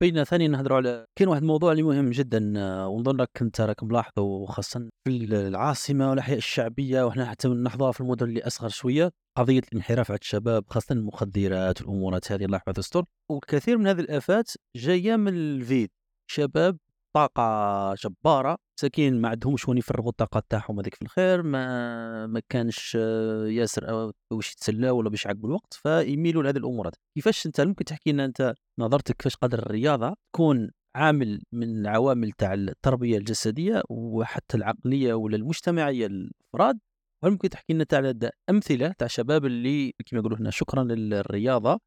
بينا 0.00 0.24
ثاني 0.24 0.48
نهضروا 0.48 0.76
على 0.76 1.06
كاين 1.16 1.28
واحد 1.28 1.42
الموضوع 1.42 1.72
اللي 1.72 1.82
مهم 1.82 2.10
جدا 2.10 2.52
آه، 2.56 2.88
ونظن 2.88 3.20
راك 3.20 3.42
انت 3.42 3.60
راك 3.60 3.82
ملاحظه 3.84 4.22
وخاصه 4.22 4.88
في 5.04 5.10
العاصمة 5.24 6.10
والأحياء 6.10 6.38
الشعبية 6.38 7.06
وحنا 7.06 7.26
حتى 7.26 7.48
نلاحظوها 7.48 7.92
في 7.92 8.00
المدن 8.00 8.26
اللي 8.26 8.42
أصغر 8.42 8.68
شوية 8.68 9.12
قضية 9.38 9.62
الانحراف 9.72 10.10
على 10.10 10.18
الشباب 10.18 10.64
خاصة 10.68 10.92
المخدرات 10.92 11.80
والأمورات 11.82 12.32
هذه 12.32 12.44
الله 12.44 12.56
يحفظ 12.56 12.78
يستر 12.78 13.04
وكثير 13.30 13.78
من 13.78 13.86
هذه 13.86 14.00
الآفات 14.00 14.50
جاية 14.76 15.16
من 15.16 15.34
الفيد. 15.34 15.90
شباب 16.30 16.78
طاقة 17.26 17.94
جبارة 17.94 18.56
مساكين 18.78 19.20
ما 19.20 19.28
عندهمش 19.28 19.68
وين 19.68 19.78
يفرغوا 19.78 20.10
الطاقة 20.10 20.42
تاعهم 20.48 20.80
هذيك 20.80 20.94
في 20.94 21.02
الخير 21.02 21.42
ما 21.42 22.26
ما 22.26 22.40
كانش 22.48 22.96
آه، 23.00 23.46
ياسر 23.46 23.90
أو 23.90 24.12
باش 24.32 24.52
يتسلاو 24.52 24.98
ولا 24.98 25.10
باش 25.10 25.24
يعقبوا 25.26 25.48
الوقت 25.48 25.74
فيميلوا 25.74 26.42
لهذه 26.42 26.56
الامورات 26.56 26.92
كيفاش 27.16 27.46
أنت 27.46 27.60
ممكن 27.60 27.84
تحكي 27.84 28.12
لنا 28.12 28.24
أنت 28.24 28.54
نظرتك 28.78 29.16
كيفاش 29.16 29.36
قدر 29.36 29.58
الرياضة 29.58 30.14
تكون 30.34 30.70
عامل 30.96 31.42
من 31.52 31.80
العوامل 31.80 32.32
تاع 32.32 32.54
التربية 32.54 33.18
الجسدية 33.18 33.82
وحتى 33.90 34.56
العقلية 34.56 35.14
ولا 35.14 35.36
المجتمعية 35.36 36.06
للافراد 36.06 36.78
هل 37.24 37.30
ممكن 37.30 37.48
تحكي 37.48 37.72
لنا 37.72 37.84
د- 38.12 38.30
أمثلة 38.50 38.92
تاع 38.98 39.06
شباب 39.08 39.44
اللي 39.46 39.92
كما 40.06 40.20
يقولوا 40.20 40.38
هنا 40.38 40.50
شكرا 40.50 40.84
للرياضة 40.84 41.78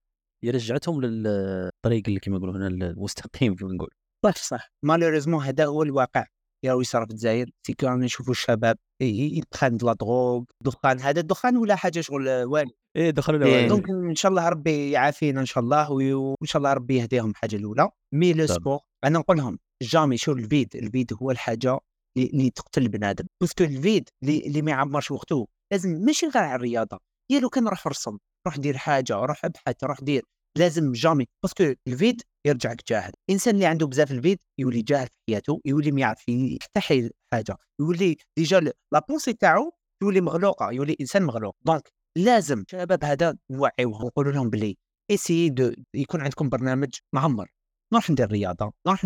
رجعتهم 0.45 1.01
للطريق 1.01 2.03
اللي 2.07 2.19
كما 2.19 2.37
يقولوا 2.37 2.55
هنا 2.57 2.67
المستقيم 2.67 3.55
كما 3.55 3.73
نقول. 3.73 3.89
صح 4.25 4.35
صح. 4.35 4.71
malheureusement 4.85 5.43
هذا 5.43 5.65
هو 5.65 5.83
الواقع. 5.83 6.25
يا 6.65 6.73
يصرى 6.73 7.05
في 7.05 7.11
الجزائر 7.11 7.49
c'est 7.67 7.73
que 7.73 7.85
رانا 7.85 8.05
نشوفوا 8.05 8.31
الشباب 8.31 8.77
de 9.01 9.83
la 9.83 9.93
drogue 9.93 10.43
دخان 10.61 10.99
هذا 10.99 11.19
الدخان 11.19 11.57
ولا 11.57 11.75
حاجة 11.75 12.01
شغل 12.01 12.43
والو. 12.43 12.71
إيه 12.97 13.09
دخلوا 13.09 13.45
إيه. 13.45 13.59
لنا 13.59 13.67
donc 13.67 13.89
إن 13.89 14.15
شاء 14.15 14.29
الله 14.29 14.49
ربي 14.49 14.91
يعافينا 14.91 15.41
إن 15.41 15.45
شاء 15.45 15.63
الله 15.63 15.91
وإن 15.91 16.35
شاء 16.45 16.57
الله 16.57 16.73
ربي 16.73 16.97
يهديهم 16.97 17.29
الحاجة 17.29 17.55
الأولى. 17.55 17.89
mais 18.13 18.33
le. 18.33 18.47
sport 18.47 18.79
أنا 19.03 19.19
نقول 19.19 19.37
لهم 19.37 19.59
jamais 19.81 20.17
شو 20.17 20.31
ال 20.31 20.40
vide 20.40 20.75
ال 20.75 20.83
vide 20.83 21.13
هو 21.21 21.31
الحاجة 21.31 21.79
اللي 22.17 22.49
تقتل 22.49 22.81
البنادم. 22.81 23.25
parce 23.41 23.55
que 23.55 23.63
ال 23.63 23.72
vide 23.72 24.09
اللي, 24.23 24.47
اللي 24.47 24.61
ما 24.61 24.71
يعمرش 24.71 25.11
وقته. 25.11 25.47
لازم 25.71 25.89
ماشي 25.89 26.25
غير 26.25 26.43
على 26.43 26.55
الرياضة. 26.55 26.99
يا 27.31 27.39
لو 27.39 27.49
كان 27.49 27.67
روح 27.67 27.87
رسم 27.87 28.17
روح 28.47 28.57
دير 28.57 28.77
حاجة 28.77 29.15
روح 29.15 29.45
ابحث 29.45 29.83
روح 29.83 30.01
دير. 30.01 30.23
لازم 30.57 30.91
jamais 30.91 31.25
parce 31.43 31.62
que 31.62 31.73
ال 31.87 31.94
vide 31.94 32.21
يرجعك 32.47 32.81
جاهل. 32.89 33.11
الانسان 33.29 33.55
اللي 33.55 33.65
عنده 33.65 33.87
بزاف 33.87 34.11
ال 34.11 34.17
vide 34.17 34.39
يولي 34.59 34.81
جاهل 34.81 35.07
في 35.07 35.17
حياته 35.29 35.61
يولي 35.65 35.91
ما 35.91 36.01
يعرف 36.01 36.29
يفتح 36.29 36.93
حاجة 37.33 37.57
يولي 37.81 38.17
déjà 38.37 38.59
la 38.59 38.99
pensée 39.09 39.33
تاعو 39.33 39.71
يولي 40.03 40.21
مغلوقة 40.21 40.71
يولي 40.71 40.95
إنسان 41.01 41.23
مغلوق. 41.23 41.55
donc 41.65 41.89
لازم 42.17 42.59
الشباب 42.59 43.03
هذا 43.03 43.37
نوعيوهم 43.51 44.03
ونقولوا 44.03 44.31
لهم 44.31 44.49
بلي 44.49 44.77
essayez 45.11 45.49
de 45.49 45.73
يكون 45.93 46.21
عندكم 46.21 46.49
برنامج 46.49 46.89
معمر. 47.13 47.47
نروح 47.93 48.09
ندير 48.09 48.31
رياضة 48.31 48.73
نروح 48.87 49.05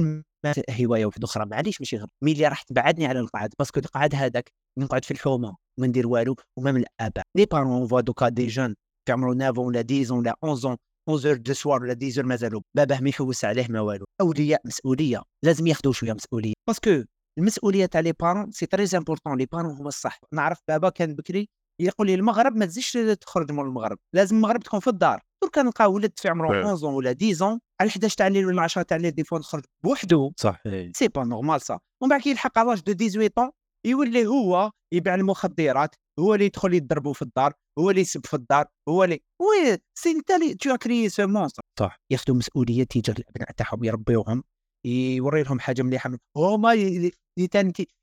هواية 0.81 1.05
واحدة 1.05 1.25
أخرى 1.25 1.45
معليش 1.45 1.81
ماشي 1.81 1.97
غير. 1.97 2.07
mais 2.23 2.31
اللي 2.31 2.47
راح 2.47 2.61
تبعدني 2.61 3.05
على 3.05 3.19
القعد 3.19 3.49
parce 3.59 3.72
que 3.72 3.79
القعد 3.79 4.15
هذاك 4.15 4.51
نقعد 4.79 5.05
في 5.05 5.11
الحومة 5.11 5.55
وما 5.77 5.87
ندير 5.87 6.07
والو 6.07 6.35
و 6.57 6.61
même 6.61 6.77
الآباء. 6.77 7.25
les 7.35 7.45
parents 7.45 7.87
fois 7.87 8.01
دوكا 8.01 8.29
des 8.29 8.47
jeunes 8.47 8.75
في 9.07 9.11
عمره 9.11 9.33
9 9.33 9.59
ولا 9.59 9.85
10 9.89 10.13
ولا 10.15 10.33
11 10.43 10.77
11 11.09 11.37
du 11.37 11.53
soir 11.53 11.83
ولا 11.83 11.97
10 12.03 12.23
مازالوا 12.23 12.61
باباه 12.75 12.99
ما 12.99 13.09
يحوس 13.09 13.45
عليه 13.45 13.67
ما 13.69 13.81
والو. 13.81 14.05
أولياء 14.21 14.61
مسؤولية. 14.65 15.23
لازم 15.45 15.67
ياخذوا 15.67 15.93
شوية 15.93 16.13
مسؤولية. 16.13 16.53
parce 16.67 16.90
que 16.90 17.03
المسؤولية 17.39 17.85
تاع 17.85 18.01
les 18.01 18.11
parents 18.11 18.51
c'est 18.51 18.65
très 18.65 18.85
important 18.97 19.37
les 19.37 19.45
parents 19.45 19.71
هما 19.71 19.87
الصح. 19.87 20.19
نعرف 20.33 20.59
بابا 20.67 20.89
كان 20.89 21.15
بكري 21.15 21.49
يقول 21.81 22.07
لي 22.07 22.13
المغرب 22.15 22.55
ما 22.55 22.65
تزيدش 22.65 22.97
تخرج 23.21 23.51
من 23.51 23.59
المغرب. 23.59 23.97
لازم 24.15 24.35
المغرب 24.35 24.63
تكون 24.63 24.79
في 24.79 24.87
الدار. 24.87 25.21
درك 25.43 25.57
نلقى 25.57 25.91
ولد 25.91 26.11
في 26.15 26.29
عمره 26.29 26.47
فعلا. 26.47 26.65
11 26.65 26.85
ولا 26.85 27.15
10 27.21 27.59
على 27.81 27.89
11 27.89 28.17
تاع 28.17 28.27
الليل 28.27 28.45
ولا 28.45 28.61
10 28.61 28.81
تاع 28.81 28.97
الليل 28.97 29.11
des 29.11 29.23
fois 29.23 29.39
نخرج 29.39 29.63
بوحدو. 29.83 30.31
صح. 30.37 30.63
c'est 30.95 31.07
pas 31.07 31.23
normal 31.23 31.61
ça. 31.61 31.79
ومن 32.01 32.09
بعد 32.09 32.21
كي 32.21 32.29
يلحق 32.29 32.59
على 32.59 32.69
l'âge 32.69 32.79
de 32.81 32.93
18 32.93 33.27
ans 33.27 33.49
يولي 33.85 34.25
هو 34.27 34.71
يبيع 34.93 35.15
المخدرات 35.15 35.95
هو 36.19 36.33
اللي 36.33 36.45
يدخل 36.45 36.73
يضربوا 36.73 37.13
في 37.13 37.21
الدار. 37.21 37.53
هو 37.79 37.89
اللي 37.89 38.01
يسب 38.01 38.25
في 38.25 38.33
الدار 38.33 38.65
هو 38.89 39.03
اللي 39.03 39.21
oui 39.41 39.77
c'est 39.97 40.11
انت 40.11 40.31
اللي 40.31 40.53
tu 40.53 40.77
crées 40.77 41.09
ce 41.09 41.27
monstre 41.27 41.63
صح. 41.79 41.99
ياخذوا 42.11 42.37
مسؤولية 42.37 42.83
تجاه 42.83 43.15
الأبناء 43.19 43.51
تاعهم 43.51 43.83
يربيوهم 43.83 44.43
يوري 44.85 45.43
لهم 45.43 45.59
حاجة 45.59 45.81
مليحة 45.81 46.11
هما 46.37 46.73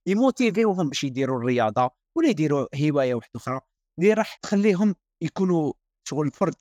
يموتيفيوهم 0.09 0.89
باش 0.89 1.05
يديروا 1.05 1.39
الرياضة 1.39 1.91
ولا 2.19 2.29
يديروا 2.29 2.67
هواية 2.77 3.15
واحدة 3.15 3.31
أخرى. 3.37 3.61
اللي 3.99 4.13
راح 4.13 4.37
تخليهم 4.37 4.95
يكونوا 5.23 5.73
شغل 6.09 6.31
فرد 6.31 6.55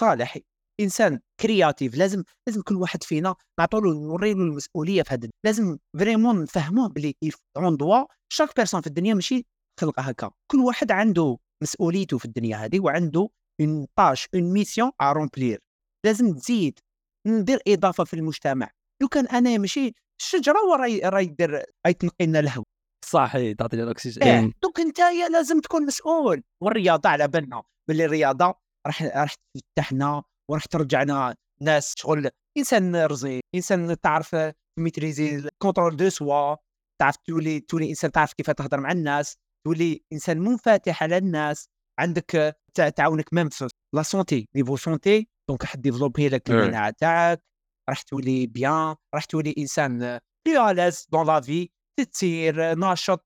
صالح 0.00 0.38
إنسان 0.80 1.20
créatif 1.40 1.94
لازم 1.94 2.22
لازم 2.48 2.62
كل 2.62 2.74
واحد 2.74 3.02
فينا 3.02 3.34
نعطوا 3.58 3.80
له 3.80 3.94
نوري 3.94 4.34
له 4.34 4.40
المسؤولية 4.42 5.02
في 5.02 5.14
هذا 5.14 5.28
لازم 5.46 5.78
vraiment 5.98 6.42
نفهموه 6.42 6.88
بلي 6.88 7.14
on 7.56 7.76
doit 7.76 8.04
chaque 8.32 8.56
personne 8.56 8.80
في 8.80 8.86
الدنيا 8.86 9.14
ماشي 9.14 9.46
خلقه 9.80 10.02
هكا. 10.02 10.30
كل 10.52 10.58
واحد 10.58 10.92
عنده 10.92 11.38
مسؤوليته 11.62 12.18
في 12.18 12.24
الدنيا 12.24 12.56
هذه 12.56 12.80
وعنده 12.80 13.28
une 13.60 13.86
tâche 13.96 14.28
une 14.34 14.42
mission 14.52 14.90
à 15.00 15.12
remplir 15.12 15.60
لازم 16.06 16.34
تزيد 16.34 16.78
ندير 17.26 17.58
إضافة 17.68 18.04
في 18.04 18.14
المجتمع. 18.14 18.70
لو 19.02 19.08
كان 19.08 19.26
أنا 19.26 19.58
ماشي 19.58 19.92
الشجرة 20.20 20.64
وراي 20.70 21.00
راي 21.00 21.24
يدير 21.24 21.64
راي 21.86 21.94
تنقي 21.94 22.26
لنا 22.26 22.38
الهواء. 22.38 22.66
صح 23.04 23.34
إيه، 23.34 23.56
تعطيني 23.56 23.82
الأكسجين. 23.82 24.22
إيه. 24.22 24.52
دوك 24.62 24.80
أنت 24.80 24.98
يا 24.98 25.28
لازم 25.28 25.60
تكون 25.60 25.86
مسؤول. 25.86 26.42
والرياضة 26.62 27.08
على 27.08 27.28
بالنا. 27.28 27.62
باللي 27.88 28.04
الرياضة 28.04 28.54
راح 28.86 29.02
راح 29.02 29.34
تفتحنا 29.56 30.22
وراح 30.50 30.64
ترجعنا 30.64 31.34
ناس 31.60 31.94
شغل. 31.96 32.30
إنسان 32.58 32.96
رزين 32.96 33.40
إنسان 33.54 34.00
تعرف 34.00 34.36
maîtriser 34.78 35.48
contrôle 35.62 35.96
de 35.96 36.08
soi 36.08 36.56
تعرف 37.00 37.16
تولي 37.16 37.60
تولي 37.60 37.90
إنسان 37.90 38.12
تعرف 38.12 38.32
كيف 38.32 38.50
تهضر 38.50 38.80
مع 38.80 38.92
الناس. 38.92 39.36
تولي 39.66 40.02
إنسان 40.12 40.38
منفتح 40.38 41.02
على 41.02 41.16
الناس 41.18 41.68
عندك 41.98 42.56
تع- 42.74 42.88
تعاونك 42.88 43.34
même 43.34 43.48
في 43.48 43.68
la 43.94 44.02
santé 44.02 44.48
niveau 44.56 44.76
santé 44.76 45.28
donc 45.48 45.64
حد 45.64 45.82
développer 45.82 46.28
لك 46.28 46.50
إيه. 46.50 46.56
المناعة 46.62 46.94
تاعك 46.98 47.42
راح 47.88 48.02
تولي 48.02 48.46
bien 48.46 48.94
راح 49.14 49.24
تولي 49.24 49.54
إنسان 49.58 50.20
plus 50.46 50.70
dans 51.12 51.26
la 51.26 51.40
vie 51.40 51.70
تتسير 52.00 52.74
ناشط 52.74 53.24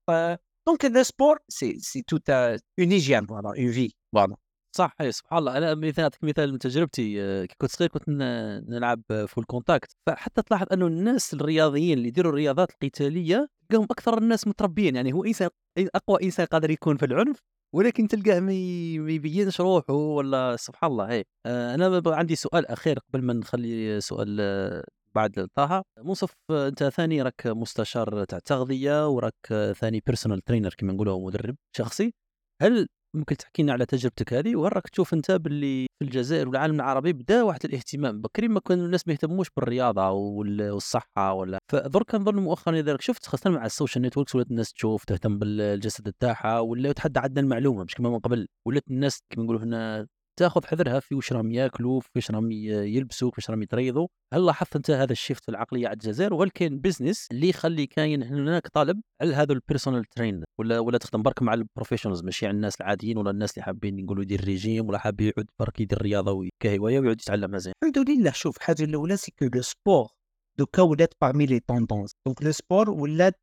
donc 0.67 0.85
le 0.85 1.03
sport 1.03 1.39
c'est 1.49 1.79
c'est 1.79 2.01
toute 2.01 2.29
une 2.29 2.59
hygiène 2.79 3.25
voilà 3.25 3.49
une 3.49 3.71
vie 3.71 3.93
voilà 4.15 4.35
صح 4.75 4.95
اي 5.01 5.11
سبحان 5.11 5.39
الله. 5.39 5.57
أنا 5.57 5.75
مثال 5.75 6.03
أعطيك 6.03 6.23
مثال 6.23 6.51
من 6.51 6.59
تجربتي 6.59 7.21
آه، 7.23 7.45
كي 7.45 7.55
كنت 7.57 7.71
صغير 7.71 7.89
كنت 7.89 8.09
نلعب 8.69 9.01
full 9.27 9.43
contact 9.45 9.91
فحتى 10.07 10.41
تلاحظ 10.41 10.67
أنه 10.73 10.87
الناس 10.87 11.33
الرياضيين 11.33 11.97
اللي 11.97 12.07
يديروا 12.07 12.31
الرياضات 12.31 12.71
القتالية 12.71 13.47
تلقاهم 13.69 13.87
أكثر 13.91 14.17
الناس 14.17 14.47
متربيين. 14.47 14.95
يعني 14.95 15.13
هو 15.13 15.23
إنسان 15.23 15.49
أي- 15.79 15.87
أقوى 15.95 16.23
إنسان 16.23 16.45
قادر 16.45 16.69
يكون 16.71 16.97
في 16.97 17.05
العنف 17.05 17.39
ولكن 17.75 18.07
تلقاه 18.07 18.39
ما 18.39 18.53
يبينش 19.11 19.61
روحه 19.61 19.93
ولا 19.93 20.55
سبحان 20.59 20.91
الله 20.91 21.11
هي 21.11 21.23
آه، 21.45 21.75
أنا 21.75 22.01
عندي 22.05 22.35
سؤال 22.35 22.67
أخير 22.67 22.99
قبل 22.99 23.21
ما 23.21 23.33
نخلي 23.33 24.01
سؤال 24.01 24.37
آه، 24.41 24.83
بعد 25.15 25.47
طه. 25.55 25.83
منصف 25.97 26.33
آه، 26.49 26.67
أنت 26.67 26.83
ثاني 26.83 27.21
راك 27.21 27.47
مستشار 27.47 28.23
تاع 28.23 28.39
تغذية 28.39 29.09
وراك 29.09 29.33
آه، 29.51 29.73
ثاني 29.73 30.01
personal 30.05 30.41
trainer 30.41 30.73
كما 30.77 30.93
نقولوا 30.93 31.25
مدرب 31.27 31.55
شخصي. 31.77 32.13
هل 32.61 32.87
ممكن 33.13 33.37
تحكي 33.37 33.63
لنا 33.63 33.73
على 33.73 33.85
تجربتك 33.85 34.33
هذه 34.33 34.55
وهل 34.55 34.75
راك 34.75 34.89
تشوف 34.89 35.13
أنت 35.13 35.31
باللي 35.31 35.85
في 35.99 36.05
الجزائر 36.05 36.47
والعالم 36.47 36.75
العربي 36.75 37.13
بدا 37.13 37.43
واحد 37.43 37.59
الاهتمام. 37.65 38.21
بكري 38.21 38.47
ما 38.47 38.59
كانوا 38.59 38.85
الناس 38.85 39.07
ما 39.07 39.13
يهتموش 39.13 39.47
بالرياضة 39.57 40.09
وال- 40.09 40.71
والصحة 40.71 41.33
ولا. 41.33 41.59
فدرك 41.71 42.11
كنظن 42.11 42.35
مؤخرا 42.35 42.79
اذا 42.79 42.97
شفت 42.99 43.25
خاصة 43.25 43.49
مع 43.49 43.65
ال 43.65 43.70
social 43.70 44.03
networks 44.05 44.35
ولات 44.35 44.51
الناس 44.51 44.73
تشوف 44.73 45.05
تهتم 45.05 45.39
بالجسد 45.39 46.13
تاعها 46.19 46.59
ولا 46.59 46.91
تحدى 46.91 47.19
عندنا 47.19 47.41
المعلومة 47.41 47.83
مش 47.83 47.95
كما 47.95 48.09
من 48.09 48.19
قبل. 48.19 48.47
ولات 48.67 48.83
الناس 48.91 49.19
كما 49.29 49.43
نقولوا 49.43 49.61
هنا 49.61 50.07
تاخذ 50.39 50.65
حذرها 50.65 50.99
في 50.99 51.15
واش 51.15 51.33
راهم 51.33 51.51
ياكلوا 51.51 51.99
في 51.99 52.09
واش 52.15 52.31
راهم 52.31 52.51
يلبسوا 52.51 53.29
في 53.29 53.35
واش 53.37 53.49
راهم 53.49 53.63
يتريضوا. 53.63 54.07
هل 54.33 54.45
لاحظت 54.45 54.75
أنت 54.75 54.91
هذا 54.91 55.11
ال 55.11 55.16
shift 55.16 55.43
في 55.43 55.49
العقلية 55.49 55.87
على 55.87 55.93
الجزائر 55.93 56.33
وهل 56.33 56.49
كاين 56.49 56.79
business 56.79 57.27
اللي 57.31 57.49
يخلي 57.49 57.87
كاين 57.87 58.23
هناك 58.23 58.67
طالب 58.67 59.01
على 59.21 59.35
هذا 59.35 59.53
ال 59.53 59.59
personal 59.59 60.05
train 60.05 60.43
ولا 60.59 60.79
ولا 60.79 60.97
تخدم 60.97 61.23
برك 61.23 61.41
مع 61.41 61.53
ال 61.53 61.58
professionals 61.58 62.23
ماشي 62.23 62.47
على 62.47 62.55
الناس 62.55 62.81
العاديين 62.81 63.17
ولا 63.17 63.31
الناس 63.31 63.53
اللي 63.53 63.63
حابين 63.63 63.99
يقولوا 63.99 64.23
يدير 64.23 64.43
ريجيم 64.43 64.89
ولا 64.89 64.97
حاب 64.97 65.21
يعود 65.21 65.45
برك 65.59 65.79
يدير 65.79 66.01
رياضة 66.01 66.49
كهوايه 66.63 66.99
ويعود 66.99 67.21
يتعلمها 67.21 67.59
زين. 67.59 67.73
الحمد 67.83 68.09
لله. 68.09 68.31
شوف 68.31 68.57
الحاجة 68.57 68.83
الأولى 68.83 69.17
c'est 69.17 69.31
que 69.39 69.45
le 69.55 69.61
sport 69.61 70.07
دوكا 70.59 70.81
ولات 70.81 71.13
parmi 71.21 71.45
les 71.45 71.59
tendances 71.59 72.11
donc 72.27 72.43
le 72.43 72.51
sport 72.51 72.89
ولات 72.89 73.39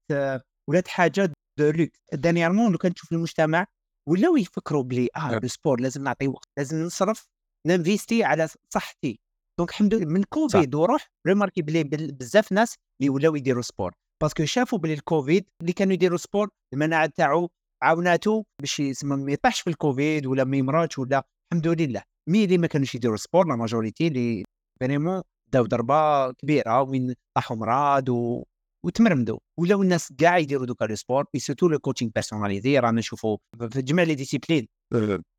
ولات 0.69 0.89
حاجة 0.89 1.33
de 1.59 1.71
look 1.71 1.91
dernièrement 2.13 2.73
لو 2.73 2.79
كان 2.79 2.95
تشوف 2.95 3.13
المجتمع 3.13 3.67
ولاو 4.09 4.37
يفكروا 4.37 4.83
بلي 4.83 5.09
آه 5.17 5.19
نعم. 5.31 5.39
le 5.43 5.49
sport 5.49 5.81
لازم 5.81 6.03
نعطي 6.03 6.29
وقت 6.29 6.49
لازم 6.59 6.77
نصرف 6.83 7.27
ن 7.67 7.74
investi 7.74 8.25
على 8.25 8.49
صحتي. 8.75 9.21
donc 9.59 9.71
الحمد 9.71 9.95
لله 9.95 10.07
من 10.07 10.23
كوفيد 10.25 10.75
وروح 10.75 11.07
remarqué 11.27 11.63
بلي 11.63 11.85
بل- 11.85 12.13
بزاف 12.13 12.53
ناس 12.53 12.75
اللي 13.01 13.11
ولاو 13.11 13.37
يديروا 13.37 13.63
sport 13.63 13.93
parce 14.23 14.37
que 14.37 14.45
شافوا 14.45 14.79
بلي 14.79 14.93
الكوفيد 14.93 15.45
اللي 15.61 15.73
كانوا 15.73 15.93
يديروا 15.93 16.19
sport 16.19 16.49
المناعة 16.75 17.07
تاعو 17.17 17.49
عاوناتو 17.83 18.43
باش 18.61 18.81
يسمى 18.81 19.17
ما 19.17 19.33
يطيحش 19.33 19.61
في 19.61 19.71
الكوفيد 19.71 20.27
ولا 20.27 20.45
ما 20.45 20.57
يمرضش 20.57 20.99
ولا 20.99 21.23
الحمد 21.53 21.69
لله. 21.81 22.03
mais 22.31 22.45
اللي 22.45 22.59
ما 22.59 22.67
كانوش 22.67 22.95
يديروا 22.95 23.17
sport 23.17 23.47
la 23.49 23.57
majorité 23.57 24.07
اللي 24.09 24.45
vraiment 24.81 25.23
داو 25.53 25.65
ضربة 25.67 26.33
كبيرة 26.33 26.83
وين 26.83 27.15
طاحوا 27.37 27.57
مراد 27.57 28.09
و... 28.09 28.45
وتمرمدوا 28.87 29.39
ولاو 29.61 29.83
الناس 29.83 30.13
كاع 30.19 30.39
يديروا 30.39 30.67
دوكا 30.67 30.85
le 30.85 30.95
sport 30.95 31.25
et 31.35 31.41
surtout 31.41 31.69
le 31.69 31.79
coaching 31.79 32.11
personnalisé 32.15 32.79
رانا 32.79 32.99
نشوفوا 32.99 33.37
في 33.73 33.83
جميع 33.83 34.05
les 34.05 34.15
disciplines 34.15 34.69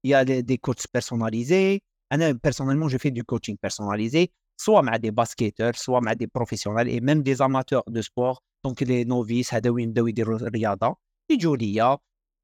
y 0.06 0.24
a 0.24 0.32
des 0.32 0.58
coachs 0.58 0.88
personnalisés 0.94 1.80
أنا 2.14 2.32
personnellement 2.32 2.88
je 2.88 2.98
fais 2.98 3.10
du 3.10 3.24
coaching 3.24 3.58
personnalisé 3.64 4.30
soit 4.62 4.82
مع 4.82 4.96
des 4.96 5.12
basketteurs 5.12 5.74
soit 5.74 6.00
مع 6.00 6.14
des 6.14 6.30
professionnels 6.36 6.88
et 6.88 7.00
même 7.00 7.24
des 7.24 7.36
amateurs 7.36 7.82
de 7.88 8.02
sport 8.02 8.36
donc 8.66 8.84
les 8.84 9.04
novices 9.04 9.54
هذا 9.54 9.70
وين 9.70 9.92
بداو 9.92 10.08
يديروا 10.08 10.38
الرياضه 10.40 10.96
يجوا 11.32 11.58
ليا. 11.58 11.98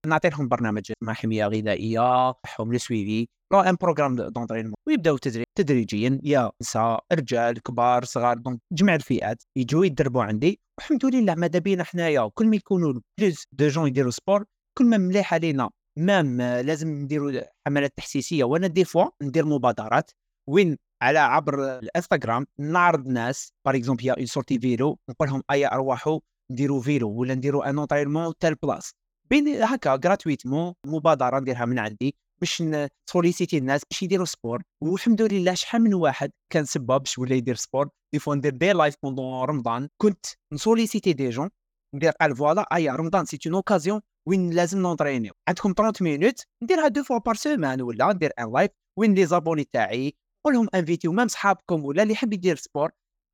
نعطي 0.06 0.30
لهم 0.30 0.48
برنامج 0.48 0.92
مع 1.02 1.14
حمية 1.14 1.48
غذائية 1.48 2.34
نحهم 2.46 2.72
le 2.72 2.78
suivi 2.78 3.28
لو 3.54 3.60
un 3.60 3.76
programme 3.82 4.16
d'entraînement 4.16 4.76
ويبداو 4.88 5.18
تدريب 5.18 5.46
تدريجيا 5.58 6.20
يا 6.24 6.52
نساء 6.62 7.06
رجال 7.14 7.62
كبار 7.62 8.04
صغار 8.06 8.38
donc 8.38 8.60
جميع 8.72 8.96
الفئات 8.96 9.44
يجوا 9.58 9.86
يدربوا 9.86 10.24
عندي. 10.24 10.60
والحمد 10.78 11.06
لله 11.06 11.36
ماذا 11.36 11.60
بينا 11.60 11.84
حنايا؟ 11.84 12.32
كل 12.34 12.48
ما 12.48 12.56
يكونوا 12.56 12.94
plus 13.20 13.46
de 13.52 13.68
jeunes 13.68 13.88
يديروا 13.88 14.12
sport 14.12 14.46
كل 14.78 14.86
ما 14.86 14.98
مليح 14.98 15.34
علينا. 15.34 15.70
même 15.98 16.42
لازم 16.42 16.88
نديروا 16.88 17.42
حملات 17.68 17.94
تحسيسيه 17.98 18.44
وأنا 18.44 18.68
des 18.68 18.86
fois 18.86 19.06
ندير 19.22 19.46
مبادرات. 19.46 20.12
وين؟ 20.50 20.78
على 21.02 21.20
عبر 21.20 21.80
الانستغرام 21.80 22.46
نعرض 22.60 23.08
ناس. 23.08 23.54
par 23.66 23.76
exemple 23.76 24.06
y 24.06 24.14
a 24.14 24.17
une 24.17 24.26
sortie 24.26 24.60
vélo 24.60 25.00
نقول 25.10 25.28
لهم 25.28 25.44
ايا 25.52 25.74
ارواحوا 25.74 26.20
نديروا 26.52 26.82
vélo 26.82 27.10
ولا 27.12 27.36
نديروا 27.36 27.70
un 27.70 27.78
entraînement 27.78 28.34
telle 28.40 28.56
place 28.56 28.92
بين 29.30 29.64
هكا 29.64 30.00
gratuitement 30.06 30.74
مبادره 30.88 31.40
نديرها 31.40 31.66
من 31.66 31.80
عندي 31.80 32.16
باش 32.42 32.62
ن 32.62 32.70
solliciter 32.70 33.58
الناس 33.58 33.82
باش 33.92 34.04
يديروا 34.04 34.26
sport 34.26 34.62
والحمد 34.84 35.22
لله 35.22 35.54
شحال 35.54 35.82
من 35.82 35.94
واحد 35.94 36.32
كان 36.54 36.66
سبب 36.66 36.88
باش 37.00 37.18
ولا 37.18 37.36
يدير 37.36 37.56
sport 37.56 37.90
des 38.14 38.20
fois 38.20 38.36
ندير 38.36 38.52
des 38.52 38.72
lives 38.74 38.96
pendant 39.04 39.44
رمضان. 39.44 39.90
كنت 40.02 40.26
ن 40.54 40.59
solliciter 40.59 41.14
des 41.14 41.30
jeunes 41.30 41.50
ندير 41.96 42.12
قال 42.12 42.36
voilà 42.36 42.62
ايا 42.76 42.94
رمضان 42.94 43.26
c'est 43.26 43.40
une 43.46 43.56
occasion 43.56 44.02
وين 44.28 44.50
لازم 44.50 44.80
نونترينيو 44.82 45.34
عندكم 45.48 45.74
30 45.78 46.08
minutes 46.08 46.42
نديرها 46.64 46.88
deux 46.88 47.04
fois 47.04 47.18
par 47.18 47.36
semaine 47.36 47.82
ولا 47.82 48.14
ندير 48.14 48.32
un 48.40 48.54
live 48.54 48.72
وين 49.00 49.14
les 49.14 49.26
abonnés 49.26 49.64
تاعي 49.64 50.14
قول 50.46 50.54
لهم 50.54 50.68
انفيتيو 50.76 51.28
صحابكم 51.28 51.86
ولا 51.86 52.04
اللي 52.04 52.14
يحب 52.14 52.34
يدير 52.34 52.56
sport 52.56 52.92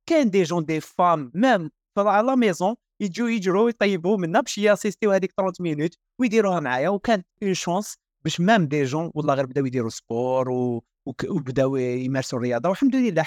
كاين 0.08 0.30
des 0.30 0.42
jeunes 0.42 0.64
des 0.64 0.80
femmes 0.80 1.32
على 1.98 2.26
la 2.26 2.34
maison 2.34 2.74
يجوا 3.02 3.28
يجروا 3.28 3.68
يطيبوا 3.68 4.16
منا 4.16 4.40
باش 4.40 4.58
ياسيستيو 4.58 5.12
هذيك 5.12 5.32
30 5.32 5.52
minutes 5.60 5.98
ويديروها 6.18 6.60
معايا. 6.60 6.88
وكانت 6.88 7.26
une 7.42 7.54
chance 7.54 7.96
باش 8.24 8.40
même 8.40 8.66
des 8.66 8.84
jeunes 8.84 9.10
والله 9.14 9.34
غير 9.34 9.46
بداو 9.46 9.66
يديروا 9.66 9.90
sport 9.90 10.50
و... 10.50 10.84
وبداو 11.28 11.76
يمارسوا 11.76 12.38
الرياضة. 12.38 12.68
والحمد 12.68 12.96
لله 12.96 13.26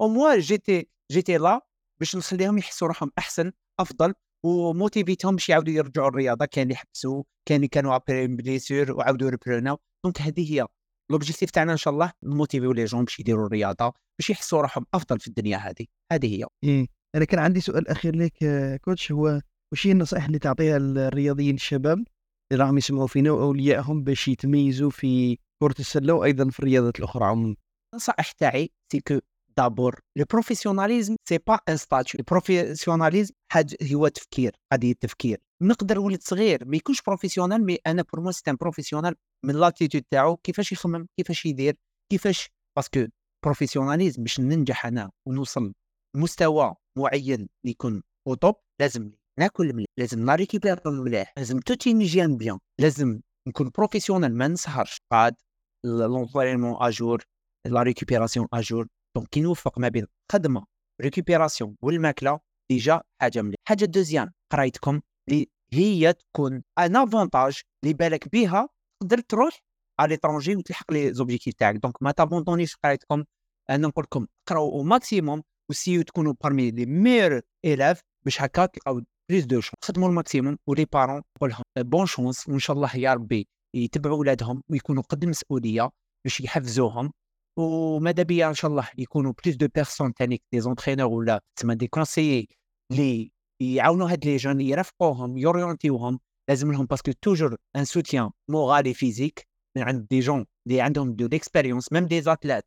au 0.00 0.08
moins 0.08 0.38
j'étais 0.38 0.88
j'étais 1.12 1.36
là 1.38 1.66
باش 2.00 2.16
نخليهم 2.16 2.58
يحسوا 2.58 2.88
روحهم 2.88 3.10
أحسن 3.18 3.52
أفضل 3.80 4.14
وموتيفيتهم 4.44 5.34
باش 5.34 5.48
يعاودوا 5.48 5.74
يرجعوا 5.74 6.08
الرياضة. 6.08 6.44
كان 6.44 6.62
اللي 6.62 6.76
حبسوا 6.76 7.22
كان 7.48 7.56
اللي 7.56 7.68
كانوا 7.68 7.96
après 7.96 8.26
blessure 8.26 8.92
وعاودوا 8.92 9.30
ريبروناو 9.30 9.78
donc 10.04 10.20
هذه 10.20 10.52
هي 10.52 10.66
l'objectif 11.10 11.50
تاعنا 11.50 11.72
إن 11.72 11.76
شاء 11.76 11.94
الله 11.94 12.12
نموتيفيو 12.22 12.72
les 12.72 12.84
jeunes 12.84 13.04
باش 13.04 13.20
يديروا 13.20 13.46
الرياضة 13.46 13.92
باش 14.18 14.30
يحسوا 14.30 14.62
روحهم 14.62 14.86
أفضل 14.94 15.20
في 15.20 15.28
الدنيا 15.28 15.56
هذه. 15.56 15.86
هذه 16.12 16.26
هي. 16.40 16.46
إيه. 16.64 16.95
أنا 17.16 17.24
كان 17.24 17.40
عندي 17.40 17.60
سؤال 17.60 17.88
أخير 17.88 18.16
لك 18.16 18.42
آه، 18.42 18.76
coach. 18.76 19.12
هو 19.12 19.40
وش 19.72 19.86
هي 19.86 19.92
النصائح 19.92 20.24
اللي 20.24 20.38
تعطيها 20.38 20.76
الرياضيين 20.76 21.54
الشباب 21.54 22.04
اللي 22.52 22.64
راهم 22.64 22.78
يسمعوا 22.78 23.06
فينا 23.06 23.30
وأوليائهم 23.30 24.02
باش 24.02 24.28
يتميزوا 24.28 24.90
في 24.90 25.38
كرة 25.62 25.74
السلة 25.78 26.12
وأيضا 26.14 26.50
في 26.50 26.58
الرياضات 26.60 26.98
الأخرى 26.98 27.24
عموما؟ 27.24 27.56
النصائح 27.94 28.32
تاعي 28.32 28.70
c'est 28.92 29.00
que 29.00 29.18
d'abord 29.56 30.00
le 30.16 30.24
professionnalisme 30.32 31.16
c'est 31.28 31.38
pas 31.38 31.58
un 31.68 31.76
statut 31.76 32.18
ال 32.20 32.26
professionnalisme 32.26 33.34
حاجة 33.52 33.76
هو 33.94 34.08
تفكير 34.08 34.52
قضيه 34.72 34.92
تفكير 34.92 35.38
نقدر 35.62 35.98
ولد 35.98 36.22
صغير 36.22 36.64
ما 36.64 36.76
يكونش 36.76 37.02
professionnel 37.02 37.64
mais 37.64 37.78
أنا 37.86 38.04
pour 38.12 38.20
moi 38.20 38.32
c'est 38.32 38.42
un 38.48 38.56
professionnel 38.60 39.14
من 39.44 39.54
l'attitude 39.54 40.02
تاعو 40.10 40.36
كيفاش 40.36 40.72
يخمم 40.72 41.06
كيفاش 41.16 41.46
يدير 41.46 41.76
كيفاش 42.12 42.50
parce 42.76 42.95
que 42.95 43.06
professionnalisme 43.44 44.22
باش 44.22 44.40
ننجح 44.40 44.86
أنا 44.86 45.10
ونوصل 45.28 45.72
لمستوى 46.16 46.74
معين 46.98 47.48
يكون 47.64 48.02
au 48.28 48.34
top 48.34 48.54
لازم 48.80 49.12
ناكل 49.38 49.74
مليح 49.74 49.86
لازم 49.98 50.24
ن 50.24 50.30
récupère 50.30 50.80
مليح 50.86 51.32
لازم 51.36 51.60
toute 51.60 51.92
une 51.92 52.05
hygiène 52.05 52.36
bien 52.36 52.58
لازم 52.80 53.20
نكون 53.48 53.70
professionnel 53.76 54.36
ما 54.36 54.48
نسهرش. 54.48 55.00
قاد 55.12 55.34
l'entraînement 55.84 56.76
à 56.80 56.89
jour 56.89 57.24
la 57.66 57.82
récupération 57.82 58.46
à 58.52 58.59
jour 58.59 58.86
donc 59.16 59.28
كي 59.28 59.40
نوفق 59.40 59.78
ما 59.78 59.88
بين 59.88 60.06
الخدمه 60.30 60.64
récupération 61.02 61.76
والماكلة 61.82 62.40
déjà 62.70 63.02
حاجة 63.20 63.42
مليحة. 63.42 63.62
حاجة 63.68 63.84
deuxième 63.84 64.32
قرايتكم 64.52 65.00
اللي 65.28 65.50
هي 65.72 66.12
تكون 66.12 66.62
un 66.78 66.96
avantage 66.96 67.60
اللي 67.84 67.94
بالك 67.94 68.28
بها 68.32 68.68
تقدر 69.02 69.18
تروح 69.18 69.58
على 70.00 70.08
l'étranger 70.08 70.56
وتلحق 70.56 70.92
les 70.92 71.12
objectifs 71.14 71.54
تاعك. 71.54 71.76
donc 71.76 72.02
ما 72.02 72.10
تابونطونيش 72.10 72.76
قرايتكم 72.76 73.24
أنا 73.70 73.88
نقول 73.88 74.04
لكم 74.04 74.26
قراو 74.48 74.72
au 74.72 74.82
maximum 74.82 75.42
وسيو 75.70 76.02
تكونوا 76.02 76.34
parmi 76.42 76.70
les 76.70 76.86
meilleurs 76.86 77.42
élèves 77.64 78.00
باش 78.24 78.42
هكا 78.42 78.66
تلقاو 78.66 79.02
plus 79.30 79.44
de 79.44 79.60
chances 79.60 79.74
خدموا 79.84 80.08
ال 80.08 80.14
maximum 80.14 80.58
و 80.66 80.70
les 80.70 80.84
parents 80.84 81.22
نقول 81.36 81.50
لهم 81.50 81.62
bonne 81.78 82.06
chance 82.06 82.48
وان 82.48 82.58
شاء 82.58 82.76
الله 82.76 82.96
يا 82.96 83.14
ربي 83.14 83.48
يتبعوا 83.76 84.18
ولادهم 84.18 84.62
ويكونوا 84.70 85.02
قد 85.02 85.22
المسؤوليه 85.22 85.90
باش 86.24 86.40
يحفزوهم 86.40 87.12
وماذا 87.58 88.22
بيا 88.22 88.48
ان 88.48 88.54
شاء 88.54 88.70
الله 88.70 88.88
يكونوا 88.98 89.32
plus 89.44 89.56
de 89.56 89.68
personnes 89.74 90.14
تانيك 90.14 90.42
des 90.52 90.60
entraîneurs 90.60 91.12
ولا 91.12 91.40
تسمى 91.58 91.74
des 91.74 91.86
conseillers 91.86 92.48
اللي 92.92 93.30
يعاونوا 93.62 94.10
هاد 94.10 94.24
les 94.24 94.36
jeunes 94.36 94.60
يرافقوهم 94.60 95.36
يورينتيوهم 95.36 96.20
لازم 96.48 96.72
لهم 96.72 96.86
parce 96.86 97.02
que 97.02 97.12
toujours 97.22 97.56
un 97.76 97.84
soutien 97.84 98.30
moral 98.50 98.94
physique 98.94 99.46
من 99.76 99.82
عند 99.82 100.06
des 100.10 100.20
gens 100.20 100.46
اللي 100.66 100.80
عندهم 100.80 101.12
de 101.12 101.26
l'expérience 101.26 101.92
même 101.92 102.06
des 102.06 102.20
athlètes 102.20 102.64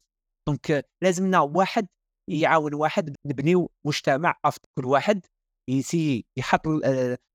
donc 0.48 0.86
لازمنا 1.04 1.40
واحد 1.40 1.88
يعاون 2.30 2.74
واحد 2.74 3.16
نبنيو 3.26 3.72
مجتمع 3.86 4.36
أفضل 4.46 4.66
كل 4.78 4.86
واحد 4.86 5.26
يسي 5.70 6.26
يحط 6.38 6.68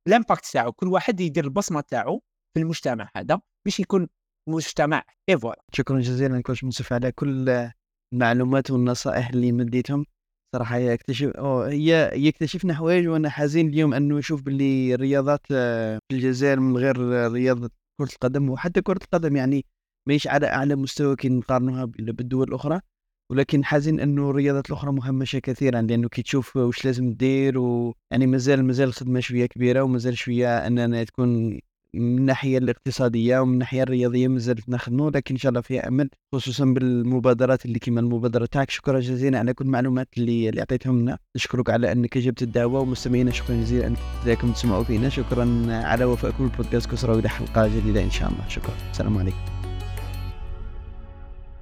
ال 0.06 0.12
impact 0.12 0.47
تاعو 0.53 0.73
كل 0.73 0.89
واحد 0.89 1.21
يدير 1.21 1.45
البصمة 1.45 1.81
تاعو 1.81 2.23
في 2.55 2.61
المجتمع 2.61 3.11
هذا 3.16 3.41
باش 3.66 3.81
يكون 3.81 4.09
مجتمع 4.49 5.05
إي 5.28 5.32
voilà. 5.32 5.56
شكرا 5.73 6.01
جزيلا 6.01 6.43
coach 6.43 6.65
منصف 6.65 6.93
على 6.93 7.12
كل 7.12 7.69
المعلومات 8.12 8.71
والنصائح 8.71 9.29
اللي 9.29 9.53
مديتهم. 9.53 10.07
اكتشف 10.55 11.29
أوه 11.29 11.69
هي 11.69 12.11
يكتشفنا 12.15 12.75
حوايج 12.75 13.09
وأنا 13.09 13.31
حزين 13.31 13.69
اليوم 13.69 13.95
أنه 13.95 14.19
نشوف 14.19 14.43
باللي 14.43 14.95
الرياضات 14.95 15.41
آه، 15.51 15.99
في 16.09 16.16
الجزائر 16.16 16.61
من 16.61 16.77
غير 16.77 16.97
رياضة 17.33 17.71
كرة 18.01 18.09
القدم 18.12 18.51
وحتى 18.51 18.83
كرة 18.83 19.01
القدم 19.05 19.37
يعني 19.37 19.65
ماهيش 20.09 20.27
على 20.27 20.47
أعلى 20.47 20.77
مستوى 20.77 21.16
كي 21.16 21.29
نقارنوها 21.29 21.85
بالدول 21.85 22.49
الأخرى. 22.49 22.81
ولكن 23.30 23.64
حزين 23.64 24.01
انه 24.01 24.30
الرياضات 24.30 24.66
الأخرى 24.66 24.92
مهمشه 24.92 25.38
كثيرا 25.38 25.82
لأنه 25.82 26.09
كي 26.09 26.22
تشوف 26.22 26.56
واش 26.56 26.84
لازم 26.84 27.12
دير 27.12 27.59
و 27.59 27.94
يعني 28.10 28.26
مازال 28.26 28.64
مازال 28.64 28.88
الخدمة 28.88 29.20
شوية 29.20 29.46
كبيرة 29.46 29.82
ومازال 29.82 30.18
شوية 30.18 30.66
أننا 30.66 31.05
تكون 31.05 31.60
من 31.94 32.18
الناحية 32.18 32.59
الاقتصادية 32.59 33.38
ومن 33.38 33.52
الناحية 33.52 33.82
الرياضية 33.82 34.28
مازال 34.28 34.60
نخدموا 34.68 35.10
لكن 35.10 35.34
إن 35.34 35.38
شاء 35.38 35.51
الله 35.51 35.60
فيها 35.60 35.88
أمل 35.88 36.10
خصوصا 36.34 36.64
بالمبادرات 36.64 37.64
اللي 37.66 37.78
كما 37.78 38.01
المبادرة 38.01 38.46
تاعك. 38.46 38.70
شكرا 38.70 39.01
جزيلا 39.01 39.38
على 39.38 39.55
كل 39.55 39.64
المعلومات 39.64 40.09
اللي 40.18 40.48
اللي 40.48 40.60
عطيتهم 40.60 41.01
لنا. 41.01 41.18
نشكرك 41.36 41.70
على 41.70 41.92
أنك 41.92 42.18
جبت 42.18 42.42
الدعوة 42.42 42.80
ومستمعينا 42.80 43.30
شكرا 43.30 43.56
جزيلا 43.56 43.94
انكم 44.26 44.52
تسمعوا 44.52 44.84
فينا. 44.84 45.09
شكرا 45.09 45.66
على 45.68 46.05
وفائكم 46.05 46.44
البودكاست. 46.44 46.90
كسرى 46.90 47.12
والى 47.12 47.28
حلقه 47.28 47.66
جديدة 47.66 48.02
إن 48.02 48.10
شاء 48.10 48.28
الله. 48.28 48.48
شكرا. 48.48 48.74
السلام 48.90 49.18
عليكم. 49.18 49.53